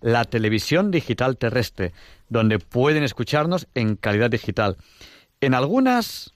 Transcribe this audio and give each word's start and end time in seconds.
la 0.00 0.24
televisión 0.24 0.90
digital 0.90 1.36
terrestre 1.36 1.92
donde 2.28 2.58
pueden 2.58 3.02
escucharnos 3.02 3.68
en 3.74 3.96
calidad 3.96 4.30
digital. 4.30 4.76
En 5.40 5.54
algunas 5.54 6.34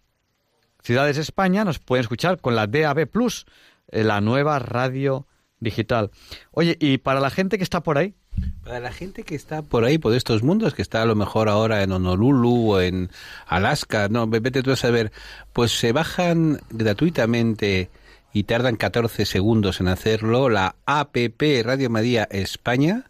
ciudades 0.82 1.16
de 1.16 1.22
España 1.22 1.64
nos 1.64 1.78
pueden 1.78 2.02
escuchar 2.02 2.40
con 2.40 2.54
la 2.54 2.66
DAB 2.66 3.06
Plus, 3.06 3.46
eh, 3.90 4.04
la 4.04 4.20
nueva 4.20 4.58
radio 4.58 5.26
digital. 5.60 6.10
Oye, 6.52 6.76
y 6.80 6.98
para 6.98 7.20
la 7.20 7.30
gente 7.30 7.58
que 7.58 7.64
está 7.64 7.82
por 7.82 7.98
ahí, 7.98 8.14
para 8.62 8.80
la 8.80 8.92
gente 8.92 9.24
que 9.24 9.34
está 9.34 9.62
por 9.62 9.84
ahí, 9.84 9.98
por 9.98 10.14
estos 10.14 10.42
mundos, 10.42 10.74
que 10.74 10.82
está 10.82 11.02
a 11.02 11.06
lo 11.06 11.16
mejor 11.16 11.48
ahora 11.48 11.82
en 11.82 11.90
Honolulu 11.90 12.72
o 12.72 12.80
en 12.80 13.10
Alaska, 13.46 14.08
no, 14.08 14.26
vete 14.28 14.62
tú 14.62 14.70
a 14.70 14.76
saber, 14.76 15.10
pues 15.52 15.72
se 15.72 15.92
bajan 15.92 16.60
gratuitamente 16.70 17.90
y 18.32 18.44
tardan 18.44 18.76
14 18.76 19.26
segundos 19.26 19.80
en 19.80 19.88
hacerlo 19.88 20.48
la 20.48 20.76
APP 20.86 21.42
Radio 21.64 21.90
María 21.90 22.28
España 22.30 23.07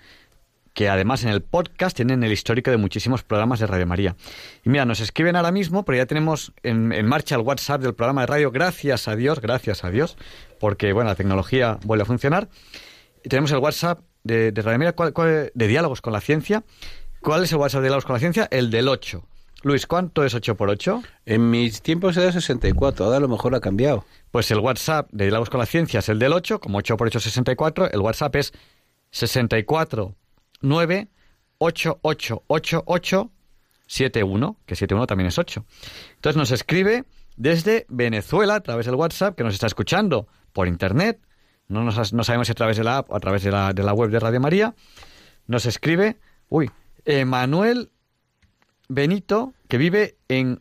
que 0.74 0.88
además 0.88 1.22
en 1.22 1.30
el 1.30 1.42
podcast 1.42 1.94
tienen 1.94 2.24
el 2.24 2.32
histórico 2.32 2.72
de 2.72 2.78
muchísimos 2.78 3.22
programas 3.22 3.60
de 3.60 3.68
Radio 3.68 3.86
María. 3.86 4.16
Y 4.64 4.70
mira, 4.70 4.84
nos 4.86 4.98
escriben 4.98 5.36
ahora 5.36 5.52
mismo, 5.52 5.84
pero 5.84 5.98
ya 5.98 6.06
tenemos 6.06 6.52
en, 6.64 6.92
en, 6.92 7.06
marcha 7.06 7.36
el 7.36 7.42
WhatsApp 7.42 7.80
del 7.80 7.94
programa 7.94 8.22
de 8.22 8.26
radio, 8.26 8.50
gracias 8.50 9.06
a 9.06 9.14
Dios, 9.14 9.40
gracias 9.40 9.84
a 9.84 9.90
Dios, 9.90 10.16
porque 10.58 10.92
bueno, 10.92 11.10
la 11.10 11.16
tecnología 11.16 11.78
vuelve 11.84 12.02
a 12.02 12.06
funcionar 12.06 12.48
tenemos 13.28 13.50
el 13.52 13.58
WhatsApp 13.58 14.00
de, 14.24 14.52
de 14.52 14.62
Radio 14.62 14.92
de 15.54 15.68
Diálogos 15.68 16.00
con 16.00 16.12
la 16.12 16.20
Ciencia. 16.20 16.64
¿Cuál 17.20 17.44
es 17.44 17.52
el 17.52 17.58
WhatsApp 17.58 17.80
de 17.80 17.88
Diálogos 17.88 18.04
con 18.04 18.14
la 18.14 18.20
Ciencia? 18.20 18.48
El 18.50 18.70
del 18.70 18.88
8. 18.88 19.24
Luis, 19.62 19.86
¿cuánto 19.86 20.24
es 20.24 20.34
8 20.34 20.56
por 20.56 20.70
8? 20.70 21.02
En 21.26 21.50
mis 21.50 21.82
tiempos 21.82 22.16
era 22.16 22.32
64, 22.32 23.04
ahora 23.04 23.18
a 23.18 23.20
lo 23.20 23.28
mejor 23.28 23.54
ha 23.54 23.60
cambiado. 23.60 24.06
Pues 24.30 24.50
el 24.50 24.58
WhatsApp 24.58 25.10
de 25.12 25.24
Diálogos 25.24 25.50
con 25.50 25.60
la 25.60 25.66
Ciencia 25.66 26.00
es 26.00 26.08
el 26.08 26.18
del 26.18 26.32
8, 26.32 26.60
como 26.60 26.78
8 26.78 26.96
por 26.96 27.08
8 27.08 27.18
es 27.18 27.24
64, 27.24 27.90
el 27.90 28.00
WhatsApp 28.00 28.36
es 28.36 28.52
64 29.10 30.14
9 30.62 31.08
8 31.58 31.98
8 32.00 32.44
8 32.46 32.82
8 32.86 33.30
7 33.86 34.22
1, 34.22 34.56
que 34.64 34.76
7 34.76 34.94
1 34.94 35.06
también 35.06 35.28
es 35.28 35.38
8. 35.38 35.64
Entonces 36.14 36.36
nos 36.38 36.52
escribe 36.52 37.04
desde 37.36 37.84
Venezuela 37.88 38.54
a 38.54 38.60
través 38.60 38.86
del 38.86 38.94
WhatsApp, 38.94 39.36
que 39.36 39.44
nos 39.44 39.52
está 39.52 39.66
escuchando 39.66 40.26
por 40.52 40.68
internet, 40.68 41.20
no, 41.70 41.84
nos, 41.84 42.12
no 42.12 42.24
sabemos 42.24 42.48
si 42.48 42.52
a 42.52 42.54
través 42.54 42.76
de 42.76 42.84
la 42.84 42.98
app 42.98 43.10
o 43.10 43.16
a 43.16 43.20
través 43.20 43.42
de 43.42 43.50
la, 43.50 43.72
de 43.72 43.82
la 43.82 43.94
web 43.94 44.10
de 44.10 44.20
Radio 44.20 44.40
María, 44.40 44.74
nos 45.46 45.66
escribe, 45.66 46.16
uy, 46.48 46.70
Emanuel 47.04 47.90
Benito, 48.88 49.54
que 49.68 49.78
vive 49.78 50.16
en 50.28 50.60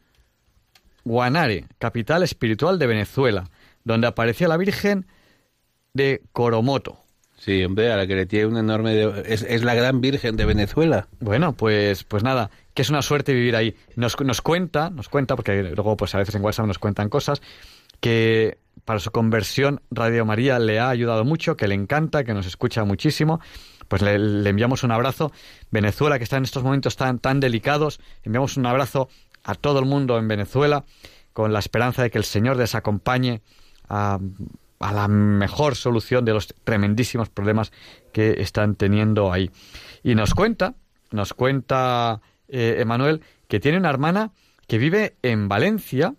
Guanare, 1.03 1.65
capital 1.79 2.23
espiritual 2.23 2.79
de 2.79 2.87
Venezuela, 2.87 3.49
donde 3.83 4.07
aparecía 4.07 4.47
la 4.47 4.57
Virgen 4.57 5.07
de 5.93 6.21
Coromoto. 6.31 6.99
Sí, 7.37 7.63
hombre, 7.63 7.91
a 7.91 7.95
la 7.95 8.05
que 8.05 8.15
le 8.15 8.25
tiene 8.25 8.47
un 8.47 8.57
enorme... 8.57 9.01
Es, 9.25 9.43
es, 9.43 9.63
la 9.63 9.73
gran 9.73 10.01
Virgen 10.01 10.35
de 10.35 10.45
Venezuela. 10.45 11.07
Bueno, 11.21 11.53
pues, 11.53 12.03
pues 12.03 12.21
nada, 12.21 12.51
que 12.73 12.81
es 12.81 12.89
una 12.89 13.01
suerte 13.01 13.33
vivir 13.33 13.55
ahí. 13.55 13.75
Nos, 13.95 14.19
nos 14.19 14.41
cuenta, 14.41 14.89
nos 14.89 15.07
cuenta, 15.07 15.35
porque 15.35 15.63
luego 15.63 15.95
pues 15.95 16.13
a 16.15 16.17
veces 16.17 16.35
en 16.35 16.43
WhatsApp 16.43 16.67
nos 16.67 16.79
cuentan 16.79 17.09
cosas, 17.09 17.41
que 18.01 18.57
para 18.89 19.00
su 19.00 19.11
conversión 19.11 19.81
Radio 19.91 20.25
María 20.25 20.57
le 20.57 20.79
ha 20.79 20.89
ayudado 20.89 21.23
mucho, 21.23 21.55
que 21.55 21.67
le 21.67 21.75
encanta, 21.75 22.23
que 22.23 22.33
nos 22.33 22.47
escucha 22.47 22.83
muchísimo. 22.85 23.39
Pues 23.88 24.01
le, 24.01 24.16
enviamos 24.50 24.83
un 24.83 24.89
abrazo. 24.89 25.31
Venezuela, 25.69 26.17
que 26.17 26.23
está 26.23 26.38
en 26.38 26.44
estos 26.45 26.63
momentos 26.63 26.95
tan, 26.95 27.19
tan 27.19 27.39
delicados, 27.39 28.00
enviamos 28.23 28.57
un 28.57 28.66
abrazo 28.66 29.07
a 29.44 29.53
todo 29.53 29.77
el 29.77 29.85
mundo 29.85 30.17
en 30.17 30.27
Venezuela, 30.27 30.85
con 31.33 31.53
la 31.53 31.59
esperanza 31.59 32.01
de 32.01 32.09
que 32.09 32.17
el 32.17 32.23
Señor 32.23 32.57
les 32.57 32.73
acompañe 32.73 33.44
a, 33.89 34.17
la 34.79 35.07
mejor 35.07 35.75
solución 35.75 36.25
de 36.25 36.33
los 36.33 36.47
tremendísimos 36.47 37.29
problemas 37.29 37.71
que 38.11 38.41
están 38.41 38.73
teniendo 38.73 39.31
ahí. 39.31 39.51
Y 40.01 40.16
nos 40.16 40.33
cuenta, 40.33 40.73
nos 41.11 41.35
cuenta 41.35 42.21
eh, 42.47 42.77
Emanuel, 42.79 43.21
que 43.47 43.59
tiene 43.59 43.77
una 43.77 43.91
hermana 43.91 44.31
que 44.66 44.79
vive 44.79 45.16
en 45.21 45.47
Valencia 45.47 46.16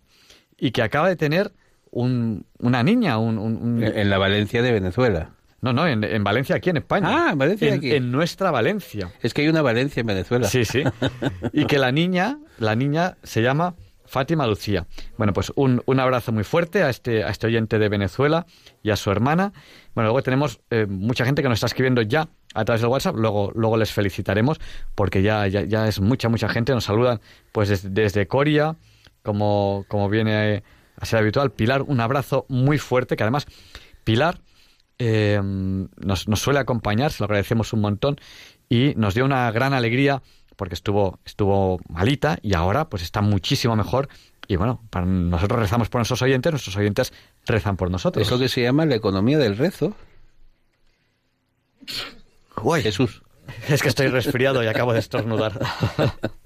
y 0.56 0.70
que 0.70 0.82
acaba 0.82 1.08
de 1.08 1.16
tener 1.16 1.50
una 1.92 2.82
niña. 2.82 3.18
Un, 3.18 3.82
En 3.82 4.10
la 4.10 4.18
Valencia 4.18 4.62
de 4.62 4.72
Venezuela. 4.72 5.30
No, 5.62 5.74
no, 5.74 5.86
en, 5.86 6.24
Valencia, 6.24 6.56
aquí 6.56 6.70
en 6.70 6.78
España. 6.78 7.08
Ah, 7.10 7.32
en 7.32 7.38
Valencia, 7.38 7.74
aquí. 7.74 7.92
En 7.94 8.10
nuestra 8.10 8.50
Valencia. 8.50 9.12
Es 9.20 9.34
que 9.34 9.42
hay 9.42 9.48
una 9.48 9.60
Valencia 9.60 10.00
en 10.00 10.06
Venezuela. 10.06 10.48
Sí, 10.48 10.64
sí. 10.64 10.84
Y 11.52 11.66
que 11.66 11.78
la 11.78 11.92
niña, 11.92 12.38
la 12.58 12.74
niña 12.74 13.18
se 13.22 13.42
llama 13.42 13.74
Fátima 14.06 14.46
Lucía. 14.46 14.86
Bueno, 15.18 15.34
pues 15.34 15.52
un, 15.56 15.82
un 15.84 16.00
abrazo 16.00 16.32
muy 16.32 16.44
fuerte 16.44 16.82
a 16.82 16.88
este, 16.88 17.24
a 17.24 17.28
este 17.28 17.46
oyente 17.46 17.78
de 17.78 17.90
Venezuela 17.90 18.46
y 18.82 18.90
a 18.90 18.96
su 18.96 19.10
hermana. 19.10 19.52
Bueno, 19.94 20.08
luego 20.08 20.22
tenemos 20.22 20.60
eh, 20.70 20.86
mucha 20.88 21.26
gente 21.26 21.42
que 21.42 21.48
nos 21.48 21.58
está 21.58 21.66
escribiendo 21.66 22.00
ya 22.00 22.28
a 22.54 22.64
través 22.64 22.80
del 22.80 22.90
WhatsApp. 22.90 23.16
Luego, 23.16 23.52
luego 23.54 23.76
les 23.76 23.92
felicitaremos 23.92 24.58
porque 24.94 25.20
ya, 25.20 25.46
ya, 25.46 25.62
ya 25.62 25.86
es 25.86 26.00
mucha, 26.00 26.30
mucha 26.30 26.48
gente. 26.48 26.72
Nos 26.72 26.84
saludan 26.84 27.20
pues 27.52 27.68
desde, 27.68 27.90
desde 27.90 28.26
Coria, 28.26 28.76
como, 29.22 29.84
como 29.88 30.08
viene 30.08 30.62
a 31.00 31.06
ser 31.06 31.18
habitual. 31.18 31.50
Pilar, 31.50 31.82
un 31.82 32.00
abrazo 32.00 32.46
muy 32.48 32.78
fuerte, 32.78 33.16
que 33.16 33.24
además 33.24 33.46
Pilar 34.04 34.40
eh, 34.98 35.40
nos, 35.42 36.28
nos, 36.28 36.40
suele 36.40 36.60
acompañar, 36.60 37.10
se 37.10 37.22
lo 37.22 37.24
agradecemos 37.24 37.72
un 37.72 37.80
montón 37.80 38.20
y 38.68 38.94
nos 38.96 39.14
dio 39.14 39.24
una 39.24 39.50
gran 39.50 39.72
alegría 39.72 40.22
porque 40.56 40.74
estuvo, 40.74 41.18
estuvo 41.24 41.80
malita 41.88 42.38
y 42.42 42.54
ahora 42.54 42.90
pues 42.90 43.02
está 43.02 43.22
muchísimo 43.22 43.76
mejor. 43.76 44.10
Y 44.46 44.56
bueno, 44.56 44.82
para 44.90 45.06
nosotros 45.06 45.58
rezamos 45.58 45.88
por 45.88 46.00
nuestros 46.00 46.20
oyentes, 46.20 46.52
nuestros 46.52 46.76
oyentes 46.76 47.12
rezan 47.46 47.78
por 47.78 47.90
nosotros. 47.90 48.26
Eso 48.26 48.38
que 48.38 48.48
se 48.48 48.62
llama 48.62 48.84
la 48.84 48.96
economía 48.96 49.38
del 49.38 49.56
rezo. 49.56 49.94
Uy, 52.62 52.82
Jesús. 52.82 53.22
Es 53.68 53.80
que 53.80 53.88
estoy 53.88 54.08
resfriado 54.08 54.62
y 54.62 54.66
acabo 54.66 54.92
de 54.92 54.98
estornudar. 54.98 55.58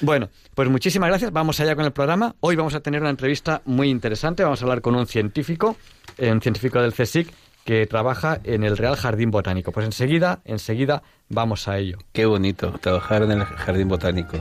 Bueno, 0.00 0.28
pues 0.54 0.68
muchísimas 0.68 1.08
gracias. 1.08 1.32
Vamos 1.32 1.60
allá 1.60 1.74
con 1.76 1.84
el 1.84 1.92
programa. 1.92 2.34
Hoy 2.40 2.56
vamos 2.56 2.74
a 2.74 2.80
tener 2.80 3.00
una 3.00 3.10
entrevista 3.10 3.62
muy 3.64 3.90
interesante. 3.90 4.42
Vamos 4.42 4.60
a 4.60 4.64
hablar 4.64 4.80
con 4.80 4.94
un 4.94 5.06
científico, 5.06 5.76
eh, 6.18 6.30
un 6.30 6.40
científico 6.40 6.80
del 6.80 6.92
CSIC 6.92 7.32
que 7.64 7.86
trabaja 7.86 8.40
en 8.44 8.62
el 8.64 8.76
Real 8.76 8.96
Jardín 8.96 9.30
Botánico. 9.30 9.72
Pues 9.72 9.86
enseguida, 9.86 10.40
enseguida 10.44 11.02
vamos 11.28 11.68
a 11.68 11.78
ello. 11.78 11.98
Qué 12.12 12.26
bonito 12.26 12.72
trabajar 12.80 13.22
en 13.22 13.32
el 13.32 13.44
Jardín 13.44 13.88
Botánico. 13.88 14.38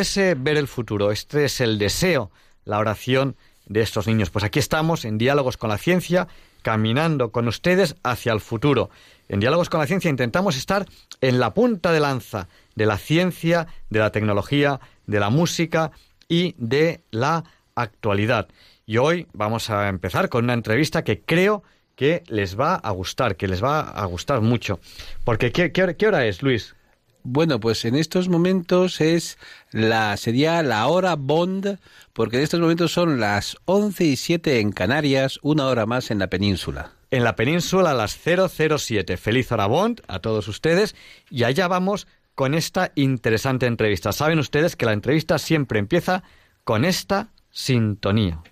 Pudiese 0.00 0.34
ver 0.34 0.56
el 0.56 0.66
futuro. 0.66 1.12
Este 1.12 1.44
es 1.44 1.60
el 1.60 1.78
deseo, 1.78 2.30
la 2.64 2.78
oración 2.78 3.36
de 3.66 3.82
estos 3.82 4.06
niños. 4.06 4.30
Pues 4.30 4.46
aquí 4.46 4.58
estamos 4.58 5.04
en 5.04 5.18
Diálogos 5.18 5.58
con 5.58 5.68
la 5.68 5.76
Ciencia, 5.76 6.26
caminando 6.62 7.32
con 7.32 7.46
ustedes 7.48 7.96
hacia 8.02 8.32
el 8.32 8.40
futuro. 8.40 8.88
En 9.28 9.40
Diálogos 9.40 9.68
con 9.68 9.78
la 9.78 9.86
Ciencia 9.86 10.08
intentamos 10.08 10.56
estar 10.56 10.86
en 11.20 11.38
la 11.38 11.52
punta 11.52 11.92
de 11.92 12.00
lanza 12.00 12.48
de 12.74 12.86
la 12.86 12.96
ciencia, 12.96 13.66
de 13.90 13.98
la 13.98 14.10
tecnología, 14.10 14.80
de 15.06 15.20
la 15.20 15.28
música 15.28 15.90
y 16.28 16.54
de 16.56 17.02
la 17.10 17.44
actualidad. 17.74 18.48
Y 18.86 18.96
hoy 18.96 19.26
vamos 19.34 19.68
a 19.68 19.90
empezar 19.90 20.30
con 20.30 20.44
una 20.44 20.54
entrevista 20.54 21.04
que 21.04 21.20
creo 21.20 21.62
que 21.94 22.22
les 22.28 22.58
va 22.58 22.76
a 22.76 22.90
gustar, 22.92 23.36
que 23.36 23.48
les 23.48 23.62
va 23.62 23.80
a 23.80 24.06
gustar 24.06 24.40
mucho. 24.40 24.80
Porque 25.24 25.52
¿qué, 25.52 26.06
hora 26.06 26.24
es, 26.24 26.42
Luis? 26.42 26.74
Bueno, 27.22 27.60
pues 27.60 27.84
en 27.84 27.96
estos 27.96 28.28
momentos 28.28 29.00
es 29.00 29.38
la 29.72 30.16
sería 30.16 30.62
la 30.62 30.86
hora 30.86 31.16
Bond, 31.16 31.78
porque 32.12 32.38
en 32.38 32.42
estos 32.42 32.60
momentos 32.60 32.92
son 32.92 33.20
las 33.20 33.56
11 33.66 34.04
y 34.04 34.16
7 34.16 34.60
en 34.60 34.72
Canarias, 34.72 35.38
una 35.42 35.66
hora 35.66 35.86
más 35.86 36.10
en 36.10 36.18
la 36.18 36.28
península. 36.28 36.92
En 37.10 37.24
la 37.24 37.36
península 37.36 37.90
a 37.90 37.94
las 37.94 38.18
007. 38.18 39.16
Feliz 39.16 39.52
hora 39.52 39.66
Bond 39.66 40.00
a 40.08 40.20
todos 40.20 40.48
ustedes 40.48 40.94
y 41.28 41.44
allá 41.44 41.68
vamos 41.68 42.06
con 42.34 42.54
esta 42.54 42.92
interesante 42.94 43.66
entrevista. 43.66 44.12
Saben 44.12 44.38
ustedes 44.38 44.76
que 44.76 44.86
la 44.86 44.92
entrevista 44.92 45.38
siempre 45.38 45.78
empieza 45.78 46.22
con 46.64 46.84
esta 46.84 47.32
sintonía. 47.50 48.42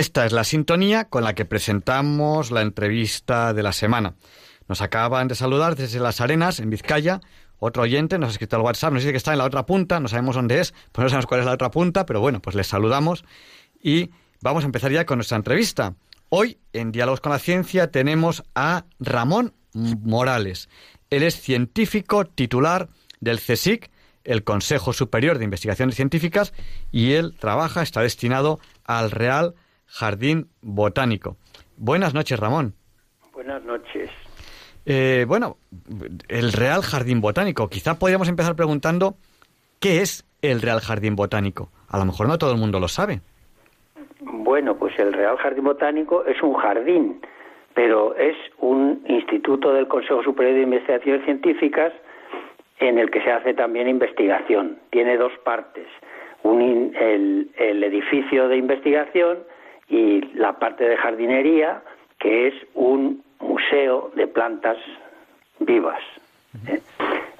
Esta 0.00 0.24
es 0.24 0.32
la 0.32 0.44
sintonía 0.44 1.10
con 1.10 1.24
la 1.24 1.34
que 1.34 1.44
presentamos 1.44 2.50
la 2.50 2.62
entrevista 2.62 3.52
de 3.52 3.62
la 3.62 3.74
semana. 3.74 4.14
Nos 4.66 4.80
acaban 4.80 5.28
de 5.28 5.34
saludar 5.34 5.76
desde 5.76 6.00
Las 6.00 6.22
Arenas, 6.22 6.58
en 6.58 6.70
Vizcaya, 6.70 7.20
otro 7.58 7.82
oyente 7.82 8.18
nos 8.18 8.28
ha 8.28 8.32
escrito 8.32 8.56
al 8.56 8.62
WhatsApp, 8.62 8.94
nos 8.94 9.02
dice 9.02 9.12
que 9.12 9.18
está 9.18 9.32
en 9.32 9.38
la 9.40 9.44
otra 9.44 9.66
punta, 9.66 10.00
no 10.00 10.08
sabemos 10.08 10.36
dónde 10.36 10.58
es, 10.58 10.72
pues 10.92 11.02
no 11.02 11.10
sabemos 11.10 11.26
cuál 11.26 11.40
es 11.40 11.46
la 11.46 11.52
otra 11.52 11.70
punta, 11.70 12.06
pero 12.06 12.18
bueno, 12.22 12.40
pues 12.40 12.56
les 12.56 12.66
saludamos 12.66 13.26
y 13.82 14.08
vamos 14.40 14.62
a 14.62 14.66
empezar 14.68 14.90
ya 14.90 15.04
con 15.04 15.18
nuestra 15.18 15.36
entrevista. 15.36 15.96
Hoy, 16.30 16.56
en 16.72 16.92
Diálogos 16.92 17.20
con 17.20 17.32
la 17.32 17.38
Ciencia, 17.38 17.90
tenemos 17.90 18.42
a 18.54 18.86
Ramón 19.00 19.52
Morales. 19.74 20.70
Él 21.10 21.24
es 21.24 21.38
científico 21.38 22.24
titular 22.24 22.88
del 23.20 23.38
CSIC, 23.38 23.90
el 24.24 24.44
Consejo 24.44 24.94
Superior 24.94 25.36
de 25.36 25.44
Investigaciones 25.44 25.94
Científicas, 25.94 26.54
y 26.90 27.12
él 27.12 27.36
trabaja, 27.38 27.82
está 27.82 28.00
destinado 28.00 28.60
al 28.86 29.10
Real 29.10 29.56
Jardín 29.90 30.48
Botánico. 30.62 31.36
Buenas 31.76 32.14
noches, 32.14 32.38
Ramón. 32.38 32.74
Buenas 33.32 33.62
noches. 33.64 34.10
Eh, 34.86 35.24
bueno, 35.26 35.56
el 36.28 36.52
Real 36.52 36.82
Jardín 36.82 37.20
Botánico. 37.20 37.68
Quizá 37.68 37.98
podríamos 37.98 38.28
empezar 38.28 38.56
preguntando 38.56 39.14
qué 39.80 40.00
es 40.00 40.24
el 40.42 40.62
Real 40.62 40.80
Jardín 40.80 41.16
Botánico. 41.16 41.70
A 41.88 41.98
lo 41.98 42.04
mejor 42.04 42.28
no 42.28 42.38
todo 42.38 42.52
el 42.52 42.58
mundo 42.58 42.80
lo 42.80 42.88
sabe. 42.88 43.20
Bueno, 44.20 44.76
pues 44.76 44.98
el 44.98 45.12
Real 45.12 45.36
Jardín 45.38 45.64
Botánico 45.64 46.24
es 46.24 46.42
un 46.42 46.54
jardín, 46.54 47.20
pero 47.74 48.14
es 48.16 48.36
un 48.58 49.04
instituto 49.06 49.72
del 49.72 49.88
Consejo 49.88 50.22
Superior 50.22 50.54
de 50.54 50.62
Investigaciones 50.62 51.24
Científicas 51.24 51.92
en 52.78 52.98
el 52.98 53.10
que 53.10 53.22
se 53.22 53.30
hace 53.30 53.54
también 53.54 53.88
investigación. 53.88 54.78
Tiene 54.90 55.16
dos 55.16 55.32
partes. 55.44 55.86
Un, 56.42 56.94
el, 56.98 57.50
el 57.58 57.84
edificio 57.84 58.48
de 58.48 58.56
investigación 58.56 59.38
y 59.90 60.20
la 60.34 60.52
parte 60.54 60.88
de 60.88 60.96
jardinería, 60.96 61.82
que 62.18 62.48
es 62.48 62.54
un 62.74 63.22
museo 63.40 64.12
de 64.14 64.26
plantas 64.28 64.78
vivas. 65.58 66.00
¿eh? 66.68 66.80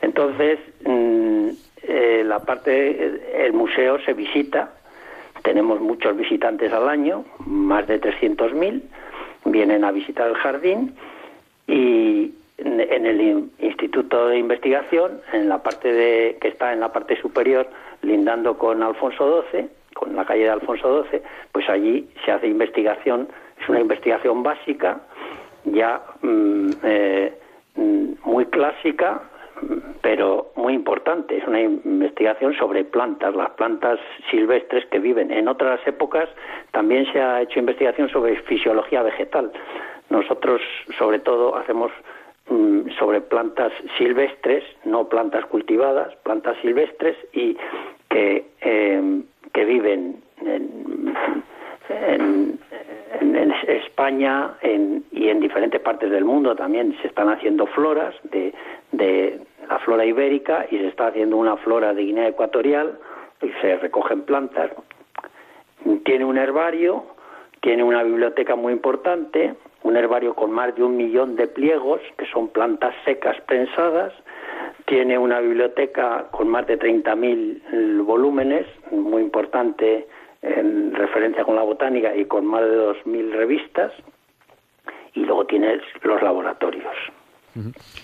Entonces, 0.02 0.59
mm, 0.85 1.49
eh, 1.83 2.23
la 2.26 2.40
parte, 2.40 3.47
el 3.47 3.52
museo 3.52 4.00
se 4.00 4.12
visita, 4.12 4.73
tenemos 5.42 5.80
muchos 5.80 6.16
visitantes 6.16 6.73
al 6.73 6.88
año, 6.88 7.25
más 7.47 7.87
de 7.87 8.00
300.000, 8.00 8.83
vienen 9.45 9.85
a 9.85 9.92
visitar 9.92 10.28
el 10.28 10.37
jardín 10.37 10.95
y 11.66 12.35
en 12.59 13.07
el 13.07 13.49
Instituto 13.59 14.28
de 14.28 14.38
Investigación, 14.38 15.21
en 15.33 15.49
la 15.49 15.62
parte 15.62 15.90
de, 15.90 16.37
que 16.40 16.49
está 16.49 16.75
en 16.75 16.80
la 16.80 16.92
parte 16.92 17.19
superior, 17.21 17.66
lindando 18.02 18.59
con 18.59 18.83
Alfonso 18.83 19.45
XII, 19.50 19.69
con 19.94 20.14
la 20.16 20.25
calle 20.25 20.44
de 20.44 20.50
Alfonso 20.50 21.04
XII, 21.04 21.20
pues 21.52 21.68
allí 21.68 22.09
se 22.25 22.32
hace 22.32 22.47
investigación, 22.47 23.28
es 23.61 23.68
una 23.68 23.80
investigación 23.80 24.42
básica, 24.42 25.00
ya 25.64 26.00
mm, 26.23 26.70
eh, 26.82 27.38
mm, 27.76 28.12
muy 28.25 28.47
clásica, 28.47 29.23
pero 30.00 30.52
muy 30.56 30.75
importante. 30.75 31.37
Es 31.37 31.47
una 31.47 31.61
investigación 31.61 32.54
sobre 32.54 32.85
plantas, 32.85 33.35
las 33.35 33.50
plantas 33.50 33.99
silvestres 34.30 34.87
que 34.87 34.99
viven. 34.99 35.30
En 35.30 35.49
otras 35.49 35.80
épocas 35.87 36.28
también 36.73 37.11
se 37.12 37.20
ha 37.20 37.42
hecho 37.42 37.59
investigación 37.59 38.09
sobre 38.09 38.37
fisiología 38.42 39.02
vegetal. 39.02 39.52
Nosotros, 40.09 40.61
sobre 40.99 41.18
todo, 41.20 41.56
hacemos 41.56 41.92
mm, 42.49 42.90
sobre 42.99 43.20
plantas 43.20 43.73
silvestres, 43.99 44.64
no 44.85 45.09
plantas 45.09 45.44
cultivadas, 45.47 46.14
plantas 46.25 46.56
silvestres 46.62 47.16
y 47.32 47.56
que, 48.11 48.45
em, 48.61 49.25
que 49.52 49.64
viven 49.64 50.23
en, 50.43 51.17
en, 51.88 52.61
España 53.67 54.55
y 55.12 55.29
en 55.29 55.40
diferentes 55.40 55.81
partes 55.81 56.11
del 56.11 56.25
mundo 56.25 56.55
también 56.55 56.97
se 57.02 57.09
están 57.09 57.29
haciendo 57.29 57.67
floras 57.67 58.14
de, 58.25 58.52
de 58.93 59.40
la 59.69 59.79
flora 59.79 60.05
ibérica 60.05 60.67
y 60.71 60.79
se 60.79 60.88
está 60.88 61.09
haciendo 61.09 61.37
una 61.37 61.57
flora 61.59 61.95
de 61.95 62.02
Guinea 62.02 62.29
Ecuatorial 62.29 62.99
y 63.43 63.49
se 63.61 63.76
recogen 63.76 64.23
plantas. 64.23 64.71
Tiene 66.05 66.25
un 66.25 66.38
herbario, 66.38 67.05
tiene 67.61 67.85
una 67.85 68.02
biblioteca 68.02 68.57
muy 68.57 68.73
importante, 68.73 69.55
un 69.83 69.97
herbario 69.97 70.35
con 70.35 70.50
más 70.50 70.75
de 70.75 70.83
un 70.83 70.97
millón 70.97 71.37
de 71.37 71.47
pliegos, 71.47 72.00
que 72.19 72.26
son 72.26 72.49
plantas 72.49 72.95
secas 73.05 73.40
prensadas, 73.43 74.12
tiene 74.90 75.16
una 75.16 75.38
biblioteca 75.38 76.26
con 76.32 76.49
más 76.49 76.66
de 76.66 76.76
30.000 76.76 78.04
volúmenes, 78.04 78.66
muy 78.90 79.23
importante 79.23 80.09
en 80.42 80.92
referencia 80.92 81.44
con 81.44 81.54
la 81.54 81.62
botánica 81.62 82.12
y 82.16 82.25
con 82.25 82.44
más 82.44 82.62
de 82.62 82.76
2.000 82.76 83.30
revistas, 83.30 83.92
y 85.14 85.20
luego 85.20 85.47
tiene 85.47 85.80
los 86.02 86.20
laboratorios. 86.20 86.92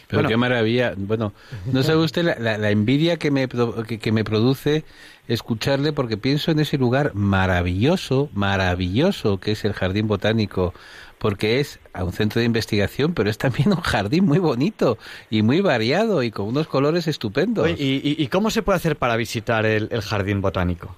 Pero 0.09 0.29
qué 0.29 0.37
maravilla. 0.37 0.95
Bueno, 0.97 1.33
no 1.73 1.83
sabe 1.83 1.99
usted 1.99 2.37
la, 2.39 2.71
envidia 2.71 3.17
que 3.17 3.31
me, 3.31 3.49
que, 3.49 4.13
me 4.13 4.25
produce 4.25 4.85
escucharle 5.29 5.93
porque 5.93 6.17
pienso 6.17 6.51
en 6.51 6.61
ese 6.61 6.79
lugar 6.79 7.13
maravilloso, 7.15 8.29
maravilloso 8.35 9.39
que 9.39 9.53
es 9.53 9.65
el 9.65 9.73
Jardín 9.73 10.09
Botánico, 10.09 10.73
porque 11.19 11.61
es 11.61 11.81
un 12.01 12.13
centro 12.13 12.41
de 12.41 12.47
investigación, 12.47 13.15
pero 13.15 13.31
es 13.31 13.39
también 13.39 13.69
un 13.71 13.81
jardín 13.81 14.25
muy 14.27 14.39
bonito 14.39 14.99
y 15.31 15.43
muy 15.43 15.61
variado 15.61 16.23
y 16.23 16.31
con 16.31 16.47
unos 16.47 16.69
colores 16.69 17.09
estupendos. 17.09 17.69
¿Y, 17.79 18.29
cómo 18.29 18.51
se 18.51 18.63
puede 18.63 18.77
hacer 18.77 18.97
para 18.97 19.17
visitar 19.17 19.67
el, 19.67 19.89
el 19.91 20.01
Jardín 20.03 20.41
Botánico? 20.41 20.97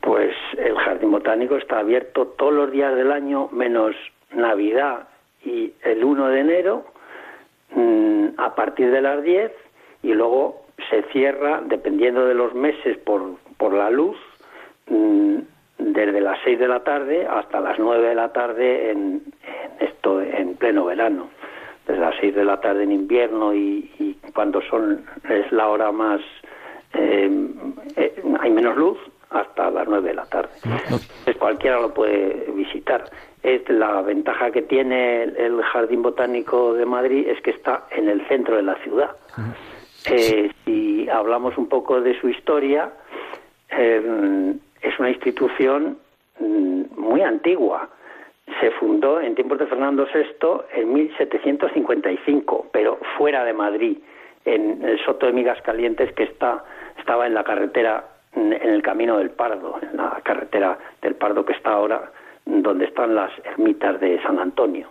Pues 0.00 0.32
el 0.58 0.76
Jardín 0.76 1.10
Botánico 1.10 1.56
está 1.56 1.80
abierto 1.80 2.26
todos 2.38 2.52
los 2.52 2.70
días 2.70 2.94
del 2.94 3.10
año, 3.10 3.48
menos 3.52 3.94
Navidad 4.32 5.08
y 5.44 5.72
el 5.82 6.04
1 6.04 6.28
de 6.28 6.40
enero 6.40 6.95
Mm, 7.76 8.28
a 8.38 8.54
partir 8.54 8.90
de 8.90 9.02
las 9.02 9.22
10 9.22 9.52
y 10.02 10.14
luego 10.14 10.62
se 10.88 11.02
cierra, 11.12 11.60
dependiendo 11.66 12.24
de 12.24 12.32
los 12.32 12.54
meses, 12.54 12.96
por, 12.98 13.36
por 13.58 13.74
la 13.74 13.90
luz, 13.90 14.16
mm, 14.88 15.36
desde 15.78 16.20
las 16.22 16.38
6 16.42 16.58
de 16.58 16.68
la 16.68 16.80
tarde 16.80 17.26
hasta 17.26 17.60
las 17.60 17.78
9 17.78 18.08
de 18.08 18.14
la 18.14 18.32
tarde 18.32 18.90
en, 18.92 19.22
esto 19.78 20.22
en 20.22 20.54
pleno 20.54 20.86
verano. 20.86 21.28
Desde 21.86 22.00
las 22.00 22.14
6 22.18 22.34
de 22.34 22.44
la 22.44 22.60
tarde 22.62 22.84
en 22.84 22.92
invierno 22.92 23.54
y, 23.54 24.16
cuando 24.34 24.60
son 24.62 25.04
es 25.30 25.50
la 25.52 25.68
hora 25.68 25.92
más 25.92 26.20
eh, 26.92 27.30
eh, 27.96 28.22
hay 28.40 28.50
menos 28.50 28.76
luz 28.76 28.98
hasta 29.30 29.70
las 29.70 29.86
9 29.86 30.08
de 30.08 30.14
la 30.14 30.26
tarde. 30.26 30.50
Pues 31.24 31.36
cualquiera 31.36 31.80
lo 31.80 31.92
puede 31.92 32.50
visitar 32.54 33.04
la 33.68 34.02
ventaja 34.02 34.50
que 34.50 34.62
tiene 34.62 35.22
el 35.22 35.62
Jardín 35.62 36.02
Botánico 36.02 36.74
de 36.74 36.84
Madrid 36.84 37.28
es 37.28 37.40
que 37.42 37.50
está 37.50 37.84
en 37.90 38.08
el 38.08 38.26
centro 38.26 38.56
de 38.56 38.62
la 38.62 38.74
ciudad. 38.76 39.10
Eh, 40.10 40.50
si 40.64 41.08
hablamos 41.08 41.56
un 41.56 41.68
poco 41.68 42.00
de 42.00 42.18
su 42.20 42.28
historia, 42.28 42.90
eh, 43.70 44.54
es 44.82 44.98
una 44.98 45.10
institución 45.10 45.98
mm, 46.40 46.82
muy 46.96 47.22
antigua. 47.22 47.88
Se 48.60 48.70
fundó 48.72 49.20
en 49.20 49.34
tiempos 49.34 49.58
de 49.58 49.66
Fernando 49.66 50.06
VI 50.12 50.80
en 50.80 50.92
1755, 50.92 52.66
pero 52.72 52.98
fuera 53.16 53.44
de 53.44 53.52
Madrid, 53.52 53.98
en 54.44 54.84
el 54.84 54.98
Soto 55.04 55.26
de 55.26 55.32
Migas 55.32 55.60
Calientes, 55.62 56.12
que 56.14 56.24
está, 56.24 56.64
estaba 56.98 57.26
en 57.26 57.34
la 57.34 57.44
carretera, 57.44 58.04
en 58.34 58.52
el 58.52 58.82
Camino 58.82 59.18
del 59.18 59.30
Pardo, 59.30 59.78
en 59.82 59.96
la 59.96 60.20
carretera 60.22 60.78
del 61.02 61.14
Pardo 61.14 61.44
que 61.44 61.52
está 61.52 61.72
ahora 61.72 62.10
donde 62.46 62.86
están 62.86 63.14
las 63.14 63.30
ermitas 63.44 64.00
de 64.00 64.18
San 64.22 64.38
Antonio. 64.38 64.88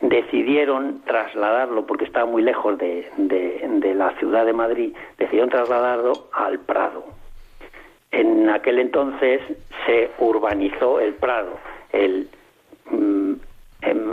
decidieron 0.01 1.03
trasladarlo, 1.07 1.87
porque 1.87 2.05
estaba 2.05 2.27
muy 2.27 2.43
lejos 2.43 2.79
de, 2.79 3.11
la 3.97 4.11
ciudad 4.19 4.45
de 4.45 4.53
Madrid, 4.53 4.95
decidieron 5.19 5.51
trasladarlo 5.51 6.29
al 6.33 6.61
Prado. 6.61 7.05
En 8.11 8.51
aquel 8.51 8.79
entonces 8.79 9.41
se 9.87 10.11
urbanizó 10.19 11.01
el 11.01 11.15
Prado, 11.15 11.59
el 11.93 12.29
mm, 12.91 13.33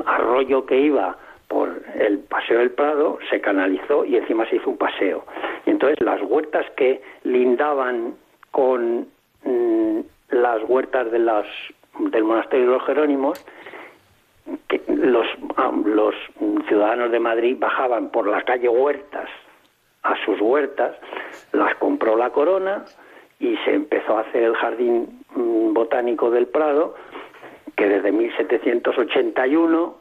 arroyo 0.06 0.66
que 0.66 0.80
iba 0.80 1.18
por 1.52 1.82
el 2.00 2.20
Paseo 2.20 2.60
del 2.60 2.72
Prado 2.72 3.20
se 3.30 3.42
canalizó 3.42 4.06
y 4.06 4.16
encima 4.16 4.48
se 4.50 4.56
hizo 4.56 4.70
un 4.70 4.78
paseo. 4.78 5.26
Y 5.66 5.72
entonces 5.72 6.00
las 6.00 6.22
huertas 6.22 6.66
que 6.78 7.02
lindaban 7.24 8.16
con 8.52 9.08
mm, 9.44 10.00
las 10.30 10.64
huertas 10.70 11.12
de 11.12 11.20
las, 11.20 11.46
del 12.00 12.24
monasterio 12.24 12.68
de 12.68 12.72
los 12.72 12.86
Jerónimos, 12.86 13.46
que 14.70 14.82
los, 14.88 15.28
ah, 15.58 15.74
los 15.84 16.16
ciudadanos 16.70 17.12
de 17.12 17.20
Madrid 17.20 17.58
bajaban 17.60 18.12
por 18.12 18.28
la 18.28 18.42
calle 18.44 18.70
Huertas 18.70 19.30
a 20.04 20.16
sus 20.24 20.40
huertas, 20.40 20.96
las 21.52 21.76
compró 21.76 22.16
la 22.16 22.30
corona 22.30 22.86
y 23.40 23.58
se 23.66 23.74
empezó 23.74 24.18
a 24.18 24.22
hacer 24.22 24.44
el 24.44 24.56
jardín 24.56 25.22
mm, 25.36 25.74
botánico 25.74 26.32
del 26.32 26.48
Prado, 26.48 26.96
que 27.76 27.90
desde 27.90 28.14
1781 28.14 30.01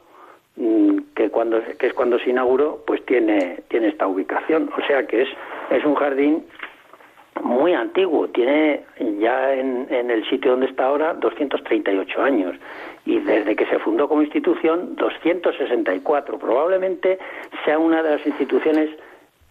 que 1.15 1.29
cuando 1.29 1.61
que 1.79 1.87
es 1.87 1.93
cuando 1.93 2.19
se 2.19 2.29
inauguró 2.29 2.83
pues 2.85 3.03
tiene 3.05 3.59
tiene 3.67 3.87
esta 3.89 4.07
ubicación. 4.07 4.69
O 4.77 4.85
sea 4.85 5.05
que 5.07 5.23
es 5.23 5.29
es 5.69 5.83
un 5.85 5.95
jardín 5.95 6.43
muy 7.43 7.73
antiguo. 7.73 8.27
Tiene 8.29 8.81
ya 9.19 9.53
en, 9.53 9.87
en 9.89 10.11
el 10.11 10.27
sitio 10.29 10.51
donde 10.51 10.67
está 10.67 10.85
ahora 10.85 11.13
238 11.13 12.21
años. 12.21 12.55
Y 13.05 13.19
desde 13.19 13.55
que 13.55 13.65
se 13.65 13.79
fundó 13.79 14.07
como 14.07 14.21
institución 14.21 14.95
264 14.95 16.37
probablemente 16.37 17.17
sea 17.65 17.79
una 17.79 18.03
de 18.03 18.17
las 18.17 18.25
instituciones 18.27 18.89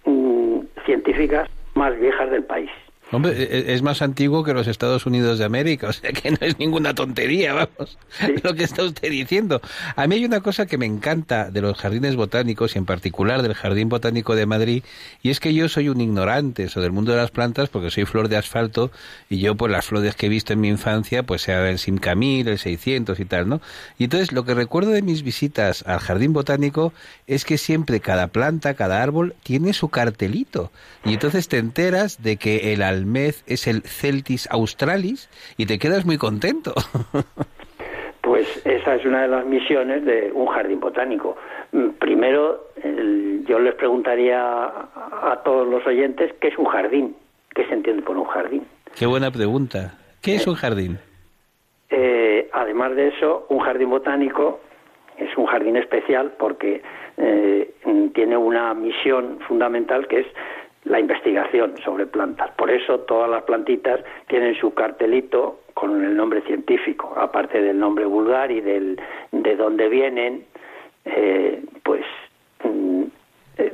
mm, 0.04 0.60
científicas 0.84 1.48
más 1.74 1.98
viejas 1.98 2.30
del 2.30 2.44
país 2.44 2.70
Hombre, 3.12 3.32
e, 3.32 3.58
e, 3.58 3.74
es 3.74 3.82
más 3.82 4.02
antiguo 4.02 4.44
que 4.44 4.54
los 4.54 4.68
Estados 4.68 5.04
Unidos 5.04 5.38
de 5.38 5.44
América, 5.44 5.88
o 5.90 5.92
sea 5.92 6.12
que 6.12 6.30
no 6.30 6.38
es 6.40 6.58
ninguna 6.58 6.94
tontería, 6.94 7.52
vamos, 7.52 7.98
lo 8.42 8.54
que 8.54 8.64
está 8.64 8.84
usted 8.84 9.10
diciendo. 9.10 9.60
A 9.96 10.06
mí 10.06 10.16
hay 10.16 10.24
una 10.24 10.40
cosa 10.40 10.66
que 10.66 10.78
me 10.78 10.86
encanta 10.86 11.50
de 11.50 11.60
los 11.60 11.76
jardines 11.76 12.14
botánicos 12.16 12.74
y 12.74 12.78
en 12.78 12.86
particular 12.86 13.42
del 13.42 13.54
Jardín 13.54 13.88
Botánico 13.88 14.36
de 14.36 14.46
Madrid, 14.46 14.84
y 15.22 15.30
es 15.30 15.40
que 15.40 15.52
yo 15.54 15.68
soy 15.68 15.88
un 15.88 16.00
ignorante 16.00 16.68
sobre 16.68 16.86
el 16.86 16.92
mundo 16.92 17.12
de 17.12 17.18
las 17.18 17.30
plantas 17.30 17.68
porque 17.68 17.90
soy 17.90 18.04
flor 18.04 18.28
de 18.28 18.36
asfalto 18.36 18.90
y 19.28 19.38
yo 19.38 19.56
pues 19.56 19.72
las 19.72 19.86
flores 19.86 20.14
que 20.14 20.26
he 20.26 20.28
visto 20.28 20.52
en 20.52 20.60
mi 20.60 20.68
infancia, 20.68 21.24
pues 21.24 21.42
sea 21.42 21.68
el 21.68 21.78
Simcamil, 21.78 22.46
el 22.46 22.58
600 22.58 23.18
y 23.18 23.24
tal, 23.24 23.48
¿no? 23.48 23.60
Y 23.98 24.04
entonces 24.04 24.32
lo 24.32 24.44
que 24.44 24.54
recuerdo 24.54 24.90
de 24.90 25.02
mis 25.02 25.22
visitas 25.22 25.82
al 25.86 25.98
Jardín 25.98 26.32
Botánico 26.32 26.92
es 27.26 27.44
que 27.44 27.58
siempre 27.58 28.00
cada 28.00 28.28
planta, 28.28 28.74
cada 28.74 29.02
árbol 29.02 29.34
tiene 29.42 29.72
su 29.72 29.88
cartelito. 29.88 30.70
Y 31.04 31.14
entonces 31.14 31.48
te 31.48 31.58
enteras 31.58 32.22
de 32.22 32.36
que 32.36 32.72
el 32.72 32.82
mes 33.06 33.44
es 33.46 33.66
el 33.66 33.82
Celtis 33.82 34.48
australis 34.50 35.28
y 35.56 35.66
te 35.66 35.78
quedas 35.78 36.04
muy 36.06 36.18
contento. 36.18 36.74
Pues 38.22 38.64
esa 38.64 38.94
es 38.94 39.04
una 39.04 39.22
de 39.22 39.28
las 39.28 39.44
misiones 39.44 40.04
de 40.04 40.30
un 40.32 40.46
jardín 40.46 40.78
botánico. 40.78 41.36
Mm, 41.72 41.88
primero, 41.98 42.68
yo 43.44 43.58
les 43.58 43.74
preguntaría 43.74 44.38
a, 44.40 45.40
todos 45.44 45.66
los 45.66 45.84
oyentes 45.86 46.32
qué 46.40 46.48
es 46.48 46.58
un 46.58 46.66
jardín, 46.66 47.16
qué 47.54 47.66
se 47.66 47.74
entiende 47.74 48.02
por 48.02 48.16
un 48.16 48.26
jardín. 48.26 48.64
Qué 48.96 49.06
buena 49.06 49.30
pregunta. 49.30 49.94
¿Qué 50.22 50.36
es 50.36 50.46
un 50.46 50.54
jardín? 50.54 50.98
Eh, 51.88 52.48
además 52.52 52.94
de 52.94 53.08
eso, 53.08 53.46
un 53.48 53.60
jardín 53.60 53.90
botánico 53.90 54.60
es 55.16 55.36
un 55.36 55.46
jardín 55.46 55.76
especial 55.76 56.32
porque 56.38 56.82
eh, 57.16 57.74
tiene 58.14 58.36
una 58.36 58.74
misión 58.74 59.38
fundamental 59.48 60.06
que 60.08 60.20
es 60.20 60.26
la 60.84 60.98
investigación 60.98 61.74
sobre 61.84 62.06
plantas. 62.06 62.50
Por 62.52 62.70
eso 62.70 63.00
todas 63.00 63.30
las 63.30 63.42
plantitas 63.42 64.00
tienen 64.28 64.54
su 64.54 64.72
cartelito 64.72 65.60
con 65.74 66.04
el 66.04 66.16
nombre 66.16 66.42
científico, 66.42 67.12
aparte 67.16 67.60
del 67.60 67.78
nombre 67.78 68.04
vulgar 68.04 68.50
y 68.50 68.60
del, 68.60 69.00
de 69.32 69.56
dónde 69.56 69.88
vienen, 69.88 70.44
eh, 71.04 71.62
pues 71.82 72.04
mm, 72.64 73.04
eh, 73.58 73.72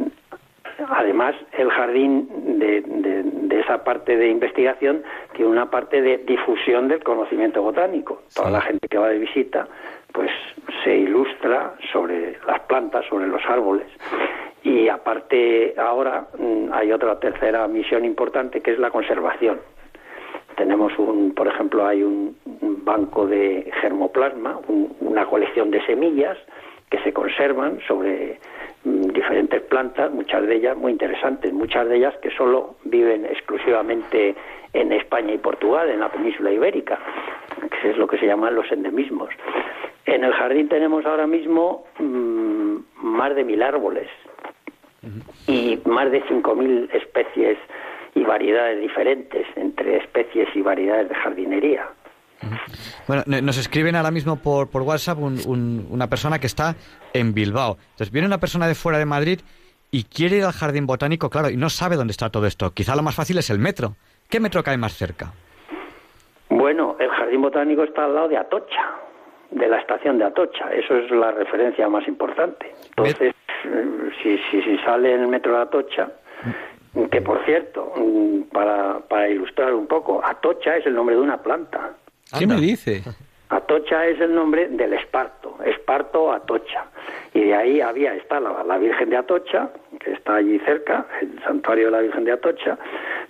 además 0.88 1.34
el 1.52 1.70
jardín 1.70 2.28
de, 2.58 2.82
de, 2.82 3.60
esa 3.60 3.82
parte 3.82 4.16
de 4.16 4.28
investigación 4.28 5.02
tiene 5.34 5.50
una 5.50 5.70
parte 5.70 6.00
de 6.00 6.18
difusión 6.18 6.88
del 6.88 7.02
conocimiento 7.02 7.62
botánico. 7.62 8.22
Toda 8.34 8.50
la 8.50 8.60
gente 8.60 8.86
que 8.86 8.98
va 8.98 9.08
de 9.08 9.18
visita, 9.18 9.66
pues 10.12 10.30
se 10.84 10.94
ilustra 10.94 11.74
sobre 11.92 12.38
las 12.46 12.60
plantas, 12.60 13.04
sobre 13.06 13.26
los 13.26 13.42
árboles. 13.48 13.86
Y 14.66 14.88
aparte, 14.88 15.74
ahora 15.78 16.26
mm, 16.36 16.72
hay 16.72 16.90
otra 16.90 17.20
tercera 17.20 17.68
misión 17.68 18.04
importante 18.04 18.60
que 18.60 18.72
es 18.72 18.80
la 18.80 18.90
conservación. 18.90 19.60
Tenemos 20.56 20.92
un, 20.98 21.34
por 21.36 21.46
ejemplo, 21.46 21.86
hay 21.86 22.02
un, 22.02 22.34
banco 22.84 23.26
de 23.26 23.70
germoplasma, 23.80 24.60
una 25.00 25.26
colección 25.26 25.72
de 25.72 25.84
semillas 25.86 26.36
que 26.88 26.98
se 27.00 27.12
conservan 27.12 27.78
sobre 27.86 28.40
mm, 28.84 29.08
diferentes 29.12 29.62
plantas, 29.62 30.10
muchas 30.10 30.44
de 30.46 30.56
ellas 30.56 30.76
muy 30.76 30.90
interesantes, 30.90 31.52
muchas 31.52 31.88
de 31.88 31.98
ellas 31.98 32.14
que 32.20 32.30
solo 32.30 32.74
viven 32.84 33.24
exclusivamente 33.24 34.34
en 34.72 34.92
España 34.92 35.32
y 35.32 35.38
Portugal, 35.38 35.90
en 35.90 36.00
la 36.00 36.08
península 36.08 36.50
ibérica, 36.50 36.98
que 37.70 37.90
es 37.90 37.96
lo 37.96 38.08
que 38.08 38.18
se 38.18 38.26
llaman 38.26 38.56
los 38.56 38.70
endemismos. 38.72 39.30
En 40.06 40.24
el 40.24 40.32
jardín 40.32 40.68
tenemos 40.68 41.06
ahora 41.06 41.28
mismo 41.28 41.84
mm, 42.00 42.76
más 42.96 43.34
de 43.36 43.44
mil 43.44 43.62
árboles 43.62 44.08
y 45.46 45.80
más 45.84 46.10
de 46.10 46.22
cinco 46.28 46.54
mil 46.54 46.88
especies 46.92 47.58
y 48.14 48.22
variedades 48.22 48.80
diferentes 48.80 49.46
entre 49.56 49.98
especies 49.98 50.48
y 50.54 50.62
variedades 50.62 51.08
de 51.08 51.14
jardinería. 51.14 51.88
Bueno, 53.06 53.22
nos 53.26 53.58
escriben 53.58 53.96
ahora 53.96 54.10
mismo 54.10 54.36
por, 54.36 54.68
por 54.68 54.82
WhatsApp 54.82 55.18
una 55.18 56.06
persona 56.08 56.38
que 56.38 56.46
está 56.46 56.76
en 57.12 57.34
Bilbao. 57.34 57.78
Entonces 57.92 58.10
viene 58.10 58.26
una 58.26 58.38
persona 58.38 58.66
de 58.66 58.74
fuera 58.74 58.98
de 58.98 59.06
Madrid 59.06 59.40
y 59.90 60.04
quiere 60.04 60.38
ir 60.38 60.44
al 60.44 60.52
jardín 60.52 60.86
botánico, 60.86 61.30
claro, 61.30 61.48
y 61.50 61.56
no 61.56 61.70
sabe 61.70 61.96
dónde 61.96 62.10
está 62.10 62.28
todo 62.30 62.46
esto. 62.46 62.72
Quizá 62.72 62.94
lo 62.96 63.02
más 63.02 63.14
fácil 63.14 63.38
es 63.38 63.50
el 63.50 63.58
metro. 63.58 63.96
¿Qué 64.28 64.40
metro 64.40 64.62
cae 64.62 64.76
más 64.76 64.92
cerca? 64.94 65.32
Bueno, 66.48 66.96
el 66.98 67.08
jardín 67.10 67.42
botánico 67.42 67.84
está 67.84 68.04
al 68.04 68.14
lado 68.14 68.28
de 68.28 68.36
Atocha, 68.36 68.94
de 69.50 69.68
la 69.68 69.78
estación 69.78 70.18
de 70.18 70.24
Atocha. 70.24 70.72
Eso 70.72 70.96
es 70.96 71.10
la 71.10 71.32
referencia 71.32 71.88
más 71.88 72.06
importante. 72.08 72.72
Entonces, 72.96 73.34
si, 74.22 74.38
si, 74.50 74.62
si 74.62 74.78
sale 74.78 75.14
en 75.14 75.22
el 75.22 75.28
metro 75.28 75.56
de 75.56 75.62
Atocha, 75.62 76.08
que 77.10 77.20
por 77.20 77.44
cierto, 77.44 77.92
para, 78.52 79.00
para 79.00 79.28
ilustrar 79.28 79.74
un 79.74 79.86
poco, 79.86 80.24
Atocha 80.24 80.76
es 80.76 80.86
el 80.86 80.94
nombre 80.94 81.14
de 81.16 81.22
una 81.22 81.42
planta. 81.42 81.92
¿Qué 82.38 82.46
me 82.46 82.56
dice? 82.56 83.02
Atocha 83.48 84.06
es 84.06 84.20
el 84.20 84.34
nombre 84.34 84.68
del 84.68 84.94
esparto, 84.94 85.56
esparto 85.64 86.32
Atocha. 86.32 86.86
Y 87.32 87.44
de 87.44 87.54
ahí 87.54 87.80
había, 87.80 88.14
está 88.14 88.40
la, 88.40 88.64
la, 88.64 88.76
Virgen 88.78 89.10
de 89.10 89.16
Atocha, 89.18 89.70
que 90.00 90.12
está 90.12 90.36
allí 90.36 90.58
cerca, 90.60 91.06
el 91.20 91.40
santuario 91.44 91.86
de 91.86 91.90
la 91.92 92.00
Virgen 92.00 92.24
de 92.24 92.32
Atocha, 92.32 92.76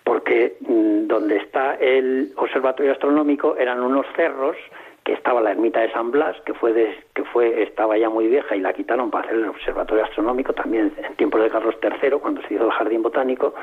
porque 0.04 0.56
mm, 0.60 1.06
donde 1.06 1.36
está 1.36 1.74
el 1.74 2.32
observatorio 2.36 2.92
astronómico 2.92 3.56
eran 3.58 3.82
unos 3.82 4.06
cerros 4.14 4.56
que 5.06 5.12
estaba 5.12 5.40
la 5.40 5.52
ermita 5.52 5.80
de 5.80 5.92
San 5.92 6.10
Blas, 6.10 6.36
que 6.44 6.52
fue 6.52 6.74
que 7.14 7.22
fue 7.24 7.62
estaba 7.62 7.96
ya 7.96 8.10
muy 8.10 8.26
vieja 8.26 8.56
y 8.56 8.60
la 8.60 8.72
quitaron 8.72 9.08
para 9.08 9.24
hacer 9.24 9.38
el 9.38 9.48
observatorio 9.48 10.04
astronómico 10.04 10.52
también 10.52 10.92
en 10.98 11.14
tiempos 11.14 11.40
de 11.42 11.48
Carlos 11.48 11.76
III 11.80 12.18
cuando 12.20 12.42
se 12.42 12.54
hizo 12.54 12.64
el 12.64 12.72
jardín 12.72 13.02
botánico 13.02 13.54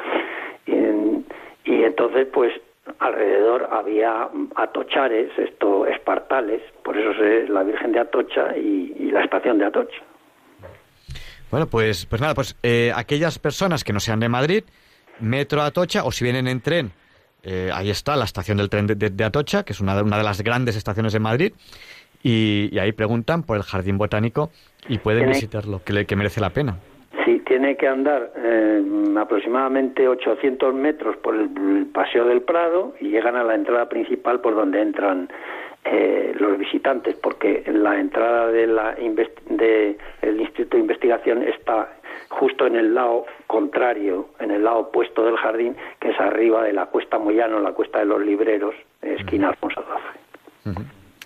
y 0.66 1.84
entonces 1.84 2.28
pues 2.32 2.54
alrededor 3.00 3.68
había 3.72 4.30
atochares, 4.56 5.38
esto 5.38 5.86
espartales, 5.86 6.62
por 6.82 6.98
eso 6.98 7.12
es 7.24 7.50
la 7.50 7.64
Virgen 7.64 7.92
de 7.92 8.00
Atocha 8.00 8.56
y, 8.58 9.12
la 9.12 9.24
estación 9.24 9.60
de 9.60 9.66
Atocha. 9.66 10.02
Bueno, 11.52 11.68
pues, 11.68 12.06
pues 12.08 12.20
nada, 12.22 12.34
pues 12.34 12.58
eh, 12.64 12.92
aquellas 12.96 13.38
personas 13.38 13.84
que 13.84 13.94
no 13.94 14.00
sean 14.00 14.20
de 14.20 14.28
Madrid, 14.28 14.64
Metro 15.20 15.62
Atocha, 15.62 16.04
o 16.04 16.12
si 16.12 16.24
vienen 16.24 16.48
en 16.48 16.62
tren, 16.62 16.92
eh, 17.44 17.70
ahí 17.74 17.90
está 17.90 18.16
la 18.16 18.26
estación 18.26 18.58
del 18.58 18.70
tren 18.70 18.88
de, 18.88 19.24
Atocha, 19.24 19.64
que 19.64 19.74
es 19.74 19.82
una 19.82 19.96
de, 19.96 20.04
una 20.04 20.18
de 20.18 20.24
las 20.24 20.42
grandes 20.42 20.76
estaciones 20.76 21.14
de 21.14 21.20
Madrid, 21.20 21.54
y, 22.24 22.78
ahí 22.80 22.94
preguntan 22.94 23.44
por 23.44 23.58
el 23.58 23.64
jardín 23.64 23.98
botánico 23.98 24.50
y 24.88 24.98
pueden 24.98 25.28
visitarlo, 25.28 25.82
que, 25.84 26.06
que 26.06 26.16
merece 26.16 26.40
la 26.40 26.52
pena. 26.52 26.78
Sí, 27.26 27.42
tiene 27.46 27.76
que 27.76 27.88
andar 27.88 28.32
eh, 28.36 28.82
aproximadamente 29.18 30.08
800 30.08 30.74
metros 30.74 31.18
por 31.18 31.36
el, 31.36 31.50
Paseo 31.94 32.26
del 32.26 32.42
Prado 32.42 32.96
y 33.00 33.10
llegan 33.10 33.36
a 33.36 33.44
la 33.44 33.54
entrada 33.54 33.88
principal 33.88 34.40
por 34.40 34.56
donde 34.56 34.82
entran 34.82 35.30
eh, 35.86 36.34
los 36.40 36.58
visitantes, 36.58 37.16
porque 37.16 37.64
la 37.68 38.00
entrada 38.00 38.48
de 38.48 38.68
la 38.68 38.96
de 38.96 39.98
el 40.22 40.42
Instituto 40.42 40.78
de 40.78 40.82
Investigación 40.82 41.44
está 41.44 41.90
justo 42.40 42.68
en 42.68 42.76
el 42.76 42.94
lado 42.94 43.26
contrario, 43.48 44.30
en 44.40 44.52
el 44.52 44.64
lado 44.64 44.80
opuesto 44.80 45.26
del 45.26 45.38
jardín, 45.38 45.76
que 46.00 46.10
es 46.10 46.20
arriba 46.20 46.64
de 46.64 46.74
la 46.74 46.88
Cuesta 46.88 47.18
Moyano, 47.18 47.60
la 47.60 47.72
Cuesta 47.72 48.00
de 48.00 48.06
los 48.06 48.22
Libreros, 48.22 48.76
esquina 49.02 49.50
Alfonso 49.50 49.84
XII. 50.64 50.74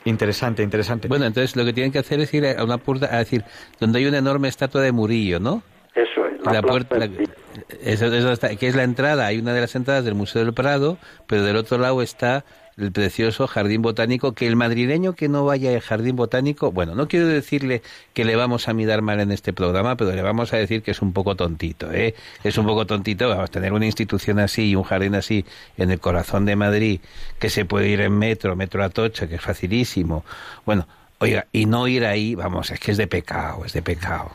Interesante, 0.05 0.63
interesante. 0.63 1.07
Bueno, 1.07 1.25
entonces 1.25 1.55
lo 1.55 1.65
que 1.65 1.73
tienen 1.73 1.91
que 1.91 1.99
hacer 1.99 2.19
es 2.19 2.33
ir 2.33 2.45
a 2.45 2.63
una 2.63 2.77
puerta, 2.77 3.13
a 3.13 3.19
decir, 3.19 3.43
donde 3.79 3.99
hay 3.99 4.05
una 4.05 4.19
enorme 4.19 4.47
estatua 4.47 4.81
de 4.81 4.91
Murillo, 4.91 5.39
¿no? 5.39 5.63
Eso 5.95 6.25
es. 6.27 6.45
La, 6.45 6.61
puerta, 6.61 6.97
que 7.09 8.67
es 8.67 8.75
la 8.75 8.83
entrada, 8.83 9.25
hay 9.25 9.39
una 9.39 9.53
de 9.53 9.61
las 9.61 9.75
entradas 9.75 10.05
del 10.05 10.15
Museo 10.15 10.43
del 10.43 10.53
Prado, 10.53 10.97
pero 11.27 11.43
del 11.43 11.57
otro 11.57 11.77
lado 11.77 12.01
está 12.01 12.45
el 12.77 12.91
precioso 12.91 13.47
jardín 13.47 13.81
botánico, 13.81 14.33
que 14.33 14.47
el 14.47 14.55
madrileño 14.55 15.13
que 15.13 15.27
no 15.29 15.45
vaya 15.45 15.71
al 15.71 15.81
jardín 15.81 16.15
botánico, 16.15 16.71
bueno, 16.71 16.95
no 16.95 17.07
quiero 17.07 17.27
decirle 17.27 17.81
que 18.13 18.23
le 18.23 18.35
vamos 18.35 18.67
a 18.67 18.73
mirar 18.73 19.01
mal 19.01 19.19
en 19.19 19.31
este 19.31 19.51
programa, 19.51 19.97
pero 19.97 20.13
le 20.13 20.21
vamos 20.21 20.53
a 20.53 20.57
decir 20.57 20.83
que 20.83 20.91
es 20.91 21.01
un 21.01 21.13
poco 21.13 21.35
tontito, 21.35 21.91
¿eh? 21.91 22.13
Es 22.43 22.57
un 22.57 22.65
poco 22.65 22.85
tontito, 22.85 23.27
vamos 23.29 23.51
tener 23.51 23.73
una 23.73 23.85
institución 23.85 24.39
así 24.39 24.69
y 24.69 24.75
un 24.75 24.83
jardín 24.83 25.15
así 25.15 25.45
en 25.77 25.91
el 25.91 25.99
corazón 25.99 26.45
de 26.45 26.55
Madrid, 26.55 27.01
que 27.39 27.49
se 27.49 27.65
puede 27.65 27.89
ir 27.89 28.01
en 28.01 28.17
metro, 28.17 28.55
metro 28.55 28.83
a 28.83 28.89
Tocha, 28.89 29.27
que 29.27 29.35
es 29.35 29.41
facilísimo. 29.41 30.23
Bueno, 30.65 30.87
oiga, 31.19 31.47
y 31.51 31.65
no 31.65 31.87
ir 31.87 32.05
ahí, 32.05 32.35
vamos, 32.35 32.71
es 32.71 32.79
que 32.79 32.91
es 32.91 32.97
de 32.97 33.07
pecado, 33.07 33.65
es 33.65 33.73
de 33.73 33.81
pecado. 33.81 34.31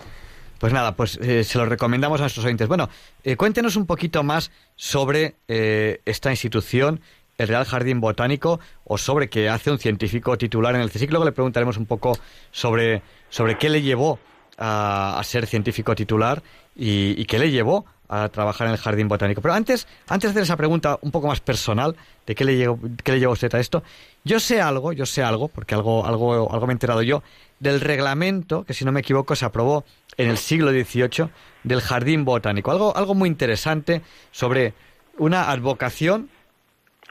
Pues 0.58 0.72
nada, 0.72 0.94
pues 0.94 1.18
eh, 1.20 1.42
se 1.42 1.58
lo 1.58 1.66
recomendamos 1.66 2.20
a 2.20 2.22
nuestros 2.22 2.44
oyentes. 2.44 2.68
Bueno, 2.68 2.88
eh, 3.24 3.36
cuéntenos 3.36 3.74
un 3.74 3.84
poquito 3.84 4.22
más 4.22 4.52
sobre 4.76 5.34
eh, 5.48 6.00
esta 6.04 6.30
institución, 6.30 7.00
el 7.38 7.48
Real 7.48 7.64
Jardín 7.64 8.00
Botánico, 8.00 8.60
o 8.84 8.98
sobre 8.98 9.28
qué 9.28 9.48
hace 9.48 9.70
un 9.70 9.78
científico 9.78 10.36
titular 10.38 10.74
en 10.74 10.82
el 10.82 10.90
CSIC. 10.90 11.10
Luego 11.10 11.24
le 11.24 11.32
preguntaremos 11.32 11.76
un 11.76 11.86
poco 11.86 12.16
sobre, 12.50 13.02
sobre 13.28 13.58
qué 13.58 13.68
le 13.68 13.82
llevó 13.82 14.18
a, 14.58 15.20
ser 15.24 15.46
científico 15.46 15.94
titular 15.94 16.42
y, 16.76 17.24
qué 17.24 17.38
le 17.38 17.50
llevó 17.50 17.84
a 18.08 18.28
trabajar 18.28 18.66
en 18.66 18.74
el 18.74 18.78
Jardín 18.78 19.08
Botánico. 19.08 19.40
Pero 19.40 19.54
antes, 19.54 19.88
antes 20.06 20.28
de 20.28 20.32
hacer 20.32 20.42
esa 20.42 20.56
pregunta 20.56 20.98
un 21.00 21.10
poco 21.10 21.28
más 21.28 21.40
personal 21.40 21.96
de 22.26 22.34
qué 22.34 22.44
le 22.44 22.56
llevó, 22.56 22.78
qué 23.02 23.12
le 23.12 23.20
llevó 23.20 23.32
usted 23.32 23.54
a 23.54 23.58
esto, 23.60 23.82
yo 24.22 24.38
sé 24.38 24.60
algo, 24.60 24.92
yo 24.92 25.06
sé 25.06 25.22
algo, 25.22 25.48
porque 25.48 25.74
algo, 25.74 26.04
algo, 26.06 26.52
algo 26.52 26.66
me 26.66 26.72
he 26.72 26.74
enterado 26.74 27.02
yo, 27.02 27.22
del 27.58 27.80
reglamento 27.80 28.64
que, 28.64 28.74
si 28.74 28.84
no 28.84 28.92
me 28.92 29.00
equivoco, 29.00 29.34
se 29.34 29.46
aprobó 29.46 29.84
en 30.16 30.28
el 30.28 30.36
siglo 30.36 30.70
XVIII 30.70 31.30
del 31.64 31.80
jardín 31.80 32.24
botánico. 32.24 32.70
Algo, 32.70 32.94
algo 32.96 33.14
muy 33.14 33.28
interesante 33.28 34.02
sobre 34.30 34.74
una 35.18 35.50
advocación 35.50 36.28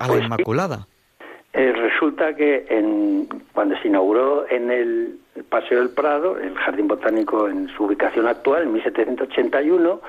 a 0.03 0.07
pues 0.07 0.23
Inmaculada. 0.23 0.87
Eh, 1.53 1.73
resulta 1.73 2.33
que 2.35 2.65
en, 2.69 3.27
cuando 3.53 3.77
se 3.77 3.89
inauguró 3.89 4.45
en 4.49 4.71
el 4.71 5.19
Paseo 5.49 5.79
del 5.79 5.89
Prado, 5.89 6.37
el 6.37 6.55
Jardín 6.55 6.87
Botánico 6.87 7.49
en 7.49 7.67
su 7.69 7.85
ubicación 7.85 8.27
actual, 8.27 8.63
en 8.63 8.73
1781, 8.73 10.01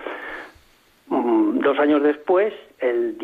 mm, 1.09 1.59
dos 1.59 1.79
años 1.79 2.03
después, 2.03 2.55
el 2.79 3.17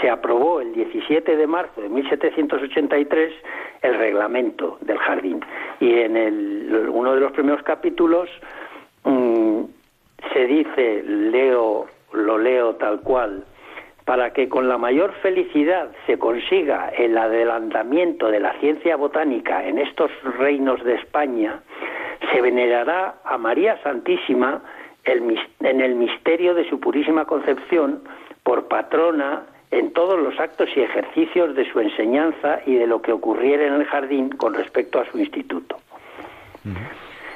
se 0.00 0.10
aprobó 0.10 0.60
el 0.60 0.72
17 0.74 1.36
de 1.36 1.46
marzo 1.46 1.80
de 1.80 1.88
1783 1.88 3.32
el 3.82 3.94
reglamento 3.94 4.78
del 4.82 4.98
jardín. 4.98 5.40
Y 5.80 5.92
en 5.92 6.16
el, 6.16 6.88
uno 6.90 7.14
de 7.14 7.20
los 7.20 7.32
primeros 7.32 7.62
capítulos 7.62 8.28
Mm, 9.04 9.62
se 10.32 10.46
dice, 10.46 11.02
leo, 11.02 11.86
lo 12.12 12.38
leo 12.38 12.74
tal 12.74 13.00
cual, 13.00 13.44
para 14.04 14.32
que 14.32 14.48
con 14.48 14.68
la 14.68 14.78
mayor 14.78 15.12
felicidad 15.22 15.90
se 16.06 16.18
consiga 16.18 16.88
el 16.90 17.16
adelantamiento 17.16 18.30
de 18.30 18.40
la 18.40 18.52
ciencia 18.60 18.96
botánica 18.96 19.66
en 19.66 19.78
estos 19.78 20.10
reinos 20.38 20.82
de 20.84 20.94
España, 20.94 21.60
se 22.32 22.40
venerará 22.40 23.16
a 23.24 23.38
María 23.38 23.80
Santísima 23.82 24.62
en 25.04 25.80
el 25.80 25.94
misterio 25.94 26.54
de 26.54 26.68
su 26.68 26.78
purísima 26.80 27.24
concepción 27.24 28.02
por 28.42 28.68
patrona 28.68 29.46
en 29.70 29.92
todos 29.92 30.18
los 30.18 30.38
actos 30.40 30.68
y 30.74 30.80
ejercicios 30.80 31.54
de 31.54 31.70
su 31.70 31.80
enseñanza 31.80 32.60
y 32.66 32.74
de 32.74 32.86
lo 32.86 33.00
que 33.00 33.12
ocurriera 33.12 33.66
en 33.66 33.74
el 33.74 33.84
jardín 33.84 34.30
con 34.30 34.54
respecto 34.54 35.00
a 35.00 35.10
su 35.10 35.18
instituto. 35.18 35.76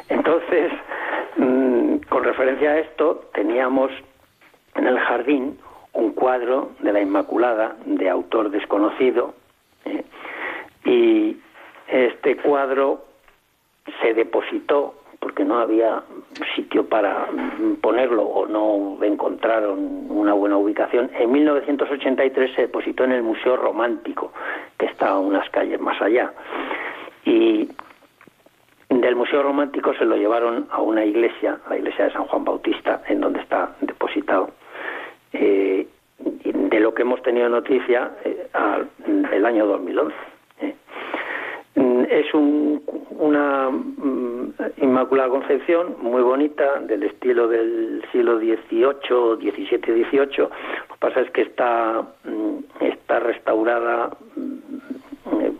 Entonces, 0.09 0.72
mm, 1.37 1.96
con 2.09 2.24
referencia 2.24 2.72
a 2.72 2.79
esto, 2.79 3.31
teníamos 3.33 3.90
en 4.74 4.87
el 4.87 4.98
jardín 4.98 5.59
un 5.94 6.12
cuadro 6.12 6.72
de 6.80 6.92
la 6.92 7.00
Inmaculada 7.00 7.76
de 7.87 8.09
autor 8.09 8.50
desconocido 8.50 9.35
¿eh? 9.85 10.04
y 10.85 11.37
este 11.88 12.37
cuadro 12.37 13.04
se 14.02 14.14
depositó 14.14 14.94
porque 15.24 15.44
no 15.44 15.59
había 15.59 16.02
sitio 16.54 16.87
para 16.87 17.26
ponerlo 17.80 18.24
o 18.24 18.46
no 18.46 19.02
encontraron 19.02 20.07
una 20.11 20.35
buena 20.35 20.59
ubicación, 20.59 21.11
en 21.18 21.33
1983 21.33 22.54
se 22.54 22.62
depositó 22.62 23.04
en 23.04 23.12
el 23.12 23.22
Museo 23.22 23.57
Romántico, 23.57 24.33
que 24.78 24.85
está 24.85 25.18
unas 25.18 25.48
calles 25.48 25.80
más 25.80 26.00
allá. 26.02 26.30
Y 27.24 27.70
del 28.90 29.16
Museo 29.16 29.42
Romántico 29.42 29.94
se 29.94 30.04
lo 30.04 30.16
llevaron 30.16 30.68
a 30.70 30.83
una 30.83 31.04
iglesia, 31.07 31.59
la 31.70 31.78
iglesia 31.78 32.04
de 32.04 32.12
San 32.12 32.26
Juan 32.26 32.44
Bautista, 32.44 33.00
en 33.09 33.22
donde 33.22 33.40
está 33.40 33.74
depositado. 33.80 34.50
Eh, 35.35 35.87
de 36.44 36.81
lo 36.81 36.94
que 36.94 37.03
hemos 37.03 37.20
tenido 37.23 37.49
noticia 37.49 38.12
eh, 38.25 38.47
el 39.33 39.44
año 39.44 39.66
2011. 39.66 40.14
¿eh? 40.61 40.75
Mm, 41.75 42.05
es 42.09 42.27
una 42.33 43.68
mm, 43.70 44.55
Inmaculada 44.77 45.29
Concepción 45.29 45.97
muy 46.01 46.23
bonita, 46.23 46.79
del 46.81 47.03
estilo 47.03 47.49
del 47.49 48.05
siglo 48.12 48.38
XVIII, 48.38 49.51
XVII, 49.53 50.05
XVIII. 50.05 50.38
Lo 50.38 50.49
que 50.49 50.99
pasa 51.01 51.20
es 51.20 51.31
que 51.33 51.42
está, 51.42 52.03
mm, 52.25 52.83
está 52.85 53.18
restaurada 53.18 54.11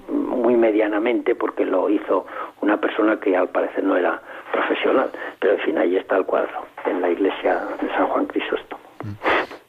muy 0.09 0.57
medianamente 0.57 1.35
porque 1.35 1.65
lo 1.65 1.91
hizo 1.91 2.27
una 2.61 2.81
persona 2.81 3.19
que 3.19 3.37
al 3.37 3.49
parecer 3.49 3.83
no 3.83 3.97
era 3.97 4.23
profesional. 4.53 5.11
Pero 5.41 5.55
en 5.55 5.61
fin, 5.61 5.79
ahí 5.79 5.97
está 5.97 6.17
el 6.17 6.25
cuadro, 6.27 6.67
en 6.87 7.01
la 7.01 7.11
iglesia 7.11 7.67
de 7.81 7.89
San 7.89 8.07
Juan 8.07 8.27
Crisóstomo. 8.27 8.84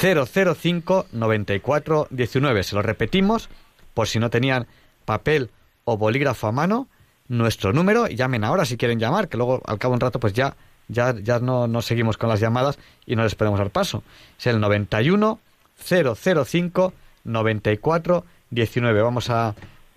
005 0.00 1.06
94 1.12 2.08
19. 2.10 2.62
Se 2.62 2.74
lo 2.74 2.82
repetimos 2.82 3.48
por 3.94 4.08
si 4.08 4.18
no 4.18 4.30
tenían 4.30 4.66
papel 5.04 5.50
o 5.84 5.96
bolígrafo 5.96 6.48
a 6.48 6.52
mano, 6.52 6.88
nuestro 7.28 7.72
número 7.72 8.08
y 8.08 8.16
llamen 8.16 8.44
ahora 8.44 8.64
si 8.64 8.76
quieren 8.76 8.98
llamar, 8.98 9.28
que 9.28 9.36
luego 9.36 9.62
al 9.66 9.78
cabo 9.78 9.92
de 9.92 9.96
un 9.96 10.00
rato 10.00 10.20
pues 10.20 10.32
ya, 10.32 10.56
ya, 10.88 11.14
ya 11.18 11.38
no, 11.38 11.66
no 11.66 11.82
seguimos 11.82 12.16
con 12.16 12.28
las 12.28 12.40
llamadas 12.40 12.78
y 13.04 13.16
no 13.16 13.24
les 13.24 13.34
podemos 13.34 13.58
dar 13.58 13.70
paso. 13.70 14.02
Es 14.38 14.46
el 14.46 14.60
91 14.60 15.40
005 15.84 16.92
94 17.24 18.24
19. 18.50 19.02
Vamos 19.02 19.30
a, 19.30 19.54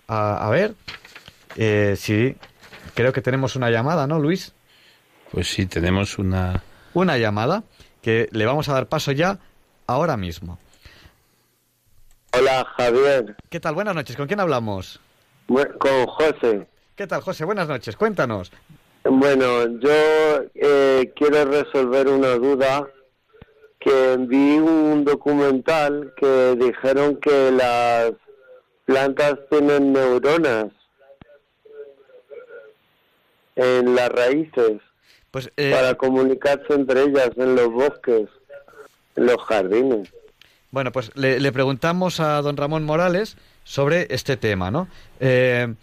a, 0.08 0.50
ver 0.50 0.74
eh, 1.56 1.94
si 1.96 2.36
Creo 3.00 3.14
que 3.14 3.22
tenemos 3.22 3.56
una 3.56 3.70
llamada, 3.70 4.06
¿no, 4.06 4.18
Luis? 4.18 4.52
Pues 5.32 5.50
sí, 5.50 5.64
tenemos 5.64 6.18
una... 6.18 6.62
Una 6.92 7.16
llamada 7.16 7.62
que 8.02 8.28
le 8.30 8.44
vamos 8.44 8.68
a 8.68 8.74
dar 8.74 8.88
paso 8.88 9.10
ya 9.12 9.38
ahora 9.86 10.18
mismo. 10.18 10.58
Hola, 12.34 12.66
Javier. 12.76 13.36
¿Qué 13.48 13.58
tal? 13.58 13.74
Buenas 13.74 13.94
noches. 13.94 14.16
¿Con 14.16 14.26
quién 14.26 14.38
hablamos? 14.38 15.00
con 15.48 16.06
José. 16.08 16.66
¿Qué 16.94 17.06
tal, 17.06 17.22
José? 17.22 17.46
Buenas 17.46 17.68
noches. 17.68 17.96
Cuéntanos. 17.96 18.52
Bueno, 19.04 19.66
yo 19.78 20.44
eh, 20.54 21.10
quiero 21.16 21.46
resolver 21.46 22.06
una 22.06 22.34
duda 22.34 22.86
que 23.78 24.18
vi 24.28 24.58
un 24.58 25.06
documental 25.06 26.12
que 26.18 26.54
dijeron 26.54 27.16
que 27.16 27.50
las 27.50 28.12
plantas 28.84 29.38
tienen 29.48 29.94
neuronas 29.94 30.66
en 33.56 33.94
las 33.94 34.08
raíces 34.10 34.80
pues, 35.30 35.50
eh, 35.56 35.70
para 35.72 35.94
comunicarse 35.94 36.74
entre 36.74 37.02
ellas 37.02 37.30
en 37.36 37.54
los 37.54 37.70
bosques, 37.70 38.28
en 39.16 39.26
los 39.26 39.38
jardines. 39.44 40.08
Bueno, 40.70 40.92
pues 40.92 41.10
le, 41.16 41.52
preguntamos 41.52 42.20
a 42.20 42.40
don 42.42 42.56
Ramón 42.56 42.84
Morales 42.84 43.36
sobre 43.64 44.06
este 44.10 44.36
tema, 44.36 44.70
¿no? 44.70 44.88
Eh, 45.18 45.74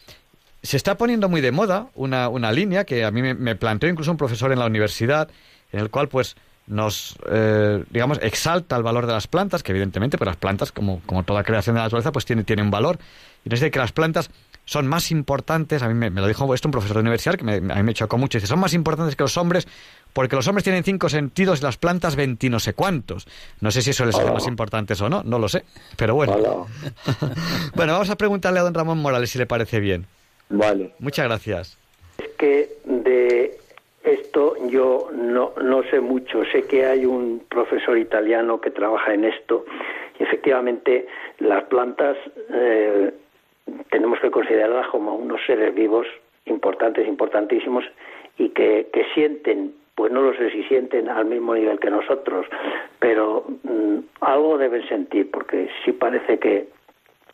se 0.63 0.77
está 0.77 0.97
poniendo 0.97 1.29
muy 1.29 1.41
de 1.41 1.51
moda 1.51 1.87
una, 1.95 2.29
una 2.29 2.51
línea 2.51 2.85
que 2.85 3.03
a 3.03 3.11
mí 3.11 3.21
me, 3.21 3.55
planteó 3.55 3.89
incluso 3.89 4.11
un 4.11 4.17
profesor 4.17 4.51
en 4.51 4.59
la 4.59 4.65
universidad, 4.65 5.29
en 5.71 5.79
el 5.79 5.89
cual 5.89 6.07
pues 6.07 6.35
nos, 6.67 7.17
eh, 7.29 7.83
digamos, 7.89 8.19
exalta 8.21 8.75
el 8.75 8.83
valor 8.83 9.07
de 9.07 9.13
las 9.13 9.27
plantas, 9.27 9.63
que 9.63 9.71
evidentemente, 9.71 10.17
pues 10.17 10.25
las 10.25 10.35
plantas, 10.35 10.71
como, 10.71 11.01
como 11.05 11.23
toda 11.23 11.43
creación 11.43 11.75
de 11.75 11.79
la 11.79 11.85
naturaleza, 11.85 12.11
pues 12.11 12.25
tienen, 12.25 12.43
tienen 12.43 12.69
valor. 12.69 12.97
Y 13.45 13.49
nos 13.49 13.59
dice 13.59 13.71
que 13.71 13.79
las 13.79 13.93
plantas 13.93 14.29
son 14.67 14.85
más 14.85 15.11
importantes, 15.11 15.81
a 15.81 15.87
mí 15.87 15.93
me, 15.93 16.09
lo 16.09 16.27
dijo 16.27 16.53
esto 16.53 16.67
un 16.67 16.73
profesor 16.73 16.97
de 16.97 17.01
universidad 17.01 17.35
que 17.35 17.49
a 17.49 17.59
mí 17.75 17.83
me 17.83 17.93
chocó 17.93 18.17
mucho, 18.17 18.37
dice, 18.37 18.47
son 18.47 18.59
más 18.59 18.73
importantes 18.73 19.15
que 19.15 19.23
los 19.23 19.37
hombres 19.37 19.65
porque 20.11 20.35
los 20.35 20.45
hombres 20.47 20.65
tienen 20.65 20.83
cinco 20.83 21.07
sentidos 21.07 21.61
y 21.61 21.63
las 21.63 21.77
plantas 21.77 22.17
veinti 22.17 22.49
no 22.49 22.59
sé 22.59 22.73
cuántos. 22.73 23.27
No 23.61 23.71
sé 23.71 23.81
si 23.81 23.91
eso 23.91 24.05
les 24.05 24.17
es 24.17 24.25
más 24.31 24.47
importantes 24.47 24.99
o 25.01 25.09
no, 25.09 25.23
no 25.23 25.39
lo 25.39 25.47
sé, 25.47 25.63
pero 25.95 26.15
bueno. 26.15 26.35
bueno, 27.75 27.93
vamos 27.93 28.09
a 28.09 28.17
preguntarle 28.17 28.59
a 28.59 28.63
don 28.63 28.73
Ramón 28.73 28.97
Morales 28.97 29.29
si 29.29 29.37
le 29.37 29.45
parece 29.45 29.79
bien. 29.79 30.05
Vale. 30.49 30.91
Muchas 30.99 31.27
gracias. 31.27 31.77
Es 32.17 32.29
que 32.37 32.69
de 32.83 33.57
esto 34.03 34.55
yo 34.67 35.11
no, 35.13 35.53
no 35.63 35.83
sé 35.83 36.01
mucho. 36.01 36.43
Sé 36.51 36.63
que 36.63 36.85
hay 36.85 37.05
un 37.05 37.43
profesor 37.47 37.97
italiano 37.97 38.59
que 38.59 38.71
trabaja 38.71 39.13
en 39.13 39.23
esto 39.23 39.65
y 40.19 40.23
efectivamente 40.23 41.07
las 41.39 41.63
plantas 41.65 42.17
eh, 42.51 43.13
tenemos 43.89 44.19
que 44.19 44.31
considerarlas 44.31 44.87
como 44.87 45.15
unos 45.15 45.41
seres 45.45 45.73
vivos 45.73 46.07
importantes, 46.45 47.07
importantísimos 47.07 47.83
y 48.37 48.49
que, 48.49 48.87
sienten, 49.13 49.73
pues 49.95 50.11
no 50.11 50.21
lo 50.21 50.33
sé 50.33 50.51
si 50.51 50.63
sienten 50.63 51.09
al 51.09 51.25
mismo 51.25 51.55
nivel 51.55 51.79
que 51.79 51.89
nosotros, 51.89 52.45
pero 52.99 53.45
mm, 53.63 53.97
algo 54.21 54.57
deben 54.57 54.87
sentir 54.87 55.29
porque 55.31 55.69
sí 55.83 55.91
parece 55.91 56.39
que 56.39 56.67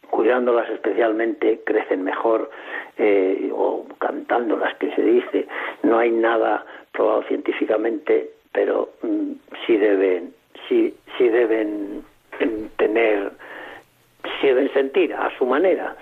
cuidándolas 0.09 0.69
especialmente 0.69 1.61
crecen 1.65 2.03
mejor 2.03 2.49
eh, 2.97 3.49
o 3.51 3.85
cantándolas 3.99 4.75
que 4.75 4.91
se 4.95 5.01
dice. 5.01 5.47
No 5.81 5.97
hay 5.97 6.11
nada 6.11 6.65
probado 6.91 7.23
científicamente 7.23 8.29
pero 8.53 8.89
mm, 9.01 9.31
sí 9.65 9.75
deben 9.75 10.33
sí 10.69 10.95
sí 11.17 11.27
deben 11.27 12.03
tener 12.77 13.31
deben 14.41 14.71
sentir 14.73 15.13
a 15.13 15.29
su 15.37 15.45
manera 15.45 15.95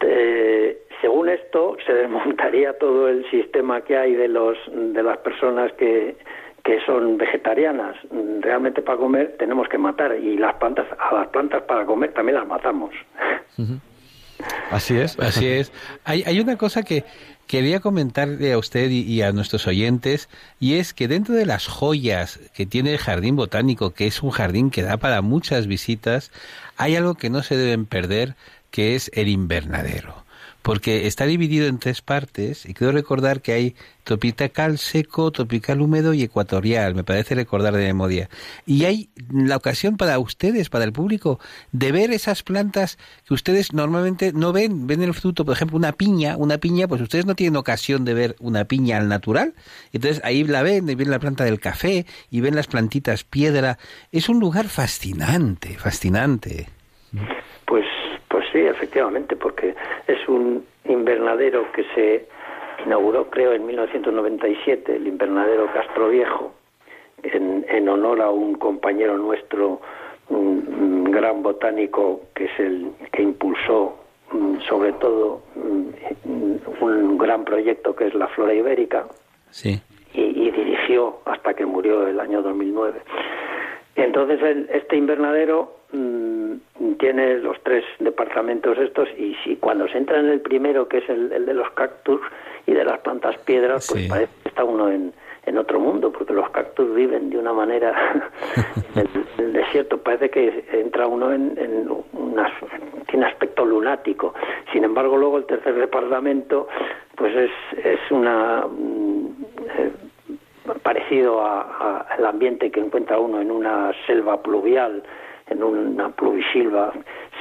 eh, 0.00 0.82
según 1.00 1.28
esto, 1.28 1.76
se 1.86 1.92
desmontaría 1.92 2.72
todo 2.78 3.08
el 3.08 3.28
sistema 3.30 3.80
que 3.82 3.96
hay 3.96 4.14
de, 4.14 4.28
los, 4.28 4.56
de 4.72 5.02
las 5.02 5.18
personas 5.18 5.72
que, 5.72 6.16
que 6.64 6.80
son 6.84 7.16
vegetarianas. 7.16 7.96
Realmente 8.40 8.82
para 8.82 8.98
comer 8.98 9.36
tenemos 9.38 9.68
que 9.68 9.78
matar 9.78 10.16
y 10.16 10.36
las 10.36 10.54
plantas, 10.56 10.86
a 10.98 11.14
las 11.14 11.28
plantas 11.28 11.62
para 11.62 11.86
comer 11.86 12.12
también 12.12 12.36
las 12.36 12.46
matamos. 12.46 12.90
Así 14.70 14.98
es. 14.98 15.18
Así 15.18 15.46
es. 15.46 15.72
Hay, 16.04 16.22
hay 16.26 16.40
una 16.40 16.56
cosa 16.56 16.82
que 16.82 17.04
quería 17.50 17.80
comentarle 17.80 18.52
a 18.52 18.58
usted 18.58 18.90
y, 18.90 19.22
a 19.22 19.32
nuestros 19.32 19.66
oyentes, 19.66 20.28
y 20.60 20.74
es 20.74 20.94
que 20.94 21.08
dentro 21.08 21.34
de 21.34 21.46
las 21.46 21.66
joyas 21.66 22.38
que 22.54 22.64
tiene 22.64 22.92
el 22.92 22.98
Jardín 22.98 23.34
Botánico, 23.34 23.90
que 23.90 24.06
es 24.06 24.22
un 24.22 24.30
jardín 24.30 24.70
que 24.70 24.82
da 24.82 24.98
para 24.98 25.20
muchas 25.20 25.66
visitas, 25.66 26.30
hay 26.80 26.96
algo 26.96 27.14
que 27.14 27.28
no 27.28 27.42
se 27.42 27.58
deben 27.58 27.84
perder, 27.84 28.36
que 28.70 28.96
es 28.96 29.10
el 29.14 29.28
invernadero. 29.28 30.24
Porque 30.62 31.06
está 31.06 31.26
dividido 31.26 31.66
en 31.66 31.78
tres 31.78 32.02
partes 32.02 32.66
y 32.66 32.74
quiero 32.74 32.92
recordar 32.92 33.40
que 33.40 33.52
hay 33.52 33.74
tropical 34.04 34.78
seco, 34.78 35.30
tropical 35.30 35.80
húmedo 35.80 36.14
y 36.14 36.22
ecuatorial, 36.22 36.94
me 36.94 37.04
parece 37.04 37.34
recordar 37.34 37.74
de 37.74 37.84
memoria. 37.84 38.28
Y 38.66 38.84
hay 38.84 39.10
la 39.32 39.56
ocasión 39.56 39.96
para 39.96 40.18
ustedes, 40.18 40.68
para 40.68 40.84
el 40.84 40.92
público, 40.92 41.38
de 41.72 41.92
ver 41.92 42.10
esas 42.10 42.42
plantas 42.42 42.98
que 43.26 43.34
ustedes 43.34 43.72
normalmente 43.72 44.32
no 44.32 44.52
ven, 44.52 44.86
ven 44.86 45.02
el 45.02 45.14
fruto, 45.14 45.44
por 45.44 45.54
ejemplo, 45.54 45.76
una 45.76 45.92
piña, 45.92 46.36
una 46.36 46.58
piña, 46.58 46.88
pues 46.88 47.00
ustedes 47.00 47.26
no 47.26 47.34
tienen 47.34 47.56
ocasión 47.56 48.04
de 48.04 48.14
ver 48.14 48.36
una 48.40 48.64
piña 48.64 48.98
al 48.98 49.08
natural, 49.08 49.54
entonces 49.92 50.20
ahí 50.24 50.44
la 50.44 50.62
ven, 50.62 50.88
y 50.88 50.94
ven 50.94 51.10
la 51.10 51.18
planta 51.18 51.44
del 51.44 51.60
café 51.60 52.06
y 52.30 52.40
ven 52.40 52.54
las 52.54 52.66
plantitas 52.66 53.24
piedra. 53.24 53.78
Es 54.12 54.28
un 54.28 54.40
lugar 54.40 54.68
fascinante, 54.68 55.76
fascinante. 55.78 56.68
Pues, 58.30 58.44
sí, 58.52 58.60
efectivamente, 58.60 59.36
porque 59.36 59.74
es 60.06 60.28
un 60.28 60.64
invernadero 60.84 61.70
que 61.72 61.84
se 61.94 62.26
inauguró, 62.86 63.28
creo, 63.28 63.52
en 63.52 63.66
1997, 63.66 64.96
el 64.96 65.08
invernadero 65.08 65.66
Castro 65.74 66.08
Viejo, 66.08 66.54
en, 67.22 67.66
en 67.68 67.88
honor 67.88 68.22
a 68.22 68.30
un 68.30 68.54
compañero 68.54 69.18
nuestro, 69.18 69.80
un, 70.30 71.04
gran 71.10 71.42
botánico 71.42 72.22
que 72.34 72.44
es 72.44 72.60
el 72.60 72.92
que 73.12 73.22
impulsó 73.22 73.98
mm, 74.32 74.60
sobre 74.60 74.92
todo 74.92 75.42
mm, 75.56 76.82
un 76.82 77.18
gran 77.18 77.44
proyecto 77.44 77.94
que 77.96 78.06
es 78.06 78.14
la 78.14 78.28
flora 78.28 78.54
ibérica 78.54 79.06
sí. 79.50 79.82
y, 80.14 80.20
y, 80.20 80.50
dirigió 80.52 81.18
hasta 81.24 81.52
que 81.54 81.66
murió 81.66 82.06
el 82.06 82.20
año 82.20 82.42
2009. 82.42 83.00
Entonces 83.96 84.40
el, 84.40 84.70
este 84.72 84.96
invernadero 84.96 85.74
mmm, 85.92 86.54
tiene 87.00 87.38
los 87.38 87.60
tres 87.64 87.82
departamentos 87.98 88.78
estos 88.78 89.08
y 89.18 89.34
si 89.42 89.56
cuando 89.56 89.88
se 89.88 89.98
entra 89.98 90.20
en 90.20 90.28
el 90.28 90.40
primero 90.40 90.86
que 90.86 90.98
es 90.98 91.08
el, 91.08 91.32
el 91.32 91.46
de 91.46 91.54
los 91.54 91.68
cactus 91.72 92.20
y 92.66 92.72
de 92.72 92.84
las 92.84 93.00
plantas 93.00 93.36
piedras 93.38 93.88
pues 93.90 94.04
Sí. 94.04 94.08
parece 94.08 94.32
que 94.42 94.48
está 94.50 94.62
uno 94.64 94.88
en, 94.90 95.12
en 95.46 95.58
otro 95.58 95.80
mundo 95.80 96.12
porque 96.12 96.32
los 96.34 96.48
cactus 96.50 96.94
viven 96.94 97.30
de 97.30 97.38
una 97.38 97.52
manera 97.52 97.92
en 98.94 99.00
el, 99.00 99.08
en 99.38 99.44
el 99.46 99.52
desierto 99.54 99.98
parece 99.98 100.28
que 100.30 100.64
entra 100.72 101.06
uno 101.08 101.32
en, 101.32 101.56
en 101.58 101.88
tiene 103.08 103.26
aspecto 103.26 103.64
lunático 103.64 104.34
sin 104.72 104.84
embargo 104.84 105.16
luego 105.16 105.38
el 105.38 105.46
tercer 105.46 105.74
departamento 105.74 106.68
pues 107.16 107.34
es 107.34 107.50
es 107.84 108.00
una 108.10 108.66
mm, 108.70 109.26
eh, 109.78 109.90
parecido 110.82 111.40
a- 111.44 111.62
a- 111.62 112.00
al 112.14 112.26
ambiente 112.26 112.70
que 112.70 112.80
encuentra 112.80 113.18
uno 113.18 113.40
en 113.40 113.50
una 113.50 113.92
selva 114.06 114.40
pluvial, 114.42 115.02
en 115.50 115.62
una 115.62 116.08
pluvisilva, 116.10 116.92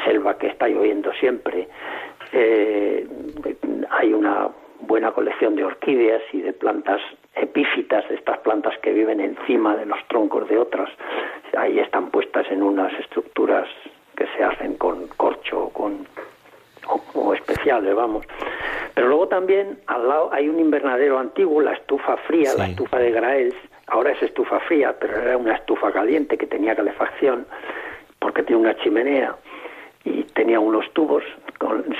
selva 0.03 0.37
que 0.37 0.47
está 0.47 0.67
lloviendo 0.67 1.11
siempre. 1.13 1.67
Eh, 2.33 3.07
hay 3.89 4.13
una 4.13 4.49
buena 4.81 5.11
colección 5.11 5.55
de 5.55 5.63
orquídeas 5.63 6.21
y 6.33 6.41
de 6.41 6.53
plantas 6.53 7.01
epífitas, 7.35 8.07
de 8.09 8.15
estas 8.15 8.39
plantas 8.39 8.77
que 8.79 8.91
viven 8.91 9.19
encima 9.19 9.75
de 9.75 9.85
los 9.85 9.99
troncos 10.07 10.47
de 10.49 10.57
otras. 10.57 10.89
Ahí 11.57 11.79
están 11.79 12.09
puestas 12.09 12.45
en 12.51 12.63
unas 12.63 12.91
estructuras 12.99 13.67
que 14.15 14.25
se 14.35 14.43
hacen 14.43 14.75
con 14.75 15.07
corcho 15.09 15.65
o 15.65 15.69
con 15.69 16.07
o, 16.87 17.01
o 17.13 17.33
especiales, 17.33 17.93
vamos. 17.95 18.25
Pero 18.93 19.07
luego 19.07 19.27
también 19.27 19.79
al 19.87 20.07
lado 20.07 20.29
hay 20.33 20.49
un 20.49 20.59
invernadero 20.59 21.19
antiguo, 21.19 21.61
la 21.61 21.73
estufa 21.73 22.17
fría, 22.17 22.53
la 22.57 22.67
estufa 22.67 22.97
de 22.97 23.11
Graels. 23.11 23.55
Ahora 23.87 24.11
es 24.11 24.21
estufa 24.21 24.59
fría, 24.61 24.95
pero 24.99 25.17
era 25.17 25.37
una 25.37 25.55
estufa 25.55 25.91
caliente 25.91 26.37
que 26.37 26.45
tenía 26.45 26.75
calefacción 26.75 27.45
porque 28.19 28.43
tiene 28.43 28.61
una 28.61 28.77
chimenea 28.77 29.35
y 30.05 30.23
tenía 30.23 30.59
unos 30.59 30.91
tubos, 30.93 31.23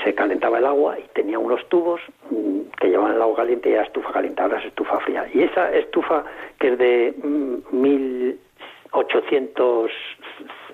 se 0.04 0.14
calentaba 0.14 0.58
el 0.58 0.66
agua 0.66 0.98
y 0.98 1.02
tenía 1.14 1.38
unos 1.38 1.66
tubos 1.68 2.00
mm, 2.30 2.60
que 2.80 2.88
llevaban 2.88 3.16
el 3.16 3.22
agua 3.22 3.36
caliente 3.36 3.68
y 3.68 3.72
era 3.72 3.82
estufa 3.82 4.12
caliente, 4.12 4.40
ahora 4.42 4.58
es 4.58 4.64
estufa 4.66 5.00
fría. 5.00 5.26
Y 5.32 5.42
esa 5.42 5.72
estufa 5.74 6.24
que 6.58 6.68
es 6.68 6.78
de 6.78 7.14
mm, 7.22 7.56
1800 7.72 9.90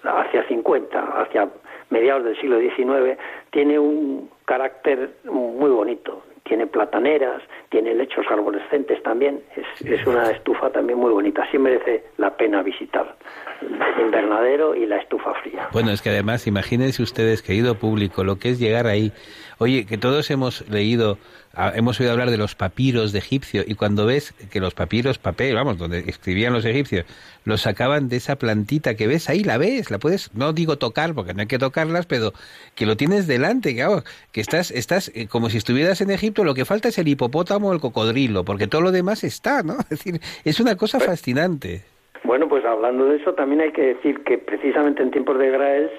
hacia 0.05 0.45
50, 0.45 1.01
hacia 1.21 1.49
mediados 1.91 2.25
del 2.25 2.41
siglo 2.41 2.59
XIX, 2.61 3.19
tiene 3.51 3.79
un 3.79 4.31
carácter 4.45 5.11
muy 5.25 5.71
bonito. 5.71 6.23
Tiene 6.45 6.67
plataneras, 6.67 7.43
tiene 7.71 7.95
lechos 7.95 8.25
arborescentes 8.31 9.03
también. 9.03 9.41
Es, 9.57 9.87
es 9.87 10.07
una 10.07 10.31
estufa 10.31 10.71
también 10.71 10.99
muy 10.99 11.13
bonita. 11.13 11.47
Sí 11.51 11.59
merece 11.59 12.05
la 12.17 12.37
pena 12.37 12.63
visitar 12.63 13.17
el 13.63 14.01
invernadero 14.01 14.75
y 14.75 14.87
la 14.87 14.99
estufa 14.99 15.35
fría. 15.43 15.69
Bueno, 15.73 15.91
es 15.91 16.03
que 16.03 16.11
además, 16.11 16.47
imagínense 16.47 17.03
ustedes, 17.03 17.43
querido 17.43 17.77
público, 17.77 18.25
lo 18.25 18.39
que 18.39 18.51
es 18.51 18.59
llegar 18.59 18.87
ahí. 18.87 19.13
Oye, 19.59 19.87
que 19.87 19.97
todos 19.97 20.31
hemos 20.31 20.69
leído, 20.69 21.17
ah, 21.55 21.73
hemos 21.75 21.99
oído 21.99 22.13
hablar 22.13 22.31
de 22.31 22.37
los 22.37 22.55
papiros 22.55 23.13
de 23.13 23.21
egipcio, 23.21 23.63
y 23.67 23.75
cuando 23.75 24.05
ves 24.05 24.35
que 24.51 24.61
los 24.61 24.75
papiros, 24.75 25.19
papel, 25.19 25.55
vamos, 25.55 25.79
donde 25.79 26.01
escribían 26.01 26.53
los 26.53 26.67
egipcios, 26.67 27.07
los 27.47 27.63
sacaban 27.63 28.11
de 28.11 28.17
esa 28.17 28.37
plantita 28.37 28.97
que 28.97 29.07
ves 29.07 29.31
ahí, 29.31 29.45
la 29.45 29.57
ves, 29.57 29.91
la 29.91 29.99
puedes, 29.99 30.35
no 30.35 30.53
digo 30.53 30.77
tocar, 30.77 31.15
porque 31.15 31.33
no 31.33 31.41
hay 31.41 31.47
que 31.47 31.59
tocarlas, 31.59 32.05
pero 32.05 32.33
que 32.75 32.85
lo 32.85 32.97
tienes 32.99 33.27
delante, 33.27 33.75
que, 33.75 33.87
que 34.31 34.41
estás, 34.43 34.71
estás 34.71 35.11
eh, 35.15 35.27
como 35.27 35.49
si 35.49 35.57
estuvieras 35.57 36.03
en 36.03 36.11
Egipto, 36.11 36.45
lo 36.45 36.53
que 36.53 36.67
falta 36.67 36.89
es 36.89 36.99
el 36.99 37.09
hipopótamo 37.09 37.69
o 37.69 37.73
el 37.73 37.81
cocodrilo, 37.81 38.45
porque 38.45 38.67
todo 38.67 38.83
lo 38.83 38.93
demás 38.93 39.25
está, 39.25 39.63
¿no? 39.63 39.77
Es 39.91 40.05
decir, 40.05 40.21
es 40.45 40.61
una 40.61 40.77
cosa 40.77 41.01
fascinante. 41.01 41.83
Bueno, 42.25 42.49
pues 42.49 42.65
hablando 42.65 43.07
de 43.07 43.17
eso, 43.17 43.33
también 43.35 43.61
hay 43.61 43.73
que 43.73 43.95
decir 43.95 44.23
que 44.25 44.37
precisamente 44.37 45.03
en 45.03 45.13
tiempos 45.13 45.39
de 45.39 45.49
Graels, 45.49 45.93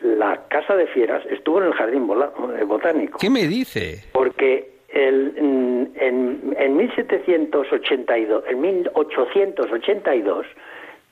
la 0.00 0.42
Casa 0.48 0.76
de 0.76 0.86
Fieras 0.88 1.24
estuvo 1.26 1.60
en 1.60 1.68
el 1.68 1.72
Jardín 1.74 2.08
eh, 2.58 2.64
Botánico. 2.64 3.18
¿Qué 3.18 3.30
me 3.30 3.46
dice? 3.46 4.04
Porque 4.12 4.76
el, 4.88 5.34
en, 5.36 5.92
en, 5.96 6.54
en 6.58 6.76
1782, 6.76 8.44
en 8.48 8.60
1882, 8.60 10.46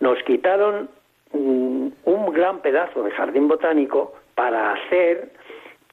nos 0.00 0.22
quitaron 0.24 0.88
mm, 1.32 1.88
un 2.04 2.32
gran 2.32 2.60
pedazo 2.60 3.02
de 3.02 3.10
jardín 3.12 3.48
botánico 3.48 4.14
para 4.34 4.72
hacer 4.72 5.30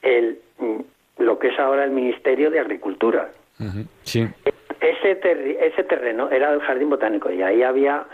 el, 0.02 0.38
mm, 0.58 0.80
lo 1.18 1.38
que 1.38 1.48
es 1.48 1.58
ahora 1.58 1.84
el 1.84 1.90
Ministerio 1.90 2.50
de 2.50 2.60
Agricultura. 2.60 3.30
Sí. 4.02 4.26
Ese, 4.80 5.20
ese 5.60 5.84
terreno 5.84 6.28
era 6.30 6.52
el 6.52 6.60
jardín 6.60 6.90
botánico 6.90 7.30
y 7.30 7.42
ahí 7.42 7.62
había 7.62 7.98
mm, 8.00 8.04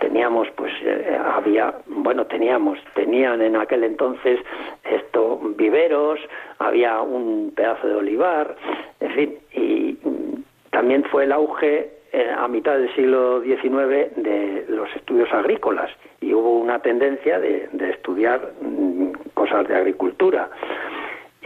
teníamos 0.00 0.48
pues 0.56 0.72
eh, 0.82 1.18
había 1.18 1.74
bueno 1.86 2.26
teníamos 2.26 2.78
tenían 2.94 3.42
en 3.42 3.56
aquel 3.56 3.84
entonces 3.84 4.40
esto 4.84 5.40
viveros 5.56 6.20
había 6.58 7.00
un 7.00 7.52
pedazo 7.54 7.86
de 7.88 7.94
olivar 7.94 8.56
en 9.00 9.10
fin 9.12 9.38
y 9.52 9.98
mm, 10.02 10.42
también 10.70 11.04
fue 11.04 11.24
el 11.24 11.32
auge 11.32 11.90
eh, 12.12 12.30
a 12.36 12.48
mitad 12.48 12.78
del 12.78 12.94
siglo 12.94 13.42
XIX 13.42 14.14
de 14.16 14.64
los 14.68 14.88
estudios 14.96 15.32
agrícolas 15.32 15.90
y 16.20 16.32
hubo 16.32 16.58
una 16.58 16.78
tendencia 16.80 17.38
de, 17.38 17.68
estudiar 17.90 18.52
mm, 18.60 19.12
cosas 19.34 19.66
de 19.68 19.76
agricultura 19.76 20.50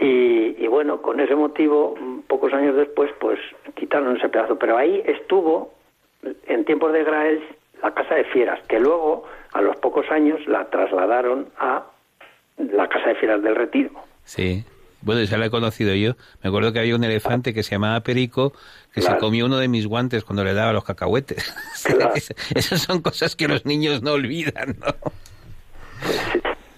y, 0.01 0.55
y 0.57 0.67
bueno, 0.67 1.01
con 1.01 1.19
ese 1.19 1.35
motivo, 1.35 1.95
mm, 1.99 2.21
pocos 2.21 2.51
años 2.53 2.75
después, 2.75 3.11
pues 3.19 3.39
quitaron 3.75 4.17
ese 4.17 4.29
pedazo. 4.29 4.57
Pero 4.57 4.75
ahí 4.75 5.03
estuvo, 5.05 5.73
en 6.47 6.65
tiempos 6.65 6.93
de 6.93 7.03
Graels, 7.03 7.43
la 7.81 7.93
Casa 7.93 8.15
de 8.15 8.25
Fieras, 8.25 8.59
que 8.67 8.79
luego, 8.79 9.25
a 9.53 9.61
los 9.61 9.75
pocos 9.77 10.09
años, 10.11 10.39
la 10.47 10.69
trasladaron 10.69 11.47
a 11.57 11.83
la 12.57 12.87
Casa 12.87 13.09
de 13.09 13.15
Fieras 13.15 13.41
del 13.41 13.55
Retiro. 13.55 13.91
Sí. 14.23 14.63
Bueno, 15.01 15.21
esa 15.21 15.37
la 15.37 15.47
he 15.47 15.49
conocido 15.49 15.95
yo. 15.95 16.13
Me 16.43 16.49
acuerdo 16.49 16.71
que 16.73 16.79
había 16.79 16.95
un 16.95 17.03
elefante 17.03 17.55
que 17.55 17.63
se 17.63 17.71
llamaba 17.71 18.01
Perico 18.01 18.53
que 18.93 19.01
se 19.01 19.17
comió 19.17 19.45
uno 19.47 19.57
de 19.57 19.67
mis 19.67 19.87
guantes 19.87 20.23
cuando 20.23 20.43
le 20.43 20.53
daba 20.53 20.73
los 20.73 20.83
cacahuetes. 20.83 21.53
Claro. 21.83 22.13
Esas 22.53 22.81
son 22.81 23.01
cosas 23.01 23.35
que 23.35 23.47
los 23.47 23.65
niños 23.65 24.03
no 24.03 24.11
olvidan, 24.11 24.77
¿no? 24.79 25.11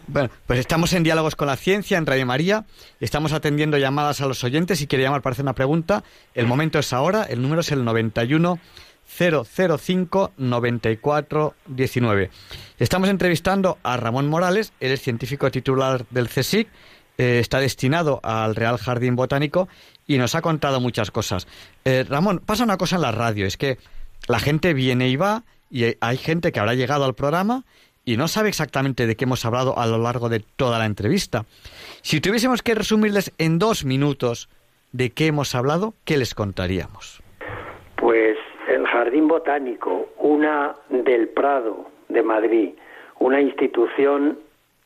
Bueno, 0.08 0.30
pues 0.48 0.60
estamos 0.60 0.94
en 0.94 1.04
Diálogos 1.04 1.36
con 1.36 1.48
la 1.48 1.58
Ciencia, 1.58 1.98
en 1.98 2.06
Radio 2.06 2.26
María. 2.26 2.66
Estamos 3.00 3.34
atendiendo 3.34 3.78
llamadas 3.78 4.22
a 4.22 4.28
los 4.28 4.44
oyentes. 4.44 4.80
Si 4.80 4.88
quiere 4.88 5.04
llamar 5.04 5.22
para 5.22 5.34
hacer 5.34 5.44
una 5.44 5.54
pregunta, 5.54 6.04
el 6.34 6.46
momento 6.46 6.80
es 6.80 6.94
ahora. 6.94 7.24
El 7.24 7.42
número 7.42 7.62
es 7.62 7.72
el 7.72 7.84
91 7.84 8.60
005 9.18 10.32
94 10.38 11.54
19. 11.68 12.30
Estamos 12.80 13.10
entrevistando 13.10 13.78
a 13.84 13.98
Ramón 13.98 14.28
Morales. 14.28 14.74
Él 14.80 14.92
es 14.92 15.02
científico 15.02 15.50
titular 15.52 16.06
del 16.10 16.28
CSIC. 16.30 16.68
eh, 17.20 17.38
está 17.40 17.60
destinado 17.60 18.20
al 18.24 18.56
Real 18.56 18.78
Jardín 18.80 19.16
Botánico 19.16 19.68
y 20.08 20.18
nos 20.18 20.34
ha 20.34 20.42
contado 20.42 20.80
muchas 20.80 21.12
cosas. 21.12 21.48
Eh, 21.86 22.04
Ramón, 22.10 22.42
pasa 22.44 22.64
una 22.64 22.78
cosa 22.78 22.96
en 22.96 23.04
la 23.04 23.12
radio. 23.12 23.46
Es 23.46 23.56
que 23.56 23.78
la 24.28 24.40
gente 24.40 24.74
viene 24.74 25.10
y 25.10 25.16
va 25.16 25.44
y 25.70 25.96
hay- 26.02 26.18
gente 26.18 26.52
que 26.52 26.60
habrá 26.60 26.74
llegado 26.74 27.06
al 27.06 27.14
programa 27.14 27.66
y 28.04 28.18
no 28.18 28.28
sabe 28.28 28.50
exactamente 28.50 29.06
de 29.06 29.16
qué 29.16 29.26
hemos 29.26 29.46
hablado 29.46 29.78
a 29.78 29.86
lo 29.86 30.00
largo 30.00 30.28
de 30.28 30.40
toda 30.40 30.80
la 30.80 30.86
entrevista. 30.88 31.46
Si 32.02 32.20
tuviésemos 32.20 32.64
que 32.64 32.74
resumirles 32.74 33.32
en 33.38 33.60
dos 33.60 33.86
minutos 33.86 34.50
de 34.92 35.12
qué 35.12 35.28
hemos 35.28 35.54
hablado, 35.56 35.94
¿qué 36.06 36.18
les 36.18 36.34
contaríamos? 36.34 37.22
Pues 37.98 38.36
Jardín 39.14 39.28
Botánico, 39.28 40.08
una 40.22 40.74
del 40.90 41.28
Prado 41.28 41.86
de 42.10 42.24
Madrid, 42.24 42.72
una 43.20 43.40
institución 43.40 44.40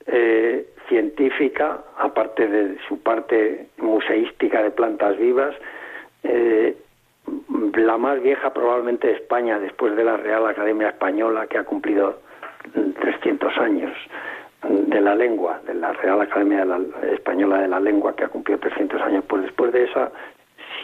eh, 0.05 0.65
científica, 0.89 1.81
aparte 1.97 2.45
de 2.45 2.77
su 2.89 3.01
parte 3.01 3.67
museística 3.77 4.61
de 4.61 4.71
plantas 4.71 5.17
vivas, 5.17 5.55
eh, 6.23 6.75
la 7.75 7.97
más 7.97 8.21
vieja 8.21 8.53
probablemente 8.53 9.07
de 9.07 9.13
España, 9.13 9.59
después 9.59 9.95
de 9.95 10.03
la 10.03 10.17
Real 10.17 10.45
Academia 10.45 10.89
Española, 10.89 11.47
que 11.47 11.59
ha 11.59 11.63
cumplido 11.63 12.19
300 12.99 13.57
años 13.59 13.93
de 14.67 14.99
la 14.99 15.15
lengua, 15.15 15.61
de 15.65 15.73
la 15.73 15.93
Real 15.93 16.19
Academia 16.19 16.67
Española 17.13 17.61
de 17.61 17.69
la 17.69 17.79
Lengua, 17.79 18.13
que 18.13 18.25
ha 18.25 18.27
cumplido 18.27 18.59
300 18.59 19.01
años, 19.03 19.23
pues 19.25 19.43
después 19.43 19.71
de 19.71 19.85
esa, 19.85 20.11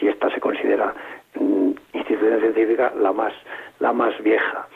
si 0.00 0.08
esta 0.08 0.30
se 0.30 0.40
considera 0.40 0.94
mm, 1.34 1.72
institución 2.12 2.40
científica, 2.40 2.92
la 2.98 3.12
más, 3.12 3.32
la 3.80 3.92
más 3.92 4.20
vieja. 4.22 4.68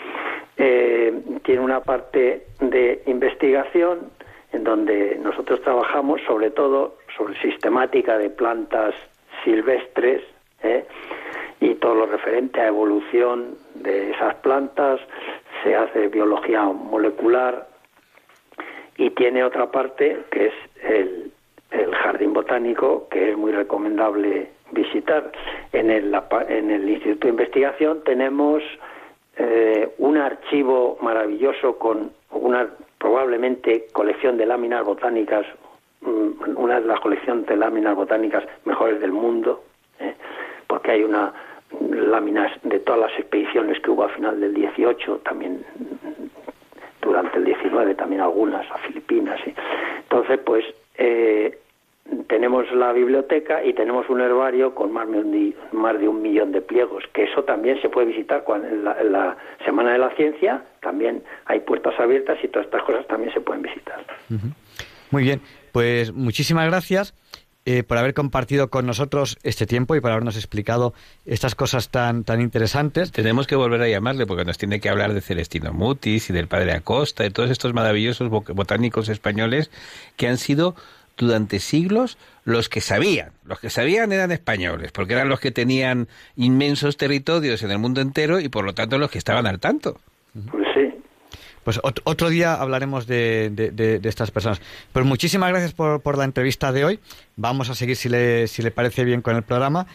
Eh, 0.57 1.13
tiene 1.45 1.61
una 1.61 1.81
parte 1.81 2.47
de 2.61 3.03
investigación 3.07 4.11
en 4.53 4.65
donde 4.65 5.19
nosotros 5.23 5.61
trabajamos 5.63 6.21
sobre 6.27 6.51
todo 6.51 6.97
sobre 7.17 7.41
sistemática 7.41 8.19
de 8.19 8.31
plantas 8.31 8.95
silvestres 9.45 10.23
¿eh? 10.63 10.85
y 11.61 11.75
todo 11.75 11.95
lo 11.95 12.07
referente 12.07 12.61
a 12.61 12.69
evolución 12.69 13.57
de 13.75 14.11
esas 14.11 14.35
plantas, 14.37 15.01
se 15.63 15.75
hace 15.75 16.09
biología 16.09 16.63
molecular 16.65 17.69
y 18.97 19.11
tiene 19.11 19.45
otra 19.45 19.71
parte 19.71 20.25
que 20.31 20.47
es 20.47 20.55
el, 20.83 21.33
jardín 21.93 22.33
botánico 22.33 23.07
que 23.11 23.31
es 23.31 23.37
muy 23.37 23.53
recomendable 23.53 24.51
visitar. 24.73 25.31
En 25.73 25.91
el, 25.91 26.15
en 26.49 26.71
el 26.71 26.89
Instituto 26.89 27.27
de 27.27 27.31
Investigación 27.31 28.03
tenemos 28.05 28.63
eh, 29.37 29.95
un 29.99 30.17
archivo 30.17 30.99
maravilloso 31.01 31.79
con 31.79 32.13
una 32.31 32.69
probablemente 32.99 33.87
colección 33.93 34.37
de 34.37 34.47
láminas 34.47 34.85
botánicas, 34.85 35.47
mm, 36.01 36.57
una 36.57 36.81
de 36.81 36.87
las 36.87 37.01
colecciones 37.01 37.47
de 37.47 37.57
láminas 37.57 37.95
botánicas 37.95 38.45
mejores 38.65 39.01
del 39.01 39.13
mundo, 39.13 39.63
¿eh? 40.01 40.15
porque 40.67 40.93
hay 40.93 41.05
una 41.05 41.33
láminas 41.91 42.53
de 42.63 42.81
todas 42.81 43.01
las 43.01 43.19
expediciones 43.19 43.81
que 43.81 43.91
hubo 43.91 44.05
a 44.05 44.09
final 44.09 44.41
del 44.41 44.55
18, 44.55 45.19
también 45.19 45.65
durante 47.03 47.39
el 47.39 47.45
19 47.45 47.95
también 47.95 48.23
algunas 48.23 48.71
a 48.71 48.79
Filipinas. 48.79 49.41
Entonces, 50.03 50.41
pues 50.45 50.65
eh, 50.97 51.59
tenemos 52.29 52.71
la 52.73 52.93
biblioteca 52.93 53.65
y 53.65 53.75
tenemos 53.75 54.09
un 54.09 54.21
herbario 54.21 54.75
con 54.75 54.93
más 54.93 55.11
de, 55.11 55.19
un, 55.19 55.55
más 55.73 55.99
de 55.99 56.09
un 56.09 56.23
millón 56.23 56.53
de 56.53 56.61
pliegos, 56.61 57.05
que 57.13 57.25
eso 57.25 57.45
también 57.45 57.81
se 57.83 57.89
puede 57.89 58.07
visitar 58.07 58.45
cuando, 58.45 58.69
en, 58.69 58.85
la, 58.85 59.37
Semana 59.65 59.93
de 59.93 59.99
la 59.99 60.11
Ciencia, 60.17 60.63
también 60.81 61.23
hay 61.45 61.61
puertas 61.61 61.99
abiertas 61.99 62.39
y 62.43 62.49
todas 62.49 62.67
estas 62.67 62.83
cosas 62.83 63.07
también 63.07 63.33
se 63.33 63.41
pueden 63.41 63.63
visitar. 63.63 64.05
Muy 65.11 65.23
bien, 65.23 65.41
pues 65.73 66.13
muchísimas 66.13 66.67
gracias. 66.67 67.15
Eh, 67.71 67.83
por 67.83 67.99
haber 67.99 68.15
compartido 68.15 68.71
con 68.71 68.87
nosotros 68.87 69.37
este 69.43 69.67
tiempo 69.67 69.95
y 69.95 70.01
por 70.01 70.11
habernos 70.11 70.37
explicado 70.37 70.95
estas 71.27 71.55
cosas 71.55 71.91
tan, 71.91 72.25
tan 72.25 72.41
interesantes. 72.41 73.13
Tenemos 73.13 73.47
que 73.47 73.57
volver 73.57 73.83
a 73.83 73.89
llamarle 73.89 74.25
porque 74.25 74.47
nos 74.47 74.57
tiene 74.57 74.81
que 74.81 74.89
hablar 74.89 75.13
de 75.13 75.21
Celestino 75.21 75.75
Mutis 75.75 76.31
y 76.31 76.33
del 76.33 76.49
padre 76.49 76.73
Acosta 76.73 77.27
y 77.27 77.31
todos 77.31 77.51
estos 77.51 77.75
maravillosos 77.75 78.31
botánicos 78.31 79.11
españoles 79.11 79.71
que 80.17 80.29
han 80.29 80.39
sido 80.39 80.77
durante 81.19 81.61
siglos 81.61 82.17
los 82.45 82.69
que 82.69 82.81
sabían. 82.81 83.33
Los 83.45 83.61
que 83.61 83.71
sabían 83.71 84.13
eran 84.13 84.33
españoles, 84.33 84.93
porque 84.93 85.15
eran 85.15 85.29
los 85.29 85.41
que 85.41 85.51
tenían 85.51 86.09
inmensos 86.37 86.97
territorios 86.97 87.63
en 87.63 87.71
el 87.71 87.79
mundo 87.79 88.01
entero 88.01 88.41
y 88.41 88.49
por 88.49 88.65
lo 88.65 88.75
tanto 88.75 88.99
los 88.99 89.11
que 89.11 89.19
estaban 89.19 89.47
al 89.47 89.61
tanto. 89.61 90.01
Pues 90.51 90.67
sí, 90.75 90.99
pues 91.69 91.81
otro 91.83 92.31
día 92.31 92.55
hablaremos 92.55 93.07
de, 93.07 94.01
estas 94.05 94.31
personas. 94.31 94.59
Pues 94.91 95.05
muchísimas 95.05 95.51
gracias 95.51 95.75
por, 95.75 96.17
la 96.17 96.25
entrevista 96.25 96.73
de 96.73 96.87
hoy. 96.87 96.99
Vamos 97.37 97.69
a 97.69 97.75
seguir, 97.75 97.95
si 97.95 98.09
le, 98.09 98.47
si 98.49 98.63
le 98.63 98.71
parece 98.71 99.05
bien, 99.05 99.21
con 99.21 99.37
el 99.37 99.43
programa. 99.43 99.87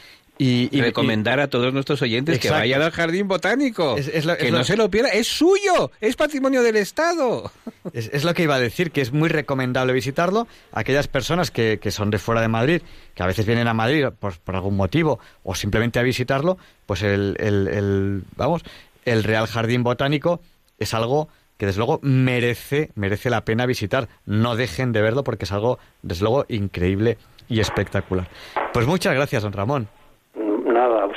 Y, 0.46 0.82
recomendar 0.82 1.40
a 1.40 1.48
todos 1.48 1.74
nuestros 1.74 2.02
oyentes 2.02 2.38
que 2.40 2.50
vayan 2.50 2.82
al 2.82 2.92
jardín 2.92 3.30
botánico, 3.30 3.96
que 3.96 4.52
no 4.52 4.64
se 4.66 4.76
lo 4.76 4.90
pierda, 4.90 5.10
es 5.10 5.28
suyo, 5.28 5.92
es 6.02 6.18
patrimonio 6.18 6.62
del 6.64 6.76
Estado. 6.76 7.50
Es, 7.94 8.24
lo 8.26 8.34
que 8.34 8.44
iba 8.44 8.56
a 8.56 8.60
decir, 8.60 8.92
que 8.92 9.00
es 9.00 9.14
muy 9.14 9.30
recomendable 9.30 9.94
visitarlo. 9.94 10.48
Aquellas 10.74 11.08
personas 11.08 11.50
que, 11.50 11.80
son 11.92 12.10
de 12.12 12.20
fuera 12.20 12.42
de 12.42 12.50
Madrid, 12.50 12.82
que 13.16 13.24
a 13.24 13.26
veces 13.26 13.46
vienen 13.46 13.70
a 13.70 13.74
Madrid 13.74 14.08
por, 14.20 14.38
por 14.40 14.56
algún 14.56 14.76
motivo 14.76 15.20
o 15.44 15.56
simplemente 15.56 16.00
a 16.00 16.04
visitarlo, 16.04 16.58
pues 16.86 17.04
el, 17.04 17.38
el, 17.40 18.24
vamos, 18.36 18.64
el 19.06 19.24
Real 19.24 19.48
Jardín 19.48 19.84
Botánico 19.84 20.42
es 20.78 20.94
algo 20.94 21.30
que 21.58 21.68
desde 21.68 21.78
luego 21.78 22.00
merece, 22.02 22.92
merece 22.96 23.30
la 23.30 23.46
pena 23.46 23.66
visitar. 23.66 24.10
No 24.26 24.58
dejen 24.58 24.92
de 24.92 25.02
verlo 25.02 25.24
porque 25.24 25.46
es 25.46 25.52
algo, 25.54 25.80
desde 26.02 26.24
luego, 26.24 26.46
increíble 26.50 27.18
y 27.48 27.62
espectacular. 27.62 28.28
Pues 28.74 28.88
muchas 28.88 29.14
gracias, 29.14 29.44
don 29.44 29.54
Ramón. 29.54 29.88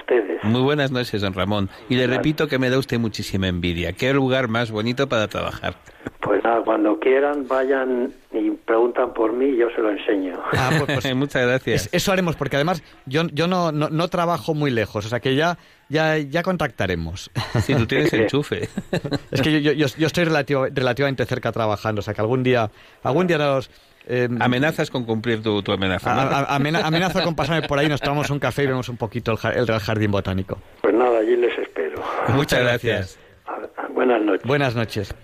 Ustedes. 0.06 0.44
Muy 0.44 0.60
buenas 0.60 0.92
noches, 0.92 1.20
don 1.20 1.34
Ramón. 1.34 1.68
Y 1.88 1.96
le 1.96 2.06
repito 2.06 2.46
que 2.46 2.60
me 2.60 2.70
da 2.70 2.78
usted 2.78 2.96
muchísima 2.96 3.48
envidia. 3.48 3.92
Qué 3.92 4.12
lugar 4.12 4.46
más 4.46 4.70
bonito 4.70 5.08
para 5.08 5.26
trabajar. 5.26 5.74
Pues 6.20 6.44
nada, 6.44 6.62
cuando 6.64 7.00
quieran, 7.00 7.48
vayan 7.48 8.12
y 8.32 8.50
preguntan 8.50 9.12
por 9.12 9.32
mí 9.32 9.46
y 9.46 9.56
yo 9.56 9.68
se 9.74 9.80
lo 9.80 9.90
enseño. 9.90 10.34
Ah, 10.52 10.70
pues, 10.78 11.00
pues 11.02 11.14
Muchas 11.16 11.42
gracias. 11.42 11.88
eso 11.90 12.12
haremos, 12.12 12.36
porque 12.36 12.54
además 12.54 12.84
yo, 13.06 13.22
yo 13.32 13.48
no, 13.48 13.72
no, 13.72 14.08
trabajo 14.08 14.54
muy 14.54 14.70
lejos, 14.70 15.04
o 15.06 15.08
sea 15.08 15.18
que 15.18 15.34
ya, 15.34 15.58
ya, 15.88 16.18
ya 16.18 16.44
contactaremos. 16.44 17.30
Si 17.62 17.74
tú 17.74 17.86
tienes 17.86 18.12
enchufe. 18.12 18.68
Es 19.32 19.42
que 19.42 19.60
yo, 19.60 19.72
yo, 19.72 19.86
yo 19.98 20.06
estoy 20.06 20.24
relativamente 20.24 21.24
cerca 21.24 21.50
trabajando, 21.50 21.98
o 21.98 22.02
sea 22.02 22.14
que 22.14 22.20
algún 22.20 22.44
día, 22.44 22.70
algún 23.02 23.26
día 23.26 23.38
nos 23.38 23.70
eh, 24.08 24.28
Amenazas 24.38 24.90
con 24.90 25.04
cumplir 25.04 25.42
tu, 25.42 25.60
amenaza. 25.72 26.54
amenaza 26.54 27.24
con 27.24 27.34
pasarme 27.34 27.66
por 27.66 27.78
ahí, 27.78 27.88
nos 27.88 28.00
tomamos 28.00 28.30
un 28.30 28.38
café 28.38 28.62
y 28.62 28.66
vemos 28.68 28.88
un 28.88 28.96
poquito 28.96 29.32
el, 29.32 29.66
Real 29.66 29.80
Jardín 29.80 30.12
Botánico. 30.12 30.58
Pues 30.80 30.94
nada, 30.94 31.18
allí 31.18 31.36
les 31.36 31.58
espero. 31.58 32.02
Muchas 32.28 32.60
gracias. 32.60 33.18
Buenas 33.92 34.22
noches. 34.22 34.46
Buenas 34.46 34.76
noches. 34.76 35.14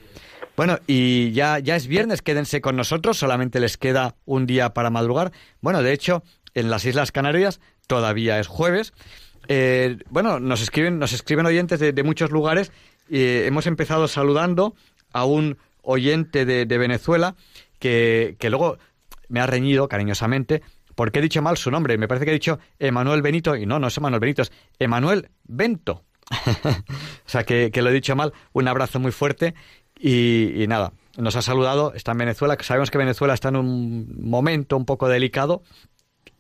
Bueno, 0.57 0.79
y 0.89 1.31
ya, 1.33 1.61
ya 1.61 1.77
es 1.77 1.87
viernes, 1.87 2.23
quédense 2.23 2.61
con 2.61 2.77
nosotros, 2.77 3.17
solamente 3.17 3.61
les 3.61 3.77
queda 3.77 4.17
un 4.25 4.47
día 4.47 4.71
para 4.71 4.91
madrugar. 4.91 5.31
Bueno, 5.61 5.83
de 5.83 5.93
hecho, 5.93 6.25
en 6.55 6.69
las 6.69 6.85
Islas 6.85 7.13
Canarias 7.13 7.61
todavía 7.87 8.41
es 8.41 8.49
jueves. 8.49 8.93
Eh, 9.47 9.99
bueno, 10.11 10.41
nos 10.41 10.61
escriben, 10.61 10.99
nos 10.99 11.13
escriben 11.13 11.47
oyentes 11.47 11.79
de, 11.79 12.03
muchos 12.03 12.33
lugares. 12.33 12.73
y 13.09 13.45
hemos 13.45 13.67
empezado 13.69 14.09
saludando 14.09 14.75
a 15.13 15.25
un 15.25 15.57
oyente 15.83 16.45
de 16.45 16.79
Venezuela 16.79 17.37
que, 17.83 18.49
luego 18.49 18.79
me 19.29 19.41
ha 19.41 19.47
reñido 19.47 19.89
cariñosamente 19.89 20.63
porque 20.95 21.19
he 21.19 21.23
dicho 21.23 21.43
mal 21.43 21.57
su 21.57 21.71
nombre. 21.71 21.99
Me 21.99 22.07
parece 22.07 22.25
que 22.25 22.31
he 22.31 22.35
dicho 22.35 22.59
Emanuel 22.79 23.23
Benito 23.23 23.57
y 23.57 23.67
no, 23.67 23.79
no 23.79 23.89
es 23.89 23.97
Emanuel 23.97 24.21
Benito, 24.21 24.43
es 24.43 24.53
Emanuel 24.79 25.31
Bento. 25.45 26.05
o 26.65 27.27
sea 27.27 27.45
que, 27.45 27.71
lo 27.75 27.91
he 27.91 27.93
dicho 27.93 28.15
mal. 28.15 28.33
Un 28.53 28.69
abrazo 28.69 29.01
muy 29.01 29.11
fuerte 29.11 29.55
y, 29.99 30.65
nada, 30.69 30.93
nos 31.17 31.35
ha 31.37 31.43
saludado, 31.43 31.93
está 31.95 32.13
en 32.13 32.19
Venezuela, 32.19 32.57
que 32.57 32.65
sabemos 32.65 32.91
que 32.91 32.99
Venezuela 32.99 33.35
está 33.35 33.49
en 33.49 33.57
un 33.57 34.15
momento 34.21 34.77
un 34.77 34.85
poco 34.85 35.09
delicado 35.09 35.63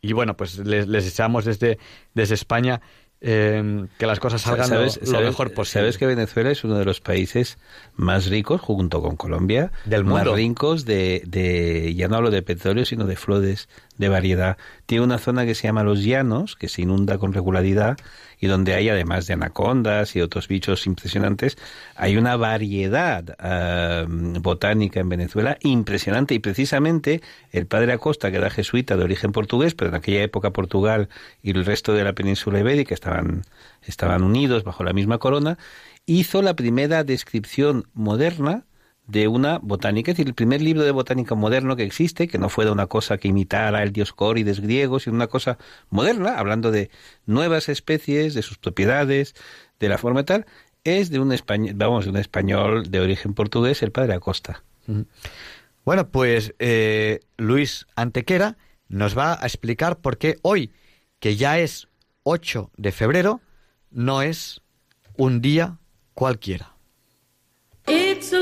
y 0.00 0.12
bueno, 0.12 0.36
pues 0.36 0.58
les, 0.58 0.86
les 0.86 1.04
deseamos 1.04 1.44
desde, 1.44 1.78
desde 2.14 2.34
España 2.34 2.80
eh, 3.24 3.86
que 3.98 4.06
las 4.06 4.18
cosas 4.18 4.42
salgan 4.42 4.68
lo, 4.68 5.20
mejor 5.20 5.54
posible. 5.54 5.82
Sabes 5.82 5.98
que 5.98 6.06
Venezuela 6.06 6.50
es 6.50 6.64
uno 6.64 6.76
de 6.76 6.84
los 6.84 7.00
países 7.00 7.56
más 7.94 8.26
ricos, 8.26 8.60
junto 8.60 9.00
con 9.00 9.16
Colombia, 9.16 9.70
del 9.84 10.02
mundo. 10.02 10.24
más 10.24 10.34
ricos 10.34 10.84
de, 10.84 11.22
de, 11.26 11.94
ya 11.94 12.08
no 12.08 12.16
hablo 12.16 12.32
de 12.32 12.42
petróleo, 12.42 12.84
sino 12.84 13.06
de 13.06 13.14
flores 13.14 13.68
de 13.96 14.08
variedad. 14.08 14.56
Tiene 14.86 15.04
una 15.04 15.18
zona 15.18 15.46
que 15.46 15.54
se 15.54 15.68
llama 15.68 15.84
Los 15.84 16.02
Llanos, 16.02 16.56
que 16.56 16.68
se 16.68 16.82
inunda 16.82 17.18
con 17.18 17.32
regularidad 17.32 17.96
y 18.42 18.48
donde 18.48 18.74
hay, 18.74 18.88
además 18.88 19.28
de 19.28 19.34
anacondas 19.34 20.16
y 20.16 20.20
otros 20.20 20.48
bichos 20.48 20.88
impresionantes, 20.88 21.56
hay 21.94 22.16
una 22.16 22.36
variedad 22.36 23.36
botánica 24.40 24.98
en 24.98 25.08
Venezuela 25.08 25.58
impresionante. 25.60 26.34
Y 26.34 26.40
precisamente 26.40 27.22
el 27.52 27.66
padre 27.66 27.92
Acosta, 27.92 28.32
que 28.32 28.38
era 28.38 28.50
jesuita 28.50 28.96
de 28.96 29.04
origen 29.04 29.30
portugués, 29.30 29.76
pero 29.76 29.90
en 29.90 29.94
aquella 29.94 30.24
época 30.24 30.50
Portugal 30.50 31.08
y 31.40 31.52
el 31.52 31.64
resto 31.64 31.94
de 31.94 32.02
la 32.02 32.14
península 32.14 32.58
ibérica 32.58 32.94
estaban, 32.94 33.44
estaban 33.80 34.24
unidos 34.24 34.64
bajo 34.64 34.82
la 34.82 34.92
misma 34.92 35.18
corona, 35.18 35.56
hizo 36.04 36.42
la 36.42 36.56
primera 36.56 37.04
descripción 37.04 37.86
moderna 37.94 38.64
de 39.12 39.28
una 39.28 39.58
botánica, 39.58 40.10
es 40.10 40.16
decir, 40.16 40.26
el 40.26 40.34
primer 40.34 40.62
libro 40.62 40.84
de 40.84 40.90
botánica 40.90 41.34
moderno 41.34 41.76
que 41.76 41.82
existe, 41.82 42.28
que 42.28 42.38
no 42.38 42.48
fuera 42.48 42.72
una 42.72 42.86
cosa 42.86 43.18
que 43.18 43.28
imitara 43.28 43.82
el 43.82 43.92
Dioscórides 43.92 44.60
griego, 44.60 44.98
sino 45.00 45.14
una 45.14 45.26
cosa 45.26 45.58
moderna, 45.90 46.38
hablando 46.38 46.70
de 46.70 46.90
nuevas 47.26 47.68
especies, 47.68 48.32
de 48.32 48.40
sus 48.40 48.56
propiedades, 48.56 49.34
de 49.78 49.88
la 49.90 49.98
forma 49.98 50.24
tal, 50.24 50.46
es 50.82 51.10
de 51.10 51.20
un 51.20 51.30
español, 51.30 51.74
vamos, 51.76 52.06
de 52.06 52.10
un 52.10 52.16
español 52.16 52.90
de 52.90 53.00
origen 53.00 53.34
portugués, 53.34 53.82
el 53.82 53.92
padre 53.92 54.14
Acosta. 54.14 54.64
Bueno, 55.84 56.08
pues 56.08 56.54
eh, 56.58 57.20
Luis 57.36 57.86
Antequera 57.94 58.56
nos 58.88 59.16
va 59.16 59.34
a 59.34 59.44
explicar 59.44 60.00
por 60.00 60.16
qué 60.16 60.38
hoy, 60.40 60.72
que 61.20 61.36
ya 61.36 61.58
es 61.58 61.86
8 62.22 62.70
de 62.78 62.92
febrero, 62.92 63.42
no 63.90 64.22
es 64.22 64.62
un 65.18 65.42
día 65.42 65.80
cualquiera. 66.14 66.72
It's 67.86 68.32
a 68.32 68.41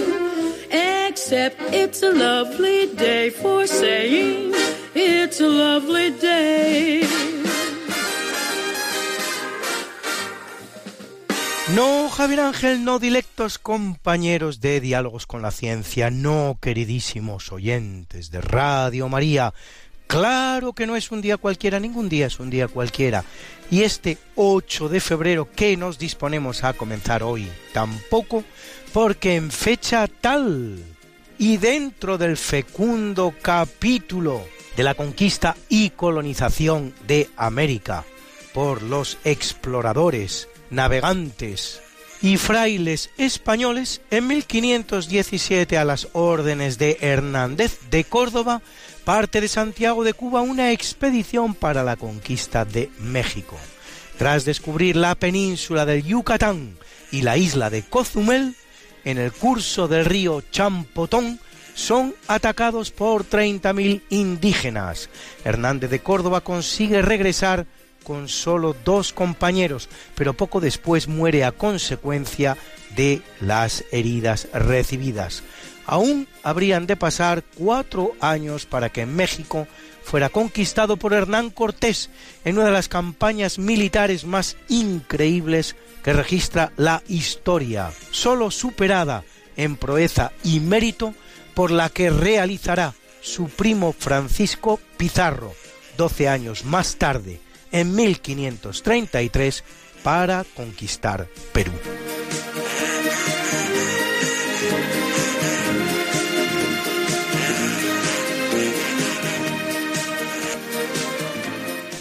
It's 1.33 2.03
a 2.03 2.11
lovely 2.11 2.87
day 2.87 3.29
for 3.31 3.65
saying 3.65 4.51
it's 4.93 5.39
a 5.39 5.47
lovely 5.47 6.11
day. 6.11 7.07
No, 11.73 12.09
Javier 12.09 12.41
Ángel, 12.41 12.83
no 12.83 12.99
dilectos 12.99 13.59
compañeros 13.59 14.59
de 14.59 14.81
Diálogos 14.81 15.25
con 15.25 15.41
la 15.41 15.51
Ciencia, 15.51 16.11
no, 16.11 16.57
queridísimos 16.59 17.53
oyentes 17.53 18.29
de 18.29 18.41
Radio 18.41 19.07
María. 19.07 19.53
Claro 20.07 20.73
que 20.73 20.85
no 20.85 20.97
es 20.97 21.11
un 21.11 21.21
día 21.21 21.37
cualquiera, 21.37 21.79
ningún 21.79 22.09
día 22.09 22.25
es 22.25 22.41
un 22.41 22.49
día 22.49 22.67
cualquiera. 22.67 23.23
Y 23.69 23.83
este 23.83 24.17
8 24.35 24.89
de 24.89 24.99
febrero 24.99 25.47
que 25.49 25.77
nos 25.77 25.97
disponemos 25.97 26.65
a 26.65 26.73
comenzar 26.73 27.23
hoy, 27.23 27.47
tampoco, 27.71 28.43
porque 28.91 29.35
en 29.37 29.49
fecha 29.49 30.07
tal 30.07 30.90
y 31.41 31.57
dentro 31.57 32.19
del 32.19 32.37
fecundo 32.37 33.33
capítulo 33.41 34.45
de 34.77 34.83
la 34.83 34.93
conquista 34.93 35.57
y 35.69 35.89
colonización 35.89 36.93
de 37.07 37.31
América 37.35 38.05
por 38.53 38.83
los 38.83 39.17
exploradores 39.23 40.49
navegantes 40.69 41.81
y 42.21 42.37
frailes 42.37 43.09
españoles, 43.17 44.01
en 44.11 44.27
1517 44.27 45.79
a 45.79 45.83
las 45.83 46.09
órdenes 46.13 46.77
de 46.77 46.99
Hernández 47.01 47.79
de 47.89 48.03
Córdoba, 48.03 48.61
parte 49.03 49.41
de 49.41 49.47
Santiago 49.47 50.03
de 50.03 50.13
Cuba 50.13 50.41
una 50.41 50.71
expedición 50.71 51.55
para 51.55 51.83
la 51.83 51.95
conquista 51.95 52.65
de 52.65 52.91
México. 52.99 53.57
Tras 54.19 54.45
descubrir 54.45 54.95
la 54.95 55.15
península 55.15 55.87
del 55.87 56.03
Yucatán 56.03 56.77
y 57.11 57.23
la 57.23 57.35
isla 57.37 57.71
de 57.71 57.81
Cozumel, 57.81 58.55
en 59.05 59.17
el 59.17 59.31
curso 59.31 59.87
del 59.87 60.05
río 60.05 60.43
Champotón, 60.51 61.39
son 61.73 62.13
atacados 62.27 62.91
por 62.91 63.25
30.000 63.25 64.01
indígenas. 64.09 65.09
Hernández 65.43 65.89
de 65.89 65.99
Córdoba 65.99 66.41
consigue 66.41 67.01
regresar 67.01 67.65
con 68.03 68.27
solo 68.27 68.75
dos 68.83 69.13
compañeros, 69.13 69.89
pero 70.15 70.33
poco 70.33 70.59
después 70.59 71.07
muere 71.07 71.43
a 71.43 71.51
consecuencia 71.51 72.57
de 72.95 73.21
las 73.39 73.85
heridas 73.91 74.47
recibidas. 74.53 75.43
Aún 75.85 76.27
habrían 76.43 76.87
de 76.87 76.95
pasar 76.97 77.43
cuatro 77.57 78.13
años 78.19 78.65
para 78.65 78.89
que 78.89 79.05
México 79.05 79.67
fuera 80.03 80.29
conquistado 80.29 80.97
por 80.97 81.13
Hernán 81.13 81.49
Cortés 81.49 82.09
en 82.43 82.57
una 82.57 82.67
de 82.67 82.71
las 82.71 82.87
campañas 82.87 83.59
militares 83.59 84.25
más 84.25 84.57
increíbles 84.67 85.75
que 86.03 86.13
registra 86.13 86.71
la 86.77 87.03
historia, 87.07 87.91
solo 88.11 88.51
superada 88.51 89.23
en 89.55 89.75
proeza 89.75 90.31
y 90.43 90.59
mérito 90.59 91.13
por 91.53 91.71
la 91.71 91.89
que 91.89 92.09
realizará 92.09 92.93
su 93.21 93.49
primo 93.49 93.93
Francisco 93.97 94.79
Pizarro, 94.97 95.53
doce 95.97 96.27
años 96.27 96.65
más 96.65 96.95
tarde, 96.95 97.39
en 97.71 97.95
1533 97.95 99.63
para 100.03 100.43
conquistar 100.55 101.27
Perú. 101.53 101.71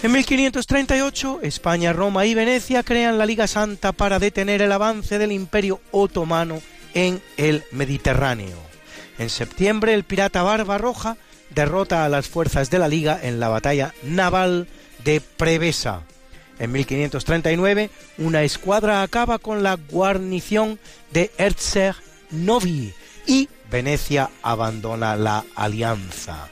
En 0.02 0.12
1538, 0.12 1.40
España, 1.42 1.92
Roma 1.92 2.24
y 2.24 2.34
Venecia 2.34 2.82
crean 2.82 3.18
la 3.18 3.26
Liga 3.26 3.46
Santa 3.46 3.92
para 3.92 4.18
detener 4.18 4.62
el 4.62 4.72
avance 4.72 5.18
del 5.18 5.30
Imperio 5.30 5.82
Otomano 5.90 6.62
en 6.94 7.20
el 7.36 7.64
Mediterráneo. 7.70 8.56
En 9.18 9.28
septiembre, 9.28 9.92
el 9.92 10.04
pirata 10.04 10.42
Barba 10.42 10.78
Roja 10.78 11.18
derrota 11.50 12.06
a 12.06 12.08
las 12.08 12.28
fuerzas 12.28 12.70
de 12.70 12.78
la 12.78 12.88
Liga 12.88 13.20
en 13.22 13.40
la 13.40 13.48
batalla 13.48 13.92
naval 14.02 14.68
de 15.04 15.20
Prevesa. 15.20 16.00
En 16.58 16.72
1539, 16.72 17.90
una 18.16 18.42
escuadra 18.42 19.02
acaba 19.02 19.38
con 19.38 19.62
la 19.62 19.74
guarnición 19.74 20.78
de 21.12 21.30
Erzer 21.36 21.94
Novi 22.30 22.94
y 23.26 23.50
Venecia 23.70 24.30
abandona 24.42 25.14
la 25.16 25.44
alianza. 25.54 26.48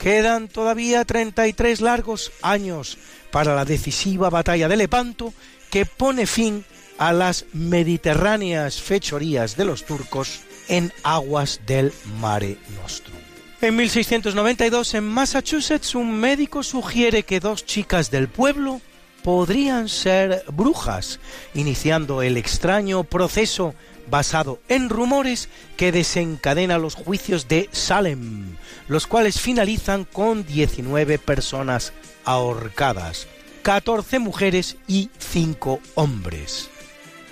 Quedan 0.00 0.48
todavía 0.48 1.04
33 1.04 1.80
largos 1.80 2.32
años 2.42 2.98
para 3.30 3.54
la 3.54 3.64
decisiva 3.64 4.30
batalla 4.30 4.68
de 4.68 4.76
Lepanto 4.76 5.32
que 5.70 5.86
pone 5.86 6.26
fin 6.26 6.64
a 6.98 7.12
las 7.12 7.46
mediterráneas 7.52 8.80
fechorías 8.80 9.56
de 9.56 9.64
los 9.64 9.84
turcos 9.84 10.40
en 10.68 10.92
aguas 11.02 11.60
del 11.66 11.92
Mare 12.20 12.58
Nostrum. 12.80 13.16
En 13.60 13.74
1692, 13.76 14.94
en 14.94 15.04
Massachusetts, 15.04 15.94
un 15.94 16.12
médico 16.12 16.62
sugiere 16.62 17.22
que 17.22 17.40
dos 17.40 17.64
chicas 17.64 18.10
del 18.10 18.28
pueblo 18.28 18.80
podrían 19.22 19.88
ser 19.88 20.44
brujas, 20.52 21.18
iniciando 21.54 22.22
el 22.22 22.36
extraño 22.36 23.02
proceso 23.04 23.74
basado 24.10 24.60
en 24.68 24.88
rumores 24.88 25.48
que 25.76 25.92
desencadena 25.92 26.78
los 26.78 26.94
juicios 26.94 27.48
de 27.48 27.68
Salem, 27.72 28.56
los 28.88 29.06
cuales 29.06 29.40
finalizan 29.40 30.04
con 30.04 30.46
19 30.46 31.18
personas 31.18 31.92
ahorcadas, 32.24 33.26
14 33.62 34.18
mujeres 34.18 34.76
y 34.86 35.10
5 35.18 35.80
hombres. 35.94 36.68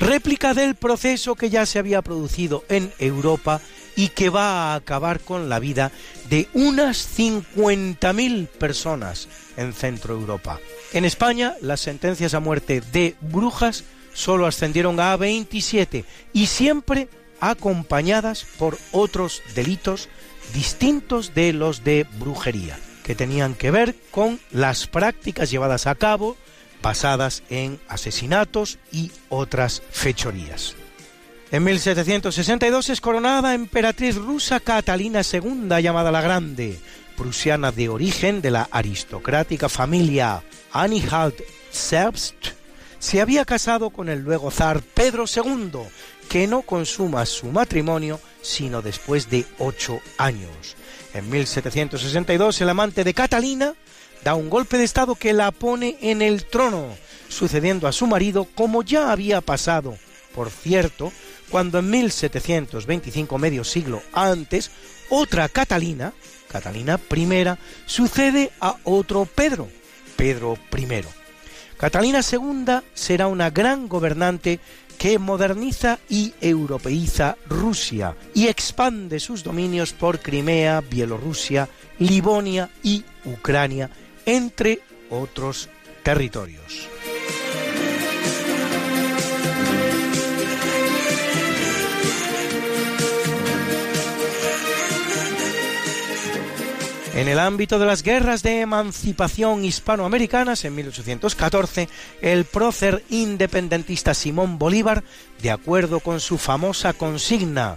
Réplica 0.01 0.55
del 0.55 0.75
proceso 0.75 1.37
que 1.37 1.51
ya 1.51 1.67
se 1.67 1.79
había 1.79 2.03
producido 2.03 2.65
en 2.69 2.93
Europa 2.99 3.61
y 3.97 4.09
que 4.09 4.29
va 4.29 4.73
a 4.73 4.75
acabar 4.75 5.21
con 5.21 5.49
la 5.49 5.61
vida 5.61 5.93
de 6.29 6.49
unas 6.53 7.17
50.000 7.17 8.49
personas 8.49 9.29
en 9.57 9.73
Centro 9.73 10.15
Europa. 10.15 10.59
En 10.93 11.05
España, 11.05 11.55
las 11.61 11.81
sentencias 11.81 12.35
a 12.35 12.41
muerte 12.41 12.81
de 12.81 13.15
brujas 13.21 13.85
solo 14.15 14.47
ascendieron 14.47 14.99
a 15.01 15.17
27 15.17 16.05
y 16.33 16.47
siempre 16.47 17.09
acompañadas 17.41 18.47
por 18.59 18.79
otros 18.93 19.43
delitos 19.55 20.09
distintos 20.55 21.35
de 21.35 21.53
los 21.53 21.85
de 21.85 22.07
brujería, 22.19 22.79
que 23.05 23.15
tenían 23.15 23.55
que 23.55 23.71
ver 23.71 23.95
con 24.11 24.41
las 24.51 24.87
prácticas 24.87 25.51
llevadas 25.51 25.87
a 25.87 25.95
cabo 25.95 26.37
basadas 26.83 27.43
en 27.51 27.81
asesinatos 27.89 28.79
y 28.93 29.11
otras 29.29 29.83
fechorías. 29.91 30.77
En 31.51 31.65
1762 31.65 32.91
es 32.91 33.01
coronada 33.01 33.55
emperatriz 33.55 34.17
rusa 34.17 34.61
Catalina 34.61 35.21
II, 35.21 35.69
llamada 35.83 36.11
la 36.11 36.21
Grande, 36.21 36.79
prusiana 37.17 37.73
de 37.73 37.89
origen 37.89 38.43
de 38.43 38.51
la 38.51 38.69
aristocrática 38.71 39.69
familia 39.69 40.43
Anhalt 40.73 41.41
Zerbst, 41.73 42.35
se 43.05 43.21
había 43.21 43.45
casado 43.45 43.91
con 43.91 44.09
el 44.09 44.21
luego 44.21 44.51
zar 44.51 44.81
Pedro 44.81 45.27
II, 45.27 45.73
que 46.31 46.47
no 46.47 46.63
consuma 46.63 47.27
su 47.27 47.49
matrimonio 47.49 48.19
sino 48.41 48.81
después 48.81 49.29
de 49.29 49.45
ocho 49.59 50.01
años. 50.17 50.75
En 51.13 51.29
1762 51.29 52.63
el 52.63 52.71
amante 52.71 53.05
de 53.05 53.13
Catalina 53.13 53.75
da 54.25 54.35
un 54.35 54.49
golpe 54.49 54.79
de 54.79 54.85
estado 54.85 55.17
que 55.17 55.35
la 55.35 55.51
pone 55.51 55.99
en 56.01 56.23
el 56.23 56.47
trono, 56.47 56.97
sucediendo 57.29 57.87
a 57.89 57.93
su 57.93 58.07
marido 58.07 58.49
como 58.55 58.83
ya 58.83 59.13
había 59.13 59.43
pasado, 59.43 59.99
por 60.35 60.49
cierto, 60.49 61.13
cuando 61.51 61.81
en 61.81 61.91
1725, 61.91 63.37
medio 63.37 63.65
siglo 63.65 64.03
antes, 64.15 64.71
otra 65.11 65.51
Catalina, 65.51 66.15
Catalina 66.49 66.99
I, 67.15 67.59
sucede 67.85 68.51
a 68.63 68.77
otro 68.85 69.27
Pedro, 69.27 69.69
Pedro 70.17 70.57
I. 70.75 71.24
Catalina 71.77 72.21
II 72.21 72.81
será 72.95 73.27
una 73.27 73.51
gran 73.51 73.89
gobernante 73.89 74.61
que 74.99 75.19
moderniza 75.19 75.99
y 76.09 76.33
europeiza 76.41 77.37
Rusia 77.49 78.17
y 78.33 78.47
expande 78.47 79.21
sus 79.21 79.43
dominios 79.43 79.93
por 79.93 80.21
Crimea, 80.21 80.81
Bielorrusia, 80.81 81.69
Livonia 81.99 82.71
y 82.83 83.05
Ucrania, 83.25 83.91
entre 84.25 84.81
otros 85.11 85.69
territorios. 86.03 86.94
En 97.15 97.29
el 97.29 97.39
ámbito 97.39 97.79
de 97.79 97.87
las 97.87 98.03
guerras 98.03 98.43
de 98.43 98.61
emancipación 98.61 99.65
hispanoamericanas, 99.65 100.65
en 100.65 100.75
1814, 100.75 101.89
el 102.21 102.45
prócer 102.45 103.05
independentista 103.09 104.15
Simón 104.15 104.59
Bolívar, 104.59 105.05
de 105.41 105.53
acuerdo 105.53 106.01
con 106.01 106.19
su 106.19 106.39
famosa 106.39 106.93
consigna, 106.93 107.77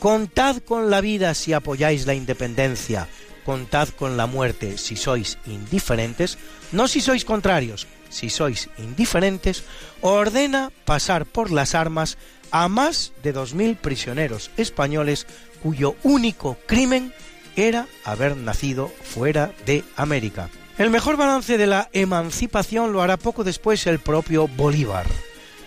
contad 0.00 0.58
con 0.58 0.90
la 0.90 1.00
vida 1.00 1.32
si 1.32 1.54
apoyáis 1.54 2.04
la 2.06 2.12
independencia, 2.12 3.08
contad 3.46 3.88
con 3.88 4.18
la 4.18 4.26
muerte 4.26 4.76
si 4.76 4.96
sois 4.96 5.38
indiferentes, 5.46 6.36
no 6.70 6.86
si 6.86 7.00
sois 7.00 7.24
contrarios, 7.24 7.86
si 8.10 8.28
sois 8.28 8.68
indiferentes, 8.76 9.64
ordena 10.02 10.70
pasar 10.84 11.24
por 11.24 11.50
las 11.50 11.74
armas 11.74 12.18
a 12.50 12.68
más 12.68 13.14
de 13.22 13.34
2.000 13.34 13.78
prisioneros 13.78 14.50
españoles 14.58 15.26
cuyo 15.62 15.96
único 16.02 16.58
crimen 16.66 17.14
era 17.56 17.86
haber 18.04 18.36
nacido 18.36 18.88
fuera 19.02 19.52
de 19.66 19.84
América. 19.96 20.48
El 20.76 20.90
mejor 20.90 21.16
balance 21.16 21.56
de 21.56 21.66
la 21.66 21.88
emancipación 21.92 22.92
lo 22.92 23.00
hará 23.00 23.16
poco 23.16 23.44
después 23.44 23.86
el 23.86 24.00
propio 24.00 24.48
Bolívar. 24.48 25.06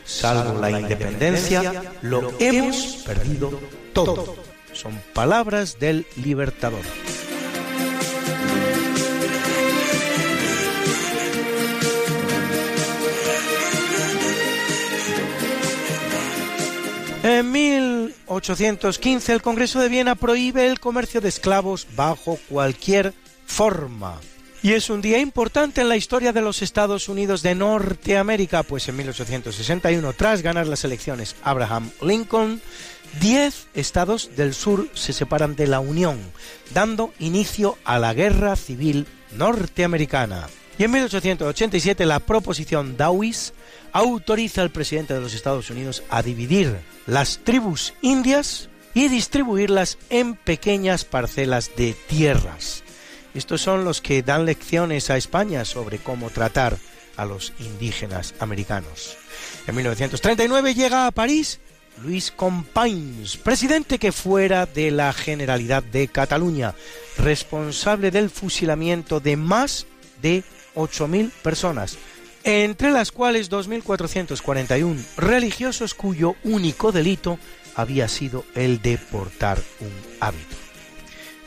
Salvo 0.04 0.60
la 0.60 0.72
independencia, 0.72 1.84
lo 2.02 2.34
hemos 2.40 3.04
perdido 3.06 3.60
todo. 3.94 4.36
Son 4.74 5.00
palabras 5.14 5.80
del 5.80 6.06
libertador. 6.18 6.82
En 17.24 17.52
1815 18.38 19.34
el 19.34 19.42
Congreso 19.42 19.80
de 19.80 19.90
Viena 19.90 20.14
prohíbe 20.14 20.68
el 20.68 20.80
comercio 20.80 21.22
de 21.22 21.30
esclavos 21.30 21.88
bajo 21.96 22.38
cualquier 22.50 23.16
forma. 23.48 24.20
Y 24.62 24.74
es 24.74 24.92
un 24.92 25.02
día 25.02 25.18
importante 25.18 25.82
en 25.82 25.90
la 25.90 25.98
historia 25.98 26.34
de 26.34 26.42
los 26.42 26.62
Estados 26.62 27.10
Unidos 27.10 27.42
de 27.42 27.56
Norteamérica, 27.56 28.62
pues 28.62 28.88
en 28.90 28.98
1861, 28.98 30.14
tras 30.14 30.44
ganar 30.44 30.68
las 30.68 30.84
elecciones 30.84 31.36
Abraham 31.42 31.90
Lincoln, 32.00 32.62
10 33.22 33.70
estados 33.74 34.30
del 34.36 34.54
sur 34.54 34.88
se 34.94 35.14
separan 35.14 35.56
de 35.56 35.66
la 35.66 35.80
Unión, 35.80 36.20
dando 36.76 37.14
inicio 37.18 37.80
a 37.86 37.98
la 37.98 38.14
Guerra 38.14 38.56
Civil 38.56 39.08
Norteamericana. 39.36 40.48
Y 40.78 40.84
en 40.84 40.92
1887 40.92 42.06
la 42.06 42.20
proposición 42.20 42.98
Dawes 42.98 43.54
autoriza 43.98 44.62
al 44.62 44.70
presidente 44.70 45.16
de 45.16 45.22
los 45.22 45.34
Estados 45.34 45.72
Unidos 45.72 46.04
a 46.10 46.22
dividir 46.22 46.78
las 47.08 47.40
tribus 47.40 47.96
indias 48.02 48.70
y 48.94 49.08
distribuirlas 49.08 49.98
en 50.12 50.36
pequeñas 50.36 51.04
parcelas 51.04 51.72
de 51.76 51.96
tierras. 52.08 52.84
Estos 53.34 53.62
son 53.62 53.86
los 53.86 54.02
que 54.02 54.22
dan 54.22 54.46
lecciones 54.46 55.10
a 55.10 55.18
España 55.18 55.66
sobre 55.66 55.98
cómo 55.98 56.30
tratar 56.30 56.78
a 57.16 57.26
los 57.26 57.54
indígenas 57.60 58.36
americanos. 58.40 59.18
En 59.66 59.76
1939 59.76 60.76
llega 60.76 61.08
a 61.08 61.12
París 61.12 61.60
Luis 62.04 62.30
Companys, 62.30 63.38
presidente 63.38 63.98
que 63.98 64.12
fuera 64.12 64.68
de 64.68 64.92
la 64.92 65.12
Generalidad 65.12 65.82
de 65.82 66.08
Cataluña, 66.08 66.76
responsable 67.18 68.12
del 68.12 68.30
fusilamiento 68.30 69.20
de 69.20 69.38
más 69.38 69.88
de 70.22 70.44
8.000 70.76 71.32
personas, 71.42 71.98
entre 72.48 72.92
las 72.92 73.12
cuales 73.12 73.52
2.441 73.52 75.04
religiosos 75.18 75.94
cuyo 75.94 76.36
único 76.46 76.94
delito 76.94 77.38
había 77.76 78.08
sido 78.08 78.46
el 78.56 78.82
de 78.82 78.98
portar 78.98 79.62
un 79.82 79.92
hábito. 80.22 80.56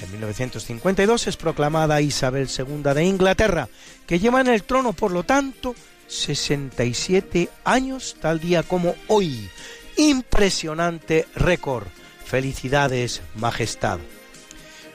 En 0.00 0.12
1952 0.12 1.26
es 1.26 1.36
proclamada 1.38 2.02
Isabel 2.02 2.48
II 2.48 2.82
de 2.94 3.04
Inglaterra, 3.04 3.68
que 4.06 4.18
lleva 4.18 4.42
en 4.42 4.48
el 4.48 4.62
trono, 4.62 4.92
por 4.92 5.10
lo 5.10 5.24
tanto, 5.24 5.74
67 6.06 7.48
años 7.64 8.16
tal 8.20 8.38
día 8.38 8.62
como 8.62 8.94
hoy. 9.08 9.48
Impresionante 9.96 11.26
récord. 11.34 11.86
Felicidades, 12.26 13.22
Majestad. 13.36 14.00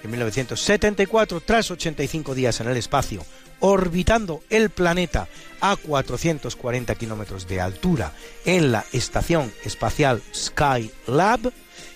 En 0.03 0.11
1974, 0.11 1.41
tras 1.41 1.71
85 1.71 2.35
días 2.35 2.61
en 2.61 2.69
el 2.69 2.77
espacio, 2.77 3.25
orbitando 3.59 4.41
el 4.49 4.69
planeta 4.69 5.27
a 5.61 5.75
440 5.75 6.95
kilómetros 6.95 7.47
de 7.47 7.61
altura 7.61 8.13
en 8.45 8.71
la 8.71 8.85
Estación 8.91 9.51
Espacial 9.63 10.21
Skylab 10.33 11.51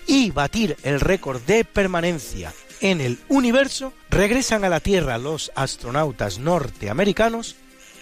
y 0.06 0.30
batir 0.30 0.76
el 0.82 1.00
récord 1.00 1.40
de 1.42 1.64
permanencia 1.64 2.52
en 2.80 3.00
el 3.00 3.18
universo, 3.28 3.92
regresan 4.08 4.64
a 4.64 4.68
la 4.68 4.80
Tierra 4.80 5.18
los 5.18 5.52
astronautas 5.54 6.38
norteamericanos 6.38 7.56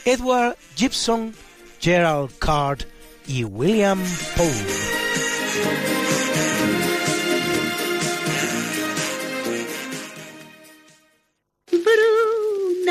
Edward 0.04 0.56
Gibson, 0.76 1.34
Gerald 1.80 2.30
Card 2.38 2.84
y 3.26 3.44
William 3.44 4.00
Poe. 4.36 4.97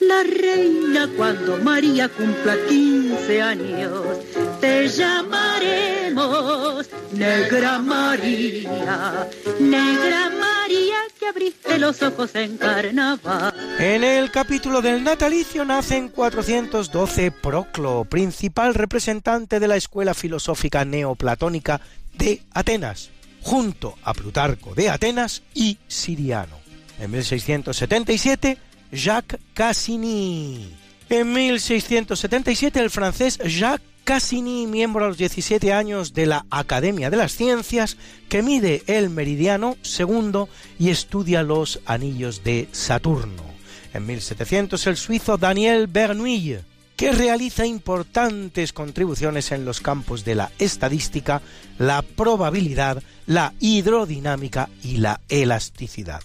la 0.00 0.22
reina 0.22 1.08
cuando 1.16 1.58
María 1.58 2.08
cumpla 2.08 2.56
15 2.68 3.42
años. 3.42 4.18
Te 4.60 4.88
llamaremos 4.88 6.88
Negra 7.12 7.78
María, 7.78 9.28
Negra 9.58 10.30
María 10.30 10.96
que 11.18 11.26
abriste 11.26 11.78
los 11.78 12.02
ojos 12.02 12.34
en 12.34 12.56
carnaval. 12.56 13.54
En 13.78 14.04
el 14.04 14.30
capítulo 14.30 14.80
del 14.80 15.04
natalicio 15.04 15.64
nace 15.64 15.96
en 15.96 16.08
412 16.08 17.30
Proclo, 17.30 18.04
principal 18.04 18.74
representante 18.74 19.60
de 19.60 19.68
la 19.68 19.76
escuela 19.76 20.14
filosófica 20.14 20.84
neoplatónica 20.84 21.80
de 22.14 22.42
Atenas, 22.52 23.10
junto 23.42 23.96
a 24.02 24.14
Plutarco 24.14 24.74
de 24.74 24.90
Atenas 24.90 25.42
y 25.54 25.78
Siriano. 25.88 26.58
En 26.98 27.10
1677 27.10 28.69
Jacques 28.92 29.40
Cassini. 29.54 30.74
En 31.08 31.32
1677 31.32 32.80
el 32.80 32.90
francés 32.90 33.38
Jacques 33.38 33.86
Cassini, 34.04 34.66
miembro 34.66 35.04
a 35.04 35.08
los 35.08 35.18
17 35.18 35.72
años 35.72 36.14
de 36.14 36.26
la 36.26 36.46
Academia 36.50 37.10
de 37.10 37.16
las 37.16 37.36
Ciencias, 37.36 37.96
que 38.28 38.42
mide 38.42 38.82
el 38.86 39.10
meridiano 39.10 39.76
segundo 39.82 40.48
y 40.78 40.90
estudia 40.90 41.42
los 41.42 41.80
anillos 41.86 42.42
de 42.42 42.68
Saturno. 42.72 43.44
En 43.92 44.06
1700 44.06 44.86
el 44.86 44.96
suizo 44.96 45.36
Daniel 45.36 45.86
Bernoulli, 45.86 46.58
que 46.96 47.12
realiza 47.12 47.66
importantes 47.66 48.72
contribuciones 48.72 49.52
en 49.52 49.64
los 49.64 49.80
campos 49.80 50.24
de 50.24 50.34
la 50.34 50.50
estadística, 50.58 51.40
la 51.78 52.02
probabilidad, 52.02 53.02
la 53.26 53.54
hidrodinámica 53.58 54.68
y 54.82 54.98
la 54.98 55.20
elasticidad. 55.28 56.22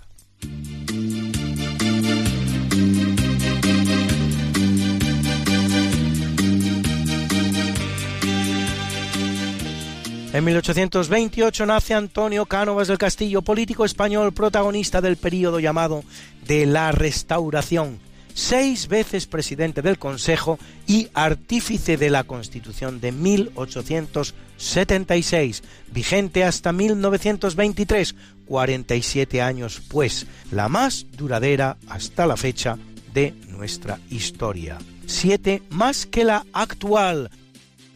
En 10.35 10.43
1828 10.43 11.65
nace 11.65 11.93
Antonio 11.93 12.45
Cánovas 12.45 12.89
del 12.89 12.97
Castillo, 12.97 13.41
político 13.41 13.85
español 13.85 14.33
protagonista 14.33 14.99
del 14.99 15.15
período 15.15 15.61
llamado 15.61 16.03
de 16.45 16.65
la 16.65 16.91
Restauración, 16.91 17.99
seis 18.33 18.89
veces 18.89 19.27
presidente 19.27 19.81
del 19.81 19.97
Consejo 19.97 20.59
y 20.87 21.07
artífice 21.13 21.95
de 21.95 22.09
la 22.09 22.25
Constitución 22.25 22.99
de 22.99 23.13
1876, 23.13 25.63
vigente 25.93 26.43
hasta 26.43 26.73
1923, 26.73 28.15
47 28.45 29.41
años 29.41 29.81
pues, 29.87 30.27
la 30.51 30.67
más 30.67 31.05
duradera 31.15 31.77
hasta 31.87 32.27
la 32.27 32.35
fecha 32.35 32.77
de 33.13 33.33
nuestra 33.47 34.01
historia. 34.09 34.79
Siete 35.05 35.63
más 35.69 36.05
que 36.05 36.25
la 36.25 36.45
actual. 36.51 37.31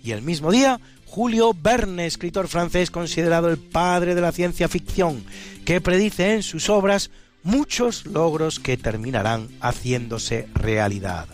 Y 0.01 0.11
el 0.11 0.21
mismo 0.21 0.53
día 0.53 0.79
Julio 1.09 1.55
Verne, 1.59 2.05
escritor 2.05 2.47
francés 2.47 2.91
considerado 2.91 3.49
el 3.49 3.57
padre 3.57 4.13
de 4.13 4.21
la 4.21 4.31
ciencia 4.31 4.67
ficción, 4.67 5.23
que 5.65 5.81
predice 5.81 6.35
en 6.35 6.43
sus 6.43 6.69
obras 6.69 7.09
muchos 7.41 8.05
logros 8.05 8.59
que 8.59 8.77
terminarán 8.77 9.49
haciéndose 9.59 10.47
realidad. 10.53 11.27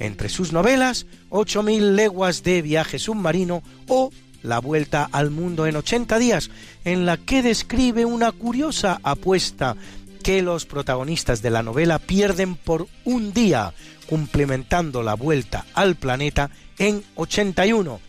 Entre 0.00 0.28
sus 0.30 0.52
novelas, 0.52 1.06
8.000 1.30 1.94
leguas 1.94 2.42
de 2.42 2.60
viaje 2.60 2.98
submarino 2.98 3.62
o 3.86 4.10
La 4.42 4.58
Vuelta 4.58 5.08
al 5.12 5.30
Mundo 5.30 5.64
en 5.66 5.76
80 5.76 6.18
días, 6.18 6.50
en 6.84 7.06
la 7.06 7.16
que 7.16 7.42
describe 7.42 8.04
una 8.04 8.32
curiosa 8.32 8.98
apuesta 9.04 9.76
que 10.24 10.42
los 10.42 10.66
protagonistas 10.66 11.40
de 11.40 11.50
la 11.50 11.62
novela 11.62 12.00
pierden 12.00 12.56
por 12.56 12.88
un 13.04 13.32
día, 13.32 13.74
cumplimentando 14.08 15.04
la 15.04 15.14
vuelta 15.14 15.66
al 15.74 15.94
planeta 15.94 16.50
en 16.78 17.04
81, 17.14 18.00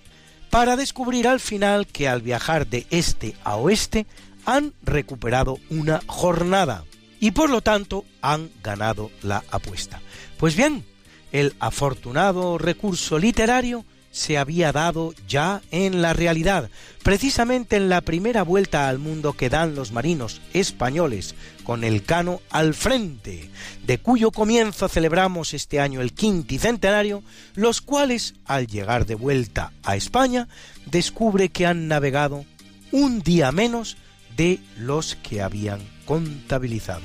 para 0.52 0.76
descubrir 0.76 1.28
al 1.28 1.40
final 1.40 1.88
que 1.88 2.08
al 2.08 2.22
viajar 2.22 2.68
de 2.68 2.86
este 2.92 3.36
a 3.44 3.56
oeste 3.56 4.06
han 4.46 4.74
recuperado 4.84 5.58
una 5.70 6.02
jornada 6.06 6.84
y 7.20 7.32
por 7.32 7.50
lo 7.50 7.62
tanto 7.62 8.06
han 8.22 8.52
ganado 8.62 9.10
la 9.24 9.44
apuesta. 9.50 10.02
Pues 10.38 10.56
bien, 10.56 10.86
el 11.32 11.56
afortunado 11.60 12.58
recurso 12.58 13.18
literario 13.18 13.86
se 14.12 14.38
había 14.38 14.72
dado 14.72 15.14
ya 15.28 15.62
en 15.72 16.02
la 16.02 16.14
realidad, 16.14 16.70
precisamente 17.04 17.78
en 17.78 17.90
la 17.90 18.02
primera 18.02 18.44
vuelta 18.44 18.88
al 18.88 19.00
mundo 19.00 19.34
que 19.34 19.50
dan 19.50 19.76
los 19.76 19.92
marinos 19.92 20.42
españoles, 20.54 21.36
con 21.64 21.84
el 21.84 22.04
Cano 22.04 22.42
al 22.50 22.74
frente, 22.74 23.50
de 23.86 23.98
cuyo 23.98 24.32
comienzo 24.32 24.90
celebramos 24.90 25.54
este 25.54 25.80
año 25.80 26.02
el 26.02 26.14
quinticentenario, 26.14 27.24
los 27.56 27.82
cuales, 27.82 28.36
al 28.46 28.68
llegar 28.68 29.06
de 29.06 29.16
vuelta 29.16 29.72
a 29.84 29.96
España, 29.96 30.48
descubre 30.86 31.50
que 31.50 31.66
han 31.66 31.88
navegado 31.88 32.46
un 32.92 33.22
día 33.22 33.52
menos 33.52 33.98
de 34.36 34.60
los 34.78 35.16
que 35.16 35.42
habían 35.42 35.80
contabilizado. 36.06 37.02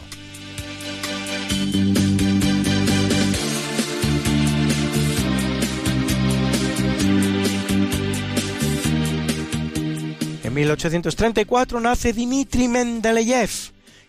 1834 10.56 11.80
nace 11.80 12.14
Dmitri 12.14 12.66
Mendeleev, 12.66 13.50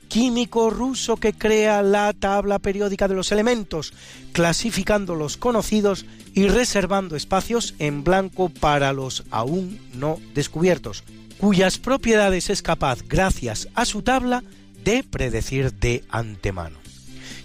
químico 0.07 0.69
ruso 0.69 1.17
que 1.17 1.33
crea 1.33 1.81
la 1.81 2.13
tabla 2.13 2.57
periódica 2.59 3.09
de 3.09 3.15
los 3.15 3.33
elementos, 3.33 3.93
clasificando 4.31 5.15
los 5.15 5.35
conocidos 5.35 6.05
y 6.33 6.47
reservando 6.47 7.17
espacios 7.17 7.75
en 7.79 8.05
blanco 8.05 8.47
para 8.47 8.93
los 8.93 9.25
aún 9.29 9.77
no 9.93 10.21
descubiertos, 10.33 11.03
cuyas 11.37 11.79
propiedades 11.79 12.49
es 12.49 12.61
capaz, 12.61 12.99
gracias 13.05 13.67
a 13.75 13.83
su 13.83 14.01
tabla, 14.01 14.41
de 14.85 15.03
predecir 15.03 15.73
de 15.73 16.05
antemano. 16.09 16.86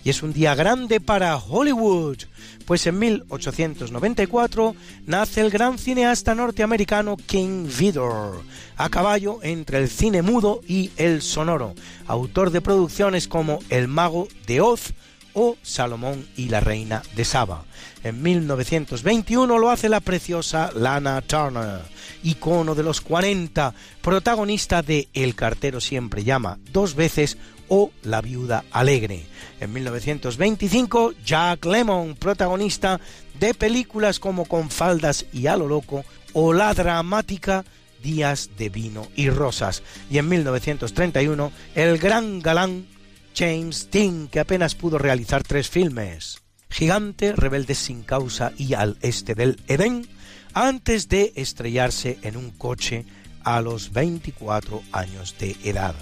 Y 0.04 0.10
es 0.10 0.22
un 0.22 0.32
día 0.32 0.54
grande 0.54 1.00
para 1.00 1.36
Hollywood, 1.36 2.18
pues 2.66 2.86
en 2.86 2.98
1894 2.98 4.74
nace 5.06 5.40
el 5.40 5.50
gran 5.50 5.78
cineasta 5.78 6.34
norteamericano 6.34 7.16
King 7.16 7.68
Vidor, 7.78 8.42
a 8.76 8.88
caballo 8.88 9.38
entre 9.42 9.78
el 9.78 9.88
cine 9.88 10.22
mudo 10.22 10.60
y 10.66 10.90
el 10.96 11.22
sonoro, 11.22 11.74
autor 12.06 12.50
de 12.50 12.60
producciones 12.60 13.28
como 13.28 13.60
El 13.68 13.86
mago 13.86 14.26
de 14.46 14.60
Oz 14.60 14.92
o 15.34 15.56
Salomón 15.62 16.26
y 16.36 16.48
la 16.48 16.60
reina 16.60 17.02
de 17.16 17.24
Saba. 17.24 17.64
En 18.04 18.22
1921 18.22 19.58
lo 19.58 19.70
hace 19.70 19.88
la 19.88 20.00
preciosa 20.00 20.70
Lana 20.74 21.20
Turner, 21.22 21.80
icono 22.22 22.74
de 22.74 22.82
los 22.82 23.00
40, 23.00 23.72
protagonista 24.00 24.82
de 24.82 25.08
El 25.14 25.34
cartero 25.34 25.80
siempre 25.80 26.24
llama 26.24 26.58
dos 26.72 26.94
veces 26.94 27.38
o 27.74 27.90
La 28.02 28.20
viuda 28.20 28.66
alegre. 28.70 29.24
En 29.58 29.72
1925, 29.72 31.14
Jack 31.24 31.64
Lemmon, 31.64 32.16
protagonista 32.16 33.00
de 33.40 33.54
películas 33.54 34.20
como 34.20 34.44
Con 34.44 34.68
faldas 34.68 35.24
y 35.32 35.46
a 35.46 35.56
lo 35.56 35.66
loco 35.66 36.04
o 36.34 36.52
la 36.52 36.74
dramática 36.74 37.64
Días 38.02 38.50
de 38.58 38.68
vino 38.68 39.08
y 39.16 39.30
rosas. 39.30 39.82
Y 40.10 40.18
en 40.18 40.28
1931, 40.28 41.50
el 41.74 41.96
gran 41.96 42.40
galán 42.40 42.86
James 43.34 43.88
Dean, 43.90 44.28
que 44.28 44.40
apenas 44.40 44.74
pudo 44.74 44.98
realizar 44.98 45.42
tres 45.42 45.70
filmes. 45.70 46.42
Gigante, 46.68 47.32
Rebeldes 47.32 47.78
sin 47.78 48.02
causa 48.02 48.52
y 48.58 48.74
Al 48.74 48.98
este 49.00 49.34
del 49.34 49.58
Edén, 49.66 50.06
antes 50.52 51.08
de 51.08 51.32
estrellarse 51.36 52.18
en 52.20 52.36
un 52.36 52.50
coche 52.50 53.06
a 53.44 53.62
los 53.62 53.92
24 53.92 54.82
años 54.92 55.36
de 55.38 55.56
edad. 55.64 55.94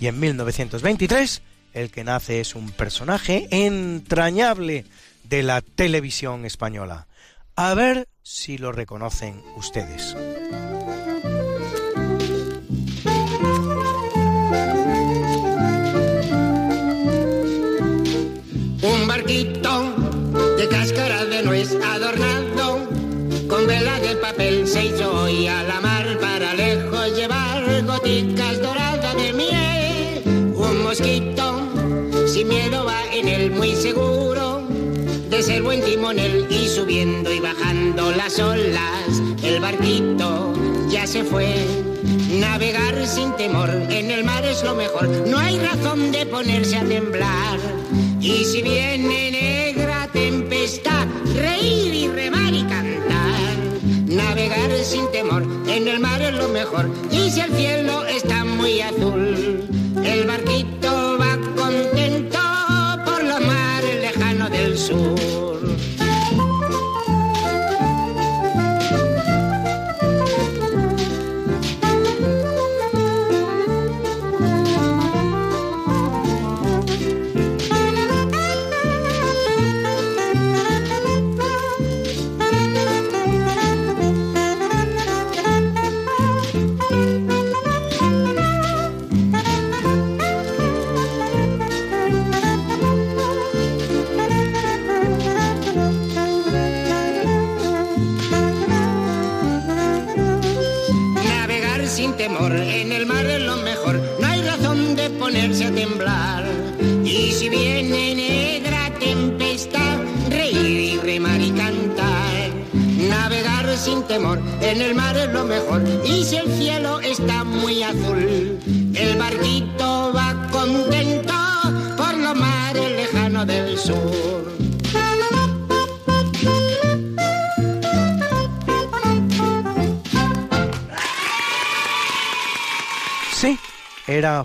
Y 0.00 0.06
en 0.06 0.18
1923, 0.18 1.42
el 1.74 1.90
que 1.90 2.04
nace 2.04 2.40
es 2.40 2.54
un 2.54 2.70
personaje 2.70 3.46
entrañable 3.50 4.86
de 5.24 5.42
la 5.42 5.60
televisión 5.60 6.46
española. 6.46 7.06
A 7.54 7.74
ver 7.74 8.08
si 8.22 8.56
lo 8.56 8.72
reconocen 8.72 9.42
ustedes. 9.56 10.16
Un 18.82 19.06
barquito 19.06 19.94
de 20.56 20.68
cáscara 20.68 21.26
de 21.26 21.42
nuez 21.42 21.76
adornado 21.84 22.88
con 23.48 23.66
vela 23.66 24.00
de 24.00 24.16
papel 24.16 24.66
se 24.66 24.86
hizo 24.86 25.12
hoy 25.12 25.46
a 25.46 25.62
la 25.62 25.80
mar 25.80 25.89
mosquito 30.90 31.70
sin 32.26 32.48
miedo 32.48 32.84
va 32.84 33.00
en 33.12 33.28
él 33.28 33.52
muy 33.52 33.76
seguro 33.76 34.60
de 35.30 35.40
ser 35.40 35.62
buen 35.62 35.84
timonel 35.84 36.48
y 36.50 36.66
subiendo 36.66 37.32
y 37.32 37.38
bajando 37.38 38.10
las 38.10 38.40
olas 38.40 39.22
el 39.44 39.60
barquito 39.60 40.52
ya 40.88 41.06
se 41.06 41.22
fue. 41.22 41.54
Navegar 42.40 43.06
sin 43.06 43.30
temor 43.36 43.70
en 43.70 44.10
el 44.10 44.24
mar 44.24 44.44
es 44.44 44.64
lo 44.64 44.74
mejor, 44.74 45.06
no 45.28 45.38
hay 45.38 45.60
razón 45.60 46.10
de 46.10 46.26
ponerse 46.26 46.76
a 46.76 46.84
temblar. 46.84 47.60
Y 48.20 48.44
si 48.44 48.60
viene 48.60 49.30
negra 49.30 50.08
tempestad, 50.12 51.06
reír 51.36 51.94
y 51.94 52.08
remar 52.08 52.52
y 52.52 52.64
cantar. 52.64 53.54
Navegar 54.06 54.72
sin 54.82 55.08
temor 55.12 55.44
en 55.68 55.86
el 55.86 56.00
mar 56.00 56.20
es 56.20 56.34
lo 56.34 56.48
mejor. 56.48 56.90
Y 57.12 57.30
si 57.30 57.40
el 57.42 57.52
cielo 57.52 58.04
está 58.06 58.44
muy 58.44 58.80
azul, 58.80 59.68
el 60.04 60.26
barquito 60.26 60.79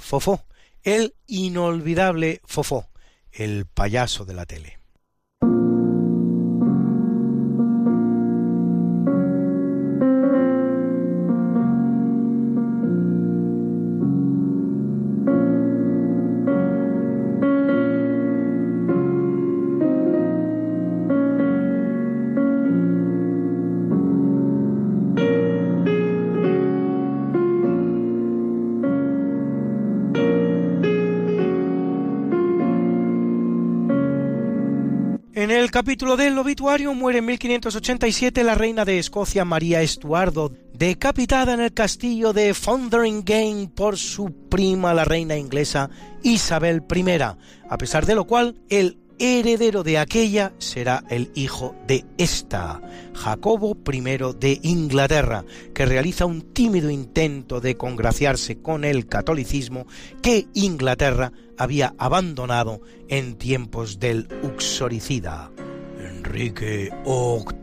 Fofó, 0.05 0.45
el 0.83 1.15
inolvidable 1.25 2.39
Fofó, 2.45 2.87
el 3.31 3.65
payaso 3.65 4.23
de 4.23 4.35
la 4.35 4.45
tele. 4.45 4.77
Capítulo 35.95 36.17
del 36.17 36.37
obituario 36.37 36.93
muere 36.93 37.19
en 37.19 37.25
1587 37.27 38.43
la 38.43 38.53
reina 38.53 38.83
de 38.83 38.99
Escocia 38.99 39.45
María 39.45 39.81
Estuardo, 39.81 40.51
decapitada 40.73 41.53
en 41.53 41.61
el 41.61 41.73
castillo 41.73 42.33
de 42.33 42.53
Fotheringay 42.53 43.67
por 43.67 43.95
su 43.95 44.49
prima 44.49 44.93
la 44.93 45.05
reina 45.05 45.37
inglesa 45.37 45.89
Isabel 46.21 46.83
I, 46.93 47.21
a 47.21 47.77
pesar 47.77 48.05
de 48.05 48.13
lo 48.13 48.25
cual 48.25 48.59
el 48.67 48.97
heredero 49.19 49.83
de 49.83 49.97
aquella 49.97 50.51
será 50.57 51.01
el 51.09 51.31
hijo 51.33 51.73
de 51.87 52.03
esta, 52.17 52.81
Jacobo 53.13 53.77
I 53.89 54.01
de 54.37 54.59
Inglaterra, 54.63 55.45
que 55.73 55.85
realiza 55.85 56.25
un 56.25 56.41
tímido 56.41 56.89
intento 56.89 57.61
de 57.61 57.77
congraciarse 57.77 58.61
con 58.61 58.83
el 58.83 59.07
catolicismo 59.07 59.87
que 60.21 60.49
Inglaterra 60.55 61.31
había 61.57 61.95
abandonado 61.97 62.81
en 63.07 63.37
tiempos 63.37 63.97
del 63.97 64.27
uxoricida 64.43 65.51
Enrique 66.35 66.91
VIII. 67.05 67.55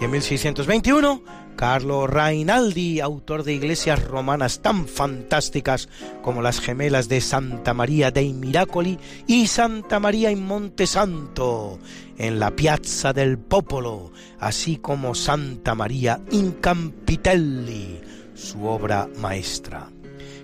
Y 0.00 0.04
en 0.04 0.10
1621, 0.10 1.22
Carlo 1.54 2.08
Rainaldi, 2.08 2.98
autor 2.98 3.44
de 3.44 3.52
iglesias 3.52 4.02
romanas 4.02 4.60
tan 4.60 4.88
fantásticas 4.88 5.88
como 6.20 6.42
las 6.42 6.58
gemelas 6.58 7.08
de 7.08 7.20
Santa 7.20 7.74
María 7.74 8.10
dei 8.10 8.32
Miracoli 8.32 8.98
y 9.28 9.46
Santa 9.46 10.00
María 10.00 10.32
in 10.32 10.44
Monte 10.44 10.88
Santo, 10.88 11.78
en 12.18 12.40
la 12.40 12.50
Piazza 12.50 13.12
del 13.12 13.38
Popolo, 13.38 14.10
así 14.40 14.78
como 14.78 15.14
Santa 15.14 15.76
María 15.76 16.20
in 16.32 16.50
Campitelli, 16.54 18.00
su 18.34 18.66
obra 18.66 19.08
maestra. 19.18 19.88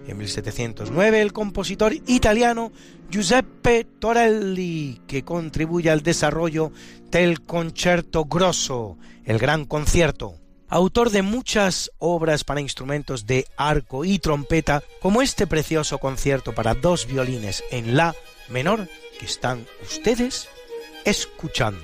En 0.07 0.17
1709 0.17 1.21
el 1.21 1.33
compositor 1.33 1.93
italiano 2.07 2.71
Giuseppe 3.11 3.85
Torelli, 3.99 5.01
que 5.07 5.25
contribuye 5.25 5.91
al 5.91 6.03
desarrollo 6.03 6.73
del 7.11 7.43
Concerto 7.43 8.27
Grosso, 8.27 8.99
el 9.25 9.39
gran 9.39 9.65
concierto, 9.65 10.35
autor 10.69 11.11
de 11.11 11.23
muchas 11.23 11.91
obras 11.99 12.45
para 12.45 12.61
instrumentos 12.61 13.27
de 13.27 13.47
arco 13.57 14.05
y 14.05 14.19
trompeta, 14.19 14.83
como 15.01 15.23
este 15.23 15.47
precioso 15.47 15.99
concierto 15.99 16.55
para 16.55 16.75
dos 16.75 17.07
violines 17.07 17.65
en 17.71 17.97
la 17.97 18.15
menor 18.51 18.89
que 19.19 19.27
están 19.27 19.67
ustedes 19.83 20.49
escuchando. 21.05 21.83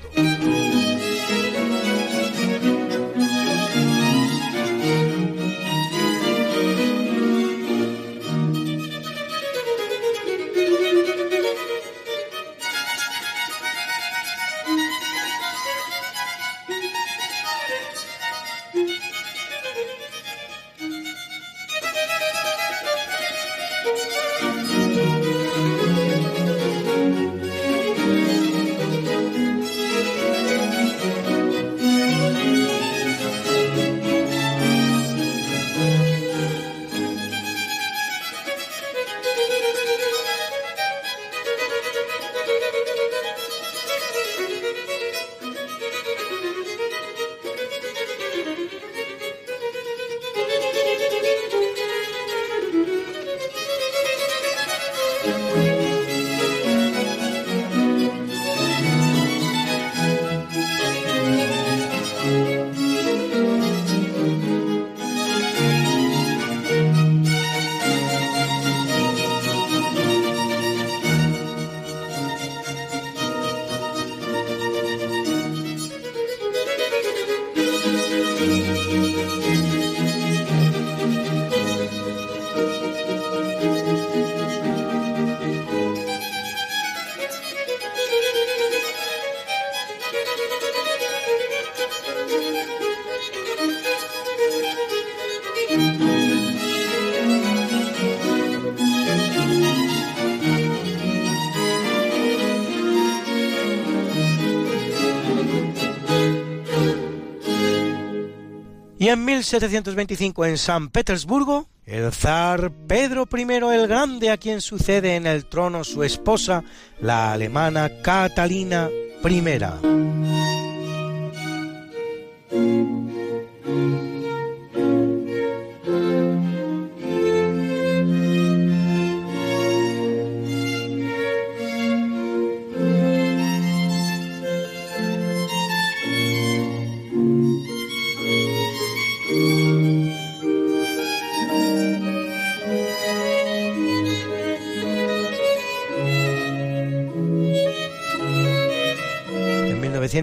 Y 109.04 109.10
en 109.10 109.22
1725 109.22 110.46
en 110.46 110.56
San 110.56 110.88
Petersburgo, 110.88 111.68
el 111.84 112.10
zar 112.10 112.72
Pedro 112.88 113.28
I 113.30 113.42
el 113.74 113.86
Grande, 113.86 114.30
a 114.30 114.38
quien 114.38 114.62
sucede 114.62 115.16
en 115.16 115.26
el 115.26 115.44
trono 115.44 115.84
su 115.84 116.04
esposa, 116.04 116.64
la 117.02 117.34
alemana 117.34 118.00
Catalina 118.00 118.88
I. 119.22 120.33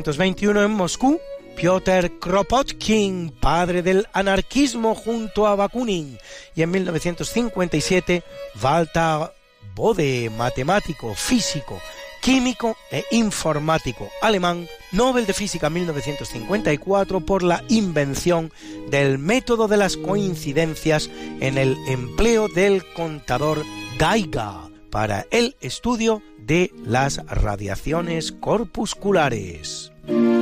1921 0.02 0.64
en 0.64 0.72
Moscú, 0.72 1.20
Piotr 1.56 2.18
Kropotkin, 2.20 3.32
padre 3.40 3.84
del 3.84 4.08
anarquismo 4.14 4.96
junto 4.96 5.46
a 5.46 5.56
Bakunin, 5.56 6.18
y 6.56 6.64
en 6.64 6.72
1957 6.72 8.24
Walter 8.64 9.32
Bode, 9.76 10.32
matemático, 10.32 11.14
físico, 11.14 11.80
químico 12.20 12.76
e 12.90 13.04
informático 13.12 14.10
alemán, 14.24 14.68
Nobel 14.92 15.28
de 15.28 15.34
Física 15.34 15.70
1954 15.70 17.20
por 17.20 17.44
la 17.44 17.64
invención 17.70 18.52
del 18.90 19.20
método 19.20 19.68
de 19.68 19.78
las 19.78 19.98
coincidencias 19.98 21.12
en 21.40 21.60
el 21.60 21.78
empleo 21.88 22.48
del 22.48 22.84
contador 22.94 23.64
Geiger 24.00 24.72
para 24.90 25.28
el 25.30 25.56
estudio 25.62 26.24
de 26.40 26.72
las 26.84 27.24
radiaciones 27.28 28.32
corpusculares. 28.32 29.91
Está 30.08 30.41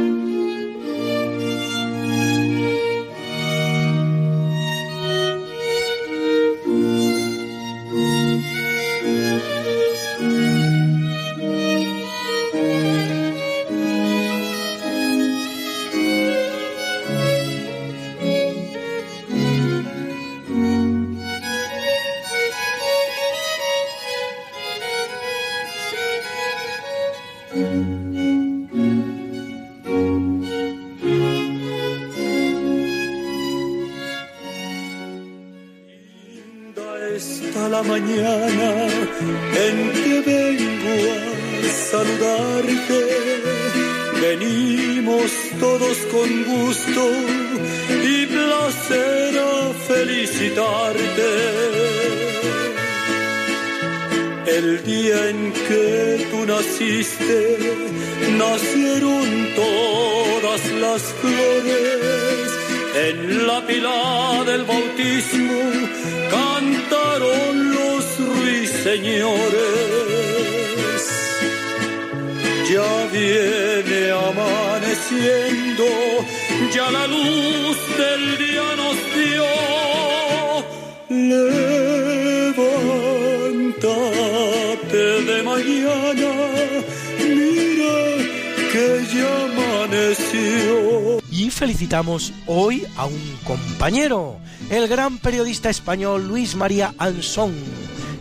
Y 91.31 91.49
felicitamos 91.49 92.33
hoy 92.47 92.85
a 92.97 93.05
un 93.05 93.39
compañero, 93.45 94.37
el 94.69 94.87
gran 94.87 95.17
periodista 95.17 95.69
español 95.69 96.27
Luis 96.27 96.55
María 96.55 96.93
Ansón, 96.97 97.53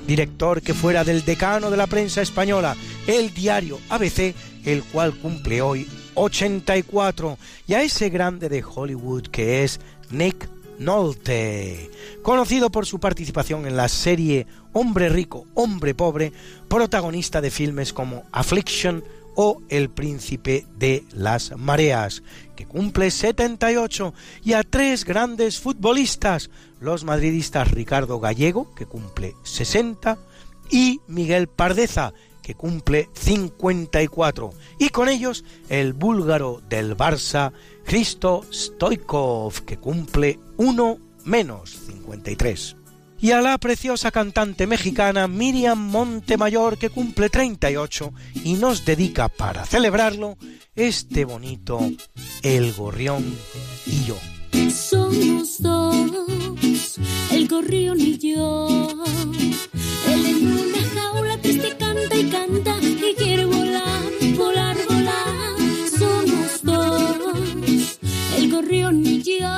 director 0.07 0.63
que 0.63 0.75
fuera 0.75 1.05
del 1.05 1.25
decano 1.25 1.71
de 1.71 1.77
la 1.77 1.87
prensa 1.87 2.23
española 2.23 2.77
el 3.07 3.35
diario 3.35 3.79
ABC, 3.89 4.35
el 4.65 4.83
cual 4.85 5.15
cumple 5.15 5.61
hoy 5.63 5.89
84, 6.15 7.39
y 7.67 7.75
a 7.75 7.83
ese 7.83 8.09
grande 8.11 8.49
de 8.49 8.63
Hollywood 8.63 9.29
que 9.29 9.65
es 9.65 9.81
Nick 10.11 10.49
Nolte, 10.79 11.91
conocido 12.23 12.71
por 12.71 12.87
su 12.87 13.01
participación 13.01 13.67
en 13.67 13.77
la 13.77 13.89
serie 13.89 14.47
Hombre 14.73 15.09
rico, 15.09 15.47
hombre 15.55 15.95
pobre, 15.95 16.33
protagonista 16.69 17.41
de 17.41 17.51
filmes 17.51 17.93
como 17.93 18.25
Affliction 18.31 19.03
o 19.35 19.63
El 19.69 19.89
príncipe 19.89 20.67
de 20.79 21.05
las 21.13 21.57
mareas, 21.57 22.23
que 22.57 22.67
cumple 22.67 23.11
78, 23.11 24.13
y 24.45 24.53
a 24.53 24.63
tres 24.63 25.05
grandes 25.05 25.61
futbolistas, 25.61 26.51
los 26.81 27.05
madridistas 27.05 27.71
Ricardo 27.71 28.21
Gallego, 28.21 28.75
que 28.75 28.87
cumple 28.87 29.35
60, 29.45 30.19
y 30.71 31.01
Miguel 31.07 31.49
Pardeza, 31.49 32.13
que 32.49 32.55
cumple 32.55 33.11
54, 33.13 34.55
y 34.79 34.89
con 34.89 35.11
ellos 35.11 35.45
el 35.69 35.93
búlgaro 35.93 36.63
del 36.67 36.97
Barça, 36.97 37.53
Cristo 37.85 38.41
Stoikov, 38.51 39.67
que 39.67 39.77
cumple 39.77 40.41
uno 40.57 40.97
menos 41.27 41.79
53. 41.89 42.77
Y 43.21 43.33
a 43.33 43.43
la 43.43 43.59
preciosa 43.59 44.11
cantante 44.11 44.67
mexicana 44.67 45.29
Miriam 45.29 45.91
Montemayor, 45.91 46.79
que 46.79 46.89
cumple 46.89 47.29
38 47.29 48.15
y 48.45 48.55
nos 48.55 48.87
dedica 48.87 49.29
para 49.29 49.67
celebrarlo 49.67 50.39
este 50.75 51.27
bonito 51.27 51.81
El 52.43 52.73
Gorrión 52.73 53.37
y 53.85 54.05
yo. 54.05 54.17
Somos 54.71 55.61
dos, 55.61 56.99
el 57.31 57.47
gorrión 57.47 58.01
y 58.01 58.17
yo. 58.17 58.89
Él 60.07 60.27
en 60.27 60.47
una 60.47 60.88
triste 61.49 61.77
canta 61.79 62.15
y 62.15 62.25
canta 62.25 62.77
y 62.83 63.15
quiere 63.15 63.47
volar, 63.47 64.05
volar, 64.37 64.77
volar. 64.87 65.57
Somos 65.99 66.63
dos, 66.63 67.99
el 68.37 68.51
gorrión 68.51 69.07
y 69.07 69.23
yo. 69.23 69.57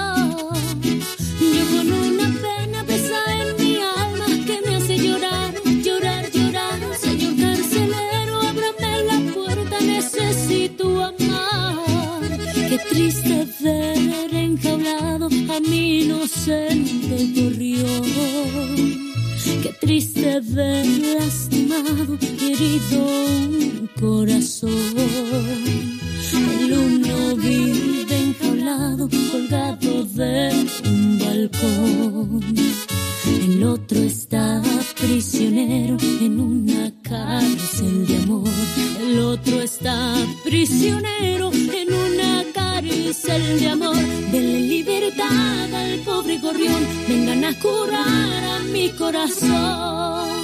Yo 1.54 1.62
con 1.72 1.92
una 1.92 2.28
pena 2.44 2.84
pesa 2.86 3.18
en 3.40 3.56
mi 3.56 3.76
alma 3.78 4.26
que 4.46 4.60
me 4.64 4.76
hace 4.76 4.98
llorar, 4.98 5.52
llorar, 5.82 6.30
llorar. 6.30 6.78
Señor 7.00 7.34
carcelero, 7.36 8.40
ábrame 8.40 9.02
la 9.10 9.34
puerta, 9.34 9.80
necesito 9.80 10.84
amar. 11.02 12.38
Qué 12.68 12.78
triste 12.88 13.48
ver 13.62 14.32
enjaulado 14.32 15.26
a 15.26 15.60
mi 15.60 16.02
inocente 16.02 17.16
gorrión. 17.34 19.09
Qué 19.62 19.74
triste 19.78 20.40
ver 20.40 20.86
lastimado 20.86 22.16
y 22.20 22.52
herido 22.52 23.04
un 23.04 23.90
corazón. 24.00 24.72
El 26.62 26.72
uno 26.72 27.36
vive 27.36 28.16
enjaulado, 28.16 29.08
colgado 29.30 30.04
de 30.04 30.66
un 30.84 31.18
balcón. 31.18 32.89
El 33.40 33.64
otro 33.64 33.98
está 33.98 34.60
prisionero 35.00 35.96
en 36.20 36.38
una 36.38 36.92
cárcel 37.02 38.06
de 38.06 38.16
amor. 38.18 38.48
El 39.00 39.18
otro 39.18 39.62
está 39.62 40.14
prisionero 40.44 41.50
en 41.50 41.88
una 41.92 42.44
cárcel 42.54 43.60
de 43.60 43.68
amor. 43.68 43.96
Denle 44.30 44.60
libertad 44.60 45.74
al 45.74 46.00
pobre 46.00 46.38
gorrión, 46.38 46.82
vengan 47.08 47.44
a 47.46 47.58
curar 47.58 48.44
a 48.44 48.58
mi 48.74 48.90
corazón. 48.90 50.40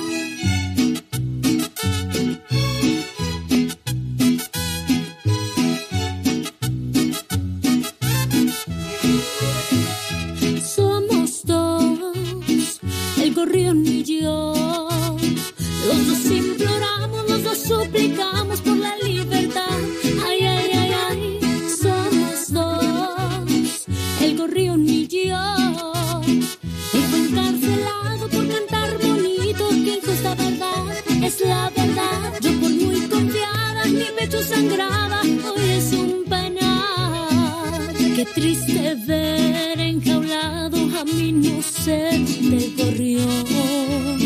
Es 31.26 31.40
la 31.40 31.70
verdad. 31.76 32.34
Yo 32.40 32.50
por 32.60 32.70
muy 32.70 33.00
confiada, 33.08 33.84
mi 33.86 34.06
pecho 34.16 34.42
sangraba, 34.42 35.20
hoy 35.22 35.70
es 35.78 35.92
un 35.92 36.24
penal. 36.24 37.88
Qué 38.14 38.24
triste 38.34 38.96
ver 39.06 39.80
enjaulado 39.80 40.78
a 40.98 41.04
mi 41.04 41.28
inocente 41.28 42.72
gorrión. 42.78 44.18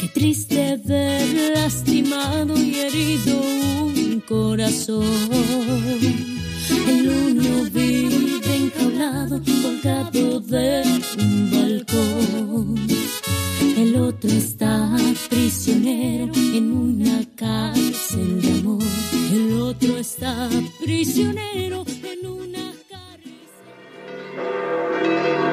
Qué 0.00 0.10
triste 0.12 0.80
ver 0.84 1.52
lastimado 1.54 2.56
y 2.58 2.74
herido 2.80 3.40
un 3.40 4.22
corazón. 4.26 5.30
El 6.88 7.08
uno 7.08 7.64
vive 7.70 8.56
enjaulado, 8.56 9.40
colgado 9.62 10.40
de 10.40 10.82
un 11.18 11.50
balcón. 11.52 13.07
El 13.78 13.94
otro 13.94 14.28
está 14.28 14.96
prisionero 15.30 16.32
en 16.34 16.72
una 16.72 17.24
cárcel 17.36 18.42
de 18.42 18.58
amor. 18.58 18.82
El 19.32 19.60
otro 19.60 19.96
está 19.98 20.48
prisionero 20.80 21.84
en 21.86 22.26
una 22.26 22.72
Y 25.44 25.47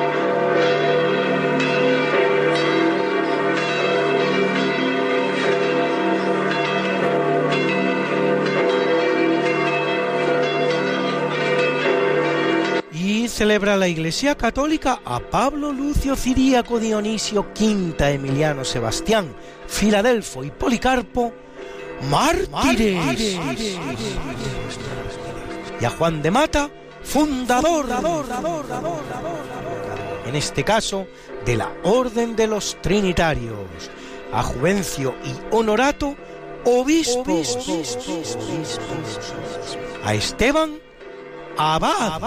celebra 13.36 13.76
la 13.76 13.90
Iglesia 13.90 14.36
Católica 14.36 15.02
a 15.04 15.20
Pablo 15.20 15.74
Lucio 15.74 16.16
Ciríaco 16.16 16.80
Dionisio 16.80 17.52
Quinta 17.52 18.10
Emiliano 18.10 18.64
Sebastián 18.64 19.36
Filadelfo 19.68 20.46
y 20.46 20.52
Policarpo 20.52 21.34
mártires. 22.10 23.38
Y 25.82 25.84
a 25.84 25.90
Juan 25.90 26.22
de 26.22 26.32
Mata 26.32 26.70
fundador 27.04 27.88
en 30.26 30.36
este 30.38 30.64
caso 30.64 31.06
de 31.46 31.58
la 31.58 31.74
Orden 31.84 32.38
de 32.38 32.48
los 32.48 32.78
Trinitarios 32.82 33.60
a 34.32 34.44
Juvencio 34.44 35.14
y 35.26 35.54
Honorato 35.54 36.16
obispos 36.64 37.60
a 40.06 40.14
Esteban 40.14 40.85
abad. 41.58 42.22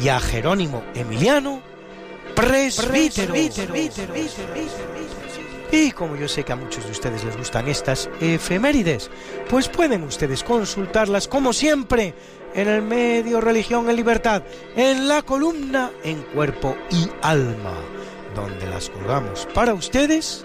Y 0.00 0.08
a 0.08 0.20
Jerónimo 0.20 0.82
Emiliano 0.94 1.62
presbítero. 2.34 3.34
Y 5.72 5.92
como 5.92 6.16
yo 6.16 6.26
sé 6.26 6.42
que 6.42 6.52
a 6.52 6.56
muchos 6.56 6.84
de 6.84 6.90
ustedes 6.90 7.22
les 7.22 7.36
gustan 7.36 7.68
estas 7.68 8.10
efemérides, 8.20 9.10
pues 9.48 9.68
pueden 9.68 10.02
ustedes 10.02 10.42
consultarlas 10.42 11.28
como 11.28 11.52
siempre 11.52 12.14
en 12.54 12.68
el 12.68 12.82
medio 12.82 13.40
Religión 13.40 13.88
en 13.88 13.96
Libertad, 13.96 14.42
en 14.74 15.06
la 15.06 15.22
columna 15.22 15.92
En 16.02 16.22
Cuerpo 16.22 16.76
y 16.90 17.08
Alma, 17.22 17.76
donde 18.34 18.66
las 18.66 18.90
colgamos 18.90 19.46
para 19.54 19.72
ustedes 19.72 20.44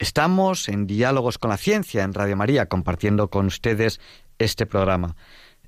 Estamos 0.00 0.70
en 0.70 0.86
Diálogos 0.86 1.36
con 1.36 1.50
la 1.50 1.58
Ciencia 1.58 2.04
en 2.04 2.14
Radio 2.14 2.34
María, 2.34 2.70
compartiendo 2.70 3.28
con 3.28 3.44
ustedes 3.44 4.00
este 4.38 4.64
programa. 4.64 5.14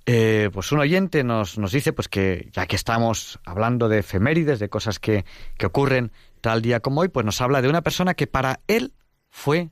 Eh, 0.07 0.49
pues 0.55 0.73
un 0.73 0.81
oyente 0.81 1.23
nos, 1.23 1.59
nos 1.59 1.71
dice 1.71 1.93
pues 1.93 2.09
que 2.09 2.49
ya 2.51 2.67
que 2.67 2.75
estamos 2.75 3.41
hablando 3.45 3.91
de 3.91 3.99
efemérides, 3.99 4.59
de 4.59 4.71
cosas 4.71 4.99
que, 4.99 5.27
que 5.59 5.67
ocurren 5.67 6.13
tal 6.41 6.63
día 6.63 6.81
como 6.81 7.03
hoy, 7.03 7.09
pues 7.09 7.27
nos 7.27 7.43
habla 7.43 7.61
de 7.61 7.69
una 7.69 7.83
persona 7.83 8.15
que 8.15 8.27
para 8.27 8.61
él 8.69 8.95
fue 9.29 9.69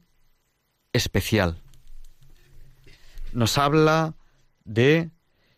especial. 0.93 1.63
Nos 3.33 3.57
habla 3.57 4.15
de 4.65 5.09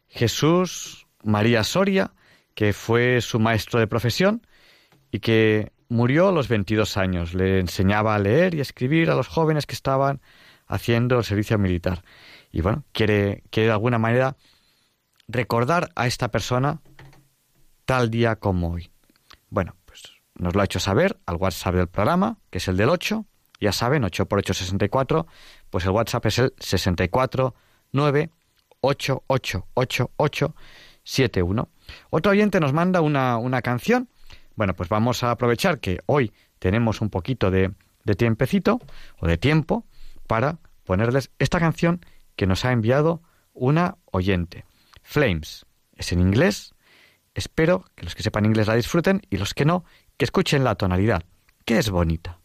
Jesús 0.07 1.09
María 1.25 1.65
Soria, 1.65 2.13
que 2.55 2.73
fue 2.73 3.21
su 3.21 3.41
maestro 3.41 3.81
de 3.81 3.89
profesión 3.89 4.47
y 5.11 5.19
que 5.19 5.73
murió 5.93 6.29
a 6.29 6.33
los 6.33 6.49
22 6.49 6.97
años. 6.97 7.35
Le 7.35 7.61
enseñaba 7.61 8.15
a 8.15 8.19
leer 8.19 8.55
y 8.55 8.61
escribir 8.61 9.11
a 9.11 9.15
los 9.15 9.29
jóvenes 9.29 9.67
que 9.67 9.75
estaban 9.75 10.21
haciendo 10.67 11.19
el 11.19 11.25
servicio 11.25 11.59
militar. 11.59 12.03
Y 12.51 12.63
bueno, 12.63 12.85
quiere, 12.93 13.43
quiere 13.51 13.67
de 13.69 13.73
alguna 13.73 13.99
manera 13.99 14.37
recordar 15.29 15.91
a 15.95 16.07
esta 16.07 16.31
persona 16.31 16.81
tal 17.85 18.11
día 18.11 18.37
como 18.37 18.73
hoy. 18.73 18.91
Bueno, 19.51 19.77
pues 19.85 20.03
nos 20.35 20.55
lo 20.55 20.63
ha 20.63 20.65
hecho 20.65 20.81
saber 20.81 21.19
al 21.27 21.37
WhatsApp 21.37 21.75
del 21.75 21.89
programa, 21.89 22.39
que 22.51 22.59
es 22.59 22.69
el 22.69 22.77
del 22.77 22.89
8. 22.89 23.27
Ya 23.61 23.73
saben, 23.73 24.03
8 24.03 24.27
por 24.27 24.39
8 24.39 24.55
64. 24.55 25.27
Pues 25.69 25.85
el 25.85 25.91
WhatsApp 25.91 26.27
es 26.27 26.39
el 26.39 26.55
64 26.59 27.55
9 27.93 28.31
8 28.81 29.25
8 29.27 29.67
8 29.75 30.11
8 30.17 30.55
7 31.05 31.43
1. 31.43 31.69
Otro 32.11 32.33
oyente 32.33 32.61
nos 32.61 32.73
manda 32.73 33.03
una, 33.03 33.37
una 33.37 33.61
canción. 33.61 34.09
Bueno, 34.55 34.75
pues 34.75 34.89
vamos 34.89 35.23
a 35.23 35.31
aprovechar 35.31 35.81
que 35.81 36.01
hoy 36.07 36.33
tenemos 36.59 37.01
un 37.01 37.11
poquito 37.11 37.51
de, 37.51 37.73
tiempecito 38.17 38.81
o 39.19 39.27
de 39.27 39.39
tiempo 39.39 39.87
para 40.27 40.59
ponerles 40.85 41.31
esta 41.39 41.59
canción 41.59 42.05
que 42.37 42.47
nos 42.47 42.65
ha 42.65 42.73
enviado 42.73 43.23
una 43.55 43.97
oyente. 44.07 44.65
Flames. 45.03 45.67
Es 45.97 46.13
en 46.13 46.21
inglés. 46.21 46.75
Espero 47.35 47.85
que 47.95 48.05
los 48.05 48.15
que 48.15 48.23
sepan 48.23 48.45
inglés 48.45 48.67
la 48.67 48.75
disfruten 48.75 49.23
y 49.31 49.39
los 49.39 49.55
que 49.55 49.65
no, 49.65 49.85
que 50.17 50.25
escuchen 50.25 50.65
la 50.65 50.75
tonalidad, 50.75 51.23
que 51.65 51.79
es 51.79 51.91
bonita. 51.91 52.42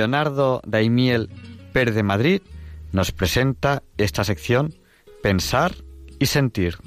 Leonardo 0.00 0.62
Daimiel 0.66 1.28
Per 1.74 1.92
de 1.92 2.02
Madrid 2.02 2.40
nos 2.90 3.12
presenta 3.12 3.82
esta 3.98 4.24
sección 4.24 4.74
Pensar 5.22 5.74
y 6.18 6.24
Sentir. 6.24 6.78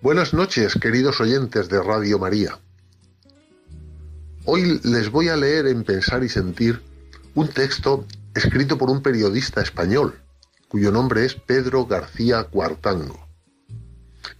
Buenas 0.00 0.32
noches, 0.32 0.78
queridos 0.80 1.20
oyentes 1.20 1.68
de 1.68 1.82
Radio 1.82 2.20
María. 2.20 2.60
Hoy 4.44 4.80
les 4.84 5.10
voy 5.10 5.30
a 5.30 5.36
leer 5.36 5.66
en 5.66 5.82
Pensar 5.82 6.22
y 6.22 6.28
Sentir 6.28 6.80
un 7.34 7.48
texto 7.48 8.06
escrito 8.36 8.78
por 8.78 8.88
un 8.88 9.02
periodista 9.02 9.60
español, 9.60 10.20
cuyo 10.68 10.92
nombre 10.92 11.24
es 11.24 11.34
Pedro 11.34 11.86
García 11.86 12.44
Cuartango. 12.44 13.26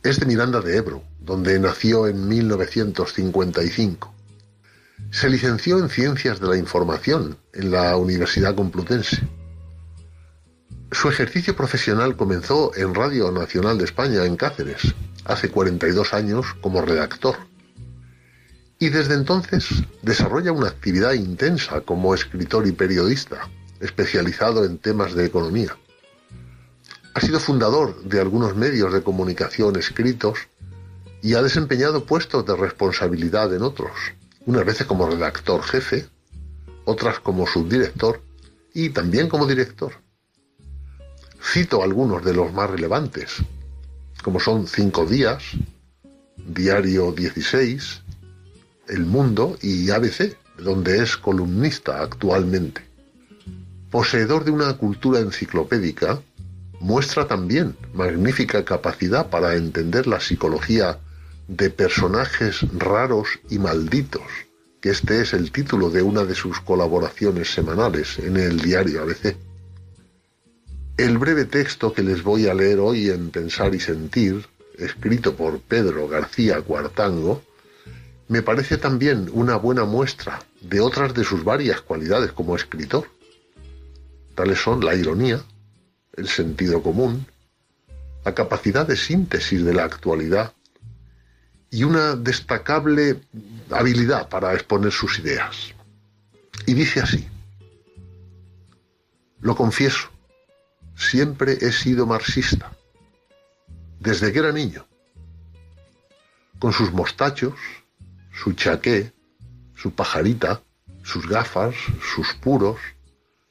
Es 0.03 0.21
de 0.21 0.27
Miranda 0.27 0.61
de 0.61 0.77
Ebro, 0.77 1.03
donde 1.21 1.59
nació 1.59 2.07
en 2.07 2.29
1955. 2.29 4.15
Se 5.11 5.31
licenció 5.31 5.79
en 5.79 5.89
Ciencias 5.89 6.39
de 6.39 6.49
la 6.49 6.57
Información 6.59 7.39
en 7.55 7.71
la 7.71 7.97
Universidad 7.97 8.55
Complutense. 8.55 9.27
Su 10.93 11.09
ejercicio 11.09 11.57
profesional 11.57 12.17
comenzó 12.17 12.75
en 12.77 12.95
Radio 12.95 13.31
Nacional 13.31 13.79
de 13.79 13.85
España, 13.85 14.25
en 14.25 14.37
Cáceres, 14.37 14.95
hace 15.25 15.51
42 15.51 16.13
años 16.13 16.47
como 16.61 16.83
redactor. 16.83 17.37
Y 18.79 18.91
desde 18.91 19.15
entonces 19.15 19.67
desarrolla 20.03 20.53
una 20.53 20.69
actividad 20.69 21.15
intensa 21.15 21.81
como 21.81 22.15
escritor 22.15 22.67
y 22.67 22.73
periodista, 22.73 23.49
especializado 23.81 24.65
en 24.65 24.79
temas 24.79 25.15
de 25.15 25.25
economía. 25.25 25.77
Ha 27.15 27.21
sido 27.21 27.41
fundador 27.41 28.03
de 28.05 28.21
algunos 28.21 28.55
medios 28.55 28.93
de 28.93 29.03
comunicación 29.03 29.77
escritos 29.77 30.39
y 31.23 31.35
ha 31.35 31.43
desempeñado 31.43 32.05
puestos 32.05 32.47
de 32.47 32.57
responsabilidad 32.57 33.53
en 33.55 33.63
otros, 33.63 33.93
unas 34.47 34.65
veces 34.65 34.87
como 34.87 35.09
redactor 35.09 35.63
jefe, 35.63 36.07
otras 36.85 37.21
como 37.21 37.47
subdirector 37.47 38.23
y 38.73 38.91
también 38.91 39.29
como 39.29 39.47
director. 39.47 39.93
Cito 41.43 41.83
algunos 41.83 42.25
de 42.25 42.35
los 42.35 42.53
más 42.53 42.71
relevantes, 42.71 43.37
como 44.23 44.41
son 44.41 44.67
Cinco 44.67 45.07
Días, 45.07 45.43
Diario 46.37 47.13
16, 47.13 48.03
El 48.89 49.07
Mundo 49.07 49.59
y 49.63 49.91
ABC, 49.91 50.37
donde 50.59 51.03
es 51.03 51.17
columnista 51.17 52.03
actualmente. 52.03 52.83
Poseedor 53.91 54.45
de 54.45 54.51
una 54.51 54.77
cultura 54.77 55.21
enciclopédica, 55.21 56.21
muestra 56.81 57.27
también 57.27 57.77
magnífica 57.93 58.65
capacidad 58.65 59.31
para 59.31 59.55
entender 59.57 60.07
la 60.07 60.21
psicología 60.21 60.99
de 61.49 61.71
personajes 61.71 62.61
raros 62.77 63.29
y 63.49 63.59
malditos, 63.59 64.23
que 64.81 64.91
este 64.91 65.23
es 65.23 65.33
el 65.33 65.51
título 65.51 65.91
de 65.91 66.03
una 66.03 66.25
de 66.25 66.35
sus 66.35 66.61
colaboraciones 66.61 67.53
semanales 67.53 68.19
en 68.19 68.37
el 68.37 68.61
diario 68.61 69.03
ABC. 69.03 69.37
El 70.97 71.19
breve 71.19 71.45
texto 71.47 71.93
que 71.93 72.03
les 72.03 72.23
voy 72.23 72.49
a 72.49 72.55
leer 72.55 72.81
hoy 72.81 73.09
en 73.11 73.31
Pensar 73.31 73.75
y 73.75 73.81
Sentir, 73.81 74.47
escrito 74.77 75.35
por 75.35 75.61
Pedro 75.61 76.07
García 76.09 76.61
Cuartango, 76.61 77.43
me 78.29 78.43
parece 78.43 78.77
también 78.77 79.31
una 79.33 79.57
buena 79.57 79.85
muestra 79.85 80.43
de 80.61 80.81
otras 80.81 81.15
de 81.15 81.25
sus 81.25 81.45
varias 81.45 81.81
cualidades 81.81 82.33
como 82.33 82.57
escritor. 82.57 83.05
Tales 84.35 84.59
son 84.59 84.85
la 84.85 84.95
ironía, 84.95 85.43
el 86.19 86.29
sentido 86.29 86.83
común, 86.83 87.27
la 88.25 88.35
capacidad 88.35 88.87
de 88.87 88.97
síntesis 88.97 89.65
de 89.65 89.73
la 89.73 89.85
actualidad 89.85 90.53
y 91.71 91.85
una 91.85 92.17
destacable 92.17 93.21
habilidad 93.71 94.29
para 94.29 94.55
exponer 94.55 94.93
sus 94.93 95.19
ideas. 95.19 95.75
Y 96.67 96.75
dice 96.75 97.01
así, 97.01 97.27
lo 99.41 99.55
confieso, 99.55 100.09
siempre 100.97 101.59
he 101.61 101.73
sido 101.73 102.07
marxista, 102.07 102.73
desde 104.01 104.33
que 104.33 104.41
era 104.41 104.53
niño, 104.53 104.87
con 106.59 106.73
sus 106.73 106.93
mostachos, 106.93 107.55
su 108.33 108.53
chaqué, 108.55 109.13
su 109.77 109.93
pajarita, 109.93 110.63
sus 111.05 111.29
gafas, 111.29 111.75
sus 112.15 112.35
puros, 112.35 112.79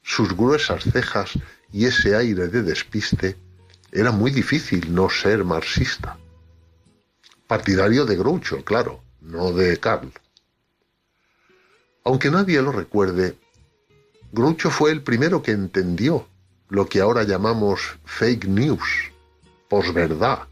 sus 0.02 0.36
gruesas 0.36 0.84
cejas 0.84 1.38
y 1.72 1.86
ese 1.86 2.16
aire 2.16 2.48
de 2.48 2.62
despiste, 2.62 3.36
era 3.92 4.12
muy 4.12 4.30
difícil 4.30 4.94
no 4.94 5.08
ser 5.08 5.44
marxista. 5.44 6.18
Partidario 7.46 8.04
de 8.04 8.16
Groucho, 8.16 8.64
claro, 8.64 9.02
no 9.20 9.52
de 9.52 9.78
Karl. 9.78 10.12
Aunque 12.04 12.30
nadie 12.30 12.60
lo 12.62 12.72
recuerde, 12.72 13.36
Groucho 14.32 14.70
fue 14.70 14.90
el 14.92 15.02
primero 15.02 15.42
que 15.42 15.52
entendió 15.52 16.28
lo 16.68 16.86
que 16.86 17.00
ahora 17.00 17.22
llamamos 17.22 17.98
fake 18.04 18.46
news, 18.46 19.10
posverdad, 19.68 20.48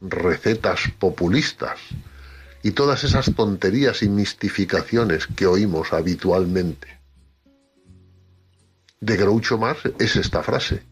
recetas 0.00 0.80
populistas 0.98 1.80
y 2.62 2.72
todas 2.72 3.04
esas 3.04 3.34
tonterías 3.34 4.02
y 4.02 4.08
mistificaciones 4.08 5.26
que 5.26 5.46
oímos 5.46 5.92
habitualmente. 5.92 6.95
De 9.00 9.16
Groucho 9.16 9.58
Marx 9.58 9.90
es 9.98 10.16
esta 10.16 10.42
frase. 10.42 10.82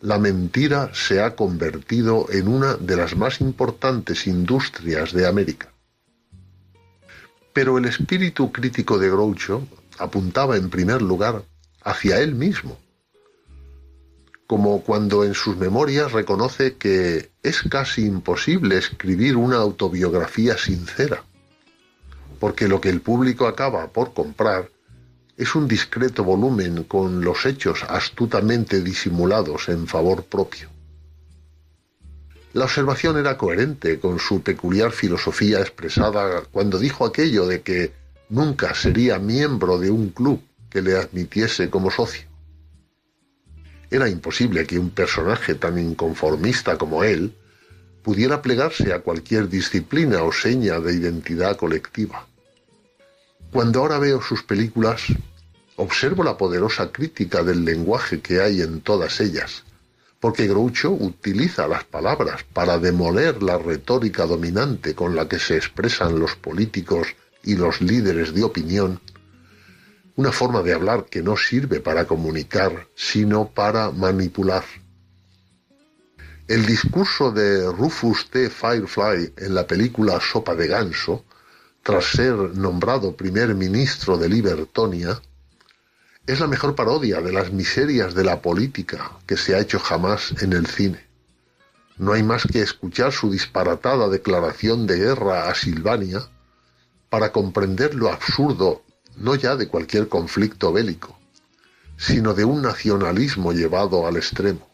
La 0.00 0.18
mentira 0.18 0.90
se 0.92 1.20
ha 1.20 1.34
convertido 1.34 2.26
en 2.30 2.48
una 2.48 2.74
de 2.74 2.96
las 2.96 3.16
más 3.16 3.40
importantes 3.40 4.26
industrias 4.26 5.12
de 5.12 5.26
América. 5.26 5.72
Pero 7.52 7.78
el 7.78 7.86
espíritu 7.86 8.52
crítico 8.52 8.98
de 8.98 9.10
Groucho 9.10 9.66
apuntaba 9.98 10.56
en 10.56 10.70
primer 10.70 11.02
lugar 11.02 11.42
hacia 11.82 12.20
él 12.20 12.34
mismo 12.34 12.78
como 14.48 14.80
cuando 14.80 15.24
en 15.24 15.34
sus 15.34 15.58
memorias 15.58 16.10
reconoce 16.10 16.76
que 16.76 17.30
es 17.42 17.62
casi 17.64 18.06
imposible 18.06 18.78
escribir 18.78 19.36
una 19.36 19.58
autobiografía 19.58 20.56
sincera, 20.56 21.22
porque 22.40 22.66
lo 22.66 22.80
que 22.80 22.88
el 22.88 23.02
público 23.02 23.46
acaba 23.46 23.88
por 23.88 24.14
comprar 24.14 24.70
es 25.38 25.54
un 25.54 25.68
discreto 25.68 26.24
volumen 26.24 26.82
con 26.82 27.24
los 27.24 27.46
hechos 27.46 27.84
astutamente 27.88 28.82
disimulados 28.82 29.68
en 29.68 29.86
favor 29.86 30.24
propio. 30.24 30.68
La 32.54 32.64
observación 32.64 33.16
era 33.18 33.38
coherente 33.38 34.00
con 34.00 34.18
su 34.18 34.42
peculiar 34.42 34.90
filosofía 34.90 35.60
expresada 35.60 36.42
cuando 36.50 36.76
dijo 36.80 37.06
aquello 37.06 37.46
de 37.46 37.62
que 37.62 37.92
nunca 38.28 38.74
sería 38.74 39.20
miembro 39.20 39.78
de 39.78 39.92
un 39.92 40.08
club 40.08 40.42
que 40.68 40.82
le 40.82 40.96
admitiese 40.96 41.70
como 41.70 41.92
socio. 41.92 42.26
Era 43.90 44.08
imposible 44.08 44.66
que 44.66 44.78
un 44.78 44.90
personaje 44.90 45.54
tan 45.54 45.78
inconformista 45.78 46.76
como 46.76 47.04
él 47.04 47.32
pudiera 48.02 48.42
plegarse 48.42 48.92
a 48.92 49.00
cualquier 49.00 49.48
disciplina 49.48 50.24
o 50.24 50.32
seña 50.32 50.80
de 50.80 50.94
identidad 50.94 51.56
colectiva. 51.56 52.26
Cuando 53.52 53.80
ahora 53.80 53.98
veo 53.98 54.20
sus 54.20 54.42
películas, 54.42 55.02
observo 55.78 56.22
la 56.22 56.36
poderosa 56.36 56.92
crítica 56.92 57.42
del 57.42 57.64
lenguaje 57.64 58.20
que 58.20 58.40
hay 58.40 58.60
en 58.60 58.82
todas 58.82 59.20
ellas, 59.20 59.64
porque 60.20 60.46
Groucho 60.46 60.90
utiliza 60.90 61.66
las 61.66 61.84
palabras 61.84 62.44
para 62.52 62.78
demoler 62.78 63.42
la 63.42 63.58
retórica 63.58 64.26
dominante 64.26 64.94
con 64.94 65.16
la 65.16 65.26
que 65.26 65.38
se 65.38 65.56
expresan 65.56 66.18
los 66.18 66.36
políticos 66.36 67.08
y 67.42 67.56
los 67.56 67.80
líderes 67.80 68.34
de 68.34 68.44
opinión 68.44 69.00
una 70.18 70.32
forma 70.32 70.62
de 70.62 70.74
hablar 70.74 71.04
que 71.04 71.22
no 71.22 71.36
sirve 71.36 71.78
para 71.78 72.04
comunicar, 72.04 72.88
sino 72.96 73.50
para 73.50 73.92
manipular. 73.92 74.64
El 76.48 76.66
discurso 76.66 77.30
de 77.30 77.70
Rufus 77.70 78.28
T. 78.28 78.50
Firefly 78.50 79.34
en 79.36 79.54
la 79.54 79.64
película 79.64 80.18
Sopa 80.18 80.56
de 80.56 80.66
Ganso, 80.66 81.24
tras 81.84 82.06
ser 82.06 82.34
nombrado 82.34 83.14
primer 83.14 83.54
ministro 83.54 84.18
de 84.18 84.28
Libertonia, 84.28 85.22
es 86.28 86.40
la 86.40 86.46
mejor 86.46 86.74
parodia 86.74 87.22
de 87.22 87.32
las 87.32 87.52
miserias 87.52 88.14
de 88.14 88.22
la 88.22 88.42
política 88.42 89.12
que 89.26 89.38
se 89.38 89.54
ha 89.54 89.60
hecho 89.60 89.78
jamás 89.78 90.34
en 90.42 90.52
el 90.52 90.66
cine. 90.66 91.00
No 91.96 92.12
hay 92.12 92.22
más 92.22 92.44
que 92.44 92.60
escuchar 92.60 93.12
su 93.12 93.30
disparatada 93.30 94.10
declaración 94.10 94.86
de 94.86 94.98
guerra 94.98 95.48
a 95.48 95.54
Silvania 95.54 96.20
para 97.08 97.32
comprender 97.32 97.94
lo 97.94 98.12
absurdo 98.12 98.82
no 99.16 99.36
ya 99.36 99.56
de 99.56 99.68
cualquier 99.68 100.08
conflicto 100.08 100.70
bélico, 100.70 101.18
sino 101.96 102.34
de 102.34 102.44
un 102.44 102.60
nacionalismo 102.60 103.52
llevado 103.52 104.06
al 104.06 104.18
extremo. 104.18 104.68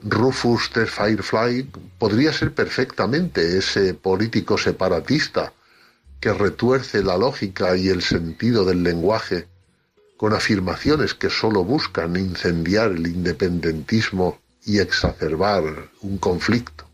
Rufus 0.00 0.70
the 0.74 0.84
Firefly 0.84 1.70
podría 1.98 2.34
ser 2.34 2.52
perfectamente 2.52 3.56
ese 3.56 3.94
político 3.94 4.58
separatista 4.58 5.54
que 6.20 6.34
retuerce 6.34 7.02
la 7.02 7.16
lógica 7.16 7.74
y 7.74 7.88
el 7.88 8.02
sentido 8.02 8.66
del 8.66 8.82
lenguaje 8.82 9.48
con 10.16 10.32
afirmaciones 10.32 11.14
que 11.14 11.30
sólo 11.30 11.64
buscan 11.64 12.16
incendiar 12.16 12.92
el 12.92 13.06
independentismo 13.06 14.38
y 14.64 14.78
exacerbar 14.78 15.90
un 16.00 16.18
conflicto. 16.18 16.88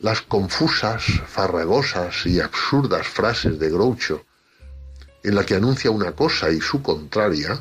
Las 0.00 0.22
confusas, 0.22 1.04
farragosas 1.26 2.24
y 2.24 2.40
absurdas 2.40 3.06
frases 3.06 3.58
de 3.58 3.70
Groucho, 3.70 4.24
en 5.22 5.34
la 5.34 5.44
que 5.44 5.56
anuncia 5.56 5.90
una 5.90 6.12
cosa 6.12 6.50
y 6.50 6.60
su 6.60 6.80
contraria, 6.82 7.60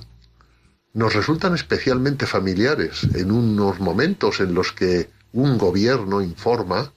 nos 0.93 1.13
resultan 1.13 1.53
especialmente 1.55 2.25
familiares 2.25 3.03
en 3.13 3.31
unos 3.31 3.79
momentos 3.79 4.39
en 4.39 4.53
los 4.53 4.71
que 4.71 5.09
un 5.33 5.57
gobierno 5.57 6.21
informa 6.21 6.93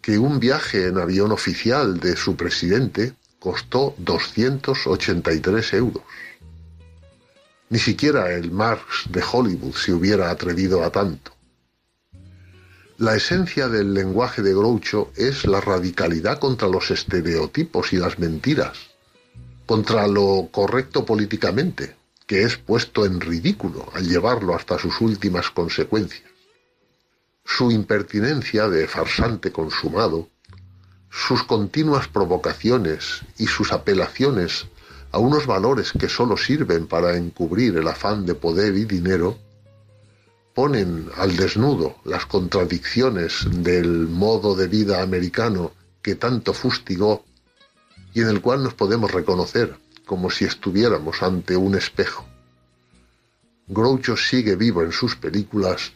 que 0.00 0.18
un 0.18 0.38
viaje 0.38 0.86
en 0.86 0.98
avión 0.98 1.32
oficial 1.32 1.98
de 1.98 2.16
su 2.16 2.36
presidente 2.36 3.14
costó 3.44 3.94
283 3.98 5.74
euros. 5.74 6.02
Ni 7.68 7.78
siquiera 7.78 8.32
el 8.32 8.50
Marx 8.50 9.04
de 9.10 9.22
Hollywood 9.22 9.74
se 9.74 9.92
hubiera 9.92 10.30
atrevido 10.30 10.82
a 10.82 10.88
tanto. 10.90 11.32
La 12.96 13.14
esencia 13.14 13.68
del 13.68 13.92
lenguaje 13.92 14.40
de 14.40 14.54
Groucho 14.54 15.12
es 15.14 15.44
la 15.44 15.60
radicalidad 15.60 16.38
contra 16.38 16.68
los 16.68 16.90
estereotipos 16.90 17.92
y 17.92 17.98
las 17.98 18.18
mentiras, 18.18 18.78
contra 19.66 20.06
lo 20.06 20.48
correcto 20.50 21.04
políticamente, 21.04 21.96
que 22.26 22.44
es 22.44 22.56
puesto 22.56 23.04
en 23.04 23.20
ridículo 23.20 23.90
al 23.92 24.08
llevarlo 24.08 24.54
hasta 24.54 24.78
sus 24.78 25.02
últimas 25.02 25.50
consecuencias. 25.50 26.30
Su 27.44 27.70
impertinencia 27.70 28.70
de 28.70 28.88
farsante 28.88 29.52
consumado, 29.52 30.30
sus 31.14 31.44
continuas 31.44 32.08
provocaciones 32.08 33.22
y 33.38 33.46
sus 33.46 33.72
apelaciones 33.72 34.66
a 35.12 35.18
unos 35.18 35.46
valores 35.46 35.92
que 35.92 36.08
sólo 36.08 36.36
sirven 36.36 36.88
para 36.88 37.16
encubrir 37.16 37.76
el 37.76 37.86
afán 37.86 38.26
de 38.26 38.34
poder 38.34 38.74
y 38.76 38.84
dinero, 38.84 39.38
ponen 40.54 41.08
al 41.16 41.36
desnudo 41.36 41.96
las 42.04 42.26
contradicciones 42.26 43.46
del 43.48 44.08
modo 44.08 44.56
de 44.56 44.66
vida 44.66 45.02
americano 45.02 45.70
que 46.02 46.16
tanto 46.16 46.52
fustigó 46.52 47.24
y 48.12 48.20
en 48.22 48.28
el 48.28 48.40
cual 48.40 48.64
nos 48.64 48.74
podemos 48.74 49.12
reconocer 49.12 49.76
como 50.04 50.30
si 50.30 50.44
estuviéramos 50.44 51.22
ante 51.22 51.56
un 51.56 51.76
espejo. 51.76 52.26
Groucho 53.68 54.16
sigue 54.16 54.56
vivo 54.56 54.82
en 54.82 54.90
sus 54.90 55.14
películas 55.14 55.92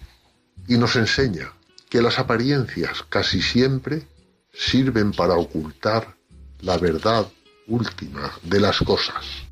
y 0.69 0.79
nos 0.79 0.95
enseña 0.95 1.53
que 1.91 2.01
las 2.01 2.21
apariencias 2.21 3.03
casi 3.09 3.43
siempre 3.43 4.07
sirven 4.59 5.13
para 5.13 5.35
ocultar 5.35 6.17
la 6.61 6.77
verdad 6.77 7.27
última 7.69 8.33
de 8.43 8.61
las 8.61 8.79
cosas. 8.79 9.48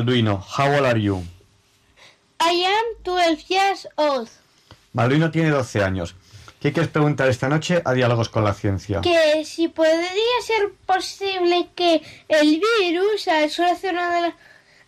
Balduino. 0.00 0.38
How 0.58 0.68
old 0.76 0.84
are 0.84 0.98
you? 1.00 1.24
I 2.40 2.52
am 2.66 2.84
12 3.02 3.44
years 3.48 3.86
old. 3.96 4.28
Balduino 4.92 5.30
tiene 5.30 5.48
12 5.50 5.82
años. 5.82 6.14
¿Qué 6.60 6.72
quieres 6.72 6.90
preguntar 6.90 7.28
esta 7.28 7.48
noche 7.48 7.80
a 7.84 7.92
Diálogos 7.94 8.28
con 8.28 8.44
la 8.44 8.52
Ciencia? 8.52 9.00
Que 9.00 9.44
si 9.44 9.68
podría 9.68 10.36
ser 10.44 10.70
posible 10.84 11.68
que 11.74 12.02
el 12.28 12.60
virus, 12.80 13.28
al 13.28 13.44
hacer 13.44 13.94
una 13.94 14.20
de 14.22 14.32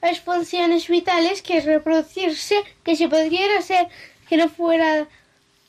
las 0.03 0.21
funciones 0.21 0.89
vitales, 0.89 1.41
que 1.43 1.59
es 1.59 1.65
reproducirse, 1.65 2.63
que 2.85 2.97
si 2.97 3.07
podría 3.07 3.63
ser 3.63 3.89
que 4.29 4.37
no 4.37 4.49
fuera 4.51 5.07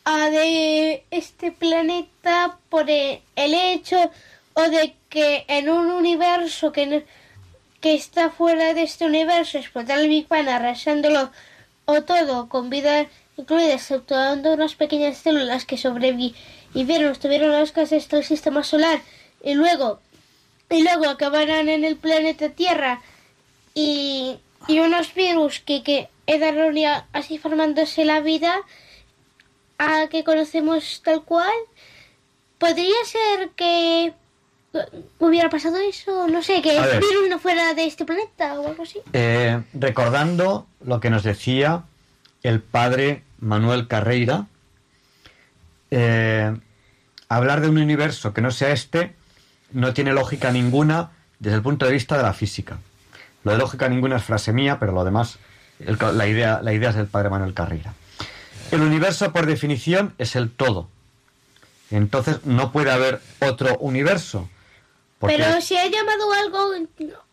ah, 0.06 0.30
de 0.30 1.06
este 1.12 1.52
planeta 1.52 2.58
por 2.70 2.90
e- 2.90 3.22
el 3.36 3.54
hecho 3.54 4.12
o 4.54 4.62
de 4.64 4.96
que 5.10 5.46
en 5.48 5.70
un 5.70 5.92
universo 5.92 6.72
que, 6.74 6.86
no- 6.88 7.02
que 7.82 7.96
está 7.96 8.30
fuera 8.30 8.74
de 8.74 8.84
este 8.84 9.06
universo 9.06 9.58
explotar 9.58 10.00
el 10.00 10.10
Big 10.10 10.28
Bang 10.28 10.50
arrasándolo 10.50 11.32
o 11.86 12.02
todo 12.04 12.50
con 12.50 12.70
vida 12.70 13.08
incluida 13.38 13.74
exceptuando 13.74 14.54
unas 14.54 14.76
pequeñas 14.76 15.18
células 15.18 15.66
que 15.66 15.78
sobrevivieron, 15.78 17.12
estuvieron 17.12 17.52
las 17.52 17.72
casas 17.72 18.10
del 18.10 18.24
sistema 18.24 18.64
solar 18.64 19.02
y 19.44 19.54
luego 19.54 20.02
y 20.70 20.84
luego 20.84 21.08
acabarán 21.08 21.70
en 21.70 21.84
el 21.84 21.96
planeta 21.96 22.50
Tierra 22.50 23.02
y, 23.74 24.40
y 24.68 24.80
unos 24.80 25.14
virus 25.14 25.60
que, 25.60 25.84
que 25.84 26.10
así 27.14 27.38
formándose 27.38 28.06
la 28.06 28.20
vida 28.20 28.56
a 29.78 30.08
que 30.10 30.24
conocemos 30.24 31.02
tal 31.04 31.24
cual. 31.24 31.54
Podría 32.60 33.06
ser 33.06 33.50
que 33.56 34.14
hubiera 35.20 35.50
pasado 35.50 35.78
eso, 35.78 36.28
no 36.28 36.42
sé, 36.44 36.62
que 36.62 36.72
A 36.78 36.84
el 36.86 36.92
ver. 36.92 37.00
virus 37.02 37.30
no 37.30 37.40
fuera 37.40 37.74
de 37.74 37.86
este 37.86 38.06
planeta 38.06 38.60
o 38.60 38.68
algo 38.68 38.84
así. 38.84 39.00
Eh, 39.14 39.62
recordando 39.74 40.68
lo 40.86 41.00
que 41.00 41.10
nos 41.10 41.24
decía 41.24 41.84
el 42.44 42.62
padre 42.62 43.24
Manuel 43.40 43.88
Carreira, 43.88 44.46
eh, 45.92 46.56
hablar 47.28 47.62
de 47.62 47.70
un 47.70 47.78
universo 47.78 48.34
que 48.34 48.42
no 48.42 48.52
sea 48.52 48.72
este 48.72 49.16
no 49.72 49.94
tiene 49.94 50.14
lógica 50.14 50.52
ninguna 50.52 51.12
desde 51.40 51.58
el 51.58 51.64
punto 51.64 51.86
de 51.86 51.94
vista 51.94 52.18
de 52.18 52.24
la 52.24 52.34
física. 52.34 52.78
Lo 53.44 53.52
de 53.54 53.58
lógica 53.58 53.88
ninguna 53.88 54.18
es 54.18 54.24
frase 54.24 54.52
mía, 54.52 54.78
pero 54.80 54.92
lo 54.92 55.04
demás, 55.06 55.38
el- 55.80 55.98
la, 56.18 56.28
idea, 56.28 56.60
la 56.62 56.74
idea 56.74 56.90
es 56.90 56.96
del 56.96 57.08
padre 57.08 57.30
Manuel 57.30 57.54
Carreira. 57.54 57.94
El 58.72 58.82
universo, 58.82 59.32
por 59.32 59.46
definición, 59.46 60.14
es 60.18 60.36
el 60.36 60.52
todo. 60.52 60.90
Entonces 61.92 62.46
no 62.46 62.72
puede 62.72 62.92
haber 62.92 63.20
otro 63.40 63.78
universo. 63.80 64.50
Porque- 65.20 65.38
Pero 65.38 65.62
si 65.62 65.76
hay 65.78 65.92
llamado 65.92 66.34
algo, 66.34 66.72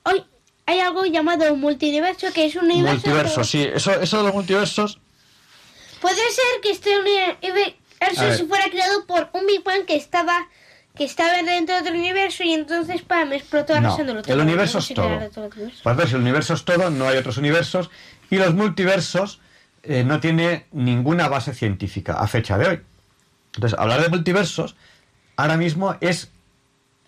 hoy 0.05 0.25
hay 0.67 0.81
algo 0.81 1.05
llamado 1.07 1.55
multiverso 1.57 2.33
que 2.35 2.47
es 2.47 2.57
un 2.57 2.65
universo. 2.65 2.93
Multiverso, 2.95 3.45
sí. 3.45 3.63
Eso, 3.63 3.93
eso 4.01 4.19
de 4.19 4.23
los 4.25 4.35
multiversos 4.35 5.01
Puede 6.01 6.17
ser 6.31 6.61
que 6.63 6.71
este 6.71 6.91
universo 6.99 8.37
se 8.37 8.45
fuera 8.47 8.69
creado 8.71 9.07
por 9.07 9.31
un 9.33 9.47
Big 9.47 9.65
Bang 9.65 9.87
que 9.87 9.97
estaba 9.97 10.49
que 10.95 11.05
estaba 11.05 11.43
dentro 11.43 11.75
de 11.75 11.81
otro 11.83 11.93
universo 11.95 12.43
y 12.43 12.53
entonces 12.55 13.03
pam, 13.03 13.33
explotó 13.33 13.79
No, 13.81 13.97
el 13.99 14.23
el 14.27 14.41
universo 14.41 14.79
es 14.79 14.89
todo. 14.95 15.19
Pues 15.19 15.81
entonces 15.85 16.13
el 16.15 16.21
universo 16.21 16.55
es 16.55 16.65
todo, 16.65 16.91
no 16.91 17.07
hay 17.07 17.19
otros 17.19 17.37
universos 17.37 17.91
y 18.31 18.37
los 18.37 18.55
multiversos 18.55 19.41
eh, 19.83 20.05
no 20.05 20.21
tiene 20.21 20.67
ninguna 20.73 21.29
base 21.29 21.55
científica 21.55 22.15
a 22.15 22.27
fecha 22.27 22.57
de 22.57 22.67
hoy. 22.69 22.81
Entonces, 23.55 23.79
hablar 23.79 24.03
de 24.03 24.09
multiversos 24.09 24.75
ahora 25.37 25.57
mismo 25.57 25.97
es 26.01 26.31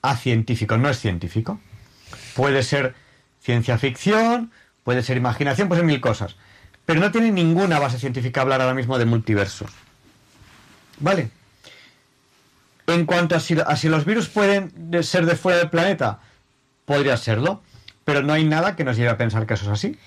acientífico, 0.02 0.76
no 0.76 0.88
es 0.88 0.98
científico. 0.98 1.60
Puede 2.34 2.62
ser 2.62 2.94
ciencia 3.40 3.78
ficción, 3.78 4.52
puede 4.84 5.02
ser 5.02 5.16
imaginación, 5.16 5.68
puede 5.68 5.80
ser 5.80 5.86
mil 5.86 6.00
cosas. 6.00 6.36
Pero 6.86 7.00
no 7.00 7.10
tiene 7.12 7.30
ninguna 7.30 7.78
base 7.78 7.98
científica 7.98 8.40
hablar 8.40 8.60
ahora 8.60 8.74
mismo 8.74 8.98
de 8.98 9.04
multiversos. 9.04 9.70
¿Vale? 11.00 11.30
En 12.86 13.04
cuanto 13.04 13.36
a 13.36 13.40
si, 13.40 13.56
a 13.60 13.76
si 13.76 13.88
los 13.88 14.04
virus 14.06 14.28
pueden 14.28 14.72
de- 14.90 15.02
ser 15.02 15.26
de 15.26 15.36
fuera 15.36 15.58
del 15.58 15.68
planeta, 15.70 16.20
podría 16.86 17.16
serlo, 17.18 17.62
pero 18.04 18.22
no 18.22 18.32
hay 18.32 18.44
nada 18.44 18.74
que 18.76 18.84
nos 18.84 18.96
lleve 18.96 19.10
a 19.10 19.18
pensar 19.18 19.46
que 19.46 19.54
eso 19.54 19.64
es 19.64 19.70
así. 19.70 19.98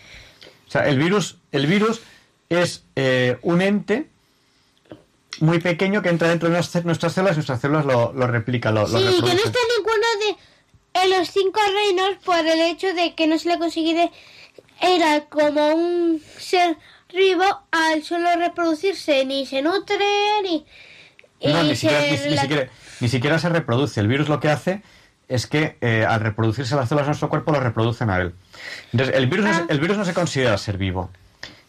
O 0.68 0.72
sea, 0.72 0.88
el 0.88 0.97
virus, 0.97 1.38
el 1.51 1.68
virus 1.68 2.01
es 2.49 2.84
eh, 2.95 3.38
un 3.43 3.61
ente 3.61 4.07
muy 5.39 5.59
pequeño 5.59 6.01
que 6.01 6.09
entra 6.09 6.30
dentro 6.30 6.49
de 6.49 6.55
nuestras, 6.55 7.13
células 7.13 7.34
y 7.34 7.38
nuestras 7.38 7.61
células 7.61 7.85
lo, 7.85 8.13
lo 8.13 8.27
replican, 8.27 8.73
lo, 8.76 8.85
que 8.85 8.93
no 8.93 8.99
está 9.43 9.59
en 10.93 11.09
los 11.09 11.30
cinco 11.31 11.59
reinos 11.73 12.18
por 12.23 12.39
el 12.45 12.59
hecho 12.61 12.93
de 12.93 13.15
que 13.15 13.27
no 13.27 13.38
se 13.39 13.49
le 13.49 13.57
conseguía 13.59 14.09
era 14.81 15.26
como 15.26 15.69
un 15.73 16.22
ser 16.38 16.77
vivo 17.13 17.43
al 17.72 18.03
solo 18.03 18.30
reproducirse 18.35 19.26
ni 19.26 19.45
se 19.45 19.61
nutre 19.61 19.97
ni 20.43 20.65
No, 21.51 21.63
ni 21.63 21.76
siquiera, 21.76 22.01
se 22.18 22.30
ni- 22.30 22.38
siquiera- 22.38 22.69
ni 22.99 23.09
siquiera 23.09 23.39
se 23.39 23.49
reproduce. 23.49 23.99
El 23.99 24.07
virus 24.07 24.30
lo 24.30 24.39
que 24.39 24.49
hace 24.49 24.81
es 25.27 25.47
que 25.47 25.77
eh, 25.81 26.05
al 26.07 26.19
reproducirse 26.19 26.76
las 26.76 26.89
células 26.89 27.05
de 27.07 27.09
nuestro 27.11 27.30
cuerpo 27.30 27.51
lo 27.51 27.59
reproducen 27.59 28.09
a 28.09 28.18
él. 28.19 28.34
Entonces, 28.91 29.15
el 29.15 29.27
virus, 29.27 29.45
no, 29.45 29.53
se- 29.55 29.65
el 29.73 29.80
virus 29.80 29.97
no 29.97 30.05
se 30.05 30.13
considera 30.13 30.57
ser 30.57 30.77
vivo. 30.77 31.09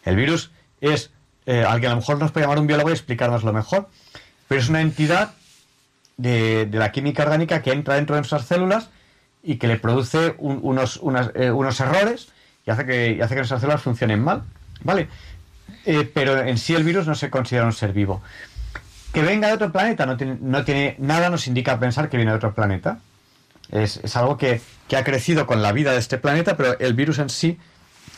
El 0.05 0.17
virus 0.17 0.51
es, 0.81 1.11
eh, 1.47 1.65
alguien 1.67 1.93
a 1.93 1.95
lo 1.95 2.01
mejor 2.01 2.19
nos 2.19 2.33
puede 2.33 2.45
llamar 2.45 2.59
un 2.59 2.67
biólogo 2.67 2.91
y 2.91 2.93
explicárnoslo 2.93 3.53
mejor, 3.53 3.89
pero 4.49 4.61
es 4.61 4.69
una 4.69 4.81
entidad 4.81 5.35
de, 6.17 6.67
de 6.67 6.79
la 6.79 6.93
química 6.93 7.23
orgánica 7.23 7.63
que 7.63 7.73
entra 7.73 7.95
dentro 7.95 8.15
de 8.17 8.21
nuestras 8.23 8.47
células 8.47 8.91
y 9.43 9.57
que 9.57 9.67
le 9.67 9.77
produce 9.79 10.35
un- 10.39 10.61
unos, 10.63 10.97
unas, 10.99 11.31
eh, 11.35 11.51
unos 11.51 11.79
errores 11.81 12.29
y 12.67 12.71
hace, 12.71 12.87
que, 12.87 13.13
y 13.13 13.21
hace 13.21 13.35
que 13.35 13.41
nuestras 13.41 13.61
células 13.61 13.83
funcionen 13.83 14.23
mal. 14.23 14.43
¿Vale? 14.85 15.09
Eh, 15.85 16.11
pero 16.13 16.41
en 16.43 16.59
sí 16.59 16.75
el 16.75 16.85
virus 16.85 17.07
no 17.07 17.15
se 17.15 17.31
considera 17.31 17.65
un 17.67 17.73
ser 17.73 17.93
vivo. 17.93 18.23
Que 19.13 19.23
venga 19.23 19.49
de 19.49 19.55
otro 19.55 19.71
planeta 19.73 20.07
no 20.07 20.17
tiene, 20.17 20.39
no 20.41 20.65
tiene 20.65 20.97
nada 20.99 21.29
nos 21.31 21.47
indica 21.47 21.79
pensar 21.79 22.09
que 22.09 22.17
viene 22.17 22.33
de 22.33 22.37
otro 22.39 22.55
planeta. 22.55 22.99
Es, 23.71 23.99
es 24.03 24.17
algo 24.17 24.37
que, 24.37 24.61
que 24.89 24.97
ha 24.97 25.05
crecido 25.05 25.47
con 25.47 25.63
la 25.63 25.73
vida 25.73 25.93
de 25.93 25.99
este 25.99 26.19
planeta, 26.19 26.57
pero 26.57 26.79
el 26.79 26.95
virus 26.95 27.19
en 27.19 27.31
sí 27.31 27.59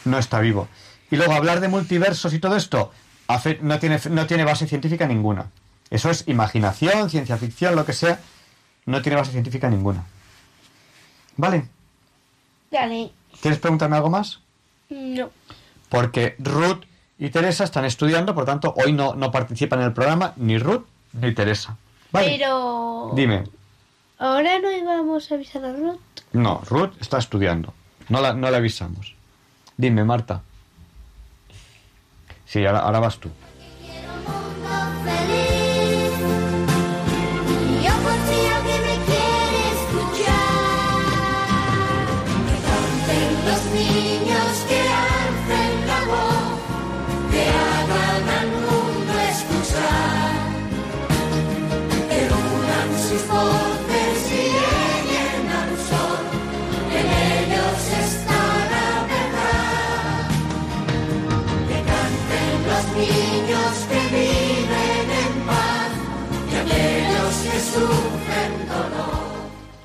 no 0.05 0.19
está 0.19 0.41
vivo. 0.41 0.69
Y 1.11 1.17
luego 1.17 1.33
hablar 1.35 1.61
de 1.61 1.69
multiversos 1.69 2.33
y 2.35 2.39
todo 2.39 2.57
esto 2.57 2.93
no, 3.61 3.79
tiene, 3.79 3.99
no 4.11 4.27
tiene 4.27 4.45
base 4.45 4.67
científica 4.67 5.07
ninguna. 5.07 5.47
Eso 5.91 6.11
es 6.11 6.25
imaginación, 6.29 7.09
ciencia 7.11 7.37
ficción, 7.37 7.77
lo 7.77 7.85
que 7.85 7.93
sea. 7.93 8.19
No 8.87 9.01
tiene 9.03 9.17
base 9.17 9.33
científica 9.33 9.69
ninguna. 9.69 10.05
¿Vale? 11.37 11.69
Dale. 12.71 13.11
¿Quieres 13.41 13.59
preguntarme 13.61 13.97
algo 13.97 14.11
más? 14.11 14.41
No. 14.91 15.31
Porque 15.89 16.37
Ruth 16.39 16.85
y 17.19 17.31
Teresa 17.31 17.65
están 17.65 17.85
estudiando, 17.85 18.35
por 18.35 18.45
tanto, 18.45 18.75
hoy 18.77 18.93
no, 18.93 19.15
no 19.15 19.31
participan 19.31 19.81
en 19.81 19.87
el 19.87 19.93
programa 19.93 20.33
ni 20.37 20.59
Ruth 20.59 20.85
ni 21.13 21.33
Teresa. 21.35 21.77
Vale. 22.11 22.37
Pero 22.39 23.13
Dime. 23.15 23.45
ahora 24.19 24.59
no 24.61 24.71
íbamos 24.73 25.31
a 25.31 25.35
avisar 25.35 25.65
a 25.65 25.73
Ruth. 25.73 25.99
No, 26.33 26.61
Ruth 26.69 26.93
está 27.01 27.19
estudiando. 27.19 27.75
No 28.09 28.21
la, 28.21 28.35
no 28.35 28.51
la 28.51 28.57
avisamos. 28.59 29.15
Dime, 29.77 30.05
Marta. 30.05 30.43
Sí, 32.47 32.65
ahora, 32.67 32.81
ahora 32.81 33.01
vas 33.01 33.19
tú. 33.19 33.31
Yo 33.83 35.34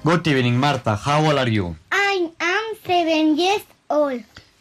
Good 0.10 0.28
evening, 0.28 0.58
Marta. 0.58 0.96
How 0.96 1.24
old 1.24 1.38
are 1.38 1.48
you? 1.48 1.76
I 1.92 2.32
am 2.40 2.76
seven 2.84 3.38
years 3.38 3.62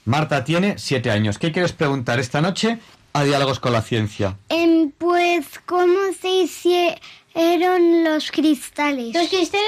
Marta 0.05 0.42
tiene 0.44 0.78
siete 0.78 1.10
años. 1.10 1.38
¿Qué 1.38 1.52
quieres 1.52 1.72
preguntar 1.72 2.18
esta 2.18 2.40
noche 2.40 2.78
a 3.12 3.24
Diálogos 3.24 3.60
con 3.60 3.72
la 3.72 3.82
Ciencia? 3.82 4.36
Em, 4.48 4.90
pues, 4.90 5.46
¿cómo 5.66 5.98
se 6.18 6.28
hicieron 6.30 8.05
los 8.05 8.30
cristales? 8.30 9.14
Los 9.14 9.28
cristales, 9.28 9.66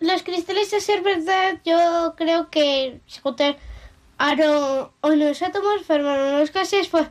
los 0.00 0.22
cristales, 0.22 0.74
a 0.74 0.80
ser 0.80 1.00
verdad, 1.02 1.58
yo 1.64 2.14
creo 2.18 2.50
que 2.50 3.00
se 3.06 3.20
juntaron 3.22 3.56
unos 5.02 5.42
átomos, 5.42 5.82
formaron 5.86 6.34
unos 6.34 6.52
gases, 6.52 6.88
pues 6.88 7.06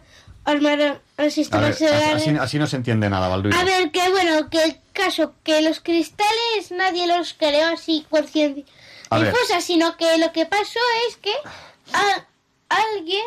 armaron 0.45 0.99
los 0.99 0.99
A 1.17 1.21
ver, 1.23 1.31
sistemas 1.31 1.69
así, 1.71 1.85
solares. 1.87 2.15
así- 2.27 2.37
así 2.39 2.59
no 2.59 2.67
se 2.67 2.75
entiende 2.75 3.09
nada, 3.09 3.27
Balduino. 3.27 3.57
A 3.59 3.63
ver, 3.63 3.89
que 3.89 4.07
bueno, 4.11 4.49
que 4.51 4.63
el 4.63 4.77
caso, 4.93 5.33
que 5.43 5.61
los 5.61 5.79
cristales 5.79 6.71
nadie 6.71 7.07
los 7.07 7.33
creó 7.33 7.73
así 7.73 8.05
por 8.09 8.27
ciencia 8.27 8.63
A 9.09 9.17
ver. 9.19 9.33
difusa, 9.33 9.61
sino 9.61 9.95
que 9.97 10.17
lo 10.17 10.31
que 10.31 10.45
pasó 10.45 10.79
es 11.09 11.17
que 11.17 11.33
a- 11.93 12.25
alguien 12.69 13.25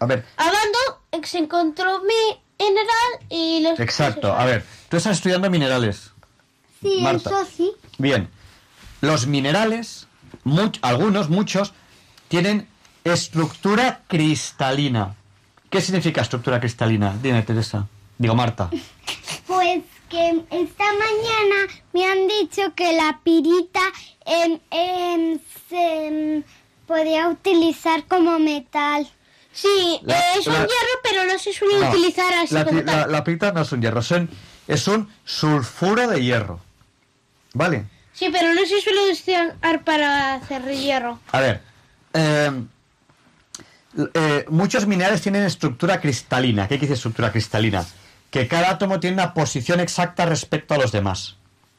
A 0.00 0.06
ver. 0.06 0.24
hablando 0.36 0.78
se 1.24 1.38
encontró 1.38 2.00
mi 2.02 2.38
mineral 2.58 3.26
y 3.30 3.60
los 3.60 3.80
Exacto. 3.80 4.32
A 4.32 4.44
ver, 4.44 4.64
tú 4.88 4.96
estás 4.96 5.16
estudiando 5.16 5.48
minerales. 5.50 6.10
Sí, 6.80 6.98
Marta. 7.00 7.30
eso 7.30 7.46
sí. 7.56 7.72
Bien. 7.98 8.28
Los 9.00 9.26
minerales, 9.26 10.06
much- 10.44 10.78
algunos, 10.82 11.28
muchos, 11.28 11.72
tienen 12.28 12.68
estructura 13.04 14.02
cristalina. 14.08 15.14
¿Qué 15.70 15.80
significa 15.80 16.20
estructura 16.22 16.60
cristalina? 16.60 17.16
Dime, 17.22 17.42
Teresa. 17.42 17.86
Digo, 18.18 18.34
Marta. 18.34 18.70
Pues 19.46 19.82
que 20.12 20.44
esta 20.50 20.84
mañana 20.84 21.72
me 21.94 22.04
han 22.06 22.28
dicho 22.28 22.74
que 22.76 22.92
la 22.92 23.18
pirita 23.24 23.80
em, 24.26 24.58
em, 24.70 25.38
se 25.70 26.06
em, 26.06 26.42
podía 26.86 27.28
utilizar 27.28 28.04
como 28.06 28.38
metal. 28.38 29.08
Sí, 29.54 29.98
La- 30.02 30.18
eh, 30.18 30.38
es 30.38 30.46
un 30.46 30.52
hierro, 30.54 30.94
pero 31.02 31.24
no 31.24 31.38
se 31.38 31.52
suele 31.52 31.78
No, 31.80 31.90
utilizar 31.90 32.32
así 32.34 32.54
la, 32.54 32.64
como 32.66 32.84
tal. 32.84 33.00
la- 33.00 33.06
la 33.06 33.24
pirita 33.24 33.52
no 33.52 33.62
es 33.62 33.72
un 33.72 33.80
hierro, 33.82 34.02
son- 34.02 34.28
es 34.68 34.86
un 34.86 35.10
sulfuro 35.24 36.06
de 36.08 36.22
hierro. 36.22 36.60
¿Vale? 37.54 37.84
Sí, 38.12 38.28
pero 38.30 38.52
no 38.54 38.60
se 38.66 38.80
suele 38.82 39.10
usar 39.12 39.84
para 39.84 40.34
hacer 40.34 40.62
hierro. 40.74 41.18
A 41.32 41.40
ver. 41.40 41.60
eh, 42.14 42.50
eh, 44.14 44.44
muchos 44.50 44.86
minerales 44.86 45.22
tienen 45.22 45.44
estructura 45.44 45.98
cristalina. 46.00 46.62
¿Qué 46.68 46.76
quiere 46.78 46.88
decir 46.88 46.94
estructura 46.96 47.32
cristalina? 47.32 47.86
Que 48.32 48.48
cada 48.48 48.70
átomo 48.70 48.98
tiene 48.98 49.14
una 49.14 49.32
posición 49.32 49.78
exacta 49.78 50.26
respecto 50.26 50.74
a 50.74 50.78
los 50.78 50.90
demás. 50.90 51.36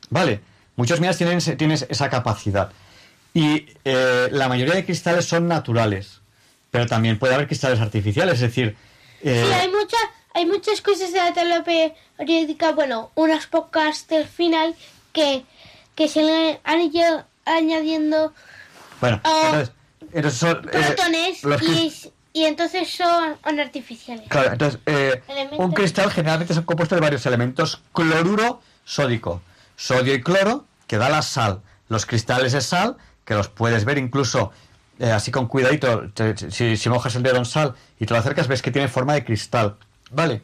¿Vale? 0.09 0.39
Muchos 0.77 1.01
minerales 1.01 1.17
tienen, 1.17 1.57
tienen 1.57 1.77
esa 1.89 2.09
capacidad. 2.09 2.71
Y 3.33 3.65
eh, 3.83 4.29
la 4.31 4.47
mayoría 4.47 4.75
de 4.75 4.85
cristales 4.85 5.25
son 5.25 5.49
naturales. 5.49 6.21
Pero 6.71 6.85
también 6.85 7.19
puede 7.19 7.33
haber 7.33 7.47
cristales 7.47 7.81
artificiales. 7.81 8.35
Es 8.35 8.41
decir, 8.41 8.77
eh, 9.21 9.43
Sí, 9.45 9.53
hay, 9.53 9.69
mucha, 9.69 9.97
hay 10.33 10.45
muchas 10.45 10.79
cosas 10.79 11.11
de 11.11 11.17
la 11.17 11.33
tabla 11.33 11.65
periódica, 11.65 12.71
bueno, 12.71 13.11
unas 13.15 13.47
pocas 13.47 14.07
del 14.07 14.25
final 14.25 14.75
que, 15.11 15.43
que 15.95 16.07
se 16.07 16.21
le 16.21 16.61
han 16.63 16.79
ido 16.79 17.25
añadiendo 17.45 18.33
bueno, 19.03 19.19
Ah, 19.25 19.65
entonces, 20.13 20.39
son, 20.39 20.69
eh, 20.71 20.79
protones 20.79 21.43
los 21.43 21.61
y, 21.61 22.12
y 22.33 22.45
entonces 22.45 22.89
son, 22.95 23.35
son 23.43 23.59
artificiales. 23.59 24.27
Claro, 24.27 24.51
entonces, 24.53 24.79
eh, 24.87 25.21
un 25.57 25.71
cristal 25.71 26.11
generalmente 26.11 26.53
es 26.53 26.59
compuesto 26.61 26.95
de 26.95 27.01
varios 27.01 27.25
elementos. 27.25 27.81
Cloruro 27.93 28.61
sódico, 28.83 29.41
sodio 29.77 30.13
y 30.15 30.21
cloro, 30.21 30.65
que 30.87 30.97
da 30.97 31.09
la 31.09 31.21
sal. 31.21 31.61
Los 31.89 32.05
cristales 32.05 32.51
de 32.53 32.61
sal, 32.61 32.97
que 33.25 33.35
los 33.35 33.47
puedes 33.49 33.85
ver 33.85 33.97
incluso 33.97 34.51
eh, 34.99 35.11
así 35.11 35.31
con 35.31 35.47
cuidadito. 35.47 36.09
te- 36.11 36.51
si, 36.51 36.75
si 36.77 36.89
mojas 36.89 37.15
el 37.15 37.23
dedo 37.23 37.37
en 37.37 37.45
sal 37.45 37.75
y 37.99 38.05
te 38.05 38.13
lo 38.13 38.19
acercas, 38.19 38.47
ves 38.47 38.61
que 38.61 38.71
tiene 38.71 38.87
forma 38.87 39.13
de 39.13 39.23
cristal. 39.23 39.75
Vale. 40.11 40.41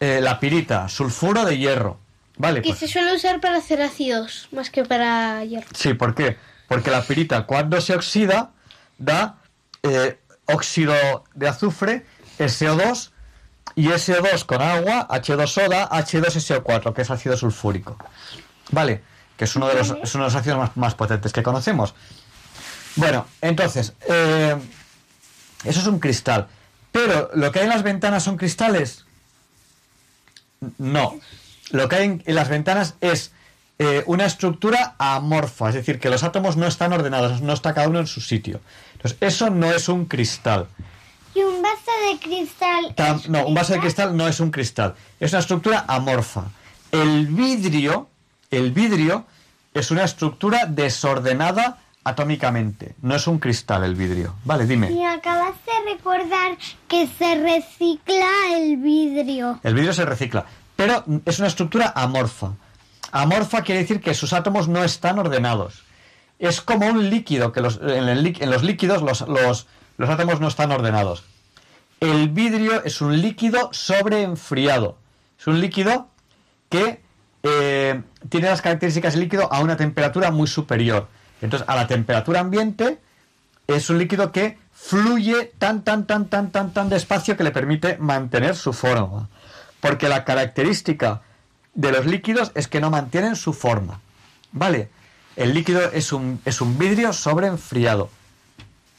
Eh, 0.00 0.20
la 0.22 0.40
pirita, 0.40 0.88
sulfuro 0.88 1.44
de 1.44 1.58
hierro. 1.58 1.98
Vale, 2.38 2.62
Que 2.62 2.70
pues- 2.70 2.78
se 2.80 2.88
suele 2.88 3.14
usar 3.14 3.40
para 3.40 3.58
hacer 3.58 3.82
ácidos, 3.82 4.48
más 4.52 4.70
que 4.70 4.84
para 4.84 5.44
hierro. 5.44 5.68
Sí, 5.74 5.92
¿por 5.92 6.14
qué? 6.14 6.38
Porque 6.68 6.90
la 6.90 7.02
pirita 7.02 7.44
cuando 7.44 7.78
se 7.82 7.94
oxida 7.94 8.50
da 8.96 9.36
eh, 9.82 10.18
óxido 10.54 11.24
de 11.34 11.48
azufre, 11.48 12.06
SO2, 12.38 13.10
y 13.74 13.88
SO2 13.88 14.44
con 14.44 14.62
agua, 14.62 15.06
H2 15.08 15.46
soda, 15.46 15.88
H2SO4, 15.90 16.92
que 16.92 17.02
es 17.02 17.10
ácido 17.10 17.36
sulfúrico. 17.36 17.96
Vale, 18.70 19.02
que 19.36 19.44
es 19.44 19.56
uno 19.56 19.68
de 19.68 19.74
los, 19.74 19.90
es 20.02 20.14
uno 20.14 20.24
de 20.24 20.30
los 20.30 20.34
ácidos 20.34 20.58
más, 20.58 20.76
más 20.76 20.94
potentes 20.94 21.32
que 21.32 21.42
conocemos. 21.42 21.94
Bueno, 22.96 23.26
entonces, 23.40 23.94
eh, 24.08 24.56
eso 25.64 25.80
es 25.80 25.86
un 25.86 26.00
cristal. 26.00 26.48
Pero, 26.92 27.30
¿lo 27.34 27.52
que 27.52 27.60
hay 27.60 27.64
en 27.64 27.70
las 27.70 27.82
ventanas 27.82 28.24
son 28.24 28.36
cristales? 28.36 29.04
No. 30.78 31.18
Lo 31.70 31.88
que 31.88 31.96
hay 31.96 32.04
en, 32.04 32.22
en 32.26 32.34
las 32.34 32.48
ventanas 32.48 32.94
es 33.00 33.32
eh, 33.82 34.02
una 34.04 34.26
estructura 34.26 34.94
amorfa, 34.98 35.70
es 35.70 35.74
decir, 35.74 35.98
que 35.98 36.10
los 36.10 36.22
átomos 36.22 36.58
no 36.58 36.66
están 36.66 36.92
ordenados, 36.92 37.40
no 37.40 37.54
está 37.54 37.72
cada 37.72 37.88
uno 37.88 38.00
en 38.00 38.06
su 38.06 38.20
sitio. 38.20 38.60
Entonces, 39.02 39.18
eso 39.20 39.48
no 39.50 39.70
es 39.72 39.88
un 39.88 40.04
cristal. 40.04 40.66
Y 41.34 41.40
un 41.42 41.62
vaso 41.62 41.90
de 42.10 42.18
cristal. 42.18 42.94
Tam- 42.96 43.26
no, 43.28 43.46
un 43.46 43.54
vaso 43.54 43.72
de 43.72 43.80
cristal 43.80 44.14
no 44.16 44.28
es 44.28 44.40
un 44.40 44.50
cristal, 44.50 44.94
es 45.18 45.32
una 45.32 45.40
estructura 45.40 45.84
amorfa. 45.88 46.44
El 46.92 47.28
vidrio, 47.28 48.08
el 48.50 48.72
vidrio 48.72 49.24
es 49.72 49.90
una 49.90 50.04
estructura 50.04 50.66
desordenada 50.66 51.78
atómicamente, 52.04 52.94
no 53.02 53.14
es 53.14 53.26
un 53.26 53.38
cristal 53.38 53.84
el 53.84 53.94
vidrio. 53.94 54.34
Vale, 54.44 54.66
dime. 54.66 54.90
Y 54.92 55.04
acabas 55.04 55.54
de 55.64 55.92
recordar 55.94 56.58
que 56.88 57.06
se 57.06 57.36
recicla 57.36 58.28
el 58.56 58.76
vidrio. 58.78 59.60
El 59.62 59.74
vidrio 59.74 59.92
se 59.94 60.04
recicla, 60.04 60.44
pero 60.76 61.04
es 61.24 61.38
una 61.38 61.48
estructura 61.48 61.92
amorfa. 61.94 62.52
Amorfa 63.12 63.62
quiere 63.62 63.82
decir 63.82 64.00
que 64.00 64.14
sus 64.14 64.32
átomos 64.32 64.68
no 64.68 64.82
están 64.84 65.18
ordenados. 65.18 65.84
Es 66.40 66.60
como 66.60 66.86
un 66.88 67.08
líquido, 67.10 67.52
que 67.52 67.60
los, 67.60 67.78
en, 67.82 68.06
los 68.50 68.62
líquidos 68.64 69.02
los, 69.02 69.20
los- 69.28 69.66
los 69.98 70.08
átomos 70.10 70.40
no 70.40 70.48
están 70.48 70.72
ordenados. 70.72 71.22
El 72.00 72.30
vidrio 72.30 72.82
es 72.84 73.00
un 73.02 73.20
líquido 73.20 73.68
sobreenfriado. 73.72 74.96
Es 75.38 75.46
un 75.46 75.60
líquido 75.60 76.08
que 76.70 77.02
eh, 77.42 78.02
tiene 78.30 78.48
las 78.48 78.62
características 78.62 79.14
de 79.14 79.20
líquido 79.20 79.52
a 79.52 79.60
una 79.60 79.76
temperatura 79.76 80.30
muy 80.30 80.48
superior. 80.48 81.08
Entonces, 81.42 81.68
a 81.68 81.76
la 81.76 81.86
temperatura 81.86 82.40
ambiente 82.40 82.98
es 83.66 83.90
un 83.90 83.98
líquido 83.98 84.32
que 84.32 84.58
fluye 84.72 85.52
tan, 85.58 85.82
tan, 85.84 86.06
tan, 86.06 86.26
tan, 86.28 86.50
tan, 86.50 86.72
tan 86.72 86.88
despacio 86.88 87.36
que 87.36 87.44
le 87.44 87.50
permite 87.50 87.98
mantener 87.98 88.56
su 88.56 88.72
forma. 88.72 89.28
Porque 89.80 90.08
la 90.08 90.24
característica 90.24 91.20
de 91.74 91.92
los 91.92 92.06
líquidos 92.06 92.52
es 92.54 92.66
que 92.68 92.80
no 92.80 92.88
mantienen 92.90 93.36
su 93.36 93.52
forma. 93.52 94.00
¿Vale? 94.52 94.88
El 95.40 95.54
líquido 95.54 95.80
es 95.92 96.12
un, 96.12 96.40
es 96.44 96.60
un 96.60 96.78
vidrio 96.78 97.12
sobreenfriado. 97.12 98.10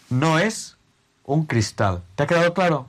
No 0.09 0.39
es 0.39 0.75
un 1.23 1.45
cristal. 1.45 2.01
¿Te 2.15 2.23
ha 2.23 2.27
quedado 2.27 2.53
claro? 2.53 2.87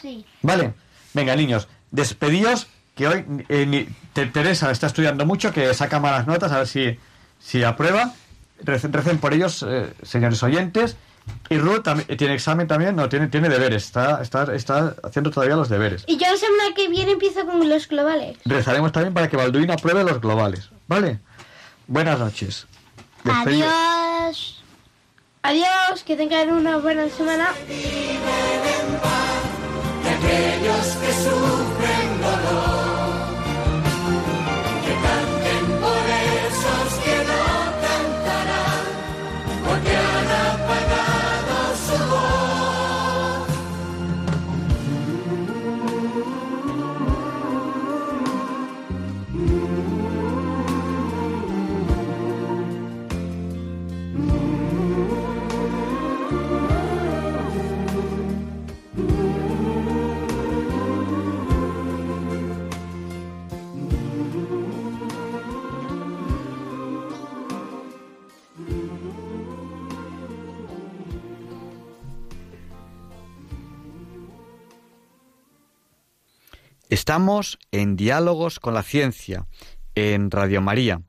Sí. 0.00 0.24
Vale. 0.42 0.74
Venga, 1.14 1.34
niños, 1.36 1.68
despedíos, 1.90 2.66
que 2.94 3.08
hoy 3.08 3.24
eh, 3.48 3.66
ni- 3.66 3.88
Te- 4.12 4.26
Teresa 4.26 4.70
está 4.70 4.86
estudiando 4.86 5.24
mucho, 5.24 5.52
que 5.52 5.72
saca 5.72 5.98
malas 5.98 6.26
notas, 6.26 6.52
a 6.52 6.58
ver 6.58 6.66
si, 6.66 6.98
si 7.40 7.64
aprueba. 7.64 8.12
Recen, 8.62 8.92
recen 8.92 9.18
por 9.18 9.32
ellos, 9.32 9.64
eh, 9.66 9.92
señores 10.02 10.42
oyentes. 10.42 10.96
Y 11.48 11.56
Ruth 11.56 11.82
también, 11.84 12.16
tiene 12.18 12.34
examen 12.34 12.66
también, 12.66 12.96
no, 12.96 13.08
tiene, 13.08 13.28
tiene 13.28 13.48
deberes, 13.48 13.84
está, 13.84 14.20
está, 14.22 14.52
está 14.54 14.96
haciendo 15.04 15.30
todavía 15.30 15.54
los 15.56 15.68
deberes. 15.68 16.04
Y 16.08 16.16
yo 16.18 16.26
la 16.30 16.36
semana 16.36 16.74
que 16.76 16.88
viene 16.88 17.12
empiezo 17.12 17.46
con 17.46 17.66
los 17.68 17.88
globales. 17.88 18.36
Rezaremos 18.44 18.90
también 18.92 19.14
para 19.14 19.28
que 19.30 19.36
Balduino 19.36 19.72
apruebe 19.72 20.02
los 20.04 20.20
globales. 20.20 20.68
¿Vale? 20.88 21.20
Buenas 21.86 22.18
noches. 22.18 22.66
Adiós. 23.24 24.62
Adiós, 25.42 26.04
que 26.04 26.16
tengan 26.16 26.52
una 26.52 26.76
buena 26.78 27.08
semana. 27.08 27.48
Estamos 76.92 77.58
en 77.70 77.96
Diálogos 77.96 78.60
con 78.60 78.74
la 78.74 78.82
Ciencia, 78.82 79.46
en 79.94 80.30
Radio 80.30 80.60
María. 80.60 81.00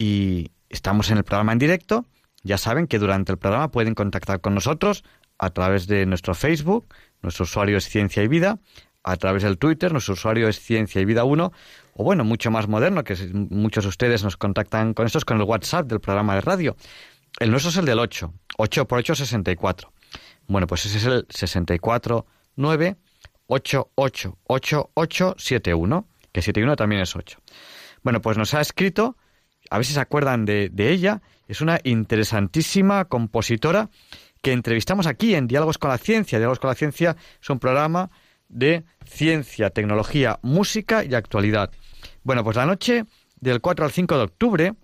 Y 0.00 0.50
estamos 0.68 1.12
en 1.12 1.18
el 1.18 1.22
programa 1.22 1.52
en 1.52 1.60
directo. 1.60 2.06
Ya 2.42 2.58
saben 2.58 2.88
que 2.88 2.98
durante 2.98 3.30
el 3.30 3.38
programa 3.38 3.70
pueden 3.70 3.94
contactar 3.94 4.40
con 4.40 4.56
nosotros 4.56 5.04
a 5.38 5.50
través 5.50 5.86
de 5.86 6.06
nuestro 6.06 6.34
Facebook, 6.34 6.92
nuestro 7.22 7.44
usuario 7.44 7.76
es 7.76 7.88
Ciencia 7.88 8.24
y 8.24 8.26
Vida, 8.26 8.58
a 9.04 9.14
través 9.14 9.44
del 9.44 9.58
Twitter, 9.58 9.92
nuestro 9.92 10.14
usuario 10.14 10.48
es 10.48 10.58
Ciencia 10.58 11.00
y 11.00 11.04
Vida 11.04 11.22
1, 11.22 11.52
o 11.94 12.02
bueno, 12.02 12.24
mucho 12.24 12.50
más 12.50 12.66
moderno, 12.66 13.04
que 13.04 13.14
muchos 13.32 13.84
de 13.84 13.90
ustedes 13.90 14.24
nos 14.24 14.36
contactan 14.36 14.92
con 14.92 15.06
estos, 15.06 15.24
con 15.24 15.36
el 15.36 15.44
WhatsApp 15.44 15.86
del 15.86 16.00
programa 16.00 16.34
de 16.34 16.40
radio. 16.40 16.76
El 17.38 17.52
nuestro 17.52 17.70
es 17.70 17.76
el 17.76 17.84
del 17.84 18.00
8, 18.00 18.34
8 18.58 18.88
por 18.88 18.98
8, 18.98 19.14
64. 19.14 19.92
Bueno, 20.48 20.66
pues 20.66 20.84
ese 20.84 20.98
es 20.98 21.04
el 21.04 21.26
64 21.30 22.26
9 22.56 22.96
8 23.46 23.92
8 23.94 24.38
8 24.44 24.90
8 24.94 25.34
7 25.38 25.74
1, 25.74 26.08
que 26.32 26.42
7 26.42 26.60
y 26.60 26.62
1 26.62 26.76
también 26.76 27.02
es 27.02 27.14
8. 27.14 27.38
Bueno, 28.02 28.20
pues 28.20 28.36
nos 28.36 28.54
ha 28.54 28.60
escrito, 28.60 29.16
a 29.70 29.78
ver 29.78 29.86
si 29.86 29.92
se 29.92 30.00
acuerdan 30.00 30.44
de, 30.44 30.68
de 30.70 30.90
ella, 30.92 31.22
es 31.48 31.60
una 31.60 31.80
interesantísima 31.84 33.04
compositora 33.06 33.90
que 34.42 34.52
entrevistamos 34.52 35.06
aquí 35.06 35.34
en 35.34 35.46
Diálogos 35.46 35.78
con 35.78 35.90
la 35.90 35.98
Ciencia. 35.98 36.38
Diálogos 36.38 36.60
con 36.60 36.68
la 36.68 36.74
Ciencia 36.74 37.16
es 37.40 37.50
un 37.50 37.58
programa 37.58 38.10
de 38.48 38.84
ciencia, 39.04 39.70
tecnología, 39.70 40.38
música 40.42 41.04
y 41.04 41.14
actualidad. 41.14 41.70
Bueno, 42.22 42.44
pues 42.44 42.56
la 42.56 42.66
noche 42.66 43.04
del 43.40 43.60
4 43.60 43.84
al 43.84 43.92
5 43.92 44.16
de 44.16 44.22
octubre 44.22 44.74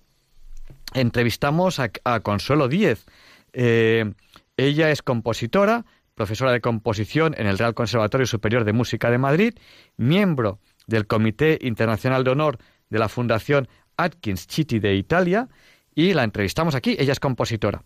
entrevistamos 0.95 1.79
a, 1.79 1.91
a 2.05 2.21
Consuelo 2.21 2.69
Díez. 2.69 3.07
Eh, 3.53 4.13
ella 4.57 4.91
es 4.91 5.03
compositora, 5.03 5.85
profesora 6.15 6.53
de 6.53 6.61
composición 6.61 7.35
en 7.37 7.47
el 7.47 7.59
Real 7.59 7.75
Conservatorio 7.75 8.27
Superior 8.27 8.65
de 8.65 8.73
Música 8.73 9.11
de 9.11 9.19
Madrid, 9.19 9.55
miembro 9.97 10.61
del 10.87 11.07
Comité 11.07 11.59
Internacional 11.63 12.25
de 12.25 12.31
Honor 12.31 12.59
de 12.91 12.99
la 12.99 13.09
Fundación 13.09 13.69
Atkins 13.97 14.47
Chiti 14.47 14.79
de 14.79 14.95
Italia 14.95 15.49
y 15.95 16.15
la 16.15 16.25
entrevistamos 16.25 16.75
aquí. 16.75 16.97
Ella 16.99 17.13
es 17.13 17.21
compositora. 17.21 17.83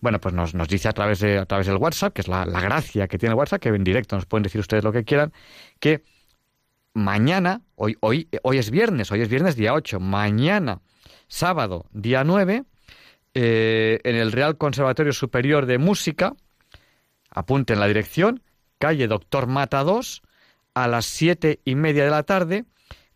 Bueno, 0.00 0.20
pues 0.20 0.34
nos, 0.34 0.54
nos 0.54 0.68
dice 0.68 0.88
a 0.88 0.92
través, 0.92 1.20
de, 1.20 1.38
a 1.38 1.46
través 1.46 1.66
del 1.66 1.76
WhatsApp, 1.76 2.12
que 2.12 2.20
es 2.22 2.28
la, 2.28 2.44
la 2.46 2.60
gracia 2.60 3.08
que 3.08 3.18
tiene 3.18 3.32
el 3.32 3.38
WhatsApp, 3.38 3.60
que 3.60 3.68
en 3.68 3.84
directo 3.84 4.16
nos 4.16 4.26
pueden 4.26 4.44
decir 4.44 4.60
ustedes 4.60 4.84
lo 4.84 4.92
que 4.92 5.04
quieran, 5.04 5.32
que 5.80 6.02
mañana, 6.94 7.62
hoy, 7.76 7.96
hoy, 8.00 8.28
hoy 8.42 8.58
es 8.58 8.70
viernes, 8.70 9.10
hoy 9.12 9.22
es 9.22 9.28
viernes 9.28 9.56
día 9.56 9.74
8, 9.74 10.00
mañana, 10.00 10.80
sábado, 11.26 11.86
día 11.92 12.24
9, 12.24 12.64
eh, 13.34 14.00
en 14.04 14.16
el 14.16 14.32
Real 14.32 14.56
Conservatorio 14.56 15.12
Superior 15.12 15.66
de 15.66 15.78
Música, 15.78 16.34
apunten 17.30 17.80
la 17.80 17.86
dirección, 17.86 18.42
calle 18.78 19.06
Doctor 19.08 19.46
Mata 19.46 19.82
2, 19.84 20.22
a 20.74 20.88
las 20.88 21.06
siete 21.06 21.60
y 21.64 21.74
media 21.74 22.04
de 22.04 22.10
la 22.10 22.22
tarde, 22.22 22.64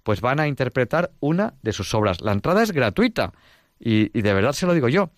pues 0.02 0.20
van 0.20 0.40
a 0.40 0.48
interpretar 0.48 1.12
una 1.20 1.55
de 1.62 1.72
sus 1.72 1.94
obras. 1.94 2.20
La 2.20 2.32
entrada 2.32 2.62
es 2.62 2.72
gratuita 2.72 3.32
y, 3.78 4.16
y 4.16 4.22
de 4.22 4.34
verdad 4.34 4.52
se 4.52 4.66
lo 4.66 4.74
digo 4.74 4.89
yo. 4.89 5.10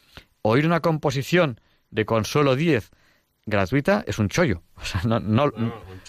Oír 0.42 0.66
una 0.66 0.80
composición 0.80 1.60
de 1.90 2.04
Consuelo 2.04 2.56
10 2.56 2.90
gratuita 3.46 4.04
es 4.06 4.18
un 4.18 4.28
chollo. 4.28 4.62
O 4.76 4.84
sea, 4.84 5.00
no, 5.04 5.20
no, 5.20 5.50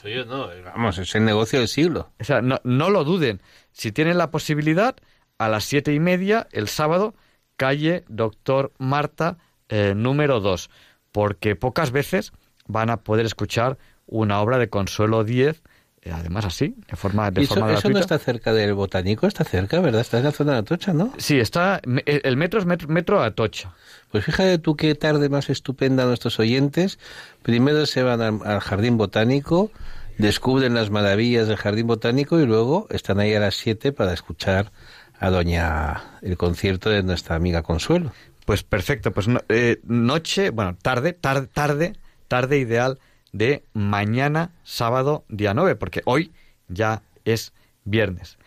Yo 0.03 0.25
no, 0.25 0.49
vamos, 0.65 0.97
es 0.97 1.15
el 1.15 1.23
negocio 1.23 1.59
del 1.59 1.67
siglo. 1.67 2.11
o 2.19 2.23
sea, 2.23 2.41
no, 2.41 2.59
no 2.63 2.89
lo 2.89 3.03
duden. 3.03 3.41
Si 3.71 3.91
tienen 3.91 4.17
la 4.17 4.31
posibilidad, 4.31 4.95
a 5.37 5.49
las 5.49 5.63
siete 5.63 5.93
y 5.93 5.99
media, 5.99 6.47
el 6.51 6.67
sábado, 6.67 7.15
calle 7.55 8.03
Doctor 8.09 8.73
Marta, 8.77 9.37
eh, 9.69 9.93
número 9.95 10.39
2. 10.39 10.69
Porque 11.11 11.55
pocas 11.55 11.91
veces 11.91 12.33
van 12.67 12.89
a 12.89 12.97
poder 12.97 13.25
escuchar 13.25 13.77
una 14.07 14.39
obra 14.41 14.57
de 14.57 14.69
Consuelo 14.69 15.23
10 15.23 15.61
eh, 16.01 16.11
además 16.13 16.45
así, 16.45 16.75
de 16.87 16.95
forma, 16.95 17.31
de 17.31 17.41
¿Y 17.41 17.45
eso, 17.45 17.55
forma 17.55 17.69
eso 17.71 17.89
no 17.89 17.95
gratuita. 17.95 17.99
está 17.99 18.19
cerca 18.19 18.53
del 18.53 18.75
botánico? 18.75 19.25
Está 19.25 19.43
cerca, 19.43 19.79
¿verdad? 19.79 20.01
Está 20.01 20.19
en 20.19 20.25
la 20.25 20.31
zona 20.31 20.51
de 20.53 20.57
Atocha, 20.59 20.93
¿no? 20.93 21.11
Sí, 21.17 21.39
está, 21.39 21.81
el 22.05 22.37
metro 22.37 22.59
es 22.59 22.67
metro, 22.67 22.87
metro 22.89 23.23
Atocha. 23.23 23.73
Pues 24.11 24.23
fíjate 24.23 24.59
tú 24.59 24.75
qué 24.75 24.93
tarde 24.93 25.29
más 25.29 25.49
estupenda 25.49 26.05
nuestros 26.05 26.37
oyentes. 26.39 26.99
Primero 27.41 27.87
se 27.87 28.03
van 28.03 28.21
al, 28.21 28.39
al 28.45 28.59
jardín 28.59 28.97
botánico, 28.97 29.71
descubren 30.19 30.75
las 30.75 30.91
maravillas 30.91 31.47
del 31.47 31.57
jardín 31.57 31.87
botánico 31.87 32.39
y 32.39 32.45
luego 32.45 32.85
están 32.91 33.19
ahí 33.19 33.33
a 33.33 33.39
las 33.39 33.55
7 33.55 33.91
para 33.91 34.13
escuchar 34.13 34.71
a 35.19 35.31
doña 35.31 36.03
el 36.21 36.37
concierto 36.37 36.91
de 36.91 37.01
nuestra 37.01 37.35
amiga 37.35 37.63
Consuelo. 37.63 38.11
Pues 38.45 38.61
perfecto, 38.63 39.11
pues 39.11 39.27
no- 39.27 39.41
eh, 39.49 39.79
noche, 39.85 40.51
bueno, 40.51 40.77
tarde, 40.79 41.13
tarde, 41.13 41.47
tarde, 41.47 41.93
tarde 42.27 42.57
ideal 42.57 42.99
de 43.31 43.63
mañana 43.73 44.51
sábado 44.63 45.25
día 45.29 45.53
9, 45.53 45.75
porque 45.75 46.01
hoy 46.05 46.31
ya 46.67 47.03
es 47.25 47.53
viernes. 47.83 48.37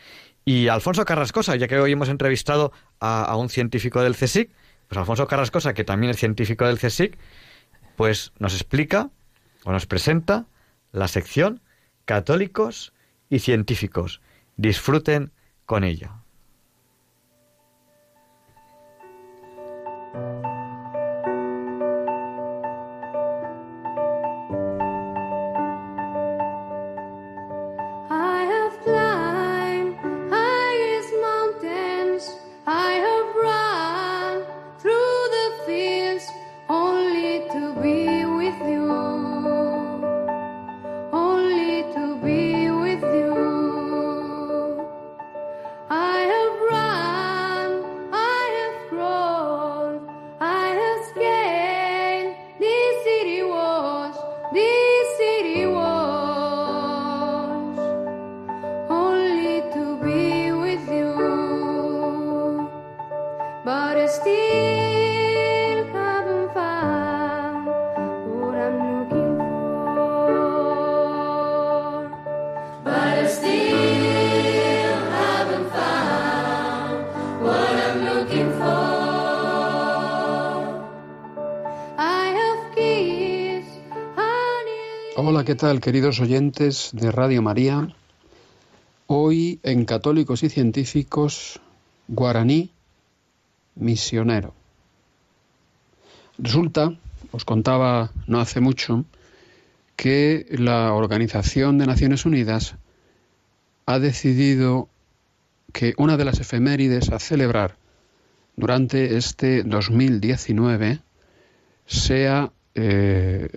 Y 0.45 0.69
Alfonso 0.69 1.05
Carrascosa, 1.05 1.57
ya 1.57 1.69
que 1.69 1.79
hoy 1.79 1.93
hemos 1.93 2.09
entrevistado 2.09 2.73
a, 3.01 3.37
un 3.37 3.51
científico 3.51 4.03
del 4.03 4.17
CSIC, 4.17 4.51
pues 4.89 4.99
Alfonso 4.99 5.27
Carrascosa, 5.27 5.75
que 5.75 5.85
también 5.85 6.11
es 6.11 6.17
científico 6.17 6.67
del 6.67 6.79
CSIC, 6.79 7.19
pues 7.97 8.33
nos 8.39 8.55
explica 8.55 9.11
o 9.65 9.73
nos 9.73 9.87
presenta 9.87 10.47
la 10.93 11.09
sección 11.09 11.61
Católicos 12.07 12.95
y 13.29 13.41
Científicos. 13.41 14.23
Disfruten 14.57 15.33
con 15.67 15.85
ella. 15.85 16.18
¿Qué 85.49 85.55
tal, 85.55 85.81
queridos 85.81 86.21
oyentes 86.21 86.91
de 86.93 87.11
Radio 87.11 87.41
María? 87.41 87.89
Hoy 89.07 89.61
en 89.63 89.87
Católicos 89.87 90.43
y 90.43 90.51
Científicos, 90.51 91.59
guaraní 92.07 92.71
misionero. 93.75 94.53
Resulta, 96.37 96.93
os 97.33 97.47
contaba 97.47 98.13
no 98.27 98.41
hace 98.41 98.61
mucho, 98.61 99.07
que 99.97 100.45
la 100.51 100.93
Organización 100.93 101.79
de 101.79 101.87
Naciones 101.87 102.27
Unidas 102.27 102.75
ha 103.87 103.99
decidido 103.99 104.91
que 105.73 105.95
una 105.97 106.19
de 106.19 106.27
las 106.27 106.41
efemérides 106.41 107.09
a 107.09 107.19
celebrar 107.19 107.77
durante 108.57 109.17
este 109.17 109.63
2019 109.63 111.01
sea 111.87 112.53
eh, 112.75 113.49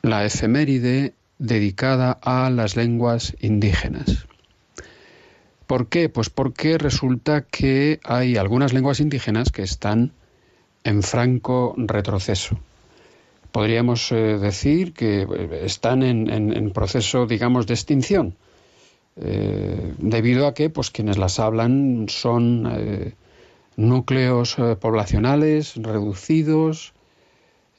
la 0.00 0.24
efeméride 0.24 1.12
dedicada 1.38 2.18
a 2.22 2.50
las 2.50 2.76
lenguas 2.76 3.36
indígenas. 3.40 4.26
¿Por 5.66 5.88
qué? 5.88 6.08
Pues 6.08 6.30
porque 6.30 6.78
resulta 6.78 7.42
que 7.42 8.00
hay 8.04 8.36
algunas 8.36 8.72
lenguas 8.72 9.00
indígenas 9.00 9.50
que 9.50 9.62
están 9.62 10.12
en 10.84 11.02
franco 11.02 11.74
retroceso. 11.76 12.58
Podríamos 13.50 14.10
eh, 14.12 14.38
decir 14.38 14.92
que 14.92 15.22
eh, 15.22 15.60
están 15.64 16.02
en, 16.02 16.70
proceso, 16.72 17.26
digamos, 17.26 17.66
de 17.66 17.74
extinción, 17.74 18.34
eh, 19.16 19.94
debido 19.98 20.46
a 20.46 20.54
que 20.54 20.70
pues, 20.70 20.90
quienes 20.90 21.18
las 21.18 21.38
hablan 21.38 22.06
son 22.08 23.14
núcleos 23.76 24.56
poblacionales 24.80 25.76
reducidos, 25.76 26.93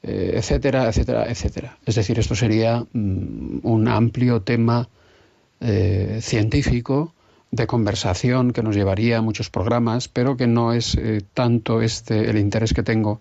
eh, 0.06 0.34
etcétera, 0.36 0.88
etcétera, 0.88 1.28
etcétera. 1.28 1.78
Es 1.84 1.96
decir, 1.96 2.16
esto 2.20 2.36
sería 2.36 2.86
mm, 2.92 3.58
un 3.62 3.88
amplio 3.88 4.40
tema 4.40 4.88
eh, 5.60 6.20
científico 6.22 7.12
de 7.50 7.66
conversación 7.66 8.52
que 8.52 8.62
nos 8.62 8.76
llevaría 8.76 9.18
a 9.18 9.22
muchos 9.22 9.50
programas, 9.50 10.06
pero 10.06 10.36
que 10.36 10.46
no 10.46 10.72
es 10.72 10.94
eh, 10.94 11.22
tanto 11.34 11.82
este 11.82 12.30
el 12.30 12.38
interés 12.38 12.72
que 12.72 12.84
tengo 12.84 13.20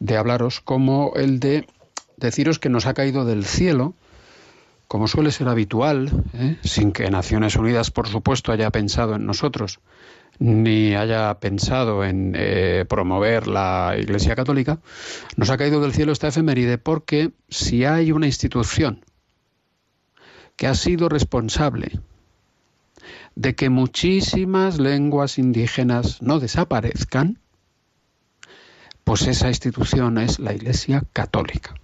de 0.00 0.16
hablaros 0.16 0.60
como 0.60 1.12
el 1.14 1.38
de 1.38 1.68
deciros 2.16 2.58
que 2.58 2.68
nos 2.68 2.86
ha 2.86 2.94
caído 2.94 3.24
del 3.24 3.44
cielo, 3.44 3.94
como 4.88 5.06
suele 5.06 5.30
ser 5.30 5.46
habitual, 5.46 6.10
sin 6.64 6.90
que 6.90 7.08
Naciones 7.10 7.54
Unidas, 7.56 7.90
por 7.90 8.08
supuesto, 8.08 8.52
haya 8.52 8.70
pensado 8.70 9.14
en 9.14 9.24
nosotros, 9.24 9.78
ni 10.42 10.96
haya 10.96 11.38
pensado 11.38 12.04
en 12.04 12.34
eh, 12.36 12.84
promover 12.88 13.46
la 13.46 13.94
Iglesia 13.96 14.34
Católica, 14.34 14.80
nos 15.36 15.50
ha 15.50 15.56
caído 15.56 15.80
del 15.80 15.92
cielo 15.92 16.10
esta 16.10 16.26
efeméride 16.26 16.78
porque 16.78 17.30
si 17.48 17.84
hay 17.84 18.10
una 18.10 18.26
institución 18.26 19.04
que 20.56 20.66
ha 20.66 20.74
sido 20.74 21.08
responsable 21.08 22.00
de 23.36 23.54
que 23.54 23.70
muchísimas 23.70 24.80
lenguas 24.80 25.38
indígenas 25.38 26.20
no 26.22 26.40
desaparezcan, 26.40 27.38
pues 29.04 29.28
esa 29.28 29.46
institución 29.46 30.18
es 30.18 30.40
la 30.40 30.54
Iglesia 30.54 31.04
Católica. 31.12 31.74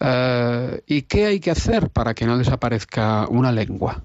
Eh, 0.00 0.82
¿Y 0.86 1.02
qué 1.02 1.24
hay 1.24 1.40
que 1.40 1.50
hacer 1.50 1.88
para 1.88 2.12
que 2.12 2.26
no 2.26 2.36
desaparezca 2.36 3.26
una 3.28 3.50
lengua? 3.50 4.04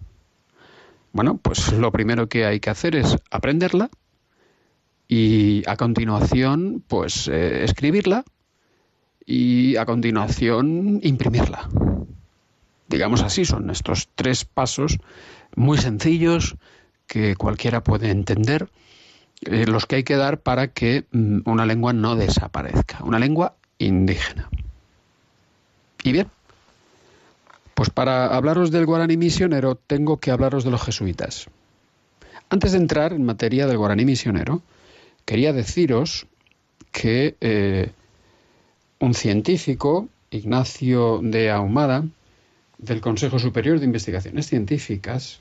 Bueno, 1.14 1.38
pues 1.38 1.72
lo 1.78 1.92
primero 1.92 2.28
que 2.28 2.46
hay 2.46 2.60
que 2.60 2.72
hacer 2.72 2.96
es 2.96 3.18
aprenderla 3.32 3.90
y 5.08 5.64
a 5.68 5.78
continuación, 5.78 6.84
pues 6.88 7.28
eh, 7.28 7.64
escribirla 7.64 8.26
y 9.26 9.78
a 9.78 9.86
continuación 9.86 11.00
imprimirla. 11.04 11.70
Digamos 12.88 13.22
así, 13.22 13.46
son 13.46 13.70
estos 13.70 14.10
tres 14.16 14.44
pasos 14.44 14.98
muy 15.56 15.78
sencillos 15.78 16.56
que 17.08 17.36
cualquiera 17.36 17.84
puede 17.84 18.10
entender, 18.10 18.70
eh, 19.42 19.66
los 19.68 19.86
que 19.86 19.98
hay 19.98 20.04
que 20.04 20.16
dar 20.16 20.42
para 20.42 20.70
que 20.70 21.06
mm, 21.12 21.42
una 21.46 21.66
lengua 21.66 21.94
no 21.94 22.16
desaparezca, 22.16 23.04
una 23.04 23.20
lengua 23.20 23.56
indígena. 23.78 24.50
Y 26.04 26.12
bien, 26.12 26.28
pues 27.74 27.90
para 27.90 28.28
hablaros 28.28 28.72
del 28.72 28.86
guaraní 28.86 29.18
misionero 29.18 29.76
tengo 29.76 30.18
que 30.18 30.32
hablaros 30.32 30.64
de 30.64 30.72
los 30.72 30.84
jesuitas. 30.84 31.48
Antes 32.50 32.74
de 32.74 32.78
entrar 32.78 33.14
en 33.14 33.26
materia 33.26 33.68
del 33.68 33.78
guaraní 33.78 34.06
misionero, 34.06 34.62
quería 35.26 35.54
deciros 35.54 36.28
que 36.92 37.36
eh, 37.42 37.92
un 39.00 39.14
científico, 39.14 40.08
Ignacio 40.30 41.20
de 41.24 41.52
Ahumada, 41.52 42.06
del 42.78 43.02
Consejo 43.02 43.40
Superior 43.40 43.80
de 43.80 43.86
Investigaciones 43.86 44.48
Científicas, 44.48 45.40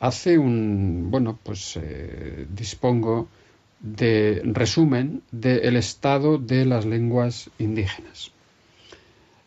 hace 0.00 0.38
un, 0.38 1.10
bueno, 1.10 1.38
pues 1.42 1.76
eh, 1.76 2.46
dispongo 2.54 3.28
de 3.80 4.42
resumen 4.44 5.22
del 5.30 5.76
estado 5.76 6.38
de 6.38 6.64
las 6.64 6.84
lenguas 6.84 7.50
indígenas. 7.58 8.32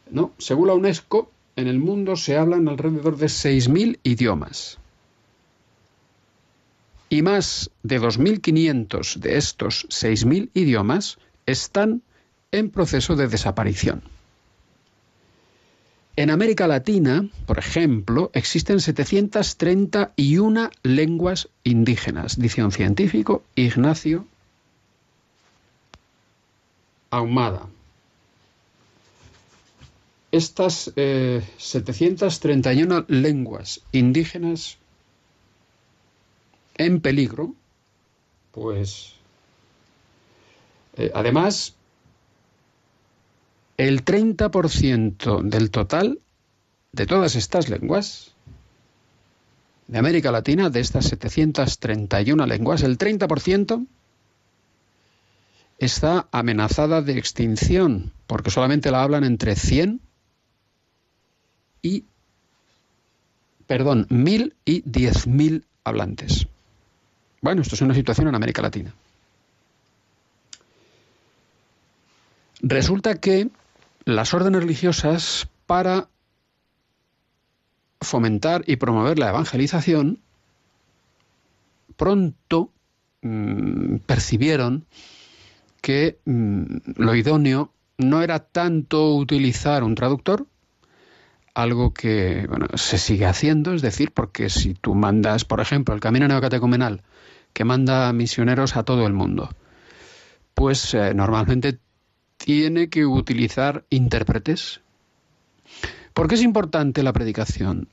¿No? 0.09 0.31
Según 0.37 0.67
la 0.67 0.73
UNESCO, 0.73 1.31
en 1.55 1.67
el 1.67 1.79
mundo 1.79 2.15
se 2.15 2.37
hablan 2.37 2.67
alrededor 2.67 3.17
de 3.17 3.27
6.000 3.27 3.99
idiomas. 4.03 4.77
Y 7.09 7.21
más 7.21 7.71
de 7.83 7.99
2.500 7.99 9.17
de 9.17 9.37
estos 9.37 9.85
6.000 9.89 10.49
idiomas 10.53 11.17
están 11.45 12.01
en 12.51 12.69
proceso 12.69 13.15
de 13.15 13.27
desaparición. 13.27 14.01
En 16.15 16.29
América 16.29 16.67
Latina, 16.67 17.27
por 17.45 17.57
ejemplo, 17.57 18.31
existen 18.33 18.79
731 18.79 20.69
lenguas 20.83 21.49
indígenas, 21.63 22.37
dice 22.37 22.63
un 22.63 22.71
científico, 22.71 23.43
Ignacio 23.55 24.25
Ahumada. 27.09 27.67
Estas 30.31 30.93
eh, 30.95 31.41
731 31.57 33.05
lenguas 33.09 33.81
indígenas 33.91 34.77
en 36.75 37.01
peligro, 37.01 37.53
pues 38.51 39.13
eh, 40.95 41.11
además 41.13 41.75
el 43.77 44.05
30% 44.05 45.41
del 45.41 45.69
total 45.71 46.19
de 46.91 47.05
todas 47.05 47.35
estas 47.35 47.69
lenguas 47.69 48.33
de 49.87 49.97
América 49.97 50.31
Latina, 50.31 50.69
de 50.69 50.79
estas 50.79 51.05
731 51.05 52.45
lenguas, 52.45 52.83
el 52.83 52.97
30% 52.97 53.85
está 55.79 56.27
amenazada 56.31 57.01
de 57.01 57.17
extinción, 57.17 58.13
porque 58.27 58.51
solamente 58.51 58.91
la 58.91 59.03
hablan 59.03 59.25
entre 59.25 59.55
100 59.55 59.99
y, 61.81 62.05
perdón, 63.67 64.07
1000 64.09 64.55
y 64.65 64.83
10.000 64.83 65.63
hablantes. 65.83 66.47
Bueno, 67.41 67.61
esto 67.61 67.75
es 67.75 67.81
una 67.81 67.95
situación 67.95 68.27
en 68.27 68.35
América 68.35 68.61
Latina. 68.61 68.93
Resulta 72.61 73.15
que 73.15 73.49
las 74.05 74.33
órdenes 74.33 74.61
religiosas, 74.61 75.47
para 75.65 76.07
fomentar 77.99 78.63
y 78.67 78.75
promover 78.75 79.17
la 79.17 79.29
evangelización, 79.29 80.19
pronto 81.95 82.71
mmm, 83.21 83.97
percibieron 84.05 84.85
que 85.81 86.19
mmm, 86.25 86.65
lo 86.97 87.15
idóneo 87.15 87.71
no 87.97 88.21
era 88.21 88.39
tanto 88.39 89.15
utilizar 89.15 89.83
un 89.83 89.95
traductor, 89.95 90.45
algo 91.53 91.93
que 91.93 92.45
bueno, 92.47 92.67
se 92.75 92.97
sigue 92.97 93.25
haciendo, 93.25 93.73
es 93.73 93.81
decir, 93.81 94.11
porque 94.11 94.49
si 94.49 94.73
tú 94.73 94.95
mandas, 94.95 95.45
por 95.45 95.59
ejemplo, 95.59 95.93
el 95.93 96.01
Camino 96.01 96.27
Neocatecumenal, 96.27 97.01
que 97.53 97.65
manda 97.65 98.11
misioneros 98.13 98.77
a 98.77 98.83
todo 98.83 99.05
el 99.05 99.13
mundo, 99.13 99.49
pues 100.53 100.93
eh, 100.93 101.13
normalmente 101.13 101.79
tiene 102.37 102.89
que 102.89 103.05
utilizar 103.05 103.83
intérpretes. 103.89 104.81
¿Por 106.13 106.27
qué 106.27 106.35
es 106.35 106.41
importante 106.41 107.03
la 107.03 107.13
predicación? 107.13 107.87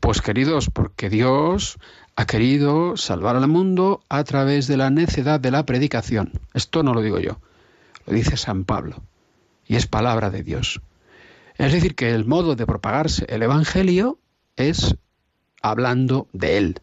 Pues 0.00 0.22
queridos, 0.22 0.70
porque 0.70 1.10
Dios 1.10 1.78
ha 2.16 2.26
querido 2.26 2.96
salvar 2.96 3.36
al 3.36 3.48
mundo 3.48 4.02
a 4.08 4.24
través 4.24 4.66
de 4.66 4.76
la 4.76 4.90
necedad 4.90 5.40
de 5.40 5.50
la 5.50 5.66
predicación. 5.66 6.32
Esto 6.54 6.82
no 6.82 6.94
lo 6.94 7.02
digo 7.02 7.18
yo, 7.18 7.40
lo 8.06 8.12
dice 8.12 8.36
San 8.36 8.64
Pablo, 8.64 9.02
y 9.66 9.76
es 9.76 9.86
palabra 9.86 10.30
de 10.30 10.42
Dios. 10.42 10.80
Es 11.56 11.72
decir, 11.72 11.94
que 11.94 12.10
el 12.10 12.24
modo 12.24 12.56
de 12.56 12.66
propagarse 12.66 13.26
el 13.28 13.42
Evangelio 13.42 14.18
es 14.56 14.96
hablando 15.62 16.28
de 16.32 16.58
Él, 16.58 16.80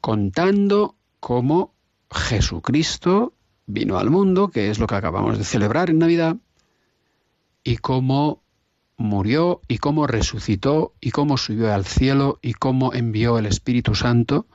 contando 0.00 0.94
cómo 1.20 1.72
Jesucristo 2.10 3.32
vino 3.66 3.98
al 3.98 4.10
mundo, 4.10 4.48
que 4.48 4.70
es 4.70 4.78
lo 4.78 4.86
que 4.86 4.94
acabamos 4.94 5.38
de 5.38 5.44
celebrar 5.44 5.90
en 5.90 5.98
Navidad, 5.98 6.36
y 7.64 7.78
cómo 7.78 8.42
murió 8.96 9.60
y 9.68 9.78
cómo 9.78 10.06
resucitó 10.06 10.94
y 11.00 11.10
cómo 11.10 11.36
subió 11.36 11.74
al 11.74 11.84
cielo 11.84 12.38
y 12.40 12.54
cómo 12.54 12.94
envió 12.94 13.38
el 13.38 13.46
Espíritu 13.46 13.94
Santo 13.94 14.46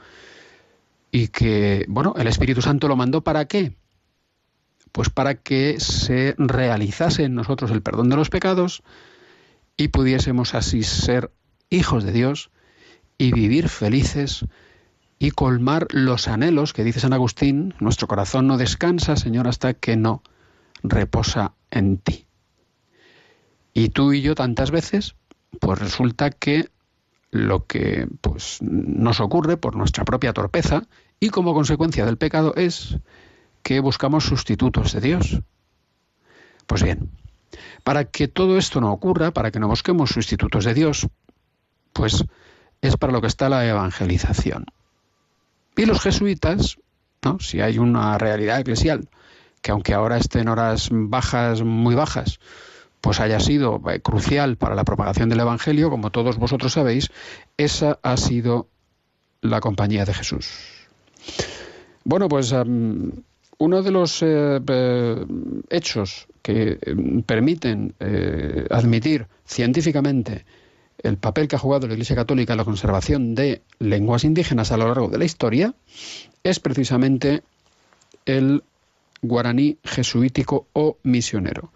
y 1.12 1.28
que, 1.28 1.86
bueno, 1.90 2.16
el 2.18 2.28
Espíritu 2.28 2.62
Santo 2.62 2.88
lo 2.88 2.96
mandó 2.96 3.22
para 3.22 3.46
qué? 3.46 3.76
Pues 4.92 5.10
para 5.10 5.36
que 5.36 5.80
se 5.80 6.36
realizase 6.38 7.24
en 7.24 7.36
nosotros 7.36 7.72
el 7.72 7.82
perdón 7.82 8.10
de 8.10 8.16
los 8.18 8.30
pecados 8.30 8.84
y 9.78 9.88
pudiésemos 9.90 10.54
así 10.54 10.84
ser 10.84 11.32
hijos 11.70 12.04
de 12.04 12.12
Dios 12.12 12.52
y 13.18 13.32
vivir 13.32 13.70
felices 13.70 14.46
y 15.20 15.32
colmar 15.32 15.88
los 15.92 16.28
anhelos 16.28 16.74
que 16.74 16.84
dice 16.84 17.00
San 17.00 17.14
Agustín, 17.14 17.76
nuestro 17.80 18.08
corazón 18.08 18.48
no 18.48 18.58
descansa, 18.58 19.16
Señor, 19.16 19.48
hasta 19.48 19.76
que 19.76 19.96
no 19.96 20.24
reposa 20.84 21.54
en 21.70 22.00
ti. 22.00 22.26
Y 23.74 23.90
tú 23.90 24.14
y 24.14 24.22
yo 24.22 24.36
tantas 24.36 24.72
veces, 24.72 25.16
pues 25.60 25.80
resulta 25.80 26.32
que 26.32 26.70
lo 27.30 27.66
que 27.66 28.08
pues 28.22 28.62
nos 28.62 29.20
ocurre 29.20 29.58
por 29.58 29.76
nuestra 29.76 30.04
propia 30.04 30.34
torpeza 30.34 30.88
y 31.20 31.30
como 31.30 31.54
consecuencia 31.54 32.06
del 32.06 32.18
pecado 32.18 32.54
es 32.56 32.98
que 33.64 33.80
buscamos 33.80 34.26
sustitutos 34.26 34.94
de 34.94 35.02
Dios. 35.02 35.40
Pues 36.68 36.84
bien, 36.84 37.10
para 37.84 38.06
que 38.06 38.28
todo 38.28 38.58
esto 38.58 38.82
no 38.82 38.92
ocurra, 38.92 39.32
para 39.32 39.52
que 39.52 39.60
no 39.60 39.68
busquemos 39.68 40.12
sustitutos 40.12 40.66
de 40.66 40.74
Dios, 40.74 41.08
pues 41.94 42.26
es 42.82 42.98
para 42.98 43.14
lo 43.14 43.22
que 43.22 43.28
está 43.28 43.50
la 43.50 43.68
evangelización. 43.68 44.66
Y 45.76 45.86
los 45.86 46.02
jesuitas, 46.02 46.78
¿no? 47.24 47.40
si 47.40 47.62
hay 47.62 47.78
una 47.78 48.18
realidad 48.18 48.60
eclesial, 48.60 49.10
que 49.62 49.72
aunque 49.72 49.94
ahora 49.94 50.18
esté 50.18 50.40
en 50.40 50.50
horas 50.50 50.90
bajas, 50.92 51.62
muy 51.62 51.96
bajas, 51.96 52.40
pues 53.00 53.20
haya 53.20 53.40
sido 53.40 53.82
eh, 53.90 54.00
crucial 54.00 54.58
para 54.58 54.76
la 54.76 54.84
propagación 54.84 55.30
del 55.30 55.40
Evangelio, 55.40 55.90
como 55.90 56.12
todos 56.12 56.38
vosotros 56.38 56.74
sabéis, 56.74 57.10
esa 57.58 58.00
ha 58.04 58.18
sido 58.18 58.68
la 59.42 59.60
compañía 59.60 60.06
de 60.06 60.14
Jesús. 60.14 60.52
Bueno, 62.04 62.28
pues 62.28 62.54
uno 63.62 63.84
de 63.84 63.92
los 63.92 64.24
eh, 64.24 64.60
hechos 65.70 66.28
que 66.42 66.80
eh, 66.82 66.96
permiten 67.24 67.94
eh, 68.00 68.66
admitir 68.72 69.28
científicamente 69.46 70.46
el 70.98 71.18
papel 71.18 71.48
que 71.48 71.58
ha 71.58 71.60
jugado 71.60 71.86
la 71.86 71.94
Iglesia 71.94 72.16
Católica 72.16 72.54
en 72.54 72.58
la 72.58 72.66
conservación 72.66 73.36
de 73.36 73.62
lenguas 73.78 74.24
indígenas 74.24 74.72
a 74.72 74.78
lo 74.78 74.88
largo 74.88 75.10
de 75.10 75.20
la 75.20 75.26
historia 75.26 75.76
es 76.44 76.60
precisamente 76.60 77.44
el 78.26 78.64
guaraní 79.22 79.78
jesuítico 79.84 80.66
o 80.74 80.98
misionero, 81.04 81.72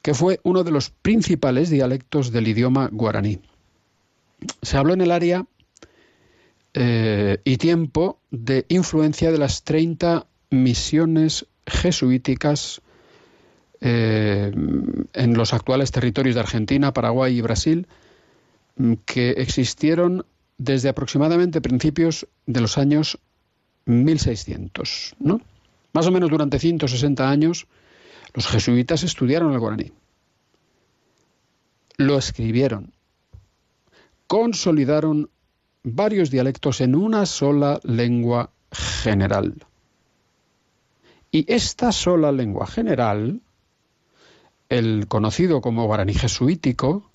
que 0.00 0.14
fue 0.14 0.40
uno 0.42 0.64
de 0.64 0.70
los 0.70 0.88
principales 0.88 1.68
dialectos 1.68 2.32
del 2.32 2.48
idioma 2.48 2.88
guaraní. 2.90 3.40
Se 4.62 4.78
habló 4.78 4.94
en 4.94 5.02
el 5.02 5.10
área 5.10 5.44
y 6.74 7.56
tiempo 7.58 8.18
de 8.30 8.64
influencia 8.68 9.30
de 9.30 9.38
las 9.38 9.62
30 9.62 10.26
misiones 10.62 11.46
jesuíticas 11.66 12.80
eh, 13.80 14.50
en 15.12 15.34
los 15.34 15.52
actuales 15.52 15.90
territorios 15.90 16.34
de 16.34 16.40
Argentina, 16.40 16.92
Paraguay 16.92 17.36
y 17.36 17.40
Brasil, 17.40 17.86
que 19.04 19.30
existieron 19.30 20.24
desde 20.56 20.88
aproximadamente 20.88 21.60
principios 21.60 22.26
de 22.46 22.60
los 22.60 22.78
años 22.78 23.18
1600, 23.86 25.16
¿no? 25.18 25.40
Más 25.92 26.06
o 26.06 26.10
menos 26.10 26.30
durante 26.30 26.58
160 26.58 27.28
años, 27.28 27.66
los 28.32 28.46
jesuitas 28.46 29.02
estudiaron 29.04 29.52
el 29.52 29.58
guaraní, 29.58 29.92
lo 31.96 32.18
escribieron, 32.18 32.92
consolidaron 34.26 35.30
varios 35.84 36.30
dialectos 36.30 36.80
en 36.80 36.96
una 36.96 37.26
sola 37.26 37.78
lengua 37.84 38.50
general. 38.72 39.54
Y 41.34 41.44
esta 41.52 41.90
sola 41.90 42.30
lengua 42.30 42.68
general, 42.68 43.40
el 44.68 45.08
conocido 45.08 45.60
como 45.60 45.84
guaraní 45.84 46.14
jesuítico, 46.14 47.10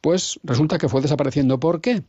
pues 0.00 0.40
resulta 0.42 0.78
que 0.78 0.88
fue 0.88 1.00
desapareciendo. 1.00 1.60
¿Por 1.60 1.80
qué? 1.80 2.02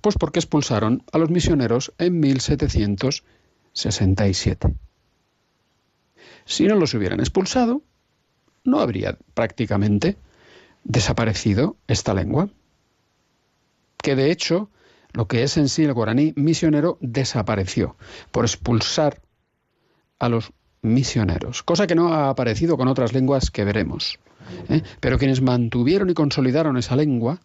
Pues 0.00 0.16
porque 0.16 0.38
expulsaron 0.38 1.02
a 1.12 1.18
los 1.18 1.28
misioneros 1.28 1.92
en 1.98 2.20
1767. 2.20 4.74
Si 6.46 6.66
no 6.66 6.76
los 6.76 6.94
hubieran 6.94 7.20
expulsado, 7.20 7.82
no 8.64 8.80
habría 8.80 9.18
prácticamente 9.34 10.16
desaparecido 10.84 11.76
esta 11.86 12.14
lengua. 12.14 12.48
Que 13.98 14.16
de 14.16 14.30
hecho, 14.30 14.70
lo 15.12 15.28
que 15.28 15.42
es 15.42 15.58
en 15.58 15.68
sí 15.68 15.84
el 15.84 15.92
guaraní 15.92 16.32
misionero 16.34 16.96
desapareció 17.02 17.98
por 18.30 18.46
expulsar 18.46 19.20
a 20.18 20.28
los 20.28 20.52
misioneros, 20.82 21.62
cosa 21.62 21.86
que 21.86 21.94
no 21.94 22.12
ha 22.12 22.30
aparecido 22.30 22.76
con 22.76 22.88
otras 22.88 23.12
lenguas 23.12 23.50
que 23.50 23.64
veremos. 23.64 24.18
¿eh? 24.68 24.82
Pero 25.00 25.18
quienes 25.18 25.42
mantuvieron 25.42 26.10
y 26.10 26.14
consolidaron 26.14 26.76
esa 26.76 26.96
lengua 26.96 27.40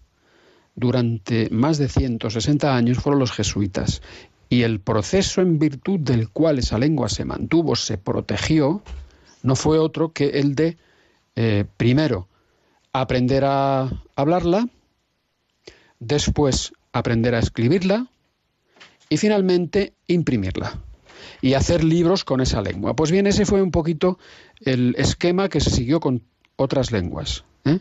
durante 0.75 1.49
más 1.49 1.77
de 1.77 1.89
160 1.89 2.75
años 2.75 2.99
fueron 2.99 3.19
los 3.19 3.31
jesuitas. 3.31 4.01
Y 4.49 4.63
el 4.63 4.79
proceso 4.79 5.41
en 5.41 5.59
virtud 5.59 5.99
del 5.99 6.29
cual 6.29 6.59
esa 6.59 6.77
lengua 6.77 7.09
se 7.09 7.25
mantuvo, 7.25 7.75
se 7.75 7.97
protegió, 7.97 8.81
no 9.43 9.55
fue 9.55 9.79
otro 9.79 10.11
que 10.11 10.29
el 10.39 10.55
de, 10.55 10.77
eh, 11.35 11.65
primero, 11.77 12.27
aprender 12.93 13.43
a 13.45 13.89
hablarla, 14.15 14.67
después 15.99 16.73
aprender 16.91 17.33
a 17.33 17.39
escribirla 17.39 18.07
y 19.09 19.17
finalmente 19.17 19.93
imprimirla 20.07 20.77
y 21.41 21.53
hacer 21.53 21.83
libros 21.83 22.23
con 22.23 22.41
esa 22.41 22.61
lengua. 22.61 22.95
Pues 22.95 23.11
bien, 23.11 23.27
ese 23.27 23.45
fue 23.45 23.61
un 23.61 23.71
poquito 23.71 24.19
el 24.59 24.95
esquema 24.97 25.49
que 25.49 25.59
se 25.59 25.69
siguió 25.69 25.99
con 25.99 26.23
otras 26.55 26.91
lenguas. 26.91 27.43
¿eh? 27.65 27.79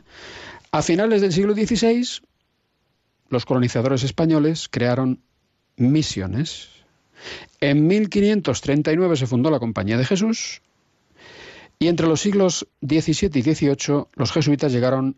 A 0.73 0.83
finales 0.83 1.21
del 1.21 1.33
siglo 1.33 1.55
XVI, 1.55 2.07
los 3.29 3.45
colonizadores 3.45 4.03
españoles 4.03 4.69
crearon 4.69 5.21
misiones. 5.77 6.69
En 7.61 7.87
1539 7.87 9.17
se 9.17 9.27
fundó 9.27 9.51
la 9.51 9.59
Compañía 9.59 9.99
de 9.99 10.05
Jesús 10.05 10.62
y 11.79 11.89
entre 11.89 12.07
los 12.07 12.21
siglos 12.21 12.69
XVII 12.83 13.31
y 13.35 13.43
XVIII 13.43 14.05
los 14.15 14.33
jesuitas 14.33 14.73
llegaron 14.73 15.17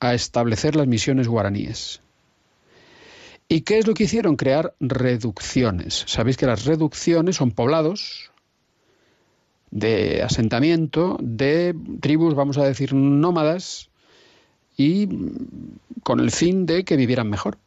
a 0.00 0.14
establecer 0.14 0.76
las 0.76 0.86
misiones 0.86 1.28
guaraníes. 1.28 2.02
¿Y 3.52 3.60
qué 3.60 3.76
es 3.76 3.86
lo 3.86 3.92
que 3.92 4.04
hicieron? 4.04 4.36
Crear 4.36 4.72
reducciones. 4.80 6.04
Sabéis 6.06 6.38
que 6.38 6.46
las 6.46 6.64
reducciones 6.64 7.36
son 7.36 7.50
poblados 7.50 8.30
de 9.70 10.22
asentamiento 10.22 11.18
de 11.20 11.74
tribus, 12.00 12.34
vamos 12.34 12.56
a 12.56 12.64
decir, 12.64 12.94
nómadas, 12.94 13.90
y 14.74 15.06
con 16.02 16.20
el 16.20 16.30
fin 16.30 16.64
de 16.64 16.84
que 16.84 16.96
vivieran 16.96 17.28
mejor, 17.28 17.58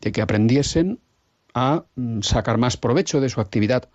de 0.00 0.12
que 0.12 0.22
aprendiesen 0.22 1.00
a 1.54 1.82
mm, 1.96 2.20
sacar 2.20 2.56
más 2.58 2.76
provecho 2.76 3.20
de 3.20 3.30
su 3.30 3.40
actividad, 3.40 3.88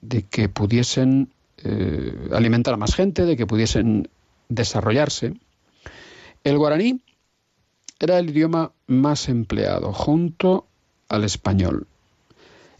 de 0.00 0.24
que 0.24 0.48
pudiesen 0.48 1.32
eh, 1.58 2.28
alimentar 2.32 2.74
a 2.74 2.76
más 2.76 2.96
gente, 2.96 3.24
de 3.24 3.36
que 3.36 3.46
pudiesen 3.46 4.08
desarrollarse. 4.48 5.34
El 6.42 6.58
guaraní 6.58 7.00
era 8.02 8.18
el 8.18 8.30
idioma 8.30 8.72
más 8.88 9.28
empleado, 9.28 9.92
junto 9.92 10.66
al 11.08 11.22
español. 11.22 11.86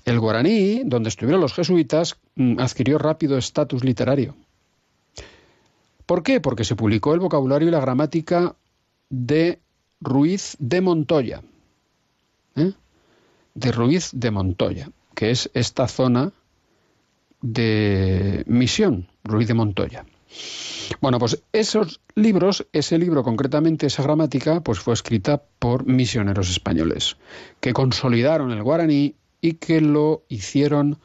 El 0.05 0.19
guaraní, 0.19 0.83
donde 0.85 1.11
estuvieron 1.11 1.41
los 1.41 1.55
jesuitas, 1.55 2.17
mm, 2.35 2.59
adquirió 2.59 2.99
rápido 2.99 3.39
estatus 3.39 3.85
literario. 3.85 4.35
¿Por 6.07 6.25
qué? 6.25 6.41
Porque 6.41 6.65
se 6.65 6.75
publicó 6.75 7.15
el 7.15 7.21
vocabulario 7.21 7.69
y 7.69 7.71
la 7.71 7.81
gramática 7.81 8.57
de 9.11 9.61
Ruiz 10.01 10.57
de 10.59 10.81
Montoya. 10.81 11.43
¿eh? 12.57 12.73
De 13.55 13.71
Ruiz 13.71 14.11
de 14.13 14.33
Montoya, 14.33 14.91
que 15.15 15.31
es 15.31 15.51
esta 15.55 15.87
zona 15.87 16.33
de 17.43 18.43
misión, 18.49 19.07
Ruiz 19.23 19.47
de 19.47 19.55
Montoya. 19.55 20.05
Bueno, 21.01 21.19
pues 21.19 21.43
esos 21.53 22.01
libros, 22.15 22.67
ese 22.73 22.99
libro 22.99 23.23
concretamente, 23.23 23.87
esa 23.87 24.03
gramática, 24.03 24.61
pues 24.61 24.79
fue 24.79 24.95
escrita 24.95 25.43
por 25.59 25.87
misioneros 25.87 26.51
españoles, 26.51 27.17
que 27.61 27.73
consolidaron 27.73 28.51
el 28.51 28.63
guaraní 28.63 29.15
y 29.41 29.55
que 29.55 29.81
lo 29.81 30.23
hicieron 30.29 30.99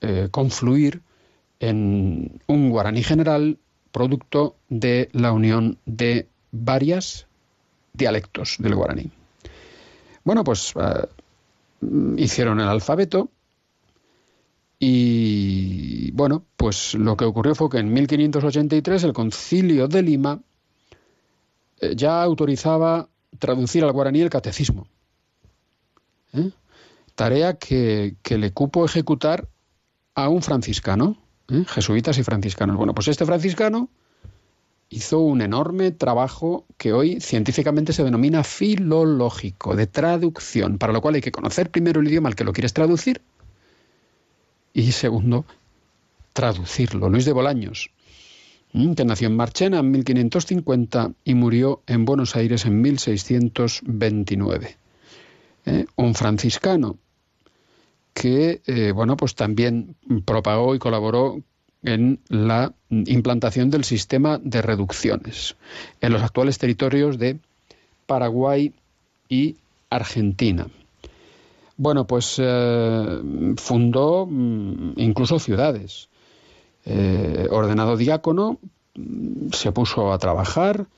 eh, 0.00 0.28
confluir 0.30 1.02
en 1.60 2.40
un 2.46 2.70
guaraní 2.70 3.02
general 3.02 3.58
producto 3.92 4.56
de 4.68 5.08
la 5.12 5.32
unión 5.32 5.78
de 5.86 6.26
varias 6.52 7.26
dialectos 7.92 8.56
del 8.58 8.74
guaraní. 8.74 9.10
Bueno, 10.24 10.44
pues 10.44 10.74
eh, 10.76 11.06
hicieron 12.16 12.60
el 12.60 12.68
alfabeto 12.68 13.30
y 14.82 16.10
bueno, 16.12 16.46
pues 16.56 16.94
lo 16.94 17.14
que 17.14 17.26
ocurrió 17.26 17.54
fue 17.54 17.68
que 17.68 17.78
en 17.78 17.92
1583 17.92 19.04
el 19.04 19.12
concilio 19.12 19.88
de 19.88 20.02
Lima 20.02 20.40
eh, 21.80 21.94
ya 21.94 22.22
autorizaba 22.22 23.10
traducir 23.38 23.84
al 23.84 23.92
guaraní 23.92 24.22
el 24.22 24.30
catecismo. 24.30 24.88
¿eh? 26.32 26.50
Tarea 27.14 27.58
que, 27.58 28.16
le 28.26 28.52
cupo 28.52 28.86
ejecutar 28.86 29.46
a 30.14 30.30
un 30.30 30.40
franciscano, 30.40 31.18
¿eh? 31.50 31.62
jesuitas 31.68 32.16
y 32.16 32.22
franciscanos. 32.22 32.78
Bueno, 32.78 32.94
pues 32.94 33.08
este 33.08 33.26
franciscano 33.26 33.90
hizo 34.88 35.18
un 35.18 35.42
enorme 35.42 35.90
trabajo 35.90 36.64
que 36.78 36.94
hoy 36.94 37.20
científicamente 37.20 37.92
se 37.92 38.02
denomina 38.02 38.44
filológico, 38.44 39.76
de 39.76 39.86
traducción, 39.86 40.78
para 40.78 40.94
lo 40.94 41.02
cual 41.02 41.16
hay 41.16 41.20
que 41.20 41.32
conocer 41.32 41.70
primero 41.70 42.00
el 42.00 42.08
idioma 42.08 42.30
al 42.30 42.34
que 42.34 42.44
lo 42.44 42.54
quieres 42.54 42.72
traducir 42.72 43.20
y 44.72 44.92
segundo, 44.92 45.44
traducirlo. 46.32 47.08
Luis 47.08 47.24
de 47.24 47.32
Bolaños, 47.32 47.90
que 48.72 49.04
nació 49.04 49.28
en 49.28 49.36
Marchena 49.36 49.80
en 49.80 49.90
1550 49.90 51.12
y 51.24 51.34
murió 51.34 51.82
en 51.86 52.04
Buenos 52.04 52.36
Aires 52.36 52.64
en 52.66 52.80
1629. 52.80 54.76
¿Eh? 55.66 55.86
Un 55.96 56.14
franciscano 56.14 56.96
que, 58.14 58.62
eh, 58.66 58.92
bueno, 58.92 59.16
pues 59.16 59.34
también 59.34 59.96
propagó 60.24 60.74
y 60.74 60.78
colaboró 60.78 61.42
en 61.82 62.20
la 62.28 62.72
implantación 62.90 63.70
del 63.70 63.84
sistema 63.84 64.38
de 64.38 64.62
reducciones 64.62 65.56
en 66.00 66.12
los 66.12 66.22
actuales 66.22 66.58
territorios 66.58 67.18
de 67.18 67.38
Paraguay 68.06 68.74
y 69.28 69.56
Argentina. 69.88 70.66
Bueno, 71.80 72.06
pues 72.06 72.36
eh, 72.36 73.22
fundó 73.56 74.26
mm, 74.26 74.92
incluso 74.96 75.38
ciudades. 75.38 76.10
Eh, 76.84 77.48
ordenado 77.50 77.96
diácono, 77.96 78.58
mm, 78.96 79.48
se 79.52 79.72
puso 79.72 80.12
a 80.12 80.18
trabajar 80.18 80.88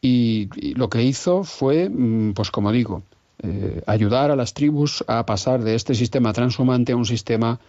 y, 0.00 0.48
lo 0.76 0.88
que 0.88 1.02
hizo 1.02 1.44
fue, 1.44 1.90
mm, 1.90 2.32
pues 2.32 2.50
como 2.50 2.72
digo, 2.72 3.02
eh, 3.42 3.82
ayudar 3.86 4.30
a 4.30 4.36
las 4.36 4.54
tribus 4.54 5.04
a 5.08 5.26
pasar 5.26 5.62
de 5.62 5.74
este 5.74 5.94
sistema 5.94 6.32
transhumante 6.32 6.92
a 6.92 6.96
un 6.96 7.04
sistema 7.04 7.60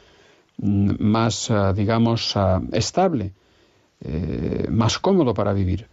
más, 0.57 1.52
digamos, 1.76 2.36
estable, 2.72 3.34
más 4.69 4.99
cómodo 4.99 5.34
para 5.34 5.52
vivir, 5.52 5.88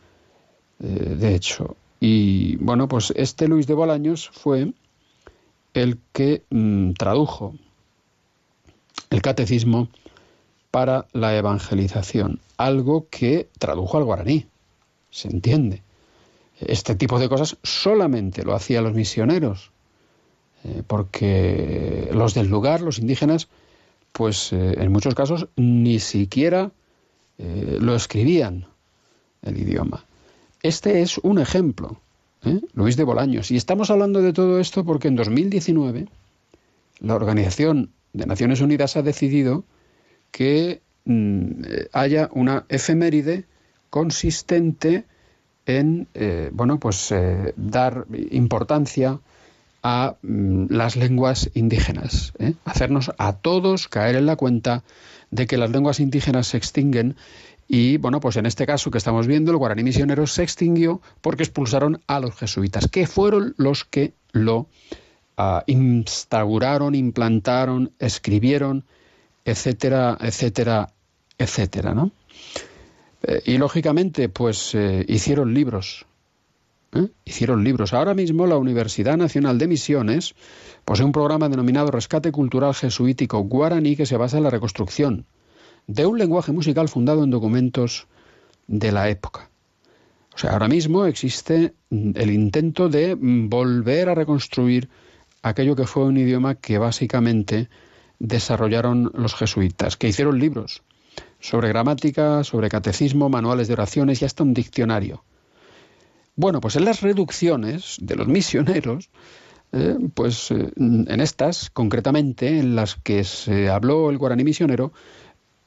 de 0.78 1.34
hecho. 1.34 1.74
Y 1.98 2.54
bueno, 2.58 2.86
pues 2.86 3.12
este 3.16 3.48
Luis 3.48 3.66
de 3.66 3.74
Bolaños 3.74 4.30
fue 4.32 4.72
el 5.74 5.98
que 6.12 6.42
mmm, 6.50 6.92
tradujo 6.92 7.54
el 9.10 9.22
catecismo 9.22 9.88
para 10.70 11.06
la 11.12 11.36
evangelización, 11.36 12.40
algo 12.56 13.06
que 13.10 13.48
tradujo 13.58 13.98
al 13.98 14.04
guaraní, 14.04 14.46
se 15.10 15.28
entiende. 15.28 15.82
Este 16.58 16.94
tipo 16.94 17.18
de 17.18 17.28
cosas 17.28 17.58
solamente 17.62 18.42
lo 18.42 18.54
hacían 18.54 18.84
los 18.84 18.94
misioneros, 18.94 19.70
eh, 20.64 20.82
porque 20.86 22.08
los 22.12 22.34
del 22.34 22.48
lugar, 22.48 22.80
los 22.80 22.98
indígenas, 22.98 23.48
pues 24.12 24.52
eh, 24.52 24.74
en 24.78 24.92
muchos 24.92 25.14
casos 25.14 25.48
ni 25.56 25.98
siquiera 25.98 26.70
eh, 27.38 27.78
lo 27.80 27.94
escribían 27.94 28.66
el 29.42 29.58
idioma. 29.58 30.04
Este 30.62 31.02
es 31.02 31.18
un 31.18 31.38
ejemplo 31.38 32.00
¿eh? 32.44 32.60
Luis 32.74 32.96
de 32.96 33.04
Bolaños. 33.04 33.50
Y 33.50 33.56
estamos 33.56 33.90
hablando 33.90 34.22
de 34.22 34.32
todo 34.32 34.60
esto 34.60 34.84
porque 34.84 35.08
en 35.08 35.16
2019 35.16 36.08
la 37.00 37.14
Organización 37.14 37.90
de 38.12 38.26
Naciones 38.26 38.60
Unidas 38.60 38.96
ha 38.96 39.02
decidido 39.02 39.64
que 40.30 40.82
mm, 41.04 41.62
haya 41.92 42.28
una 42.32 42.64
efeméride 42.68 43.44
consistente 43.90 45.04
en 45.66 46.08
eh, 46.14 46.50
bueno 46.52 46.78
pues 46.78 47.12
eh, 47.12 47.52
dar 47.56 48.06
importancia 48.30 49.20
a 49.82 50.16
mm, 50.22 50.66
las 50.70 50.96
lenguas 50.96 51.50
indígenas, 51.54 52.32
¿eh? 52.38 52.54
hacernos 52.64 53.12
a 53.18 53.34
todos 53.34 53.88
caer 53.88 54.16
en 54.16 54.26
la 54.26 54.36
cuenta 54.36 54.84
de 55.30 55.46
que 55.46 55.56
las 55.56 55.70
lenguas 55.70 55.98
indígenas 56.00 56.48
se 56.48 56.56
extinguen 56.56 57.16
y 57.74 57.96
bueno, 57.96 58.20
pues 58.20 58.36
en 58.36 58.44
este 58.44 58.66
caso 58.66 58.90
que 58.90 58.98
estamos 58.98 59.26
viendo, 59.26 59.50
el 59.50 59.56
guaraní 59.56 59.82
misionero 59.82 60.26
se 60.26 60.42
extinguió 60.42 61.00
porque 61.22 61.42
expulsaron 61.42 62.02
a 62.06 62.20
los 62.20 62.36
jesuitas, 62.36 62.86
que 62.86 63.06
fueron 63.06 63.54
los 63.56 63.86
que 63.86 64.12
lo 64.32 64.68
uh, 65.38 65.62
instauraron, 65.66 66.94
implantaron, 66.94 67.90
escribieron, 67.98 68.84
etcétera, 69.46 70.18
etcétera, 70.20 70.92
etcétera, 71.38 71.94
¿no? 71.94 72.12
Eh, 73.22 73.40
y 73.46 73.56
lógicamente, 73.56 74.28
pues 74.28 74.74
eh, 74.74 75.06
hicieron 75.08 75.54
libros. 75.54 76.04
¿eh? 76.92 77.08
Hicieron 77.24 77.64
libros. 77.64 77.94
Ahora 77.94 78.12
mismo 78.12 78.46
la 78.46 78.58
Universidad 78.58 79.16
Nacional 79.16 79.56
de 79.56 79.68
Misiones 79.68 80.34
posee 80.84 81.06
un 81.06 81.12
programa 81.12 81.48
denominado 81.48 81.90
Rescate 81.90 82.32
Cultural 82.32 82.74
Jesuítico 82.74 83.38
Guaraní 83.38 83.96
que 83.96 84.04
se 84.04 84.18
basa 84.18 84.36
en 84.36 84.42
la 84.42 84.50
reconstrucción 84.50 85.24
de 85.86 86.06
un 86.06 86.18
lenguaje 86.18 86.52
musical 86.52 86.88
fundado 86.88 87.24
en 87.24 87.30
documentos 87.30 88.06
de 88.66 88.92
la 88.92 89.08
época. 89.08 89.50
O 90.34 90.38
sea, 90.38 90.52
ahora 90.52 90.68
mismo 90.68 91.04
existe 91.04 91.74
el 91.90 92.30
intento 92.30 92.88
de 92.88 93.16
volver 93.18 94.08
a 94.08 94.14
reconstruir 94.14 94.88
aquello 95.42 95.76
que 95.76 95.86
fue 95.86 96.04
un 96.04 96.16
idioma 96.16 96.54
que 96.54 96.78
básicamente 96.78 97.68
desarrollaron 98.18 99.10
los 99.14 99.34
jesuitas, 99.34 99.96
que 99.96 100.08
hicieron 100.08 100.38
libros 100.38 100.82
sobre 101.40 101.68
gramática, 101.68 102.44
sobre 102.44 102.68
catecismo, 102.68 103.28
manuales 103.28 103.68
de 103.68 103.74
oraciones 103.74 104.22
y 104.22 104.24
hasta 104.24 104.44
un 104.44 104.54
diccionario. 104.54 105.24
Bueno, 106.36 106.60
pues 106.60 106.76
en 106.76 106.84
las 106.84 107.02
reducciones 107.02 107.96
de 108.00 108.16
los 108.16 108.28
misioneros, 108.28 109.10
eh, 109.72 109.96
pues 110.14 110.50
eh, 110.50 110.70
en 110.76 111.20
estas, 111.20 111.68
concretamente, 111.70 112.58
en 112.58 112.76
las 112.76 112.94
que 112.94 113.24
se 113.24 113.68
habló 113.68 114.08
el 114.08 114.18
guaraní 114.18 114.44
misionero, 114.44 114.92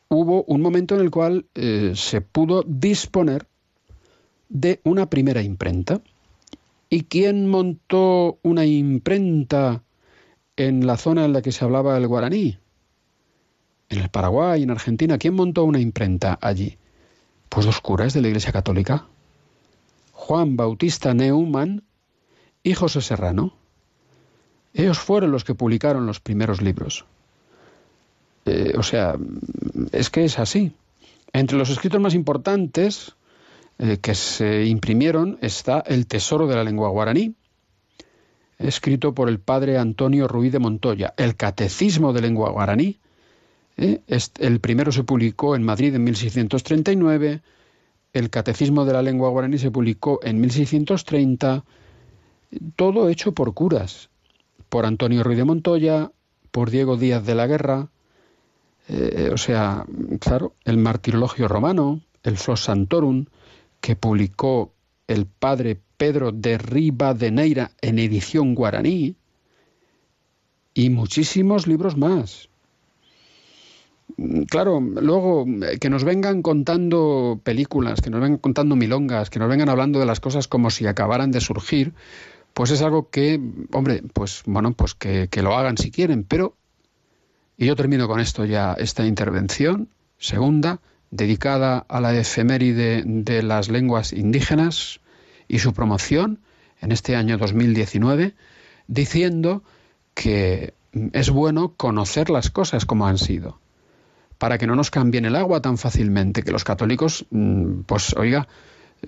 hubo 0.09 0.43
un 0.43 0.61
momento 0.61 0.95
en 0.95 1.01
el 1.01 1.11
cual 1.11 1.45
eh, 1.55 1.93
se 1.95 2.21
pudo 2.21 2.63
disponer 2.67 3.47
de 4.49 4.79
una 4.83 5.09
primera 5.09 5.41
imprenta. 5.41 6.01
¿Y 6.89 7.03
quién 7.03 7.47
montó 7.47 8.39
una 8.43 8.65
imprenta 8.65 9.83
en 10.55 10.85
la 10.85 10.97
zona 10.97 11.25
en 11.25 11.33
la 11.33 11.41
que 11.41 11.51
se 11.51 11.65
hablaba 11.65 11.97
el 11.97 12.07
guaraní? 12.07 12.57
En 13.89 13.99
el 13.99 14.09
Paraguay, 14.09 14.63
en 14.63 14.71
Argentina, 14.71 15.17
¿quién 15.17 15.33
montó 15.33 15.63
una 15.63 15.79
imprenta 15.79 16.37
allí? 16.41 16.77
Pues 17.49 17.65
dos 17.65 17.81
curas 17.81 18.13
de 18.13 18.21
la 18.21 18.27
Iglesia 18.27 18.51
Católica. 18.51 19.07
Juan 20.11 20.55
Bautista 20.55 21.13
Neumann 21.13 21.83
y 22.63 22.73
José 22.73 23.01
Serrano. 23.01 23.53
Ellos 24.73 24.99
fueron 24.99 25.31
los 25.31 25.43
que 25.43 25.55
publicaron 25.55 26.05
los 26.05 26.19
primeros 26.19 26.61
libros. 26.61 27.05
Eh, 28.45 28.73
o 28.77 28.83
sea, 28.83 29.15
es 29.91 30.09
que 30.09 30.25
es 30.25 30.39
así. 30.39 30.71
Entre 31.33 31.57
los 31.57 31.69
escritos 31.69 31.99
más 31.99 32.13
importantes 32.13 33.15
eh, 33.79 33.97
que 34.01 34.15
se 34.15 34.65
imprimieron 34.65 35.37
está 35.41 35.79
El 35.79 36.07
Tesoro 36.07 36.47
de 36.47 36.55
la 36.55 36.63
Lengua 36.63 36.89
Guaraní, 36.89 37.33
escrito 38.57 39.13
por 39.13 39.27
el 39.27 39.39
padre 39.39 39.77
Antonio 39.77 40.27
Ruiz 40.27 40.51
de 40.51 40.59
Montoya. 40.59 41.13
El 41.17 41.35
Catecismo 41.35 42.13
de 42.13 42.21
Lengua 42.21 42.51
Guaraní, 42.51 42.99
eh, 43.77 43.99
el 44.39 44.59
primero 44.61 44.91
se 44.91 45.03
publicó 45.03 45.55
en 45.55 45.63
Madrid 45.63 45.93
en 45.95 46.03
1639, 46.03 47.41
el 48.13 48.29
Catecismo 48.29 48.85
de 48.85 48.93
la 48.93 49.01
Lengua 49.01 49.29
Guaraní 49.29 49.57
se 49.57 49.71
publicó 49.71 50.19
en 50.23 50.39
1630, 50.39 51.65
todo 52.77 53.09
hecho 53.09 53.33
por 53.33 53.53
curas, 53.53 54.09
por 54.69 54.85
Antonio 54.85 55.21
Ruiz 55.23 55.37
de 55.37 55.43
Montoya, 55.43 56.11
por 56.51 56.71
Diego 56.71 56.95
Díaz 56.95 57.25
de 57.25 57.35
la 57.35 57.47
Guerra, 57.47 57.89
eh, 58.87 59.29
o 59.33 59.37
sea, 59.37 59.85
claro, 60.19 60.53
el 60.63 60.77
Martirologio 60.77 61.47
Romano, 61.47 62.01
el 62.23 62.37
Flos 62.37 62.65
Santorum, 62.65 63.25
que 63.81 63.95
publicó 63.95 64.73
el 65.07 65.25
padre 65.25 65.79
Pedro 65.97 66.31
de 66.31 66.57
Rivadeneira 66.57 67.71
en 67.81 67.99
edición 67.99 68.55
guaraní, 68.55 69.15
y 70.73 70.89
muchísimos 70.89 71.67
libros 71.67 71.97
más. 71.97 72.49
Mm, 74.17 74.43
Claro, 74.43 74.79
luego 74.79 75.45
eh, 75.63 75.79
que 75.79 75.89
nos 75.89 76.03
vengan 76.03 76.41
contando 76.41 77.39
películas, 77.43 78.01
que 78.01 78.09
nos 78.09 78.21
vengan 78.21 78.37
contando 78.37 78.75
milongas, 78.75 79.29
que 79.29 79.39
nos 79.39 79.49
vengan 79.49 79.69
hablando 79.69 79.99
de 79.99 80.05
las 80.05 80.19
cosas 80.19 80.47
como 80.47 80.69
si 80.69 80.85
acabaran 80.85 81.31
de 81.31 81.41
surgir, 81.41 81.93
pues 82.53 82.71
es 82.71 82.81
algo 82.81 83.09
que, 83.09 83.39
hombre, 83.71 84.03
pues 84.13 84.43
bueno, 84.45 84.73
pues 84.73 84.95
que 84.95 85.41
lo 85.41 85.57
hagan 85.57 85.77
si 85.77 85.91
quieren, 85.91 86.23
pero 86.23 86.55
y 87.57 87.67
yo 87.67 87.75
termino 87.75 88.07
con 88.07 88.19
esto 88.19 88.45
ya, 88.45 88.73
esta 88.73 89.05
intervención, 89.05 89.89
segunda, 90.17 90.79
dedicada 91.11 91.85
a 91.87 92.01
la 92.01 92.17
efeméride 92.17 93.03
de 93.05 93.43
las 93.43 93.69
lenguas 93.69 94.11
indígenas 94.11 94.99
y 95.47 95.59
su 95.59 95.73
promoción 95.73 96.39
en 96.81 96.91
este 96.91 97.15
año 97.15 97.37
2019, 97.37 98.33
diciendo 98.87 99.63
que 100.13 100.73
es 101.13 101.29
bueno 101.29 101.73
conocer 101.75 102.29
las 102.29 102.49
cosas 102.49 102.85
como 102.85 103.07
han 103.07 103.17
sido, 103.17 103.59
para 104.37 104.57
que 104.57 104.67
no 104.67 104.75
nos 104.75 104.91
cambien 104.91 105.25
el 105.25 105.35
agua 105.35 105.61
tan 105.61 105.77
fácilmente, 105.77 106.43
que 106.43 106.51
los 106.51 106.63
católicos, 106.63 107.25
mm, 107.29 107.81
pues 107.81 108.13
oiga, 108.15 108.47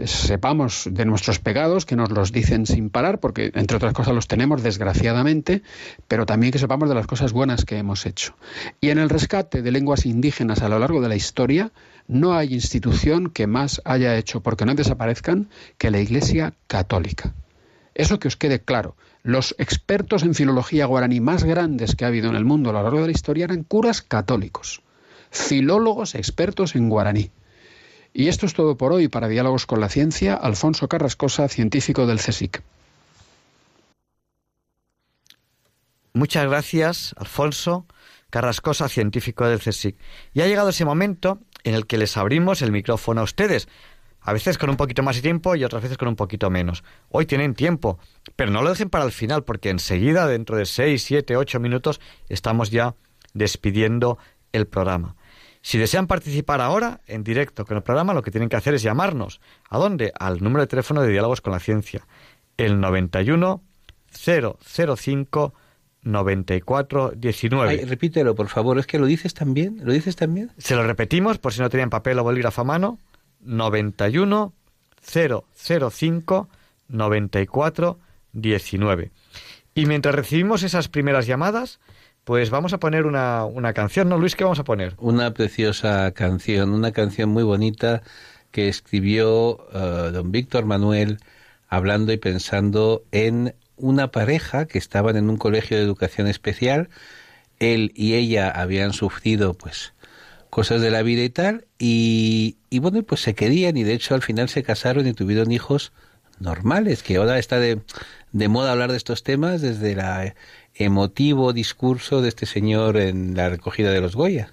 sepamos 0.06 0.88
de 0.92 1.06
nuestros 1.06 1.40
pecados, 1.40 1.86
que 1.86 1.96
nos 1.96 2.12
los 2.12 2.32
dicen 2.32 2.66
sin 2.66 2.90
parar, 2.90 3.20
porque 3.20 3.52
entre 3.56 3.78
otras 3.78 3.94
cosas 3.94 4.14
los 4.14 4.28
tenemos 4.28 4.64
desgraciadamente, 4.64 5.64
pero 6.08 6.26
también 6.26 6.52
que 6.52 6.60
sepamos 6.60 6.90
de 6.90 6.96
las 6.96 7.08
cosas 7.08 7.34
buenas 7.34 7.66
que 7.66 7.78
hemos 7.78 8.06
hecho. 8.06 8.36
Y 8.80 8.90
en 8.90 9.00
el 9.00 9.10
rescate 9.10 9.62
de 9.62 9.72
lenguas 9.72 10.06
indígenas 10.06 10.62
a 10.62 10.70
lo 10.70 10.80
largo 10.80 11.02
de 11.02 11.10
la 11.10 11.16
historia, 11.16 11.72
no 12.08 12.34
hay 12.34 12.54
institución 12.54 13.30
que 13.30 13.48
más 13.48 13.82
haya 13.86 14.18
hecho 14.18 14.42
porque 14.42 14.66
no 14.66 14.76
desaparezcan 14.76 15.50
que 15.78 15.92
la 15.92 16.00
Iglesia 16.00 16.54
Católica. 16.68 17.34
Eso 17.96 18.20
que 18.20 18.28
os 18.28 18.38
quede 18.38 18.60
claro. 18.60 18.96
Los 19.24 19.56
expertos 19.58 20.24
en 20.24 20.36
filología 20.36 20.86
guaraní 20.86 21.20
más 21.20 21.44
grandes 21.44 21.96
que 21.96 22.06
ha 22.06 22.10
habido 22.10 22.30
en 22.30 22.36
el 22.36 22.46
mundo 22.46 22.70
a 22.70 22.74
lo 22.74 22.84
largo 22.84 23.02
de 23.02 23.08
la 23.08 23.12
historia 23.12 23.46
eran 23.46 23.64
curas 23.64 24.02
católicos, 24.02 24.82
filólogos 25.32 26.16
expertos 26.16 26.76
en 26.76 26.90
guaraní. 26.90 27.32
Y 28.18 28.30
esto 28.30 28.48
es 28.48 28.56
todo 28.56 28.78
por 28.78 28.94
hoy 28.94 29.10
para 29.10 29.28
Diálogos 29.28 29.68
con 29.68 29.80
la 29.80 29.90
Ciencia. 29.90 30.34
Alfonso 30.34 30.88
Carrascosa, 30.88 31.48
científico 31.50 32.08
del 32.08 32.18
CSIC. 32.18 32.64
Muchas 36.14 36.48
gracias, 36.48 37.14
Alfonso 37.20 37.86
Carrascosa, 38.32 38.90
científico 38.90 39.46
del 39.48 39.60
CSIC. 39.60 39.96
Y 40.34 40.42
ha 40.42 40.48
llegado 40.48 40.70
ese 40.70 40.84
momento 40.84 41.38
en 41.64 41.76
el 41.76 41.86
que 41.86 42.00
les 42.00 42.18
abrimos 42.18 42.64
el 42.64 42.72
micrófono 42.72 43.22
a 43.22 43.24
ustedes. 43.24 43.68
A 44.22 44.34
veces 44.34 44.58
con 44.58 44.72
un 44.72 44.78
poquito 44.78 45.04
más 45.04 45.18
de 45.18 45.22
tiempo 45.22 45.56
y 45.56 45.64
otras 45.64 45.84
veces 45.84 46.00
con 46.00 46.08
un 46.08 46.16
poquito 46.16 46.50
menos. 46.50 46.84
Hoy 47.10 47.28
tienen 47.28 47.54
tiempo, 47.54 48.00
pero 48.36 48.50
no 48.50 48.64
lo 48.64 48.72
dejen 48.72 48.90
para 48.90 49.06
el 49.06 49.12
final 49.12 49.44
porque 49.44 49.70
enseguida, 49.70 50.26
dentro 50.26 50.58
de 50.58 50.66
seis, 50.66 51.04
siete, 51.04 51.38
ocho 51.38 51.60
minutos, 51.60 52.02
estamos 52.30 52.72
ya 52.72 52.96
despidiendo 53.36 54.18
el 54.54 54.66
programa. 54.66 55.16
Si 55.68 55.78
desean 55.78 56.08
participar 56.08 56.62
ahora 56.62 57.02
en 57.08 57.26
directo 57.26 57.66
con 57.66 57.76
el 57.76 57.84
programa, 57.84 58.14
lo 58.14 58.22
que 58.22 58.32
tienen 58.32 58.48
que 58.48 58.56
hacer 58.56 58.74
es 58.74 58.82
llamarnos. 58.84 59.42
¿A 59.70 59.78
dónde? 59.78 60.14
Al 60.18 60.42
número 60.42 60.62
de 60.62 60.68
teléfono 60.68 61.02
de 61.02 61.10
Diálogos 61.10 61.42
con 61.42 61.52
la 61.52 61.60
Ciencia. 61.60 62.08
El 62.56 62.80
91 62.80 63.62
005 64.14 65.54
94 66.04 67.12
19. 67.18 67.70
Ay, 67.70 67.84
repítelo, 67.84 68.34
por 68.34 68.48
favor. 68.48 68.80
Es 68.80 68.88
que 68.88 68.98
lo 68.98 69.08
dices 69.08 69.34
también. 69.34 69.82
¿Lo 69.84 69.92
dices 69.92 70.16
también? 70.16 70.54
Se 70.58 70.74
lo 70.74 70.88
repetimos 70.88 71.38
por 71.38 71.52
si 71.52 71.60
no 71.60 71.70
tenían 71.70 71.90
papel 71.90 72.18
o 72.20 72.24
bolígrafo 72.24 72.62
a 72.62 72.64
mano. 72.64 72.98
91 73.42 74.54
005 75.02 76.50
94 76.88 78.00
19. 78.32 79.12
Y 79.76 79.86
mientras 79.86 80.16
recibimos 80.16 80.64
esas 80.64 80.88
primeras 80.88 81.28
llamadas, 81.28 81.82
pues 82.28 82.50
vamos 82.50 82.74
a 82.74 82.78
poner 82.78 83.06
una, 83.06 83.46
una 83.46 83.72
canción, 83.72 84.10
¿no, 84.10 84.18
Luis? 84.18 84.36
¿Qué 84.36 84.44
vamos 84.44 84.60
a 84.60 84.66
poner? 84.66 84.96
Una 84.98 85.34
preciosa 85.34 86.12
canción, 86.12 86.72
una 86.72 86.92
canción 86.92 87.30
muy 87.30 87.44
bonita 87.44 88.04
que 88.52 88.68
escribió 88.68 89.66
eh, 89.74 90.12
don 90.12 90.34
Víctor 90.34 90.66
Manuel 90.66 91.20
hablando 91.70 92.12
y 92.12 92.18
pensando 92.18 93.02
en 93.14 93.56
una 93.78 94.12
pareja 94.12 94.66
que 94.66 94.78
estaban 94.78 95.16
en 95.16 95.30
un 95.30 95.38
colegio 95.38 95.78
de 95.78 95.84
educación 95.84 96.28
especial. 96.28 96.90
Él 97.60 97.94
y 97.96 98.16
ella 98.16 98.52
habían 98.52 98.92
sufrido, 98.92 99.54
pues, 99.54 99.94
cosas 100.50 100.82
de 100.82 100.92
la 100.92 101.04
vida 101.04 101.24
y 101.24 101.30
tal, 101.30 101.66
y, 101.80 102.58
y 102.70 102.80
bueno, 102.80 103.04
pues 103.04 103.22
se 103.22 103.36
querían 103.36 103.78
y 103.78 103.86
de 103.86 103.94
hecho 103.94 104.16
al 104.16 104.22
final 104.22 104.50
se 104.50 104.64
casaron 104.64 105.08
y 105.08 105.14
tuvieron 105.14 105.50
hijos 105.54 105.94
normales, 106.40 107.04
que 107.04 107.16
ahora 107.16 107.40
está 107.40 107.58
de, 107.58 107.80
de 108.34 108.48
moda 108.50 108.74
hablar 108.74 108.92
de 108.92 108.98
estos 108.98 109.24
temas 109.24 109.62
desde 109.62 109.94
el 109.94 110.02
emotivo 110.78 111.54
discurso 111.54 112.22
de 112.22 112.30
este 112.30 112.46
señor 112.46 112.98
en 112.98 113.36
la 113.36 113.50
recogida 113.50 113.92
de 113.92 114.02
los 114.02 114.16
Goya. 114.16 114.52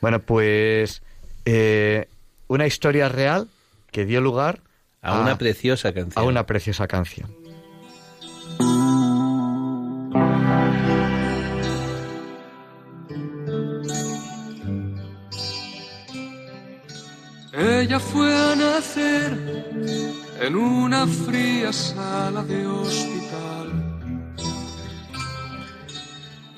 Bueno, 0.00 0.20
pues 0.20 1.02
eh, 1.44 2.08
una 2.48 2.66
historia 2.66 3.08
real 3.08 3.48
que 3.90 4.04
dio 4.04 4.20
lugar 4.20 4.60
A 5.02 5.20
una 5.20 5.38
preciosa 5.38 5.92
canción. 5.92 6.22
A 6.22 6.26
una 6.26 6.46
preciosa 6.46 6.86
canción. 6.86 7.34
Ella 17.52 17.98
fue 17.98 18.32
a 18.34 18.54
nacer 18.54 19.32
en 20.40 20.56
una 20.56 21.06
fría 21.06 21.72
sala 21.72 22.42
de 22.44 22.66
hospital. 22.66 23.59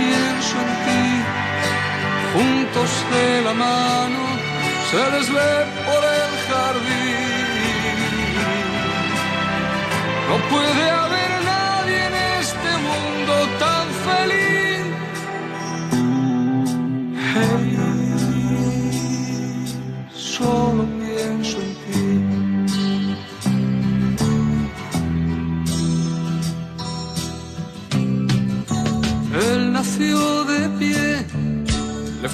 pienso 0.00 0.54
en 0.64 0.70
ti, 0.86 1.04
juntos 2.34 2.90
de 3.12 3.26
la 3.46 3.54
mano 3.54 4.22
se 4.90 5.02
desve 5.16 5.50
por 5.86 6.02
el 6.18 6.32
jardín. 6.48 7.30
No 10.28 10.36
puede 10.52 10.84
haber 11.02 11.30
nadie 11.52 11.98
en 12.10 12.14
este 12.40 12.70
mundo 12.88 13.32
tan 13.64 13.86
feliz. 14.06 14.84
Hey. 17.34 17.99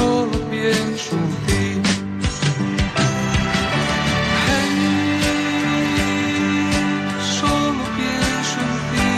Solo 0.00 0.38
pienso 0.50 1.12
en 1.14 1.28
ti. 1.46 1.64
Solo 7.38 7.82
pienso 7.98 8.56
en 8.66 8.72
ti. 8.90 9.12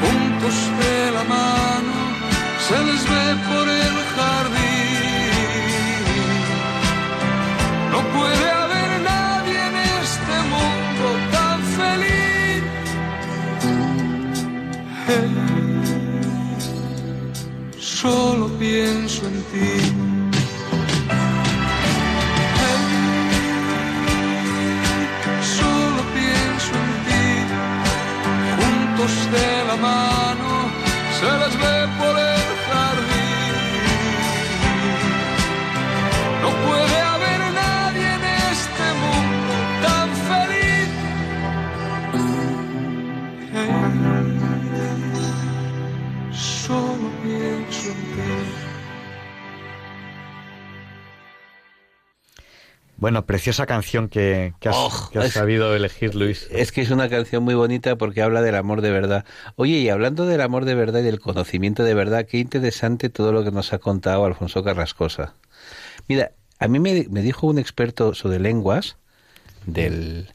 Juntos 0.00 0.56
de 0.80 0.96
la 1.16 1.24
mano 1.34 1.96
se 2.66 2.76
les 2.86 3.02
ve 3.10 3.26
por 3.48 3.66
el 3.84 3.96
jardín. 4.14 5.26
No 7.92 8.00
puede 8.16 8.46
haber 8.62 8.90
nadie 9.12 9.58
en 9.70 9.74
este 10.02 10.36
mundo 10.54 11.06
tan 11.34 11.58
feliz. 11.78 12.62
Hey, 15.06 15.30
solo 17.80 18.46
pienso 18.58 19.26
en 19.26 19.37
ti. 19.50 19.97
Bueno, 52.98 53.24
preciosa 53.26 53.64
canción 53.64 54.08
que, 54.08 54.54
que 54.60 54.68
has, 54.68 54.76
Oh, 54.76 55.08
que 55.12 55.20
has 55.20 55.26
es- 55.26 55.32
sabido 55.32 55.74
elegir, 55.74 56.14
Luis. 56.16 56.48
Es 56.50 56.72
que 56.72 56.80
es 56.80 56.90
una 56.90 57.08
canción 57.08 57.44
muy 57.44 57.54
bonita 57.54 57.96
porque 57.96 58.22
habla 58.22 58.42
del 58.42 58.56
amor 58.56 58.80
de 58.82 58.90
verdad. 58.90 59.24
Oye, 59.56 59.78
y 59.78 59.88
hablando 59.88 60.26
del 60.26 60.40
amor 60.40 60.64
de 60.64 60.74
verdad 60.74 61.00
y 61.00 61.04
del 61.04 61.20
conocimiento 61.20 61.84
de 61.84 61.94
verdad, 61.94 62.26
qué 62.26 62.38
interesante 62.38 63.08
todo 63.08 63.32
lo 63.32 63.44
que 63.44 63.52
nos 63.52 63.72
ha 63.72 63.78
contado 63.78 64.24
Alfonso 64.24 64.64
Carrascosa. 64.64 65.34
Mira, 66.08 66.32
a 66.58 66.66
mí 66.66 66.80
me, 66.80 67.06
me 67.08 67.22
dijo 67.22 67.46
un 67.46 67.58
experto 67.58 68.14
sobre 68.14 68.40
lenguas 68.40 68.96
del 69.64 70.34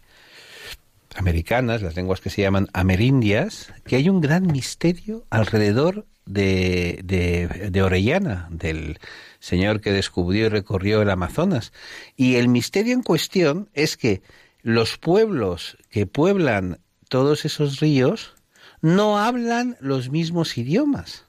americanas, 1.16 1.82
las 1.82 1.96
lenguas 1.96 2.22
que 2.22 2.30
se 2.30 2.42
llaman 2.42 2.70
amerindias, 2.74 3.74
que 3.86 3.98
hay 3.98 4.10
un 4.10 4.22
gran 4.22 4.48
misterio 4.48 5.26
alrededor 5.30 6.06
de, 6.26 7.02
de, 7.04 7.70
de 7.70 7.82
Orellana, 7.84 8.48
del 8.50 9.00
señor 9.44 9.82
que 9.82 9.92
descubrió 9.92 10.46
y 10.46 10.50
recorrió 10.50 11.02
el 11.02 11.10
Amazonas. 11.10 11.74
Y 12.16 12.36
el 12.36 12.48
misterio 12.48 12.94
en 12.94 13.04
cuestión 13.04 13.70
es 13.74 13.98
que 13.98 14.22
los 14.62 14.98
pueblos 14.98 15.78
que 15.90 16.08
pueblan 16.08 16.80
todos 17.10 17.44
esos 17.44 17.82
ríos 17.82 18.36
no 18.80 19.20
hablan 19.20 19.76
los 19.82 20.10
mismos 20.10 20.58
idiomas. 20.58 21.26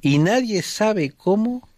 Y 0.00 0.18
nadie 0.18 0.60
sabe 0.62 1.12
cómo 1.12 1.68